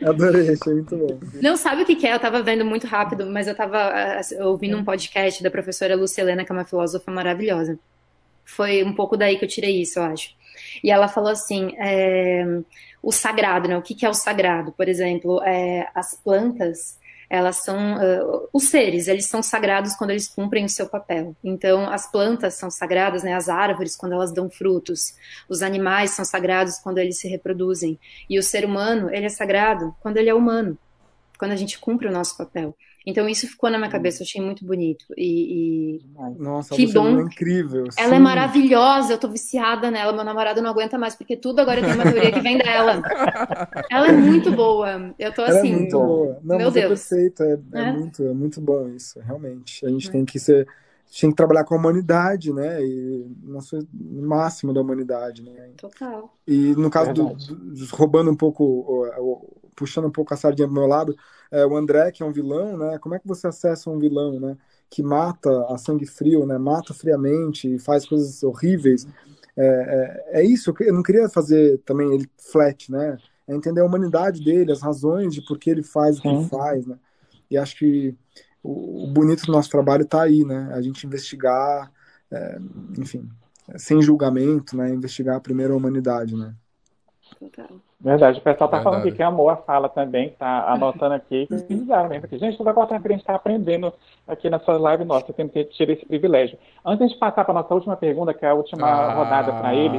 Adorei, 0.02 0.48
achei 0.48 0.72
muito 0.72 0.96
bom. 0.96 1.20
Não 1.42 1.58
sabe 1.58 1.82
o 1.82 1.84
que 1.84 2.06
é? 2.06 2.14
Eu 2.14 2.18
tava 2.18 2.42
vendo 2.42 2.64
muito 2.64 2.86
rápido, 2.86 3.26
mas 3.26 3.46
eu 3.46 3.54
tava 3.54 3.92
ouvindo 4.40 4.78
um 4.78 4.84
podcast 4.84 5.42
da 5.42 5.50
professora 5.50 5.94
Lucilena, 5.94 6.42
que 6.42 6.50
é 6.50 6.54
uma 6.54 6.64
filósofa 6.64 7.10
maravilhosa. 7.10 7.78
Foi 8.42 8.82
um 8.82 8.94
pouco 8.94 9.14
daí 9.14 9.36
que 9.38 9.44
eu 9.44 9.48
tirei 9.48 9.82
isso, 9.82 9.98
eu 9.98 10.04
acho. 10.04 10.34
E 10.82 10.90
ela 10.90 11.06
falou 11.06 11.30
assim: 11.30 11.74
é, 11.78 12.62
o 13.02 13.12
sagrado, 13.12 13.68
né? 13.68 13.76
O 13.76 13.82
que, 13.82 13.94
que 13.94 14.06
é 14.06 14.08
o 14.08 14.14
sagrado? 14.14 14.72
Por 14.72 14.88
exemplo, 14.88 15.42
é, 15.42 15.86
as 15.94 16.14
plantas 16.14 16.98
elas 17.30 17.62
são 17.62 17.94
uh, 17.94 18.48
os 18.52 18.64
seres, 18.64 19.06
eles 19.06 19.26
são 19.26 19.40
sagrados 19.40 19.94
quando 19.94 20.10
eles 20.10 20.26
cumprem 20.26 20.64
o 20.64 20.68
seu 20.68 20.88
papel. 20.88 21.36
Então, 21.44 21.88
as 21.88 22.10
plantas 22.10 22.54
são 22.54 22.68
sagradas, 22.68 23.22
né, 23.22 23.34
as 23.34 23.48
árvores 23.48 23.96
quando 23.96 24.14
elas 24.14 24.32
dão 24.32 24.50
frutos, 24.50 25.14
os 25.48 25.62
animais 25.62 26.10
são 26.10 26.24
sagrados 26.24 26.78
quando 26.78 26.98
eles 26.98 27.18
se 27.18 27.28
reproduzem, 27.28 27.98
e 28.28 28.36
o 28.36 28.42
ser 28.42 28.64
humano, 28.64 29.08
ele 29.14 29.26
é 29.26 29.28
sagrado 29.28 29.94
quando 30.00 30.16
ele 30.16 30.28
é 30.28 30.34
humano, 30.34 30.76
quando 31.38 31.52
a 31.52 31.56
gente 31.56 31.78
cumpre 31.78 32.08
o 32.08 32.12
nosso 32.12 32.36
papel. 32.36 32.76
Então 33.06 33.28
isso 33.28 33.46
ficou 33.46 33.70
na 33.70 33.78
minha 33.78 33.90
cabeça, 33.90 34.22
eu 34.22 34.26
achei 34.26 34.42
muito 34.42 34.64
bonito. 34.64 35.04
E, 35.16 35.96
e... 35.96 36.00
Nossa, 36.38 36.74
que 36.74 36.92
bom. 36.92 37.18
É 37.18 37.22
incrível. 37.22 37.84
Ela 37.96 38.08
é 38.08 38.10
sim. 38.10 38.14
é 38.14 38.18
maravilhosa, 38.18 39.12
eu 39.12 39.18
tô 39.18 39.28
viciada 39.28 39.90
nela, 39.90 40.12
meu 40.12 40.24
namorado 40.24 40.60
não 40.60 40.70
aguenta 40.70 40.98
mais, 40.98 41.14
porque 41.14 41.36
tudo 41.36 41.60
agora 41.60 41.80
tem 41.80 41.94
uma 41.94 42.12
teoria 42.12 42.32
que 42.32 42.40
vem 42.40 42.58
dela. 42.58 43.02
Ela 43.90 44.08
é 44.08 44.12
muito 44.12 44.52
boa. 44.52 45.14
Eu 45.18 45.32
tô 45.32 45.42
Ela 45.42 45.58
assim. 45.58 45.72
É 45.72 45.76
muito 45.76 45.98
boa. 45.98 46.38
Não, 46.42 46.58
meu 46.58 46.70
Deus. 46.70 46.76
é 46.76 47.16
perfeito, 47.16 47.42
é, 47.42 47.58
é, 47.72 47.80
é, 47.80 47.92
muito, 47.92 48.22
é 48.22 48.34
muito 48.34 48.60
bom 48.60 48.88
isso, 48.88 49.18
realmente. 49.20 49.84
A 49.86 49.88
gente 49.88 50.08
é. 50.08 50.12
tem 50.12 50.24
que 50.24 50.38
ser. 50.38 50.66
tem 51.20 51.30
que 51.30 51.36
trabalhar 51.36 51.64
com 51.64 51.74
a 51.74 51.78
humanidade, 51.78 52.52
né? 52.52 52.82
E 52.84 53.26
nosso 53.42 53.78
máximo 53.92 54.74
da 54.74 54.82
humanidade, 54.82 55.42
né? 55.42 55.70
Total. 55.78 56.34
E 56.46 56.74
no 56.74 56.90
caso 56.90 57.14
do, 57.14 57.34
do, 57.34 57.86
roubando 57.92 58.30
um 58.30 58.36
pouco, 58.36 59.06
puxando 59.74 60.06
um 60.06 60.10
pouco 60.10 60.32
a 60.34 60.36
sardinha 60.36 60.68
pro 60.68 60.74
meu 60.74 60.86
lado, 60.86 61.16
é, 61.50 61.66
o 61.66 61.76
André, 61.76 62.10
que 62.12 62.22
é 62.22 62.26
um 62.26 62.32
vilão, 62.32 62.76
né? 62.76 62.98
Como 62.98 63.14
é 63.14 63.18
que 63.18 63.26
você 63.26 63.46
acessa 63.46 63.90
um 63.90 63.98
vilão, 63.98 64.38
né? 64.38 64.56
Que 64.88 65.02
mata 65.02 65.50
a 65.68 65.76
sangue 65.76 66.06
frio, 66.06 66.46
né? 66.46 66.58
Mata 66.58 66.94
friamente, 66.94 67.78
faz 67.78 68.06
coisas 68.06 68.42
horríveis. 68.42 69.06
É, 69.56 70.30
é, 70.32 70.40
é 70.40 70.44
isso. 70.44 70.72
Eu 70.80 70.94
não 70.94 71.02
queria 71.02 71.28
fazer 71.28 71.78
também 71.78 72.12
ele 72.14 72.30
flat, 72.38 72.90
né? 72.90 73.18
É 73.48 73.54
entender 73.54 73.80
a 73.80 73.84
humanidade 73.84 74.44
dele, 74.44 74.70
as 74.70 74.80
razões 74.80 75.34
de 75.34 75.42
por 75.42 75.58
que 75.58 75.70
ele 75.70 75.82
faz 75.82 76.18
o 76.18 76.22
que 76.22 76.28
ele 76.28 76.48
faz, 76.48 76.86
né? 76.86 76.98
E 77.50 77.58
acho 77.58 77.76
que 77.76 78.16
o, 78.62 79.04
o 79.04 79.06
bonito 79.08 79.44
do 79.44 79.52
nosso 79.52 79.70
trabalho 79.70 80.02
está 80.02 80.22
aí, 80.22 80.44
né? 80.44 80.70
A 80.72 80.80
gente 80.80 81.04
investigar, 81.04 81.90
é, 82.30 82.58
enfim, 82.96 83.28
sem 83.76 84.00
julgamento, 84.00 84.76
né? 84.76 84.90
Investigar 84.90 85.40
primeiro 85.40 85.74
a 85.74 85.76
humanidade, 85.76 86.36
né? 86.36 86.54
Total. 87.38 87.89
Verdade, 88.02 88.38
o 88.38 88.42
pessoal 88.42 88.70
tá 88.70 88.78
Verdade. 88.78 88.84
falando 88.84 89.06
aqui 89.06 89.16
que 89.16 89.22
amou 89.22 89.50
a 89.50 89.56
fala 89.56 89.86
também, 89.86 90.30
tá 90.30 90.72
anotando 90.72 91.14
aqui, 91.14 91.46
que 91.46 91.74
mesmo 91.74 91.94
aqui. 91.94 92.38
Gente, 92.38 92.56
toda 92.56 92.72
quarta-feira 92.72 93.08
a 93.08 93.12
gente 93.12 93.20
está 93.20 93.34
aprendendo 93.34 93.92
aqui 94.26 94.48
na 94.48 94.58
sua 94.58 94.78
live 94.78 95.04
nossa, 95.04 95.30
temos 95.34 95.52
que 95.52 95.64
tirar 95.64 95.92
esse 95.92 96.06
privilégio. 96.06 96.58
Antes 96.84 97.10
de 97.10 97.16
passar 97.18 97.44
para 97.44 97.52
nossa 97.52 97.74
última 97.74 97.96
pergunta, 97.96 98.32
que 98.32 98.46
é 98.46 98.48
a 98.48 98.54
última 98.54 98.86
ah, 98.86 99.14
rodada 99.14 99.52
para 99.52 99.74
ele, 99.74 99.98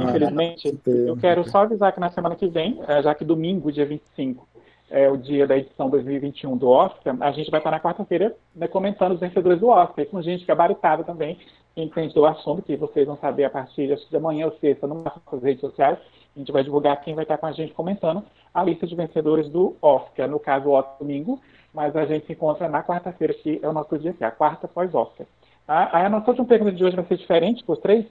infelizmente, 0.00 0.74
eu 0.86 1.16
quero 1.18 1.46
só 1.50 1.64
avisar 1.64 1.92
que 1.92 2.00
na 2.00 2.08
semana 2.08 2.34
que 2.34 2.46
vem, 2.46 2.80
é, 2.88 3.02
já 3.02 3.14
que 3.14 3.26
domingo, 3.26 3.70
dia 3.70 3.84
25, 3.84 4.48
é 4.90 5.10
o 5.10 5.16
dia 5.16 5.46
da 5.46 5.56
edição 5.56 5.88
2021 5.88 6.56
do 6.56 6.68
Oscar, 6.68 7.16
a 7.20 7.32
gente 7.32 7.50
vai 7.50 7.60
estar 7.60 7.70
na 7.70 7.80
quarta-feira 7.80 8.34
né, 8.54 8.68
comentando 8.68 9.12
os 9.12 9.20
vencedores 9.20 9.58
do 9.58 9.68
Oscar, 9.68 10.06
com 10.06 10.22
gente 10.22 10.44
gabaritada 10.44 11.02
também, 11.02 11.38
que 11.74 11.82
entende 11.82 12.14
do 12.14 12.26
assunto, 12.26 12.62
que 12.62 12.76
vocês 12.76 13.06
vão 13.06 13.16
saber 13.16 13.44
a 13.44 13.50
partir 13.50 13.96
de 13.96 14.16
amanhã 14.16 14.46
ou 14.46 14.52
sexta, 14.58 14.86
nas 14.86 15.42
redes 15.42 15.60
sociais, 15.60 15.98
a 16.34 16.38
gente 16.38 16.52
vai 16.52 16.62
divulgar 16.62 17.00
quem 17.00 17.14
vai 17.14 17.24
estar 17.24 17.38
com 17.38 17.46
a 17.46 17.52
gente 17.52 17.72
comentando 17.72 18.22
a 18.52 18.62
lista 18.62 18.86
de 18.86 18.94
vencedores 18.94 19.48
do 19.48 19.76
Oscar. 19.80 20.28
No 20.28 20.38
caso, 20.38 20.68
o 20.68 20.72
Oscar 20.72 20.98
domingo, 20.98 21.40
mas 21.72 21.94
a 21.96 22.04
gente 22.06 22.26
se 22.26 22.32
encontra 22.32 22.68
na 22.68 22.82
quarta-feira, 22.82 23.34
que 23.34 23.60
é 23.62 23.68
o 23.68 23.72
nosso 23.72 23.98
dia 23.98 24.10
aqui, 24.10 24.24
a 24.24 24.30
quarta 24.30 24.68
pós-Oscar. 24.68 25.26
Tá? 25.66 25.90
Aí 25.92 26.04
a 26.04 26.08
nossa 26.08 26.30
última 26.30 26.46
pergunta 26.46 26.72
de 26.72 26.84
hoje 26.84 26.96
vai 26.96 27.04
ser 27.06 27.16
diferente 27.16 27.64
os 27.66 27.78
três. 27.78 28.04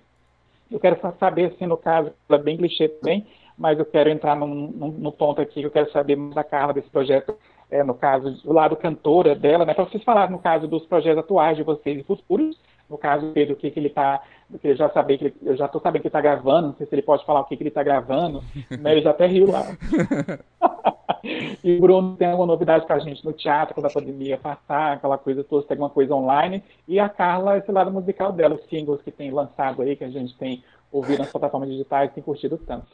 Eu 0.72 0.80
quero 0.80 0.98
saber, 1.20 1.54
assim, 1.54 1.66
no 1.66 1.78
caso, 1.78 2.12
ela 2.28 2.40
é 2.40 2.44
bem 2.44 2.58
clichê 2.58 2.90
também, 2.90 3.28
mas 3.58 3.80
eu 3.80 3.86
quero 3.86 4.10
entrar 4.10 4.36
no, 4.36 4.48
no, 4.48 4.88
no 4.88 5.12
ponto 5.12 5.42
aqui, 5.42 5.62
eu 5.62 5.72
quero 5.72 5.92
saber 5.92 6.16
mais 6.16 6.34
da 6.34 6.44
Carla 6.44 6.74
desse 6.74 6.90
projeto, 6.90 7.38
é, 7.70 7.84
no 7.84 7.94
caso, 7.94 8.32
do 8.44 8.54
lado 8.54 8.76
cantora 8.76 9.36
dela, 9.36 9.66
né, 9.66 9.74
para 9.74 9.86
vocês 9.86 10.04
falarem, 10.04 10.32
no 10.32 10.40
caso, 10.40 10.68
dos 10.68 10.86
projetos 10.86 11.20
atuais 11.20 11.58
de 11.58 11.64
vocês 11.64 12.00
e 12.00 12.04
futuros, 12.04 12.58
no 12.90 12.98
caso 12.98 13.32
Pedro, 13.34 13.54
o 13.54 13.58
que, 13.58 13.72
que 13.72 13.80
ele 13.80 13.88
está, 13.88 14.22
eu 14.64 14.76
já 14.76 14.90
saber 14.90 15.18
que 15.18 15.26
ele, 15.26 15.36
eu 15.42 15.56
já 15.56 15.66
estou 15.66 15.82
sabendo 15.82 16.02
que 16.02 16.08
ele 16.08 16.10
está 16.10 16.22
gravando, 16.22 16.68
não 16.68 16.76
sei 16.76 16.86
se 16.86 16.94
ele 16.94 17.02
pode 17.02 17.26
falar 17.26 17.40
o 17.40 17.46
que, 17.46 17.58
que 17.58 17.64
ele 17.64 17.70
está 17.70 17.82
gravando, 17.82 18.44
mas 18.70 18.92
ele 18.92 19.02
já 19.02 19.12
até 19.12 19.26
riu 19.26 19.50
lá. 19.50 19.64
e 21.64 21.78
o 21.78 21.82
Bruno 21.82 22.16
tem 22.18 22.28
alguma 22.28 22.46
novidade 22.46 22.86
para 22.86 22.98
a 22.98 23.00
gente 23.00 23.26
no 23.26 23.34
teatro, 23.34 23.74
quando 23.74 23.88
a 23.88 23.94
pandemia 23.94 24.38
passar, 24.38 24.94
aquela 24.94 25.18
coisa 25.18 25.44
toda, 25.44 25.66
tem 25.66 25.76
alguma 25.76 25.90
coisa 25.90 26.14
online. 26.14 26.64
E 26.88 27.00
a 27.00 27.10
Carla, 27.10 27.58
esse 27.58 27.72
lado 27.72 27.92
musical 27.92 28.32
dela, 28.32 28.56
os 28.56 28.66
singles 28.70 29.02
que 29.02 29.12
tem 29.12 29.32
lançado 29.32 29.82
aí, 29.82 29.96
que 29.96 30.04
a 30.04 30.10
gente 30.10 30.38
tem 30.38 30.64
ouvido 30.92 31.20
nas 31.20 31.32
plataformas 31.32 31.70
digitais, 31.70 32.14
tem 32.14 32.24
curtido 32.24 32.58
tanto. 32.58 32.86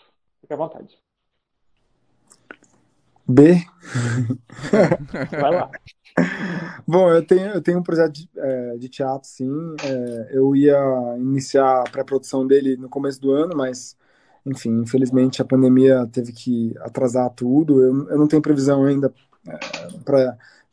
Fique 0.41 0.53
à 0.53 0.55
vontade. 0.55 0.97
B. 3.27 3.63
Vai 5.31 5.51
lá. 5.51 5.69
Bom, 6.87 7.11
eu 7.11 7.25
tenho, 7.25 7.51
eu 7.51 7.61
tenho 7.61 7.79
um 7.79 7.83
projeto 7.83 8.13
de, 8.13 8.29
é, 8.35 8.77
de 8.77 8.89
teatro, 8.89 9.27
sim. 9.29 9.75
É, 9.83 10.29
eu 10.31 10.55
ia 10.55 10.77
iniciar 11.17 11.81
a 11.81 11.89
pré-produção 11.89 12.45
dele 12.45 12.75
no 12.75 12.89
começo 12.89 13.21
do 13.21 13.31
ano, 13.31 13.55
mas, 13.55 13.95
enfim, 14.45 14.81
infelizmente 14.81 15.41
a 15.41 15.45
pandemia 15.45 16.07
teve 16.11 16.33
que 16.33 16.73
atrasar 16.79 17.29
tudo. 17.31 17.81
Eu, 17.81 18.09
eu 18.09 18.17
não 18.17 18.27
tenho 18.27 18.41
previsão 18.41 18.85
ainda 18.85 19.13
é, 19.47 19.59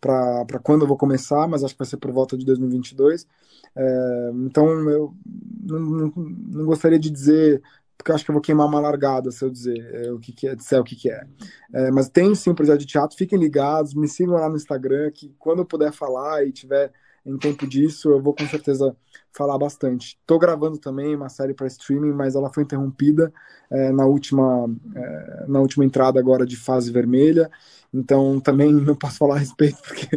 para 0.00 0.58
quando 0.62 0.82
eu 0.82 0.88
vou 0.88 0.96
começar, 0.96 1.46
mas 1.46 1.62
acho 1.62 1.74
que 1.74 1.78
vai 1.78 1.86
ser 1.86 1.98
por 1.98 2.10
volta 2.10 2.36
de 2.36 2.44
2022. 2.46 3.26
É, 3.74 4.30
então, 4.46 4.66
eu 4.88 5.14
não, 5.62 5.80
não, 5.80 6.12
não 6.16 6.64
gostaria 6.64 6.98
de 6.98 7.10
dizer 7.10 7.62
porque 7.96 8.10
eu 8.10 8.14
acho 8.14 8.24
que 8.24 8.30
eu 8.30 8.34
vou 8.34 8.42
queimar 8.42 8.66
uma 8.66 8.80
largada 8.80 9.30
se 9.30 9.44
eu 9.44 9.50
dizer 9.50 9.78
é, 9.94 10.12
o 10.12 10.18
que, 10.18 10.32
que 10.32 10.46
é, 10.46 10.54
disser 10.54 10.80
o 10.80 10.84
que, 10.84 10.94
que 10.94 11.10
é. 11.10 11.26
é. 11.72 11.90
Mas 11.90 12.08
tem 12.08 12.34
sim 12.34 12.50
um 12.50 12.54
projeto 12.54 12.80
de 12.80 12.86
teatro, 12.86 13.16
fiquem 13.16 13.38
ligados, 13.38 13.94
me 13.94 14.08
sigam 14.08 14.34
lá 14.34 14.48
no 14.48 14.56
Instagram, 14.56 15.10
que 15.10 15.34
quando 15.38 15.60
eu 15.60 15.66
puder 15.66 15.92
falar 15.92 16.44
e 16.46 16.52
tiver 16.52 16.92
em 17.26 17.36
tempo 17.36 17.66
disso, 17.66 18.10
eu 18.10 18.22
vou 18.22 18.32
com 18.32 18.46
certeza 18.46 18.96
falar 19.36 19.58
bastante. 19.58 20.16
Estou 20.20 20.38
gravando 20.38 20.78
também 20.78 21.14
uma 21.14 21.28
série 21.28 21.52
para 21.52 21.66
streaming, 21.66 22.12
mas 22.12 22.36
ela 22.36 22.52
foi 22.52 22.62
interrompida 22.62 23.32
é, 23.68 23.90
na, 23.90 24.06
última, 24.06 24.70
é, 24.94 25.44
na 25.48 25.60
última 25.60 25.84
entrada 25.84 26.20
agora 26.20 26.46
de 26.46 26.56
fase 26.56 26.92
vermelha, 26.92 27.50
então 27.92 28.38
também 28.38 28.70
não 28.72 28.94
posso 28.94 29.18
falar 29.18 29.34
a 29.36 29.38
respeito, 29.38 29.78
porque, 29.82 30.08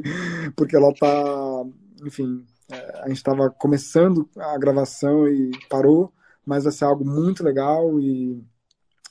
porque 0.56 0.76
ela 0.76 0.90
está, 0.90 1.66
enfim, 2.06 2.46
é, 2.72 3.02
a 3.04 3.08
gente 3.08 3.18
estava 3.18 3.50
começando 3.50 4.30
a 4.38 4.56
gravação 4.60 5.28
e 5.28 5.50
parou, 5.68 6.14
mas 6.46 6.64
vai 6.64 6.74
ser 6.74 6.86
algo 6.86 7.06
muito 7.06 7.44
legal 7.44 8.00
e 8.00 8.44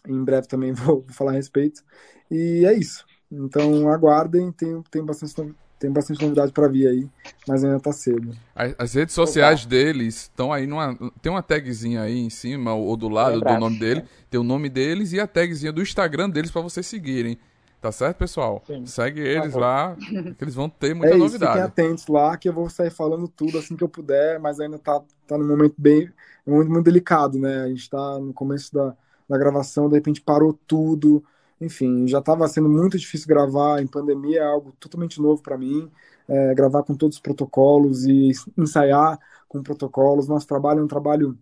em 0.07 0.25
breve 0.25 0.47
também 0.47 0.73
vou, 0.75 1.05
falar 1.11 1.33
a 1.33 1.35
respeito. 1.35 1.83
E 2.31 2.65
é 2.67 2.73
isso. 2.75 3.05
Então 3.31 3.91
aguardem, 3.91 4.51
tem, 4.53 4.83
tem 4.91 5.05
bastante 5.05 5.35
tem 5.79 5.93
bastante 5.93 6.21
novidade 6.21 6.51
para 6.51 6.67
vir 6.67 6.89
aí, 6.89 7.09
mas 7.47 7.63
ainda 7.63 7.79
tá 7.79 7.93
cedo. 7.93 8.37
As, 8.77 8.95
redes 8.95 9.15
sociais 9.15 9.61
Opa. 9.61 9.71
deles 9.71 10.23
estão 10.23 10.53
aí 10.53 10.67
numa. 10.67 10.97
Tem 11.23 11.31
uma 11.31 11.43
tagzinha 11.43 12.03
aí 12.03 12.19
em 12.19 12.31
cima, 12.31 12.75
ou 12.75 12.97
do 12.97 13.09
lado 13.09 13.41
é 13.47 13.55
do 13.55 13.61
nome 13.61 13.79
dele. 13.79 14.03
Tem 14.29 14.41
o 14.41 14.43
nome 14.43 14.69
deles 14.69 15.13
e 15.13 15.21
a 15.21 15.27
tagzinha 15.27 15.73
do 15.73 15.81
Instagram 15.81 16.29
deles 16.31 16.51
para 16.51 16.63
vocês 16.63 16.85
seguirem. 16.85 17.39
Tá 17.81 17.93
certo, 17.93 18.17
pessoal? 18.17 18.63
Sim. 18.67 18.85
Segue 18.87 19.21
eles 19.21 19.53
tá 19.53 19.59
lá, 19.59 19.97
que 20.37 20.43
eles 20.43 20.55
vão 20.55 20.69
ter 20.69 20.95
muita 20.95 21.15
é 21.15 21.17
isso, 21.17 21.25
novidade. 21.25 21.53
Fiquem 21.53 21.63
atentos 21.63 22.07
lá, 22.09 22.37
que 22.37 22.49
eu 22.49 22.53
vou 22.53 22.69
sair 22.69 22.91
falando 22.91 23.29
tudo 23.29 23.57
assim 23.59 23.77
que 23.77 23.85
eu 23.85 23.89
puder, 23.89 24.41
mas 24.41 24.59
ainda 24.59 24.79
tá, 24.79 25.01
tá 25.27 25.39
num 25.39 25.47
momento 25.47 25.75
bem. 25.79 26.11
Um 26.47 26.53
momento 26.53 26.71
muito 26.71 26.85
delicado, 26.85 27.39
né? 27.39 27.63
A 27.63 27.69
gente 27.69 27.89
tá 27.89 28.19
no 28.19 28.33
começo 28.33 28.75
da, 28.75 28.97
da 29.29 29.39
gravação, 29.39 29.89
de 29.89 29.95
repente 29.95 30.21
parou 30.21 30.59
tudo. 30.67 31.23
Enfim, 31.61 32.07
já 32.09 32.19
estava 32.19 32.47
sendo 32.49 32.69
muito 32.69 32.99
difícil 32.99 33.29
gravar 33.29 33.81
em 33.81 33.87
pandemia, 33.87 34.41
é 34.41 34.45
algo 34.45 34.73
totalmente 34.81 35.21
novo 35.21 35.43
para 35.43 35.57
mim. 35.57 35.91
É, 36.29 36.55
gravar 36.55 36.83
com 36.83 36.95
todos 36.95 37.17
os 37.17 37.23
protocolos 37.23 38.05
e 38.05 38.33
ensaiar 38.57 39.19
com 39.49 39.63
protocolos. 39.63 40.29
Nosso 40.29 40.47
trabalho 40.47 40.81
é 40.81 40.83
um 40.83 40.89
trabalho 40.89 41.39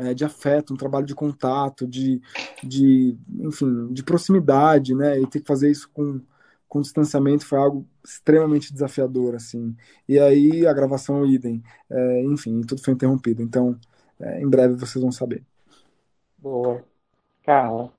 é, 0.00 0.14
de 0.14 0.24
afeto, 0.24 0.72
um 0.72 0.76
trabalho 0.76 1.06
de 1.06 1.14
contato, 1.14 1.86
de, 1.86 2.20
de, 2.62 3.16
enfim, 3.40 3.92
de 3.92 4.02
proximidade, 4.02 4.94
né? 4.94 5.20
E 5.20 5.26
ter 5.26 5.40
que 5.40 5.46
fazer 5.46 5.70
isso 5.70 5.90
com, 5.92 6.20
com 6.68 6.80
distanciamento 6.80 7.46
foi 7.46 7.58
algo 7.58 7.86
extremamente 8.04 8.72
desafiador, 8.72 9.34
assim. 9.34 9.76
E 10.08 10.18
aí 10.18 10.66
a 10.66 10.72
gravação 10.72 11.26
idem, 11.26 11.62
é, 11.90 12.22
enfim, 12.24 12.60
tudo 12.62 12.82
foi 12.82 12.94
interrompido. 12.94 13.42
Então, 13.42 13.78
é, 14.20 14.40
em 14.42 14.48
breve 14.48 14.74
vocês 14.74 15.02
vão 15.02 15.12
saber. 15.12 15.42
Boa. 16.38 16.84
Carla. 17.44 17.92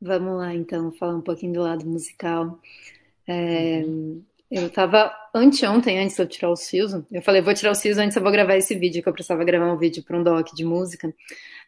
Vamos 0.00 0.36
lá, 0.36 0.54
então, 0.54 0.92
falar 0.92 1.16
um 1.16 1.22
pouquinho 1.22 1.54
do 1.54 1.62
lado 1.62 1.86
musical. 1.86 2.60
É, 3.26 3.82
uhum. 3.84 4.22
Eu 4.50 4.70
tava 4.70 5.12
anteontem, 5.34 5.98
antes 5.98 6.14
de 6.14 6.22
eu 6.22 6.28
tirar 6.28 6.50
os 6.50 6.68
fios, 6.68 6.92
eu 7.10 7.20
falei, 7.20 7.42
vou 7.42 7.52
tirar 7.52 7.72
os 7.72 7.80
fios 7.80 7.98
antes 7.98 8.16
eu 8.16 8.22
vou 8.22 8.30
gravar 8.30 8.56
esse 8.56 8.76
vídeo, 8.76 9.02
que 9.02 9.08
eu 9.08 9.12
precisava 9.12 9.42
gravar 9.44 9.72
um 9.72 9.76
vídeo 9.76 10.04
para 10.04 10.16
um 10.16 10.22
doc 10.22 10.52
de 10.54 10.64
música, 10.64 11.12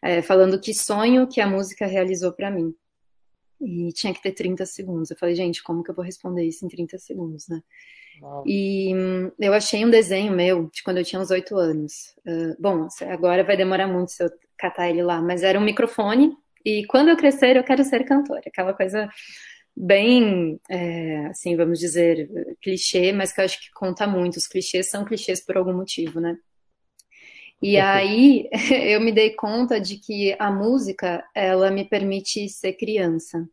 é, 0.01 0.21
falando 0.21 0.59
que 0.59 0.73
sonho 0.73 1.27
que 1.27 1.41
a 1.41 1.47
música 1.47 1.85
realizou 1.85 2.31
para 2.31 2.49
mim. 2.49 2.73
E 3.59 3.91
tinha 3.91 4.13
que 4.13 4.21
ter 4.21 4.31
30 4.31 4.65
segundos. 4.65 5.11
Eu 5.11 5.17
falei, 5.17 5.35
gente, 5.35 5.61
como 5.61 5.83
que 5.83 5.91
eu 5.91 5.95
vou 5.95 6.05
responder 6.05 6.45
isso 6.45 6.65
em 6.65 6.69
30 6.69 6.97
segundos, 6.97 7.49
né? 7.49 7.61
E 8.45 8.93
hum, 8.95 9.31
eu 9.39 9.53
achei 9.53 9.85
um 9.85 9.89
desenho 9.89 10.31
meu 10.33 10.69
de 10.73 10.83
quando 10.83 10.97
eu 10.97 11.03
tinha 11.03 11.21
uns 11.21 11.31
8 11.31 11.55
anos. 11.57 12.15
Uh, 12.25 12.55
bom, 12.59 12.87
agora 13.07 13.43
vai 13.43 13.57
demorar 13.57 13.87
muito 13.87 14.11
se 14.11 14.23
eu 14.23 14.29
catar 14.57 14.89
ele 14.89 15.01
lá, 15.01 15.21
mas 15.21 15.43
era 15.43 15.59
um 15.59 15.63
microfone. 15.63 16.35
E 16.65 16.85
quando 16.87 17.09
eu 17.09 17.17
crescer, 17.17 17.55
eu 17.55 17.63
quero 17.63 17.83
ser 17.83 18.03
cantora. 18.03 18.41
Aquela 18.45 18.73
coisa 18.73 19.09
bem, 19.79 20.59
é, 20.69 21.27
assim, 21.27 21.55
vamos 21.55 21.79
dizer, 21.79 22.29
clichê, 22.61 23.13
mas 23.13 23.31
que 23.31 23.39
eu 23.39 23.45
acho 23.45 23.59
que 23.61 23.71
conta 23.71 24.05
muito. 24.05 24.35
Os 24.35 24.45
clichês 24.45 24.89
são 24.89 25.05
clichês 25.05 25.43
por 25.43 25.55
algum 25.55 25.73
motivo, 25.73 26.19
né? 26.19 26.37
E 27.61 27.77
aí 27.77 28.49
eu 28.93 28.99
me 28.99 29.11
dei 29.13 29.31
conta 29.31 29.79
de 29.79 29.97
que 29.97 30.35
a 30.37 30.51
música, 30.51 31.23
ela 31.33 31.71
me 31.71 31.85
permite 31.85 32.49
ser 32.49 32.73
criança. 32.73 33.47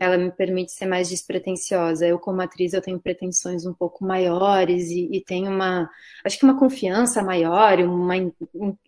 Ela 0.00 0.16
me 0.16 0.30
permite 0.30 0.72
ser 0.72 0.86
mais 0.86 1.08
despretensiosa. 1.08 2.06
Eu, 2.06 2.18
como 2.18 2.40
atriz, 2.40 2.72
eu 2.72 2.80
tenho 2.80 3.00
pretensões 3.00 3.66
um 3.66 3.74
pouco 3.74 4.04
maiores 4.04 4.88
e, 4.88 5.08
e 5.12 5.20
tenho 5.20 5.50
uma, 5.50 5.90
acho 6.24 6.38
que 6.38 6.44
uma 6.44 6.58
confiança 6.58 7.22
maior, 7.22 7.80
uma 7.80 8.16
in, 8.16 8.32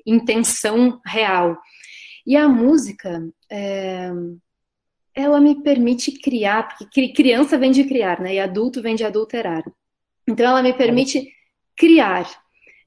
intenção 0.06 1.00
real. 1.04 1.58
E 2.26 2.36
a 2.36 2.48
música, 2.48 3.22
é, 3.50 4.10
ela 5.14 5.40
me 5.40 5.62
permite 5.62 6.12
criar, 6.12 6.76
porque 6.76 7.12
criança 7.12 7.56
vem 7.56 7.70
de 7.70 7.84
criar, 7.84 8.20
né? 8.20 8.34
E 8.34 8.40
adulto 8.40 8.82
vem 8.82 8.94
de 8.94 9.04
adulterar. 9.04 9.64
Então 10.26 10.46
ela 10.46 10.62
me 10.62 10.72
permite 10.72 11.28
criar 11.76 12.28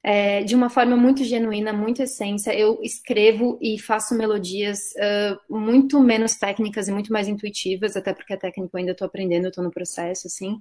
é, 0.02 0.42
de 0.42 0.54
uma 0.54 0.70
forma 0.70 0.96
muito 0.96 1.24
genuína, 1.24 1.72
muito 1.72 2.02
essência. 2.02 2.54
Eu 2.54 2.78
escrevo 2.82 3.58
e 3.60 3.78
faço 3.78 4.14
melodias 4.14 4.92
uh, 4.96 5.58
muito 5.58 6.00
menos 6.00 6.34
técnicas 6.34 6.88
e 6.88 6.92
muito 6.92 7.12
mais 7.12 7.28
intuitivas, 7.28 7.96
até 7.96 8.12
porque 8.12 8.34
a 8.34 8.38
técnica 8.38 8.70
eu 8.72 8.78
ainda 8.78 8.92
estou 8.92 9.06
aprendendo, 9.06 9.48
estou 9.48 9.64
no 9.64 9.70
processo, 9.70 10.26
assim. 10.26 10.58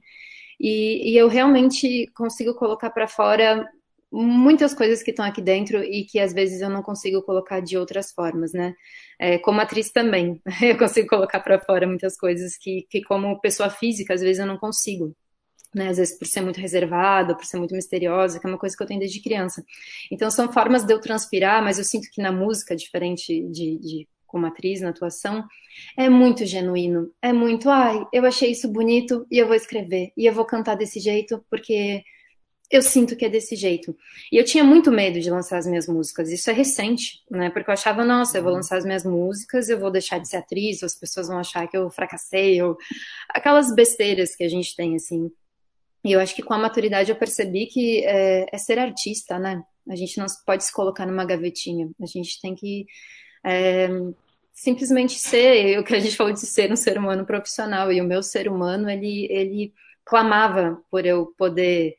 E, 0.59 1.11
e 1.11 1.17
eu 1.17 1.27
realmente 1.27 2.07
consigo 2.15 2.55
colocar 2.55 2.89
para 2.89 3.07
fora 3.07 3.67
muitas 4.11 4.73
coisas 4.73 5.03
que 5.03 5.11
estão 5.11 5.25
aqui 5.25 5.41
dentro 5.41 5.83
e 5.83 6.05
que 6.05 6.19
às 6.19 6.33
vezes 6.33 6.61
eu 6.61 6.69
não 6.69 6.81
consigo 6.81 7.21
colocar 7.23 7.59
de 7.59 7.77
outras 7.77 8.11
formas, 8.11 8.53
né? 8.53 8.73
É, 9.19 9.37
como 9.37 9.59
atriz 9.61 9.91
também, 9.91 10.41
eu 10.61 10.77
consigo 10.77 11.07
colocar 11.07 11.39
para 11.41 11.59
fora 11.59 11.87
muitas 11.87 12.17
coisas 12.17 12.57
que, 12.57 12.85
que, 12.89 13.01
como 13.03 13.39
pessoa 13.41 13.69
física, 13.69 14.13
às 14.13 14.21
vezes 14.21 14.39
eu 14.39 14.47
não 14.47 14.57
consigo. 14.57 15.15
Né, 15.75 15.89
às 15.89 15.97
vezes 15.97 16.17
por 16.17 16.25
ser 16.25 16.41
muito 16.41 16.59
reservada, 16.61 17.35
por 17.35 17.45
ser 17.45 17.57
muito 17.57 17.75
misteriosa, 17.75 18.39
que 18.39 18.47
é 18.47 18.49
uma 18.49 18.57
coisa 18.57 18.75
que 18.75 18.81
eu 18.81 18.87
tenho 18.87 19.01
desde 19.01 19.21
criança. 19.21 19.63
Então 20.09 20.31
são 20.31 20.51
formas 20.51 20.83
de 20.85 20.93
eu 20.93 20.99
transpirar, 20.99 21.61
mas 21.61 21.77
eu 21.77 21.83
sinto 21.83 22.09
que 22.09 22.21
na 22.21 22.31
música, 22.31 22.75
diferente 22.75 23.43
de, 23.51 23.77
de 23.77 24.07
como 24.25 24.45
atriz 24.45 24.81
na 24.81 24.89
atuação, 24.89 25.45
é 25.97 26.09
muito 26.09 26.45
genuíno. 26.45 27.11
É 27.21 27.33
muito, 27.33 27.69
ai, 27.69 28.05
eu 28.13 28.25
achei 28.25 28.51
isso 28.51 28.67
bonito 28.71 29.27
e 29.29 29.37
eu 29.37 29.45
vou 29.45 29.55
escrever. 29.55 30.11
E 30.17 30.25
eu 30.25 30.33
vou 30.33 30.45
cantar 30.45 30.75
desse 30.75 30.99
jeito 30.99 31.43
porque 31.49 32.03
eu 32.69 32.81
sinto 32.81 33.15
que 33.15 33.25
é 33.25 33.29
desse 33.29 33.55
jeito. 33.55 33.95
E 34.31 34.37
eu 34.37 34.43
tinha 34.43 34.63
muito 34.63 34.91
medo 34.91 35.19
de 35.19 35.29
lançar 35.29 35.57
as 35.57 35.65
minhas 35.65 35.87
músicas. 35.87 36.29
Isso 36.29 36.49
é 36.49 36.53
recente, 36.53 37.23
né? 37.31 37.49
Porque 37.49 37.69
eu 37.69 37.73
achava, 37.73 38.03
nossa, 38.03 38.37
eu 38.37 38.43
vou 38.43 38.51
lançar 38.51 38.77
as 38.77 38.85
minhas 38.85 39.05
músicas, 39.05 39.69
eu 39.69 39.79
vou 39.79 39.89
deixar 39.89 40.19
de 40.19 40.27
ser 40.27 40.37
atriz, 40.37 40.83
as 40.83 40.95
pessoas 40.95 41.29
vão 41.29 41.39
achar 41.39 41.67
que 41.67 41.77
eu 41.77 41.89
fracassei, 41.89 42.61
ou 42.61 42.77
aquelas 43.29 43.73
besteiras 43.73 44.35
que 44.35 44.43
a 44.43 44.49
gente 44.49 44.75
tem, 44.75 44.95
assim. 44.95 45.31
E 46.03 46.11
eu 46.11 46.19
acho 46.19 46.35
que 46.35 46.43
com 46.43 46.53
a 46.53 46.57
maturidade 46.57 47.09
eu 47.09 47.15
percebi 47.15 47.67
que 47.67 48.05
é, 48.05 48.45
é 48.51 48.57
ser 48.57 48.79
artista, 48.79 49.39
né? 49.39 49.63
A 49.89 49.95
gente 49.95 50.17
não 50.17 50.25
pode 50.45 50.65
se 50.65 50.73
colocar 50.73 51.05
numa 51.05 51.25
gavetinha. 51.25 51.89
A 52.01 52.05
gente 52.05 52.41
tem 52.41 52.53
que 52.53 52.85
é, 53.45 53.87
simplesmente 54.53 55.17
ser 55.17 55.79
o 55.79 55.83
que 55.85 55.95
a 55.95 55.99
gente 55.99 56.17
falou 56.17 56.33
de 56.33 56.41
ser 56.41 56.71
um 56.71 56.75
ser 56.75 56.97
humano 56.97 57.25
profissional. 57.25 57.93
E 57.93 58.01
o 58.01 58.03
meu 58.03 58.21
ser 58.21 58.49
humano, 58.49 58.89
ele, 58.89 59.25
ele 59.31 59.73
clamava 60.03 60.81
por 60.91 61.05
eu 61.05 61.33
poder 61.37 61.95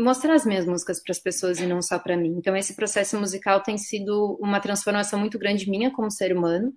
mostrar 0.00 0.34
as 0.34 0.46
minhas 0.46 0.66
músicas 0.66 1.02
para 1.02 1.12
as 1.12 1.18
pessoas 1.18 1.60
e 1.60 1.66
não 1.66 1.82
só 1.82 1.98
para 1.98 2.16
mim. 2.16 2.34
Então, 2.36 2.56
esse 2.56 2.74
processo 2.74 3.18
musical 3.18 3.62
tem 3.62 3.76
sido 3.76 4.38
uma 4.40 4.60
transformação 4.60 5.18
muito 5.18 5.38
grande 5.38 5.68
minha 5.70 5.90
como 5.90 6.10
ser 6.10 6.36
humano. 6.36 6.72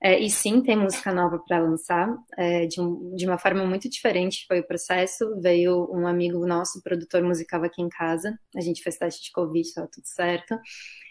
É, 0.00 0.16
e 0.20 0.30
sim, 0.30 0.60
tem 0.62 0.76
música 0.76 1.12
nova 1.12 1.40
para 1.40 1.58
lançar, 1.58 2.08
é, 2.36 2.66
de, 2.66 2.76
de, 3.16 3.26
uma 3.26 3.36
forma 3.36 3.64
muito 3.66 3.88
diferente 3.88 4.44
foi 4.46 4.60
o 4.60 4.66
processo. 4.66 5.24
Veio 5.40 5.90
um 5.92 6.06
amigo 6.06 6.46
nosso, 6.46 6.80
produtor 6.82 7.20
musical 7.22 7.64
aqui 7.64 7.82
em 7.82 7.88
casa, 7.88 8.38
a 8.54 8.60
gente 8.60 8.80
fez 8.80 8.96
teste 8.96 9.24
de 9.24 9.32
Covid, 9.32 9.66
estava 9.66 9.88
tudo 9.92 10.06
certo, 10.06 10.56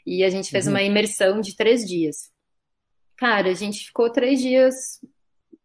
e 0.05 0.24
a 0.24 0.30
gente 0.30 0.49
fez 0.49 0.68
uhum. 0.68 0.74
uma 0.74 0.82
imersão 0.82 1.41
de 1.41 1.53
três 1.53 1.84
dias. 1.86 2.32
Cara, 3.18 3.49
a 3.49 3.53
gente 3.53 3.88
ficou 3.88 4.10
três 4.10 4.39
dias 4.39 5.01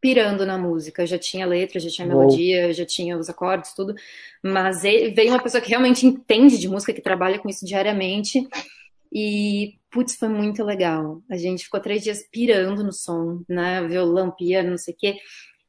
pirando 0.03 0.45
na 0.45 0.59
música. 0.59 1.07
Já 1.07 1.17
tinha 1.17 1.47
letra, 1.47 1.79
já 1.79 1.89
tinha 1.89 2.07
melodia, 2.07 2.73
já 2.73 2.85
tinha 2.85 3.17
os 3.17 3.31
acordes, 3.31 3.73
tudo. 3.73 3.95
Mas 4.43 4.83
veio 4.83 5.31
uma 5.31 5.43
pessoa 5.43 5.61
que 5.61 5.71
realmente 5.71 6.05
entende 6.05 6.59
de 6.59 6.69
música, 6.69 6.93
que 6.93 7.01
trabalha 7.01 7.39
com 7.39 7.49
isso 7.49 7.65
diariamente. 7.65 8.47
E, 9.13 9.79
putz, 9.91 10.17
foi 10.17 10.29
muito 10.29 10.65
legal. 10.65 11.23
A 11.31 11.37
gente 11.37 11.65
ficou 11.65 11.79
três 11.79 12.03
dias 12.03 12.27
pirando 12.33 12.83
no 12.83 12.93
som, 12.93 13.43
né? 13.49 13.87
Violão, 13.87 14.33
piano, 14.33 14.71
não 14.71 14.79
sei 14.79 14.93
o 14.93 14.97
quê. 14.97 15.19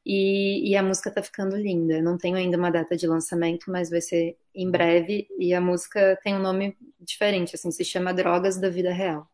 E, 0.04 0.70
e, 0.70 0.76
a 0.76 0.82
música 0.82 1.10
tá 1.12 1.22
ficando 1.22 1.56
linda. 1.56 2.02
Não 2.02 2.18
tenho 2.18 2.36
ainda 2.36 2.58
uma 2.58 2.70
data 2.70 2.96
de 2.96 3.06
lançamento, 3.06 3.70
mas 3.70 3.88
vai 3.88 4.00
ser 4.00 4.36
em 4.52 4.68
breve. 4.68 5.28
E 5.38 5.54
a 5.54 5.60
música 5.60 6.18
tem 6.24 6.34
um 6.34 6.40
nome 6.40 6.76
diferente, 6.98 7.54
assim, 7.54 7.70
se 7.70 7.84
chama 7.84 8.12
Drogas 8.12 8.58
da 8.58 8.68
Vida 8.68 8.92
Real. 8.92 9.28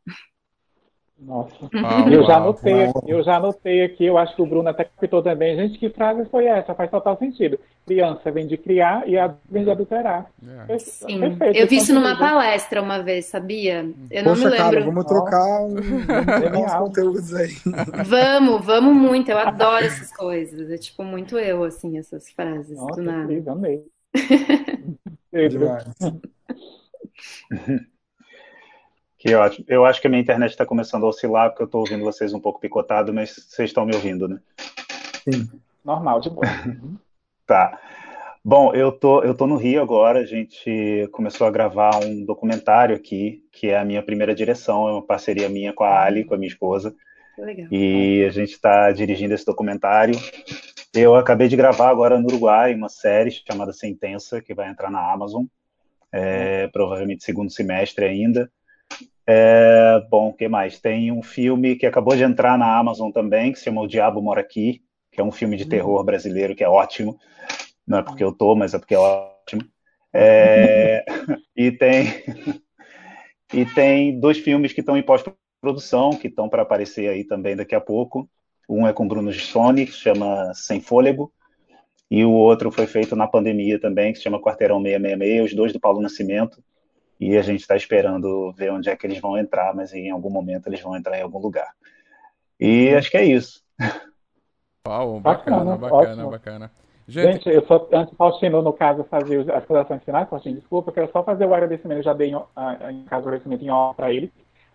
Nossa. 1.20 1.68
Ah, 1.74 2.08
eu, 2.10 2.24
já 2.24 2.36
anotei, 2.36 2.90
eu 3.06 3.22
já 3.22 3.36
anotei 3.36 3.84
aqui, 3.84 4.06
eu 4.06 4.16
acho 4.16 4.34
que 4.34 4.40
o 4.40 4.46
Bruno 4.46 4.68
até 4.68 4.84
captou 4.84 5.22
também. 5.22 5.54
Gente, 5.54 5.78
que 5.78 5.90
frase 5.90 6.24
foi 6.30 6.46
essa? 6.46 6.74
Faz 6.74 6.90
total 6.90 7.18
sentido. 7.18 7.58
Criança 7.86 8.30
vem 8.30 8.46
de 8.46 8.56
criar 8.56 9.06
e 9.06 9.18
a 9.18 9.34
vem 9.50 9.64
de 9.64 9.70
adulterar. 9.70 10.30
É. 10.68 10.78
Sim. 10.78 11.20
Perfeito, 11.20 11.58
eu 11.58 11.66
vi 11.66 11.76
isso 11.76 11.92
numa 11.92 12.18
palestra 12.18 12.80
uma 12.80 13.02
vez, 13.02 13.26
sabia? 13.26 13.90
Eu 14.10 14.24
não 14.24 14.32
Poxa, 14.32 14.44
me 14.44 14.50
lembro. 14.50 14.70
Cara, 14.70 14.84
vamos 14.84 15.04
trocar 15.04 15.62
um, 15.62 15.74
uns 15.74 16.74
conteúdos 16.74 17.34
aí. 17.34 17.54
Vamos, 18.06 18.64
vamos 18.64 18.96
muito. 18.96 19.30
Eu 19.30 19.38
adoro 19.38 19.84
essas 19.84 20.10
coisas. 20.16 20.70
É 20.70 20.78
tipo 20.78 21.04
muito 21.04 21.38
eu, 21.38 21.64
assim, 21.64 21.98
essas 21.98 22.30
frases. 22.30 22.78
Nossa, 22.78 23.00
do 23.00 23.02
nada. 23.02 23.24
Incrível, 23.24 23.52
amei. 23.52 23.84
Demais. 25.50 25.84
Que 29.20 29.34
ótimo. 29.34 29.66
Eu 29.68 29.84
acho 29.84 30.00
que 30.00 30.06
a 30.06 30.10
minha 30.10 30.22
internet 30.22 30.50
está 30.50 30.64
começando 30.64 31.04
a 31.04 31.08
oscilar, 31.08 31.50
porque 31.50 31.62
eu 31.62 31.66
estou 31.66 31.82
ouvindo 31.82 32.02
vocês 32.02 32.32
um 32.32 32.40
pouco 32.40 32.58
picotado, 32.58 33.12
mas 33.12 33.28
vocês 33.30 33.68
estão 33.68 33.84
me 33.84 33.94
ouvindo, 33.94 34.26
né? 34.26 34.40
Sim. 35.22 35.46
Normal, 35.84 36.20
de 36.20 36.30
boa. 36.30 36.46
tá. 37.46 37.78
Bom, 38.42 38.72
eu 38.74 38.90
tô, 38.90 39.22
eu 39.22 39.34
tô 39.34 39.46
no 39.46 39.56
Rio 39.56 39.82
agora, 39.82 40.20
a 40.20 40.24
gente 40.24 41.06
começou 41.12 41.46
a 41.46 41.50
gravar 41.50 42.02
um 42.02 42.24
documentário 42.24 42.96
aqui, 42.96 43.44
que 43.52 43.68
é 43.68 43.78
a 43.78 43.84
minha 43.84 44.02
primeira 44.02 44.34
direção, 44.34 44.88
é 44.88 44.92
uma 44.92 45.02
parceria 45.02 45.50
minha 45.50 45.74
com 45.74 45.84
a 45.84 46.02
Ali, 46.02 46.24
com 46.24 46.32
a 46.32 46.38
minha 46.38 46.48
esposa. 46.48 46.96
Legal. 47.36 47.66
E 47.70 48.24
a 48.24 48.30
gente 48.30 48.52
está 48.52 48.90
dirigindo 48.90 49.34
esse 49.34 49.44
documentário. 49.44 50.14
Eu 50.94 51.14
acabei 51.14 51.46
de 51.46 51.56
gravar 51.56 51.90
agora 51.90 52.18
no 52.18 52.26
Uruguai 52.26 52.74
uma 52.74 52.88
série 52.88 53.30
chamada 53.30 53.74
Sentença, 53.74 54.40
que 54.40 54.54
vai 54.54 54.70
entrar 54.70 54.90
na 54.90 55.12
Amazon, 55.12 55.44
é, 56.10 56.68
provavelmente 56.68 57.22
segundo 57.22 57.50
semestre 57.50 58.06
ainda. 58.06 58.50
É, 59.32 60.00
bom, 60.10 60.30
o 60.30 60.32
que 60.32 60.48
mais? 60.48 60.80
Tem 60.80 61.12
um 61.12 61.22
filme 61.22 61.76
que 61.76 61.86
acabou 61.86 62.16
de 62.16 62.24
entrar 62.24 62.58
na 62.58 62.76
Amazon 62.76 63.12
também, 63.12 63.52
que 63.52 63.58
se 63.60 63.66
chama 63.66 63.80
O 63.80 63.86
Diabo 63.86 64.20
Mora 64.20 64.40
Aqui, 64.40 64.82
que 65.12 65.20
é 65.20 65.24
um 65.24 65.30
filme 65.30 65.56
de 65.56 65.66
terror 65.66 66.02
brasileiro 66.02 66.56
que 66.56 66.64
é 66.64 66.68
ótimo. 66.68 67.16
Não 67.86 67.98
é 67.98 68.02
porque 68.02 68.24
eu 68.24 68.32
tô, 68.32 68.56
mas 68.56 68.74
é 68.74 68.78
porque 68.80 68.96
é 68.96 68.98
ótimo. 68.98 69.62
É, 70.12 71.04
e 71.56 71.70
tem 71.70 72.06
e 73.54 73.64
tem 73.66 74.18
dois 74.18 74.38
filmes 74.38 74.72
que 74.72 74.80
estão 74.80 74.96
em 74.96 75.02
pós-produção, 75.02 76.10
que 76.10 76.26
estão 76.26 76.48
para 76.48 76.62
aparecer 76.62 77.08
aí 77.08 77.22
também 77.22 77.54
daqui 77.54 77.76
a 77.76 77.80
pouco. 77.80 78.28
Um 78.68 78.84
é 78.84 78.92
com 78.92 79.06
Bruno 79.06 79.30
Gissoni, 79.30 79.86
que 79.86 79.92
se 79.92 79.98
chama 79.98 80.52
Sem 80.54 80.80
Fôlego, 80.80 81.32
e 82.10 82.24
o 82.24 82.32
outro 82.32 82.72
foi 82.72 82.88
feito 82.88 83.14
na 83.14 83.28
pandemia 83.28 83.78
também, 83.80 84.12
que 84.12 84.18
se 84.18 84.24
chama 84.24 84.42
Quarteirão 84.42 84.82
666, 84.82 85.44
os 85.44 85.54
dois 85.56 85.72
do 85.72 85.78
Paulo 85.78 86.00
Nascimento 86.00 86.60
e 87.20 87.36
a 87.36 87.42
gente 87.42 87.60
está 87.60 87.76
esperando 87.76 88.50
ver 88.52 88.72
onde 88.72 88.88
é 88.88 88.96
que 88.96 89.06
eles 89.06 89.20
vão 89.20 89.36
entrar, 89.36 89.74
mas 89.74 89.92
em 89.92 90.10
algum 90.10 90.30
momento 90.30 90.66
eles 90.66 90.80
vão 90.80 90.96
entrar 90.96 91.18
em 91.18 91.22
algum 91.22 91.38
lugar. 91.38 91.70
E 92.58 92.94
acho 92.94 93.10
que 93.10 93.18
é 93.18 93.24
isso. 93.24 93.62
Uau, 94.88 95.20
bacana, 95.20 95.76
bacana, 95.76 95.76
bacana, 95.76 96.30
bacana. 96.30 96.72
Gente, 97.06 97.44
gente, 97.44 97.48
eu 97.50 97.66
só, 97.66 97.88
antes 97.92 98.16
Faustino, 98.16 98.62
no 98.62 98.72
caso, 98.72 99.04
fazer 99.04 99.40
as 99.50 99.64
considerações 99.64 100.02
finais, 100.04 100.28
Faustino, 100.28 100.56
desculpa, 100.56 100.90
eu 100.90 100.94
quero 100.94 101.12
só 101.12 101.22
fazer 101.22 101.44
o 101.44 101.52
agradecimento, 101.52 101.98
eu 101.98 102.04
já 102.04 102.14
dei, 102.14 102.30
em 102.30 103.04
caso, 103.04 103.24
o 103.24 103.28
agradecimento 103.28 103.64
em 103.64 103.70
honra 103.70 103.94
para 103.94 104.12
eles, 104.12 104.30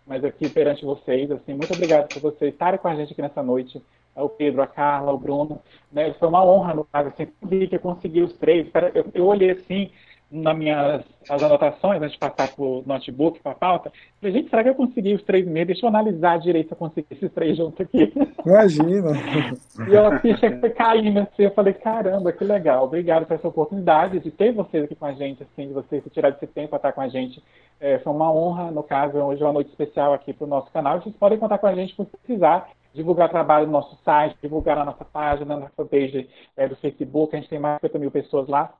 mas 0.05 0.23
aqui 0.23 0.49
perante 0.49 0.85
vocês, 0.85 1.31
assim, 1.31 1.53
muito 1.53 1.73
obrigado 1.73 2.09
por 2.09 2.21
vocês 2.21 2.51
estarem 2.53 2.77
com 2.77 2.89
a 2.89 2.95
gente 2.95 3.13
aqui 3.13 3.21
nessa 3.21 3.41
noite, 3.41 3.81
o 4.15 4.29
Pedro, 4.29 4.61
a 4.61 4.67
Carla, 4.67 5.13
o 5.13 5.17
Bruno, 5.17 5.61
né, 5.91 6.13
foi 6.19 6.27
uma 6.27 6.45
honra, 6.45 6.73
no 6.73 6.83
caso, 6.83 7.09
assim, 7.09 7.25
que 7.25 7.75
eu 7.75 7.79
consegui 7.79 8.21
os 8.21 8.33
três, 8.33 8.67
eu, 8.93 9.05
eu 9.13 9.25
olhei 9.25 9.51
assim, 9.51 9.89
nas 10.31 10.57
minhas 10.57 11.03
as 11.29 11.41
anotações, 11.41 12.01
antes 12.01 12.13
de 12.13 12.19
passar 12.19 12.53
para 12.53 12.63
o 12.63 12.83
notebook, 12.85 13.39
para 13.39 13.53
a 13.53 13.55
pauta, 13.55 13.91
falei, 14.19 14.35
gente, 14.35 14.49
será 14.49 14.63
que 14.63 14.69
eu 14.69 14.75
consegui 14.75 15.13
os 15.13 15.23
três 15.23 15.45
meses? 15.45 15.67
Deixa 15.67 15.85
eu 15.85 15.89
analisar 15.89 16.37
direito 16.39 16.67
se 16.67 16.73
eu 16.73 16.77
consegui 16.77 17.07
esses 17.11 17.31
três 17.31 17.57
juntos 17.57 17.81
aqui. 17.81 18.13
Imagina! 18.45 19.11
e 19.89 19.93
eu 19.93 20.05
a 20.05 20.19
ficha 20.19 20.59
foi 20.59 20.69
caindo 20.69 21.19
assim, 21.19 21.43
eu 21.43 21.51
falei, 21.51 21.73
caramba, 21.73 22.31
que 22.31 22.43
legal, 22.43 22.83
obrigado 22.83 23.25
por 23.25 23.33
essa 23.33 23.47
oportunidade 23.47 24.19
de 24.19 24.29
ter 24.29 24.51
vocês 24.51 24.83
aqui 24.83 24.95
com 24.95 25.05
a 25.05 25.13
gente, 25.13 25.41
assim, 25.43 25.67
de 25.67 25.73
vocês 25.73 26.03
se 26.03 26.09
tirar 26.09 26.29
esse 26.29 26.45
tempo 26.47 26.69
para 26.69 26.77
estar 26.77 26.91
com 26.91 27.01
a 27.01 27.07
gente. 27.07 27.41
É, 27.79 27.99
foi 27.99 28.13
uma 28.13 28.31
honra, 28.31 28.71
no 28.71 28.83
caso, 28.83 29.17
hoje 29.17 29.41
é 29.41 29.45
uma 29.45 29.53
noite 29.53 29.69
especial 29.69 30.13
aqui 30.13 30.31
para 30.31 30.45
o 30.45 30.49
nosso 30.49 30.71
canal. 30.71 31.01
Vocês 31.01 31.15
podem 31.15 31.39
contar 31.39 31.57
com 31.57 31.67
a 31.67 31.75
gente 31.75 31.95
por 31.95 32.05
precisar 32.05 32.69
divulgar 32.95 33.29
trabalho 33.29 33.65
no 33.65 33.73
nosso 33.73 33.97
site, 34.03 34.37
divulgar 34.41 34.77
na 34.77 34.85
nossa 34.85 35.03
página, 35.03 35.57
na 35.57 35.67
fanpage 35.69 36.29
é, 36.55 36.67
do 36.67 36.77
Facebook, 36.77 37.35
a 37.35 37.39
gente 37.39 37.49
tem 37.49 37.59
mais 37.59 37.75
de 37.75 37.81
50 37.81 37.99
mil 37.99 38.09
pessoas 38.09 38.47
lá, 38.47 38.73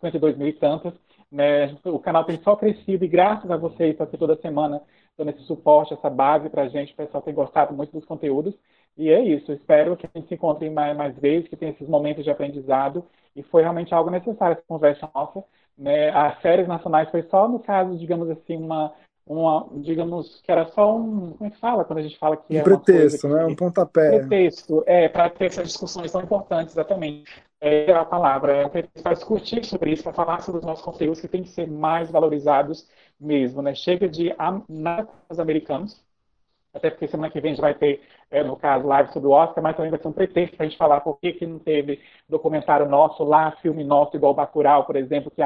52 0.00 0.36
mil 0.36 0.48
e 0.48 0.52
tantas. 0.52 0.94
Né? 1.30 1.76
O 1.84 1.98
canal 1.98 2.24
tem 2.24 2.40
só 2.42 2.56
crescido 2.56 3.04
e 3.04 3.08
graças 3.08 3.50
a 3.50 3.56
vocês 3.56 4.00
aqui 4.00 4.18
toda 4.18 4.36
semana 4.40 4.82
dando 5.16 5.30
esse 5.30 5.42
suporte, 5.42 5.92
essa 5.92 6.08
base 6.08 6.48
para 6.48 6.62
a 6.62 6.68
gente, 6.68 6.92
o 6.92 6.96
pessoal 6.96 7.22
tem 7.22 7.34
gostado 7.34 7.74
muito 7.74 7.92
dos 7.92 8.04
conteúdos. 8.04 8.54
E 8.96 9.10
é 9.10 9.22
isso, 9.22 9.52
espero 9.52 9.96
que 9.96 10.06
a 10.06 10.10
gente 10.18 10.28
se 10.28 10.34
encontre 10.34 10.68
mais, 10.68 10.96
mais 10.96 11.16
vezes, 11.16 11.48
que 11.48 11.56
tenha 11.56 11.72
esses 11.72 11.88
momentos 11.88 12.24
de 12.24 12.30
aprendizado. 12.30 13.04
E 13.36 13.42
foi 13.42 13.62
realmente 13.62 13.94
algo 13.94 14.10
necessário 14.10 14.54
essa 14.54 14.64
conversa 14.66 15.08
nossa. 15.14 15.44
Né? 15.78 16.10
As 16.10 16.40
séries 16.40 16.66
nacionais 16.66 17.10
foi 17.10 17.22
só 17.24 17.48
no 17.48 17.60
caso, 17.60 17.96
digamos 17.96 18.28
assim, 18.30 18.56
uma, 18.56 18.92
uma, 19.26 19.68
digamos 19.76 20.40
que 20.42 20.50
era 20.50 20.66
só 20.66 20.96
um, 20.96 21.32
como 21.32 21.46
é 21.46 21.50
que 21.50 21.58
fala 21.58 21.84
quando 21.84 22.00
a 22.00 22.02
gente 22.02 22.18
fala 22.18 22.36
que 22.36 22.56
um 22.56 22.58
é 22.58 22.62
pretexto, 22.62 23.28
né? 23.28 23.44
Um 23.46 23.54
pontapé. 23.54 24.18
Pretexto, 24.18 24.82
é, 24.86 25.08
para 25.08 25.30
ter 25.30 25.46
essas 25.46 25.68
discussões 25.68 26.10
tão 26.10 26.20
importantes, 26.20 26.74
exatamente. 26.74 27.30
É 27.60 27.92
a 27.92 28.04
palavra, 28.06 28.52
é 28.54 28.66
um 28.66 28.70
pretexto 28.70 29.02
para 29.02 29.12
discutir 29.12 29.64
sobre 29.66 29.92
isso, 29.92 30.02
para 30.02 30.14
falar 30.14 30.40
sobre 30.40 30.60
os 30.60 30.66
nossos 30.66 30.82
conteúdos 30.84 31.20
que 31.20 31.28
têm 31.28 31.42
que 31.42 31.50
ser 31.50 31.68
mais 31.68 32.10
valorizados 32.10 32.88
mesmo, 33.20 33.60
né? 33.60 33.74
Chega 33.74 34.08
de 34.08 34.34
os 35.28 35.38
americanos, 35.38 36.02
até 36.72 36.88
porque 36.88 37.06
semana 37.06 37.30
que 37.30 37.38
vem 37.38 37.52
a 37.52 37.54
gente 37.54 37.60
vai 37.60 37.74
ter, 37.74 38.00
é, 38.30 38.42
no 38.42 38.56
caso, 38.56 38.86
live 38.86 39.12
sobre 39.12 39.28
o 39.28 39.32
Oscar, 39.32 39.62
mas 39.62 39.76
também 39.76 39.90
vai 39.90 40.00
ser 40.00 40.08
um 40.08 40.12
pretexto 40.12 40.56
para 40.56 40.64
a 40.64 40.68
gente 40.68 40.78
falar 40.78 41.00
por 41.02 41.18
que, 41.20 41.34
que 41.34 41.46
não 41.46 41.58
teve 41.58 42.00
documentário 42.26 42.88
nosso 42.88 43.22
lá, 43.24 43.52
filme 43.60 43.84
nosso, 43.84 44.16
igual 44.16 44.32
Bacurau, 44.32 44.86
por 44.86 44.96
exemplo, 44.96 45.30
que 45.30 45.42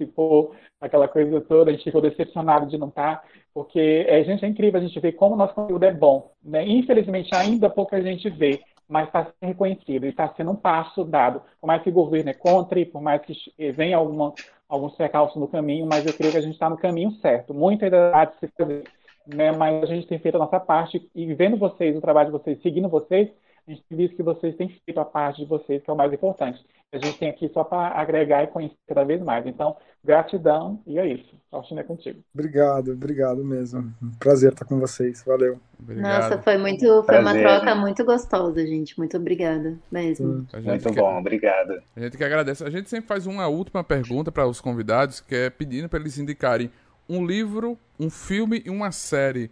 participou, 0.00 0.54
aquela 0.80 1.08
coisa 1.08 1.40
toda, 1.42 1.70
a 1.70 1.74
gente 1.74 1.84
ficou 1.84 2.00
decepcionado 2.00 2.66
de 2.66 2.78
não 2.78 2.88
estar, 2.88 3.16
tá, 3.16 3.28
porque 3.52 4.06
é, 4.08 4.24
gente, 4.24 4.44
é 4.44 4.48
incrível 4.48 4.80
a 4.80 4.82
gente 4.82 4.98
ver 4.98 5.12
como 5.12 5.34
o 5.34 5.38
nosso 5.38 5.54
conteúdo 5.54 5.84
é 5.84 5.92
bom. 5.92 6.32
Né? 6.42 6.66
Infelizmente, 6.66 7.34
ainda 7.34 7.68
pouca 7.68 8.00
gente 8.00 8.30
vê, 8.30 8.60
mas 8.90 9.06
está 9.06 9.24
sendo 9.24 9.48
reconhecido 9.48 10.04
e 10.04 10.08
está 10.08 10.28
sendo 10.34 10.50
um 10.50 10.56
passo 10.56 11.04
dado. 11.04 11.40
Por 11.60 11.66
mais 11.66 11.80
que 11.82 11.88
o 11.88 11.92
governo 11.92 12.28
é 12.30 12.34
contra 12.34 12.80
e 12.80 12.84
por 12.84 13.00
mais 13.00 13.22
que 13.22 13.32
venha 13.72 13.96
alguma, 13.96 14.34
alguns 14.68 14.94
percalços 14.96 15.40
no 15.40 15.46
caminho, 15.46 15.86
mas 15.86 16.04
eu 16.04 16.12
creio 16.12 16.32
que 16.32 16.38
a 16.38 16.42
gente 16.42 16.54
está 16.54 16.68
no 16.68 16.76
caminho 16.76 17.12
certo. 17.22 17.54
Muito 17.54 17.84
ainda 17.84 18.10
há 18.14 18.24
de 18.24 18.36
se 18.40 18.48
fazer. 18.48 18.84
né? 19.26 19.52
Mas 19.52 19.84
a 19.84 19.86
gente 19.86 20.08
tem 20.08 20.18
feito 20.18 20.34
a 20.34 20.40
nossa 20.40 20.58
parte 20.58 21.08
e 21.14 21.32
vendo 21.34 21.56
vocês, 21.56 21.96
o 21.96 22.00
trabalho 22.00 22.32
de 22.32 22.38
vocês, 22.38 22.60
seguindo 22.62 22.88
vocês, 22.88 23.30
a 23.70 23.74
gente 23.74 23.84
visto 23.90 24.16
que 24.16 24.22
vocês 24.22 24.56
têm 24.56 24.68
feito 24.84 24.98
a 24.98 25.04
parte 25.04 25.42
de 25.42 25.46
vocês, 25.46 25.82
que 25.82 25.88
é 25.88 25.92
o 25.92 25.96
mais 25.96 26.12
importante. 26.12 26.64
A 26.92 26.98
gente 26.98 27.18
tem 27.18 27.30
aqui 27.30 27.48
só 27.54 27.62
para 27.62 28.00
agregar 28.00 28.42
e 28.42 28.48
conhecer 28.48 28.76
cada 28.88 29.04
vez 29.04 29.22
mais. 29.22 29.46
Então, 29.46 29.76
gratidão 30.04 30.82
e 30.84 30.98
é 30.98 31.06
isso. 31.06 31.36
Faustina 31.48 31.82
é 31.82 31.84
contigo. 31.84 32.20
Obrigado, 32.34 32.92
obrigado 32.92 33.44
mesmo. 33.44 33.94
Prazer 34.18 34.52
estar 34.52 34.64
com 34.64 34.80
vocês. 34.80 35.22
Valeu. 35.24 35.60
Obrigado. 35.78 36.22
Nossa, 36.22 36.42
foi 36.42 36.58
muito, 36.58 36.84
foi 37.04 37.04
Prazer. 37.04 37.22
uma 37.22 37.34
troca 37.34 37.74
muito 37.76 38.04
gostosa, 38.04 38.66
gente. 38.66 38.98
Muito 38.98 39.16
obrigada 39.16 39.78
mesmo. 39.90 40.46
Muito 40.64 40.92
bom, 40.92 41.18
obrigado. 41.18 41.80
A 41.94 42.00
gente 42.00 42.16
que 42.16 42.24
agradece. 42.24 42.64
A 42.64 42.70
gente 42.70 42.90
sempre 42.90 43.06
faz 43.06 43.24
uma 43.24 43.46
última 43.46 43.84
pergunta 43.84 44.32
para 44.32 44.48
os 44.48 44.60
convidados, 44.60 45.20
que 45.20 45.34
é 45.34 45.50
pedindo 45.50 45.88
para 45.88 46.00
eles 46.00 46.18
indicarem 46.18 46.72
um 47.08 47.24
livro, 47.24 47.78
um 48.00 48.10
filme 48.10 48.62
e 48.66 48.70
uma 48.70 48.90
série 48.90 49.48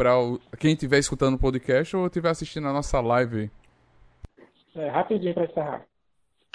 para 0.00 0.14
quem 0.56 0.72
estiver 0.72 0.98
escutando 0.98 1.34
o 1.34 1.38
podcast 1.38 1.94
ou 1.94 2.06
estiver 2.06 2.30
assistindo 2.30 2.66
a 2.66 2.72
nossa 2.72 2.98
live. 3.02 3.50
É, 4.74 4.88
rapidinho 4.88 5.34
para 5.34 5.44
encerrar. 5.44 5.86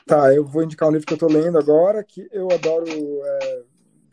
Tá, 0.03 0.33
eu 0.33 0.43
vou 0.43 0.63
indicar 0.63 0.89
um 0.89 0.91
livro 0.91 1.05
que 1.05 1.13
eu 1.13 1.15
estou 1.15 1.29
lendo 1.29 1.59
agora, 1.59 2.03
que 2.03 2.27
eu 2.31 2.47
adoro 2.51 2.87
é, 2.87 3.61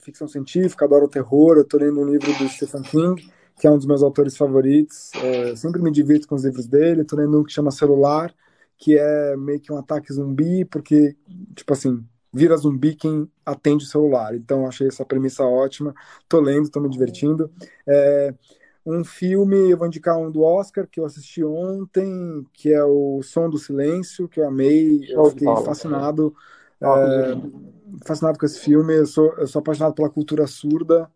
ficção 0.01 0.29
científica, 0.29 0.85
adoro 0.85 1.09
terror. 1.09 1.57
Eu 1.57 1.63
estou 1.63 1.81
lendo 1.81 1.99
um 1.99 2.05
livro 2.05 2.31
do 2.37 2.47
Stephen 2.47 2.83
King, 2.83 3.27
que 3.59 3.67
é 3.67 3.71
um 3.71 3.79
dos 3.79 3.87
meus 3.87 4.03
autores 4.03 4.37
favoritos. 4.37 5.11
É, 5.15 5.57
sempre 5.57 5.81
me 5.81 5.91
divirto 5.91 6.29
com 6.29 6.35
os 6.35 6.45
livros 6.45 6.67
dele. 6.67 7.01
Estou 7.01 7.19
lendo 7.19 7.41
um 7.41 7.43
que 7.43 7.55
chama 7.55 7.71
Celular, 7.71 8.35
que 8.77 8.99
é 8.99 9.35
meio 9.35 9.61
que 9.61 9.73
um 9.73 9.79
ataque 9.79 10.13
zumbi, 10.13 10.67
porque, 10.67 11.17
tipo 11.55 11.73
assim, 11.73 12.05
vira 12.31 12.55
zumbi 12.59 12.95
quem 12.95 13.27
atende 13.47 13.85
o 13.85 13.89
celular. 13.89 14.35
Então, 14.35 14.67
achei 14.67 14.89
essa 14.89 15.07
premissa 15.07 15.43
ótima. 15.43 15.95
Tô 16.29 16.39
lendo, 16.39 16.69
tô 16.69 16.81
me 16.81 16.91
divertindo. 16.91 17.51
É, 17.89 18.35
um 18.85 19.05
filme, 19.05 19.71
eu 19.71 19.77
vou 19.77 19.87
indicar 19.87 20.19
um 20.19 20.31
do 20.31 20.43
Oscar, 20.43 20.87
que 20.87 20.99
eu 20.99 21.05
assisti 21.05 21.45
ontem, 21.45 22.47
que 22.53 22.73
é 22.73 22.85
o 22.85 23.23
Som 23.23 23.49
do 23.49 23.59
Silêncio, 23.59 24.29
que 24.29 24.41
eu 24.41 24.47
amei. 24.47 25.01
Eu 25.09 25.31
fiquei 25.31 25.47
fascinado. 25.65 26.35
É, 26.81 28.07
fascinado 28.07 28.39
com 28.39 28.47
esse 28.47 28.59
filme. 28.59 28.95
Eu 28.95 29.07
sou, 29.07 29.33
eu 29.35 29.47
sou 29.47 29.61
apaixonado 29.61 29.95
pela 29.95 30.11
cultura 30.11 30.47
surda. 30.47 31.11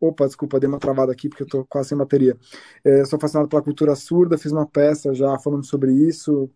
Opa, 0.00 0.26
desculpa, 0.26 0.60
dei 0.60 0.68
uma 0.68 0.78
travada 0.78 1.10
aqui 1.10 1.28
porque 1.28 1.42
eu 1.42 1.48
tô 1.48 1.64
quase 1.64 1.88
sem 1.88 1.98
bateria. 1.98 2.36
É, 2.84 3.04
sou 3.04 3.18
fascinado 3.18 3.48
pela 3.48 3.62
cultura 3.62 3.94
surda, 3.96 4.38
fiz 4.38 4.52
uma 4.52 4.66
peça 4.66 5.14
já 5.14 5.38
falando 5.38 5.64
sobre 5.64 5.92
isso, 5.92 6.50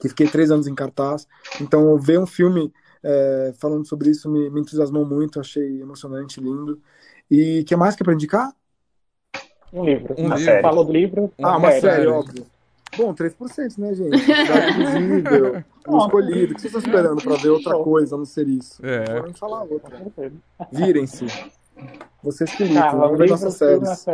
que 0.00 0.08
fiquei 0.08 0.28
três 0.28 0.50
anos 0.50 0.66
em 0.66 0.74
cartaz. 0.74 1.26
Então, 1.60 1.98
ver 1.98 2.18
um 2.20 2.26
filme 2.26 2.72
é, 3.02 3.54
falando 3.58 3.86
sobre 3.86 4.10
isso 4.10 4.30
me, 4.30 4.50
me, 4.50 4.60
entusiasmou 4.60 5.06
muito, 5.06 5.40
achei 5.40 5.80
emocionante, 5.80 6.40
lindo. 6.40 6.80
E 7.30 7.60
o 7.60 7.64
que 7.64 7.74
mais 7.74 7.96
que 7.96 8.02
é 8.02 8.04
para 8.04 8.14
indicar? 8.14 8.54
Um 9.72 9.84
livro. 9.84 10.14
Um 10.18 10.34
livro. 10.34 10.62
Falou 10.62 10.84
do 10.84 10.92
livro. 10.92 11.32
Ah, 11.42 11.56
uma 11.56 11.70
série, 11.72 11.80
série 11.80 12.06
óbvio. 12.06 12.46
Bom, 12.96 13.14
3%, 13.14 13.78
né, 13.78 13.94
gente? 13.94 14.16
Visível, 14.16 15.62
o 15.86 15.98
escolhido. 15.98 16.52
O 16.52 16.54
que 16.54 16.62
vocês 16.62 16.74
estão 16.74 16.80
esperando 16.80 17.22
para 17.22 17.36
ver 17.36 17.50
outra 17.50 17.76
coisa 17.78 18.14
a 18.14 18.18
não 18.18 18.24
ser 18.24 18.48
isso? 18.48 18.84
É. 18.84 19.20
Vamos 19.20 19.38
falar 19.38 19.64
outra. 19.64 20.00
Virem-se. 20.72 21.26
Vocês 22.22 22.54
que 22.54 22.64
lutam, 22.64 22.82
ah, 22.82 22.94
vamos 22.94 23.18
ver 23.18 23.28
nossas 23.28 23.54
séries. 23.54 24.06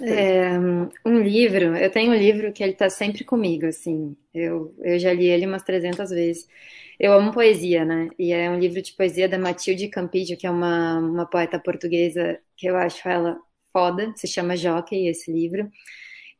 É, 0.00 0.58
um 1.04 1.18
livro, 1.18 1.76
eu 1.76 1.90
tenho 1.90 2.12
um 2.12 2.14
livro 2.14 2.52
que 2.52 2.62
ele 2.62 2.72
está 2.72 2.88
sempre 2.88 3.24
comigo, 3.24 3.66
assim. 3.66 4.16
Eu, 4.32 4.74
eu 4.80 4.98
já 4.98 5.12
li 5.12 5.26
ele 5.26 5.46
umas 5.46 5.62
300 5.62 6.08
vezes. 6.10 6.48
Eu 6.98 7.12
amo 7.12 7.32
poesia, 7.32 7.84
né? 7.84 8.08
E 8.18 8.32
é 8.32 8.48
um 8.48 8.58
livro 8.58 8.80
de 8.80 8.92
poesia 8.92 9.28
da 9.28 9.38
Matilde 9.38 9.88
Campidio, 9.88 10.36
que 10.36 10.46
é 10.46 10.50
uma, 10.50 10.98
uma 10.98 11.26
poeta 11.26 11.58
portuguesa 11.58 12.38
que 12.56 12.66
eu 12.66 12.76
acho 12.76 13.06
ela 13.08 13.36
foda. 13.72 14.12
Se 14.16 14.26
chama 14.26 14.56
Jockey, 14.56 15.08
esse 15.08 15.32
livro. 15.32 15.70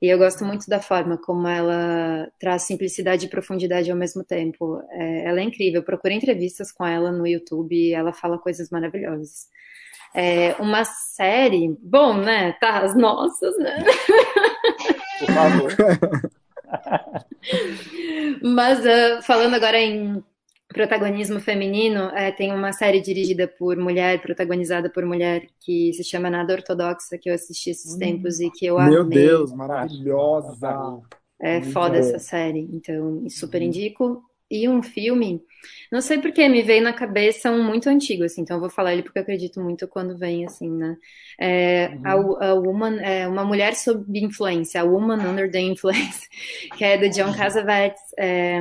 E 0.00 0.08
eu 0.08 0.18
gosto 0.18 0.44
muito 0.44 0.68
da 0.68 0.80
forma 0.80 1.16
como 1.16 1.46
ela 1.46 2.28
traz 2.38 2.62
simplicidade 2.62 3.26
e 3.26 3.28
profundidade 3.28 3.88
ao 3.88 3.96
mesmo 3.96 4.24
tempo. 4.24 4.82
É, 4.90 5.26
ela 5.26 5.40
é 5.40 5.44
incrível. 5.44 5.82
Procure 5.82 6.12
entrevistas 6.12 6.72
com 6.72 6.84
ela 6.84 7.12
no 7.12 7.26
YouTube. 7.26 7.92
Ela 7.92 8.12
fala 8.12 8.36
coisas 8.36 8.68
maravilhosas. 8.68 9.46
É, 10.14 10.54
uma 10.58 10.84
série, 10.84 11.76
bom, 11.80 12.14
né? 12.14 12.52
Tá, 12.60 12.80
as 12.80 12.96
nossas, 12.96 13.56
né? 13.58 13.84
Por 15.20 15.26
favor. 15.32 15.72
Mas 18.42 18.80
uh, 18.80 19.22
falando 19.22 19.54
agora 19.54 19.78
em 19.78 20.22
protagonismo 20.72 21.40
feminino, 21.40 22.10
é, 22.14 22.30
tem 22.30 22.52
uma 22.52 22.72
série 22.72 23.00
dirigida 23.00 23.46
por 23.46 23.76
mulher, 23.76 24.20
protagonizada 24.20 24.90
por 24.90 25.04
mulher, 25.04 25.46
que 25.60 25.92
se 25.92 26.04
chama 26.04 26.30
Nada 26.30 26.54
Ortodoxa, 26.54 27.18
que 27.18 27.28
eu 27.30 27.34
assisti 27.34 27.70
esses 27.70 27.94
hum. 27.94 27.98
tempos 27.98 28.40
e 28.40 28.50
que 28.50 28.66
eu 28.66 28.78
amei. 28.78 28.94
Meu 28.94 29.04
Deus, 29.04 29.52
maravilhosa! 29.52 31.02
É 31.40 31.58
Muito 31.58 31.72
foda 31.72 31.98
essa 31.98 32.20
série, 32.20 32.68
então 32.72 33.28
super 33.28 33.60
uhum. 33.60 33.66
indico. 33.66 34.22
E 34.48 34.68
um 34.68 34.82
filme, 34.82 35.42
não 35.90 36.02
sei 36.02 36.18
porque 36.18 36.46
me 36.46 36.60
veio 36.60 36.84
na 36.84 36.92
cabeça 36.92 37.50
um 37.50 37.64
muito 37.64 37.88
antigo, 37.88 38.22
assim, 38.22 38.42
então 38.42 38.58
eu 38.58 38.60
vou 38.60 38.68
falar 38.68 38.92
ele 38.92 39.02
porque 39.02 39.18
eu 39.18 39.22
acredito 39.22 39.58
muito 39.58 39.88
quando 39.88 40.16
vem, 40.16 40.44
assim, 40.44 40.70
né? 40.70 40.94
É, 41.40 41.88
uhum. 41.88 42.36
a, 42.38 42.46
a 42.48 42.54
Woman, 42.54 43.00
é, 43.00 43.26
uma 43.26 43.44
mulher 43.44 43.74
sob 43.74 44.04
influência, 44.20 44.82
a 44.82 44.84
Woman 44.84 45.26
Under 45.26 45.50
the 45.50 45.58
Influence, 45.58 46.28
que 46.76 46.84
é 46.84 46.98
do 46.98 47.08
John 47.08 47.34
Cassavetes. 47.34 48.02
É, 48.18 48.60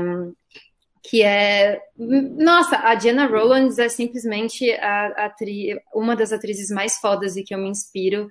que 1.04 1.24
é. 1.24 1.82
Nossa, 1.98 2.78
a 2.78 2.96
Diana 2.96 3.26
Rowlands 3.26 3.80
é 3.80 3.90
simplesmente 3.90 4.72
a, 4.74 5.26
a 5.26 5.36
uma 5.96 6.16
das 6.16 6.32
atrizes 6.32 6.70
mais 6.70 6.98
fodas 6.98 7.36
e 7.36 7.44
que 7.44 7.54
eu 7.54 7.60
me 7.60 7.70
inspiro. 7.70 8.30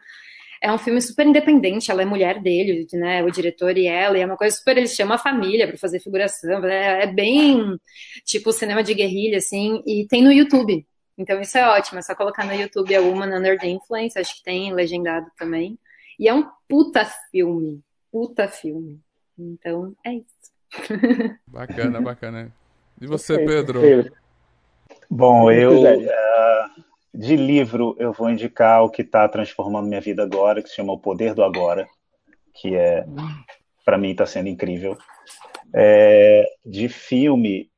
É 0.63 0.71
um 0.71 0.79
filme 0.79 1.01
super 1.01 1.27
independente, 1.27 1.91
ela 1.91 2.03
é 2.03 2.05
mulher 2.05 2.41
dele, 2.41 2.87
né? 2.93 3.25
O 3.25 3.31
diretor 3.31 3.79
e 3.79 3.87
ela, 3.87 4.19
e 4.19 4.21
é 4.21 4.27
uma 4.27 4.37
coisa 4.37 4.55
super. 4.55 4.77
Eles 4.77 4.95
chamam 4.95 5.15
a 5.15 5.19
família 5.19 5.67
para 5.67 5.79
fazer 5.79 6.01
figuração, 6.01 6.65
é, 6.67 7.05
é 7.05 7.07
bem 7.07 7.79
tipo 8.25 8.53
cinema 8.53 8.83
de 8.83 8.95
guerrilha, 8.95 9.39
assim, 9.39 9.83
e 9.87 10.07
tem 10.07 10.23
no 10.23 10.31
YouTube. 10.31 10.87
Então 11.17 11.41
isso 11.41 11.57
é 11.59 11.67
ótimo, 11.67 11.99
é 11.99 12.03
só 12.03 12.15
colocar 12.15 12.45
no 12.45 12.55
YouTube 12.55 12.95
a 12.95 13.01
Woman 13.01 13.39
Under 13.39 13.59
the 13.59 13.69
Influence, 13.69 14.19
acho 14.19 14.37
que 14.37 14.43
tem 14.43 14.73
legendado 14.73 15.27
também. 15.37 15.79
E 16.19 16.29
é 16.29 16.35
um 16.35 16.47
puta 16.69 17.07
filme, 17.31 17.83
puta 18.13 18.47
filme. 18.47 19.01
Então 19.39 19.95
é 20.05 20.15
isso. 20.15 20.51
Bacana, 21.49 22.01
bacana. 22.01 22.60
E 23.01 23.07
você, 23.07 23.39
Pedro? 23.39 23.81
Bom, 25.11 25.51
eu 25.51 25.83
uh, 25.83 26.85
de 27.15 27.35
livro 27.35 27.97
eu 27.99 28.13
vou 28.13 28.31
indicar 28.31 28.85
o 28.85 28.91
que 28.91 29.03
está 29.03 29.27
transformando 29.29 29.89
minha 29.89 30.01
vida 30.01 30.23
agora, 30.23 30.63
que 30.63 30.69
se 30.69 30.77
chama 30.77 30.93
O 30.93 30.99
Poder 30.99 31.35
do 31.35 31.43
Agora, 31.43 31.89
que 32.55 32.75
é 32.75 33.07
para 33.85 33.97
mim 33.97 34.11
está 34.11 34.27
sendo 34.27 34.49
incrível. 34.49 34.99
É, 35.75 36.45
de 36.65 36.89
filme, 36.89 37.71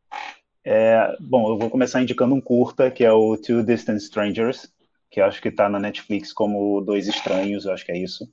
é, 0.65 1.17
bom, 1.21 1.51
eu 1.51 1.57
vou 1.57 1.71
começar 1.71 2.03
indicando 2.03 2.35
um 2.35 2.41
curta 2.41 2.91
que 2.91 3.05
é 3.05 3.13
o 3.13 3.37
Two 3.37 3.63
Distant 3.63 3.99
Strangers, 3.99 4.73
que 5.11 5.21
eu 5.21 5.25
acho 5.25 5.41
que 5.41 5.49
está 5.49 5.69
na 5.69 5.79
Netflix 5.79 6.33
como 6.33 6.81
Dois 6.81 7.07
Estranhos, 7.07 7.65
eu 7.65 7.73
acho 7.73 7.85
que 7.85 7.93
é 7.93 7.99
isso. 7.99 8.29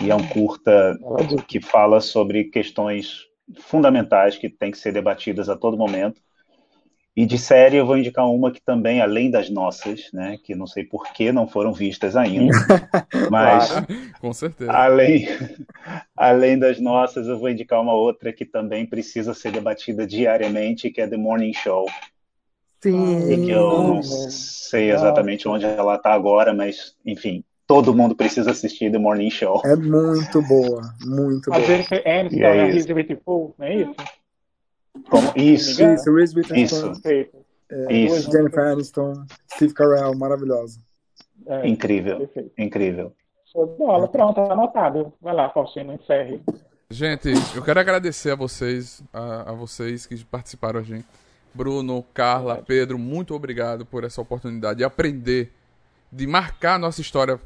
E 0.00 0.10
é 0.10 0.14
um 0.14 0.26
curta 0.26 0.98
que 1.46 1.60
fala 1.60 2.00
sobre 2.00 2.44
questões 2.44 3.28
fundamentais 3.56 4.36
que 4.36 4.48
têm 4.48 4.70
que 4.70 4.78
ser 4.78 4.92
debatidas 4.92 5.48
a 5.48 5.56
todo 5.56 5.76
momento. 5.76 6.20
E 7.16 7.26
de 7.26 7.36
série 7.36 7.76
eu 7.76 7.84
vou 7.84 7.98
indicar 7.98 8.30
uma 8.30 8.52
que 8.52 8.60
também, 8.60 9.00
além 9.00 9.28
das 9.28 9.50
nossas, 9.50 10.08
né, 10.12 10.38
que 10.44 10.54
não 10.54 10.68
sei 10.68 10.84
por 10.84 11.12
que 11.12 11.32
não 11.32 11.48
foram 11.48 11.72
vistas 11.72 12.14
ainda, 12.14 12.52
mas 13.28 13.72
com 14.20 14.32
certeza. 14.32 14.70
Além, 14.70 15.26
além 16.16 16.56
das 16.56 16.78
nossas, 16.78 17.26
eu 17.26 17.36
vou 17.36 17.50
indicar 17.50 17.80
uma 17.80 17.92
outra 17.92 18.32
que 18.32 18.44
também 18.44 18.86
precisa 18.86 19.34
ser 19.34 19.50
debatida 19.50 20.06
diariamente, 20.06 20.90
que 20.90 21.00
é 21.00 21.08
The 21.08 21.16
Morning 21.16 21.52
Show. 21.54 21.86
Sim. 22.80 23.32
E 23.32 23.46
que 23.46 23.50
eu 23.50 23.82
não 23.82 24.02
sei 24.02 24.92
exatamente 24.92 25.48
onde 25.48 25.64
ela 25.64 25.96
está 25.96 26.12
agora, 26.12 26.54
mas 26.54 26.94
enfim, 27.04 27.42
todo 27.68 27.94
mundo 27.94 28.16
precisa 28.16 28.50
assistir 28.50 28.90
The 28.90 28.98
Morning 28.98 29.30
Show. 29.30 29.60
É 29.62 29.76
muito 29.76 30.40
boa, 30.42 30.80
muito 31.04 31.50
boa. 31.50 31.62
A 31.62 31.64
Jennifer 31.64 32.02
Aniston, 32.04 32.38
é 32.38 32.62
a 32.62 32.64
Reese 32.64 32.92
Witherspoon, 32.92 33.52
não 33.58 33.66
é 33.66 33.74
isso? 33.74 33.94
Como? 35.10 35.32
Isso. 35.36 35.82
Isso, 35.82 36.14
Reese 36.14 36.34
Witherspoon. 36.34 36.92
Isso. 36.92 37.02
É, 37.70 37.92
isso. 37.92 38.32
Jennifer 38.32 38.66
Aniston, 38.68 39.26
Steve 39.52 39.74
Carell, 39.74 40.16
maravilhosa. 40.16 40.80
É, 41.46 41.68
incrível, 41.68 42.18
perfeito. 42.20 42.52
incrível. 42.56 43.12
Show 43.52 43.66
de 43.66 43.76
bola, 43.76 44.08
pronto, 44.08 44.40
anotado. 44.40 45.12
Vai 45.20 45.34
lá, 45.34 45.50
Faustino, 45.50 45.92
encerre. 45.92 46.40
Gente, 46.90 47.28
eu 47.54 47.62
quero 47.62 47.78
agradecer 47.78 48.30
a 48.30 48.34
vocês, 48.34 49.02
a, 49.12 49.50
a 49.50 49.52
vocês 49.52 50.06
que 50.06 50.24
participaram 50.24 50.80
a 50.80 50.82
gente. 50.82 51.06
Bruno, 51.52 52.02
Carla, 52.14 52.62
Pedro, 52.66 52.98
muito 52.98 53.34
obrigado 53.34 53.84
por 53.84 54.04
essa 54.04 54.22
oportunidade 54.22 54.78
de 54.78 54.84
aprender, 54.84 55.52
de 56.10 56.26
marcar 56.26 56.74
a 56.74 56.78
nossa 56.78 57.02
história 57.02 57.38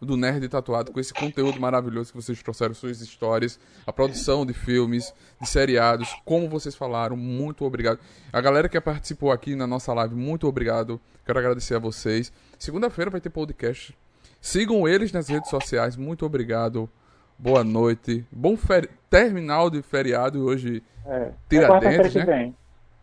do 0.00 0.16
Nerd 0.16 0.48
Tatuado, 0.48 0.92
com 0.92 0.98
esse 0.98 1.12
conteúdo 1.12 1.60
maravilhoso 1.60 2.10
que 2.12 2.16
vocês 2.20 2.42
trouxeram, 2.42 2.74
suas 2.74 3.00
histórias, 3.00 3.60
a 3.86 3.92
produção 3.92 4.46
de 4.46 4.54
filmes, 4.54 5.12
de 5.40 5.48
seriados, 5.48 6.08
como 6.24 6.48
vocês 6.48 6.74
falaram, 6.74 7.16
muito 7.16 7.64
obrigado. 7.64 7.98
A 8.32 8.40
galera 8.40 8.68
que 8.68 8.80
participou 8.80 9.30
aqui 9.30 9.54
na 9.54 9.66
nossa 9.66 9.92
live, 9.92 10.14
muito 10.14 10.46
obrigado. 10.46 11.00
Quero 11.26 11.38
agradecer 11.38 11.74
a 11.74 11.78
vocês. 11.78 12.32
Segunda-feira 12.58 13.10
vai 13.10 13.20
ter 13.20 13.30
podcast. 13.30 13.96
Sigam 14.40 14.88
eles 14.88 15.12
nas 15.12 15.28
redes 15.28 15.50
sociais. 15.50 15.96
Muito 15.96 16.24
obrigado. 16.24 16.88
Boa 17.38 17.62
noite. 17.62 18.24
Bom 18.32 18.56
feri... 18.56 18.88
terminal 19.10 19.68
de 19.68 19.82
feriado 19.82 20.42
hoje. 20.44 20.82
É. 21.04 21.32
Tiradentes, 21.48 22.14
né? 22.14 22.54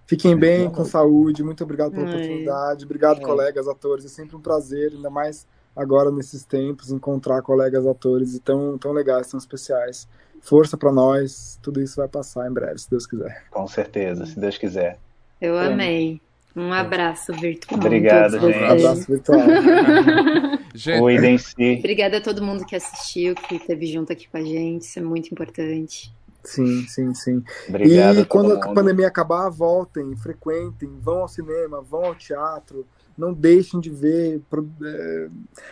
Fiquem 0.08 0.36
bem, 0.38 0.70
com 0.70 0.86
saúde. 0.86 1.44
Muito 1.44 1.64
obrigado 1.64 1.92
pela 1.92 2.08
Ai. 2.08 2.16
oportunidade. 2.16 2.86
Obrigado, 2.86 3.20
é. 3.20 3.24
colegas 3.24 3.68
atores. 3.68 4.06
É 4.06 4.08
sempre 4.08 4.36
um 4.36 4.42
prazer, 4.42 4.94
ainda 4.94 5.10
mais 5.10 5.46
agora 5.78 6.12
nesses 6.12 6.44
tempos, 6.44 6.92
encontrar 6.92 7.42
colegas 7.42 7.86
atores 7.86 8.38
tão, 8.44 8.78
tão 8.78 8.92
legais, 8.92 9.28
tão 9.28 9.38
especiais. 9.38 10.08
Força 10.42 10.76
para 10.76 10.92
nós. 10.92 11.60
Tudo 11.62 11.82
isso 11.82 11.96
vai 11.98 12.08
passar 12.08 12.50
em 12.50 12.54
breve, 12.54 12.80
se 12.80 12.90
Deus 12.90 13.06
quiser. 13.06 13.46
Com 13.52 13.68
certeza, 13.68 14.26
se 14.26 14.40
Deus 14.40 14.58
quiser. 14.58 14.98
Eu 15.40 15.58
amei. 15.58 16.20
Um 16.56 16.74
abraço 16.74 17.32
virtual. 17.34 17.80
Obrigado, 17.80 18.40
gente. 18.40 18.58
Um 18.58 18.66
abraço 18.66 19.08
virtual. 19.08 19.40
gente. 20.74 21.00
O 21.00 21.80
Obrigada 21.80 22.18
a 22.18 22.22
todo 22.22 22.44
mundo 22.44 22.66
que 22.66 22.76
assistiu, 22.76 23.36
que 23.36 23.56
esteve 23.56 23.86
junto 23.86 24.12
aqui 24.12 24.28
com 24.28 24.38
a 24.38 24.44
gente. 24.44 24.82
Isso 24.82 24.98
é 24.98 25.02
muito 25.04 25.32
importante. 25.32 26.12
Sim, 26.44 26.88
sim, 26.88 27.14
sim. 27.14 27.44
Obrigado 27.68 28.22
e 28.22 28.26
quando 28.26 28.54
a 28.54 28.74
pandemia 28.74 29.08
acabar, 29.08 29.50
voltem, 29.50 30.16
frequentem, 30.16 30.90
vão 31.00 31.20
ao 31.20 31.28
cinema, 31.28 31.82
vão 31.82 32.06
ao 32.06 32.16
teatro, 32.16 32.88
não 33.18 33.34
deixem 33.34 33.80
de 33.80 33.90
ver, 33.90 34.42
é, 34.84 35.30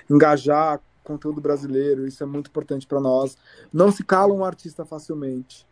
engajar 0.09 0.81
conteúdo 1.03 1.39
brasileiro, 1.39 2.07
isso 2.07 2.23
é 2.23 2.25
muito 2.25 2.49
importante 2.49 2.87
para 2.87 2.99
nós. 2.99 3.37
Não 3.71 3.91
se 3.91 4.03
cala 4.03 4.33
um 4.33 4.43
artista 4.43 4.83
facilmente. 4.83 5.65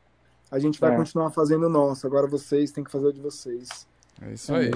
A 0.51 0.59
gente 0.59 0.79
vai 0.79 0.93
é. 0.93 0.95
continuar 0.95 1.31
fazendo 1.31 1.65
o 1.65 1.69
nosso, 1.69 2.05
agora 2.05 2.27
vocês 2.27 2.71
têm 2.71 2.83
que 2.83 2.91
fazer 2.91 3.07
o 3.07 3.13
de 3.13 3.19
vocês. 3.19 3.87
É 4.21 4.33
isso 4.33 4.53
aí. 4.53 4.71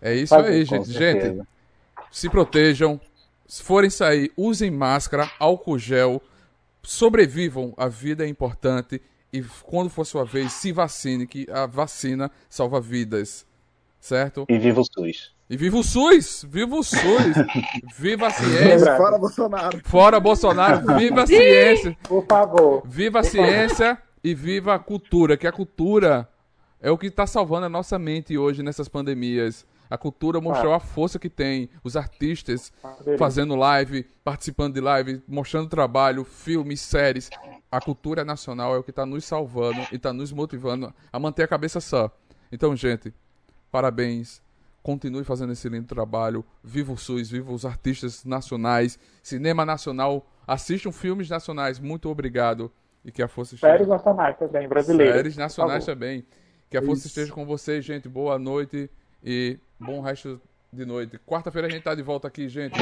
É 0.00 0.14
isso 0.14 0.34
aí, 0.34 0.54
é 0.54 0.58
isso 0.60 0.74
aí 0.74 0.84
gente. 0.84 0.92
Gente, 0.92 1.48
se 2.10 2.30
protejam. 2.30 3.00
Se 3.46 3.62
forem 3.62 3.88
sair, 3.88 4.30
usem 4.36 4.70
máscara, 4.70 5.30
álcool 5.38 5.78
gel, 5.78 6.22
sobrevivam. 6.82 7.72
A 7.78 7.88
vida 7.88 8.24
é 8.24 8.28
importante. 8.28 9.00
E 9.32 9.42
quando 9.62 9.88
for 9.88 10.04
sua 10.04 10.24
vez, 10.24 10.52
se 10.52 10.70
vacine, 10.70 11.26
que 11.26 11.46
a 11.50 11.66
vacina 11.66 12.30
salva 12.48 12.78
vidas. 12.78 13.46
Certo? 13.98 14.44
E 14.48 14.58
viva 14.58 14.80
o 14.80 14.84
SUS. 14.84 15.34
E 15.50 15.56
viva 15.56 15.78
o 15.78 15.82
SUS! 15.82 16.44
Viva 16.46 16.76
o 16.76 16.82
SUS! 16.82 17.00
viva 17.96 18.26
a 18.26 18.30
ciência! 18.30 18.96
Fora 18.98 19.18
Bolsonaro! 19.18 19.80
Fora 19.82 20.20
Bolsonaro! 20.20 20.96
Viva 20.98 21.22
a 21.22 21.26
ciência! 21.26 21.96
Por 22.02 22.26
favor! 22.26 22.82
Viva 22.84 23.20
a 23.20 23.22
ciência 23.24 23.96
e 24.22 24.34
viva 24.34 24.74
a 24.74 24.78
cultura, 24.78 25.38
que 25.38 25.46
a 25.46 25.52
cultura 25.52 26.28
é 26.82 26.90
o 26.90 26.98
que 26.98 27.06
está 27.06 27.26
salvando 27.26 27.64
a 27.64 27.68
nossa 27.70 27.98
mente 27.98 28.36
hoje 28.36 28.62
nessas 28.62 28.88
pandemias. 28.88 29.66
A 29.88 29.96
cultura 29.96 30.38
mostrou 30.38 30.74
a 30.74 30.80
força 30.80 31.18
que 31.18 31.30
tem, 31.30 31.70
os 31.82 31.96
artistas 31.96 32.70
fazendo 33.18 33.56
live, 33.56 34.04
participando 34.22 34.74
de 34.74 34.82
live, 34.82 35.22
mostrando 35.26 35.66
trabalho, 35.66 36.24
filmes, 36.24 36.82
séries. 36.82 37.30
A 37.72 37.80
cultura 37.80 38.22
nacional 38.22 38.74
é 38.74 38.78
o 38.78 38.82
que 38.82 38.90
está 38.90 39.06
nos 39.06 39.24
salvando 39.24 39.80
e 39.90 39.96
está 39.96 40.12
nos 40.12 40.30
motivando 40.30 40.94
a 41.10 41.18
manter 41.18 41.44
a 41.44 41.48
cabeça 41.48 41.80
sã. 41.80 42.10
Então, 42.52 42.76
gente, 42.76 43.14
parabéns. 43.70 44.42
Continue 44.82 45.24
fazendo 45.24 45.52
esse 45.52 45.68
lindo 45.68 45.86
trabalho. 45.86 46.44
Viva 46.62 46.92
o 46.92 46.96
SUS, 46.96 47.30
viva 47.30 47.52
os 47.52 47.64
artistas 47.64 48.24
nacionais, 48.24 48.98
cinema 49.22 49.64
nacional. 49.64 50.26
Assistam 50.46 50.92
filmes 50.92 51.28
nacionais. 51.28 51.78
Muito 51.78 52.08
obrigado. 52.08 52.72
E 53.04 53.12
que 53.12 53.22
a 53.22 53.28
força 53.28 53.54
esteja. 53.54 53.72
Séries 53.72 53.88
nacionais 53.88 54.36
também, 54.38 54.68
brasileiras. 54.68 55.16
Séries 55.16 55.36
nacionais 55.36 55.84
também. 55.84 56.26
Que 56.68 56.76
a 56.76 56.82
força 56.82 57.06
Isso. 57.06 57.08
esteja 57.08 57.32
com 57.32 57.46
vocês, 57.46 57.84
gente. 57.84 58.08
Boa 58.08 58.38
noite 58.38 58.90
e 59.22 59.58
bom 59.78 60.00
resto 60.00 60.40
de 60.72 60.84
noite. 60.84 61.18
Quarta-feira 61.26 61.68
a 61.68 61.70
gente 61.70 61.82
tá 61.82 61.94
de 61.94 62.02
volta 62.02 62.28
aqui, 62.28 62.48
gente. 62.48 62.78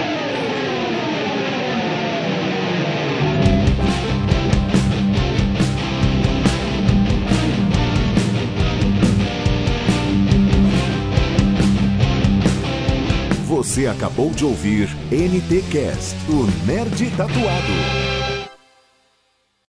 Você 13.56 13.86
acabou 13.86 14.32
de 14.32 14.44
ouvir 14.44 14.86
NT 15.10 15.62
Cast, 15.72 16.14
o 16.28 16.44
Nerd 16.66 17.10
Tatuado. 17.16 18.15